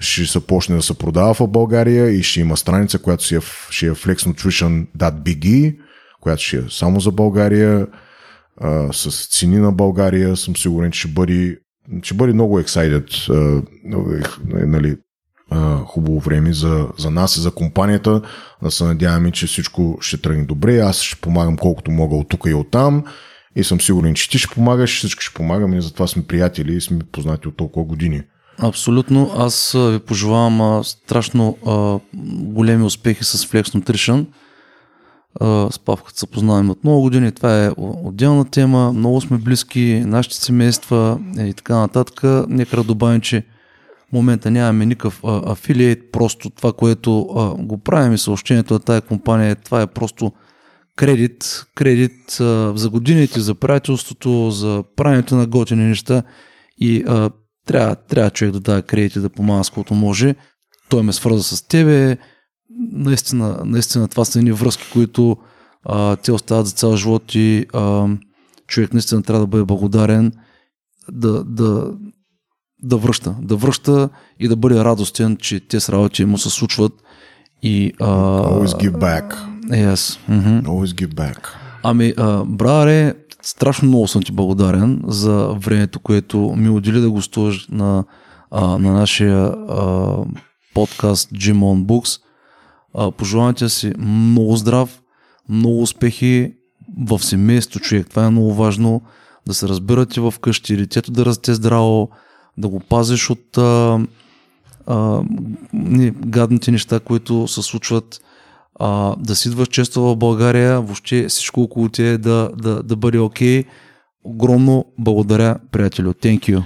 ще 0.00 0.26
се 0.26 0.46
почне 0.46 0.76
да 0.76 0.82
се 0.82 0.98
продава 0.98 1.34
в 1.34 1.48
България 1.48 2.10
и 2.10 2.22
ще 2.22 2.40
има 2.40 2.56
страница, 2.56 2.98
която 2.98 3.24
ще 3.24 3.36
е, 3.36 3.40
ще 3.70 3.86
е 3.86 3.90
flexnutrition.bg, 3.90 5.78
която 6.20 6.42
ще 6.42 6.56
е 6.56 6.62
само 6.70 7.00
за 7.00 7.12
България, 7.12 7.86
а, 8.60 8.92
с 8.92 9.28
цени 9.38 9.58
на 9.58 9.72
България. 9.72 10.36
Съм 10.36 10.56
сигурен, 10.56 10.90
че 10.90 11.00
ще 11.00 11.08
бъде, 11.08 11.58
ще 12.02 12.14
бъде 12.14 12.32
много 12.32 12.60
excited, 12.60 13.30
а, 13.30 13.62
нали, 14.66 14.96
а, 15.50 15.76
хубаво 15.84 16.20
време 16.20 16.52
за, 16.52 16.86
за 16.98 17.10
нас 17.10 17.36
и 17.36 17.40
за 17.40 17.50
компанията. 17.50 18.22
Да 18.62 18.70
се 18.70 18.84
надяваме, 18.84 19.30
че 19.30 19.46
всичко 19.46 19.98
ще 20.00 20.22
тръгне 20.22 20.44
добре. 20.44 20.78
Аз 20.78 21.02
ще 21.02 21.20
помагам 21.20 21.56
колкото 21.56 21.90
мога 21.90 22.16
от 22.16 22.28
тук 22.28 22.44
и 22.46 22.54
от 22.54 22.70
там. 22.70 23.04
И 23.56 23.64
съм 23.64 23.80
сигурен, 23.80 24.14
че 24.14 24.30
ти 24.30 24.38
ще 24.38 24.54
помагаш, 24.54 24.98
всички 24.98 25.24
ще 25.24 25.34
помагаме 25.34 25.76
и 25.76 25.82
затова 25.82 26.06
сме 26.06 26.22
приятели 26.22 26.74
и 26.74 26.80
сме 26.80 26.98
познати 27.12 27.48
от 27.48 27.56
толкова 27.56 27.86
години. 27.86 28.22
Абсолютно. 28.58 29.30
Аз 29.36 29.72
ви 29.72 29.98
пожелавам 29.98 30.60
а, 30.60 30.84
страшно 30.84 31.56
а, 31.66 31.98
големи 32.34 32.84
успехи 32.84 33.24
с 33.24 33.46
Flex 33.46 33.62
Nutrition. 33.62 34.26
А, 35.40 35.70
с 35.70 35.78
Павката 35.78 36.18
се 36.18 36.26
познаваме 36.26 36.70
от 36.70 36.84
много 36.84 37.02
години. 37.02 37.32
Това 37.32 37.64
е 37.64 37.70
отделна 37.76 38.50
тема. 38.50 38.92
Много 38.92 39.20
сме 39.20 39.38
близки, 39.38 40.02
нашите 40.06 40.36
семейства 40.36 41.18
и 41.38 41.54
така 41.54 41.76
нататък. 41.76 42.20
Нека 42.48 42.76
да 42.76 42.84
добавим, 42.84 43.20
че 43.20 43.44
момента 44.12 44.50
нямаме 44.50 44.86
никакъв 44.86 45.20
афилиейт. 45.24 46.12
Просто 46.12 46.50
това, 46.50 46.72
което 46.72 47.20
а, 47.20 47.54
го 47.62 47.78
правим 47.78 48.12
и 48.12 48.18
съобщението 48.18 48.74
на 48.74 48.80
тази 48.80 49.00
компания, 49.00 49.56
това 49.56 49.82
е 49.82 49.86
просто 49.86 50.32
кредит. 50.96 51.64
Кредит 51.74 52.40
а, 52.40 52.72
за 52.76 52.90
годините, 52.90 53.40
за 53.40 53.54
правителството, 53.54 54.50
за 54.50 54.84
правенето 54.96 55.36
на 55.36 55.46
готини 55.46 55.84
неща. 55.84 56.22
И 56.78 57.04
а, 57.06 57.30
трябва, 57.66 57.96
трябва 57.96 58.30
човек 58.30 58.52
да 58.52 58.60
даде 58.60 58.82
кредити 58.82 59.20
да 59.20 59.28
помага 59.28 59.64
с 59.64 59.70
колкото 59.70 59.94
може. 59.94 60.34
Той 60.88 61.02
ме 61.02 61.12
свърза 61.12 61.42
с 61.42 61.68
тебе. 61.68 62.16
Наистина, 62.92 63.62
наистина 63.64 64.08
това 64.08 64.24
са 64.24 64.38
едни 64.38 64.52
връзки, 64.52 64.84
които 64.92 65.36
а, 65.84 66.16
те 66.16 66.32
остават 66.32 66.66
за 66.66 66.72
цял 66.72 66.96
живот 66.96 67.34
и 67.34 67.66
а, 67.74 68.08
човек 68.66 68.92
наистина 68.92 69.22
трябва 69.22 69.40
да 69.40 69.46
бъде 69.46 69.64
благодарен 69.64 70.32
да, 71.12 71.44
да, 71.44 71.92
да 72.82 72.96
връща. 72.96 73.34
Да 73.42 73.56
връща 73.56 74.08
и 74.40 74.48
да 74.48 74.56
бъде 74.56 74.84
радостен, 74.84 75.36
че 75.36 75.60
те 75.60 75.80
с 75.80 75.88
работи 75.88 76.24
му 76.24 76.38
се 76.38 76.50
случват. 76.50 76.92
И, 77.62 77.92
а, 78.00 78.06
Always 78.06 78.66
give 78.66 78.98
back. 78.98 79.34
Yes. 79.64 80.18
Mm-hmm. 80.30 80.62
Always 80.62 80.86
give 80.86 81.14
back. 81.14 81.48
Ами, 81.82 82.14
а, 82.16 82.44
браре, 82.44 83.14
страшно 83.42 83.88
много 83.88 84.08
съм 84.08 84.22
ти 84.22 84.32
благодарен 84.32 85.02
за 85.06 85.48
времето, 85.48 86.00
което 86.00 86.38
ми 86.56 86.68
отдели 86.68 87.00
да 87.00 87.10
гостуваш 87.10 87.68
на, 87.70 88.04
а, 88.50 88.78
на 88.78 88.92
нашия 88.92 89.44
а, 89.46 90.16
подкаст 90.74 91.30
Gym 91.30 91.58
on 91.58 91.84
Books. 91.84 92.20
А, 92.94 93.10
пожелавам 93.10 93.54
ти 93.54 93.68
си 93.68 93.92
много 93.98 94.56
здрав, 94.56 95.00
много 95.48 95.82
успехи 95.82 96.52
в 97.06 97.18
семейство, 97.18 97.80
човек. 97.80 98.10
Това 98.10 98.26
е 98.26 98.30
много 98.30 98.54
важно. 98.54 99.02
Да 99.46 99.54
се 99.54 99.68
разбирате 99.68 100.20
в 100.20 100.34
къщи, 100.40 100.76
детето 100.76 101.10
да 101.12 101.24
расте 101.24 101.54
здраво, 101.54 102.10
да 102.58 102.68
го 102.68 102.80
пазиш 102.80 103.30
от 103.30 103.58
а, 103.58 104.00
а, 104.86 105.22
гадните 106.26 106.70
неща, 106.70 107.00
които 107.00 107.48
се 107.48 107.62
случват 107.62 108.20
а, 108.80 109.16
да 109.16 109.36
си 109.36 109.48
идваш 109.48 109.68
често 109.68 110.02
в 110.02 110.16
България, 110.16 110.80
въобще 110.80 111.28
всичко 111.28 111.62
около 111.62 111.88
ти 111.88 112.02
е 112.02 112.18
да, 112.18 112.50
да, 112.56 112.82
да 112.82 112.96
бъде 112.96 113.18
окей. 113.18 113.62
Okay. 113.62 113.66
Огромно 114.24 114.84
благодаря, 114.98 115.58
приятелю. 115.72 116.12
Thank 116.12 116.40
you. 116.40 116.64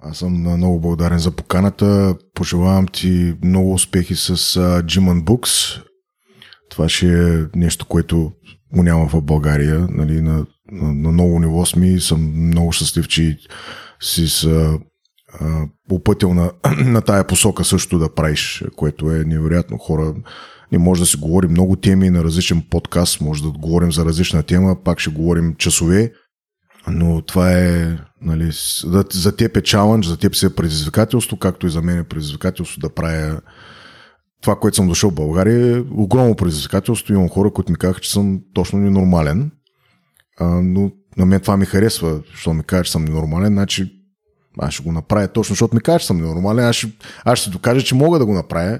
Аз 0.00 0.18
съм 0.18 0.32
много 0.32 0.80
благодарен 0.80 1.18
за 1.18 1.30
поканата. 1.30 2.16
Пожелавам 2.34 2.86
ти 2.86 3.34
много 3.44 3.72
успехи 3.72 4.14
с 4.14 4.36
uh, 4.36 4.82
Gym 4.82 5.22
Books. 5.22 5.82
Това 6.70 6.88
ще 6.88 7.34
е 7.34 7.44
нещо, 7.54 7.86
което 7.86 8.32
го 8.74 8.82
няма 8.82 9.08
в 9.08 9.22
България. 9.22 9.86
Нали, 9.90 10.20
на 10.20 10.46
на, 10.72 10.94
на 10.94 11.12
ново 11.12 11.40
ниво 11.40 11.66
сме 11.66 11.86
и 11.86 12.00
съм 12.00 12.46
много 12.46 12.72
щастлив, 12.72 13.08
че 13.08 13.38
си 14.00 14.28
с 14.28 14.68
опътил 15.90 16.34
на, 16.34 16.52
на 16.84 17.00
тая 17.00 17.26
посока 17.26 17.64
също 17.64 17.98
да 17.98 18.14
правиш, 18.14 18.64
което 18.76 19.10
е 19.10 19.24
невероятно. 19.24 19.78
Хора, 19.78 20.14
не 20.72 20.78
може 20.78 21.00
да 21.00 21.06
си 21.06 21.16
говорим 21.16 21.50
много 21.50 21.76
теми 21.76 22.10
на 22.10 22.24
различен 22.24 22.62
подкаст, 22.70 23.20
може 23.20 23.42
да 23.42 23.50
говорим 23.50 23.92
за 23.92 24.04
различна 24.04 24.42
тема, 24.42 24.76
пак 24.84 25.00
ще 25.00 25.10
говорим 25.10 25.54
часове, 25.58 26.12
но 26.86 27.22
това 27.22 27.52
е, 27.52 27.98
нали, 28.22 28.50
за 29.12 29.36
теб 29.36 29.56
е 29.56 29.62
чалендж, 29.62 30.06
за 30.06 30.16
теб 30.16 30.36
си 30.36 30.46
е 30.46 30.54
предизвикателство, 30.54 31.36
както 31.36 31.66
и 31.66 31.70
за 31.70 31.82
мен 31.82 31.98
е 31.98 32.04
предизвикателство 32.04 32.80
да 32.80 32.94
правя 32.94 33.40
това, 34.42 34.56
което 34.56 34.76
съм 34.76 34.88
дошъл 34.88 35.10
в 35.10 35.14
България, 35.14 35.76
е 35.76 35.84
огромно 35.90 36.34
предизвикателство. 36.34 37.12
Имам 37.12 37.28
хора, 37.28 37.50
които 37.50 37.72
ми 37.72 37.78
казаха, 37.78 38.00
че 38.00 38.12
съм 38.12 38.40
точно 38.54 38.78
ненормален, 38.78 39.50
а, 40.40 40.46
но 40.46 40.90
на 41.16 41.26
мен 41.26 41.40
това 41.40 41.56
ми 41.56 41.66
харесва, 41.66 42.22
защото 42.30 42.54
ми 42.54 42.62
кажа, 42.62 42.84
че 42.84 42.92
съм 42.92 43.04
ненормален, 43.04 43.52
значи 43.52 44.01
аз 44.58 44.74
ще 44.74 44.82
го 44.82 44.92
направя 44.92 45.28
точно, 45.28 45.52
защото 45.52 45.74
ми 45.74 45.80
кажа, 45.80 45.98
че 45.98 46.06
съм 46.06 46.16
ненормален, 46.16 46.64
аз 46.64 46.76
ще, 46.76 46.92
аз 47.24 47.38
ще 47.38 47.50
докажа, 47.50 47.82
че 47.82 47.94
мога 47.94 48.18
да 48.18 48.26
го 48.26 48.34
направя. 48.34 48.78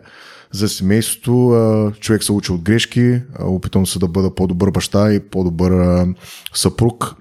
За 0.52 0.68
семейството 0.68 1.92
човек 2.00 2.24
се 2.24 2.32
учи 2.32 2.52
от 2.52 2.62
грешки, 2.62 3.20
опитвам 3.40 3.86
се 3.86 3.98
да 3.98 4.08
бъда 4.08 4.34
по-добър 4.34 4.70
баща 4.70 5.12
и 5.12 5.20
по-добър 5.20 6.06
съпруг. 6.54 7.14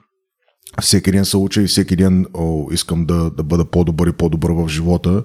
Всеки 0.82 1.12
ден 1.12 1.26
се 1.26 1.38
уча 1.38 1.62
и 1.62 1.68
всеки 1.68 1.96
ден 1.96 2.26
о, 2.34 2.68
искам 2.72 3.06
да, 3.06 3.30
да 3.30 3.44
бъда 3.44 3.66
по-добър 3.66 4.08
и 4.08 4.12
по-добър 4.12 4.52
в 4.52 4.68
живота. 4.68 5.24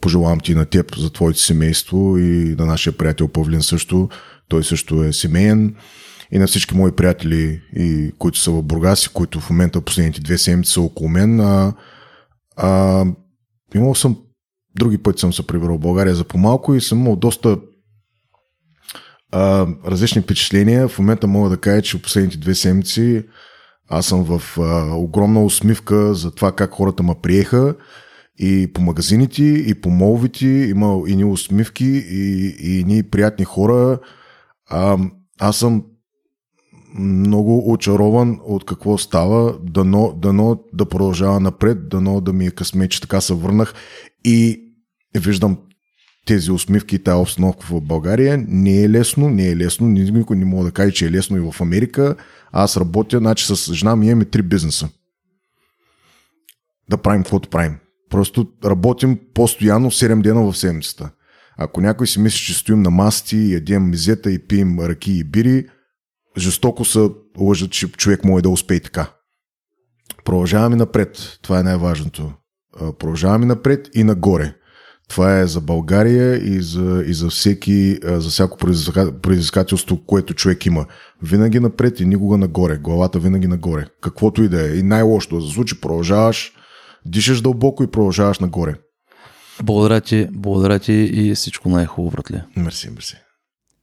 Пожелавам 0.00 0.40
ти 0.40 0.54
на 0.54 0.64
теб, 0.64 0.96
за 0.96 1.10
твоето 1.10 1.40
семейство 1.40 2.18
и 2.18 2.54
на 2.58 2.66
нашия 2.66 2.92
приятел 2.92 3.28
Павлин 3.28 3.62
също. 3.62 4.08
Той 4.48 4.64
също 4.64 5.04
е 5.04 5.12
семейен. 5.12 5.74
И 6.32 6.38
на 6.38 6.46
всички 6.46 6.76
мои 6.76 6.92
приятели, 6.92 7.60
и, 7.76 8.12
които 8.18 8.38
са 8.38 8.50
в 8.50 8.62
Бургас 8.62 9.08
които 9.08 9.40
в 9.40 9.50
момента 9.50 9.80
последните 9.80 10.20
две 10.20 10.38
седмици 10.38 10.72
са 10.72 10.80
около 10.80 11.08
мен. 11.08 11.40
А, 11.40 11.72
а, 12.56 13.04
имал 13.74 13.94
съм, 13.94 14.18
други 14.74 14.98
пъти 14.98 15.20
съм 15.20 15.32
се 15.32 15.46
прибрал 15.46 15.76
в 15.76 15.80
България 15.80 16.14
за 16.14 16.24
по-малко 16.24 16.74
и 16.74 16.80
съм 16.80 17.00
имал 17.00 17.16
доста 17.16 17.58
а, 19.32 19.66
различни 19.86 20.22
впечатления. 20.22 20.88
В 20.88 20.98
момента 20.98 21.26
мога 21.26 21.50
да 21.50 21.56
кажа, 21.56 21.82
че 21.82 22.02
последните 22.02 22.38
две 22.38 22.54
седмици 22.54 23.24
аз 23.88 24.06
съм 24.06 24.24
в 24.24 24.58
а, 24.58 24.94
огромна 24.96 25.44
усмивка 25.44 26.14
за 26.14 26.30
това 26.30 26.52
как 26.52 26.70
хората 26.70 27.02
ме 27.02 27.14
приеха 27.22 27.74
и 28.38 28.72
по 28.72 28.80
магазините, 28.80 29.42
и 29.42 29.74
по 29.74 29.90
молвите 29.90 30.46
има 30.46 31.02
и 31.08 31.16
ни 31.16 31.24
усмивки, 31.24 32.04
и, 32.10 32.56
и 32.60 32.84
ни 32.84 33.02
приятни 33.02 33.44
хора. 33.44 33.98
А, 34.70 34.98
аз 35.40 35.56
съм 35.56 35.84
много 36.98 37.72
очарован 37.72 38.40
от 38.44 38.64
какво 38.64 38.98
става, 38.98 39.58
дано, 39.62 40.18
дано 40.22 40.60
да 40.72 40.86
продължава 40.86 41.40
напред, 41.40 41.88
дано 41.88 42.20
да 42.20 42.32
ми 42.32 42.46
е 42.46 42.50
късмет, 42.50 42.90
че 42.90 43.00
така 43.00 43.20
се 43.20 43.34
върнах 43.34 43.74
и 44.24 44.62
виждам 45.16 45.58
тези 46.26 46.50
усмивки 46.50 46.96
и 46.96 46.98
тази 46.98 47.20
обстановка 47.20 47.66
в 47.66 47.80
България. 47.80 48.44
Не 48.48 48.82
е 48.82 48.90
лесно, 48.90 49.28
не 49.28 49.48
е 49.48 49.56
лесно, 49.56 49.86
никой 49.86 50.36
не 50.36 50.44
мога 50.44 50.64
да 50.64 50.70
каже, 50.70 50.92
че 50.92 51.06
е 51.06 51.10
лесно 51.10 51.36
и 51.36 51.50
в 51.50 51.60
Америка. 51.60 52.16
Аз 52.52 52.76
работя, 52.76 53.18
значи 53.18 53.46
с 53.46 53.74
жена 53.74 53.96
ми 53.96 54.06
имаме 54.06 54.24
три 54.24 54.42
бизнеса. 54.42 54.88
Да 56.90 56.96
правим 56.96 57.22
каквото 57.22 57.48
правим. 57.48 57.76
Просто 58.10 58.48
работим 58.64 59.18
постоянно 59.34 59.90
7 59.90 60.22
дена 60.22 60.52
в 60.52 60.58
седмицата. 60.58 61.10
Ако 61.58 61.80
някой 61.80 62.06
си 62.06 62.20
мисли, 62.20 62.38
че 62.38 62.54
стоим 62.54 62.82
на 62.82 62.90
масти, 62.90 63.52
ядем 63.52 63.90
мизета 63.90 64.30
и 64.30 64.38
пием 64.38 64.80
ръки 64.80 65.12
и 65.12 65.24
бири, 65.24 65.66
жестоко 66.38 66.84
се 66.84 67.08
лъжат, 67.38 67.70
че 67.70 67.88
човек 67.88 68.24
може 68.24 68.42
да 68.42 68.48
успее 68.48 68.80
така. 68.80 69.10
Продължаваме 70.24 70.76
напред. 70.76 71.38
Това 71.42 71.60
е 71.60 71.62
най-важното. 71.62 72.32
Продължаваме 72.98 73.46
напред 73.46 73.88
и 73.94 74.04
нагоре. 74.04 74.54
Това 75.08 75.38
е 75.38 75.46
за 75.46 75.60
България 75.60 76.36
и 76.54 76.62
за, 76.62 77.04
и 77.06 77.14
за, 77.14 77.28
всеки, 77.28 77.98
за 78.02 78.28
всяко 78.30 78.58
предизвикателство, 79.22 80.04
което 80.06 80.34
човек 80.34 80.66
има. 80.66 80.86
Винаги 81.22 81.60
напред 81.60 82.00
и 82.00 82.06
никога 82.06 82.38
нагоре. 82.38 82.76
Главата 82.76 83.18
винаги 83.18 83.46
нагоре. 83.46 83.86
Каквото 84.02 84.42
и 84.42 84.48
да 84.48 84.70
е. 84.70 84.76
И 84.76 84.82
най-лошото 84.82 85.40
да 85.40 85.46
се 85.46 85.54
случи, 85.54 85.80
продължаваш, 85.80 86.52
дишаш 87.06 87.40
дълбоко 87.40 87.82
и 87.82 87.90
продължаваш 87.90 88.38
нагоре. 88.38 88.74
Благодаря 89.62 90.00
ти, 90.00 90.28
благодаря 90.32 90.78
ти 90.78 90.92
и 90.92 91.34
всичко 91.34 91.68
най-хубаво, 91.68 92.10
братле. 92.10 92.44
Мерси, 92.56 92.90
мерси. 92.90 93.16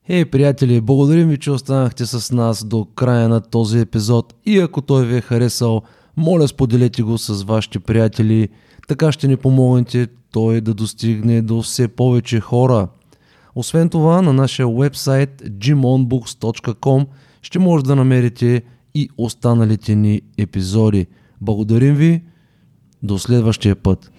Хей, 0.07 0.25
приятели, 0.25 0.81
благодарим 0.81 1.29
ви, 1.29 1.37
че 1.37 1.51
останахте 1.51 2.05
с 2.05 2.31
нас 2.35 2.65
до 2.65 2.85
края 2.85 3.29
на 3.29 3.41
този 3.41 3.79
епизод 3.79 4.33
и 4.45 4.59
ако 4.59 4.81
той 4.81 5.05
ви 5.05 5.17
е 5.17 5.21
харесал, 5.21 5.81
моля 6.17 6.47
споделете 6.47 7.03
го 7.03 7.17
с 7.17 7.43
вашите 7.43 7.79
приятели, 7.79 8.49
така 8.87 9.11
ще 9.11 9.27
ни 9.27 9.37
помогнете 9.37 10.07
той 10.31 10.61
да 10.61 10.73
достигне 10.73 11.41
до 11.41 11.61
все 11.61 11.87
повече 11.87 12.39
хора. 12.39 12.87
Освен 13.55 13.89
това, 13.89 14.21
на 14.21 14.33
нашия 14.33 14.67
вебсайт 14.67 15.41
gymonbooks.com 15.41 17.07
ще 17.41 17.59
може 17.59 17.83
да 17.83 17.95
намерите 17.95 18.61
и 18.95 19.09
останалите 19.17 19.95
ни 19.95 20.21
епизоди. 20.37 21.07
Благодарим 21.41 21.95
ви, 21.95 22.23
до 23.03 23.19
следващия 23.19 23.75
път. 23.75 24.11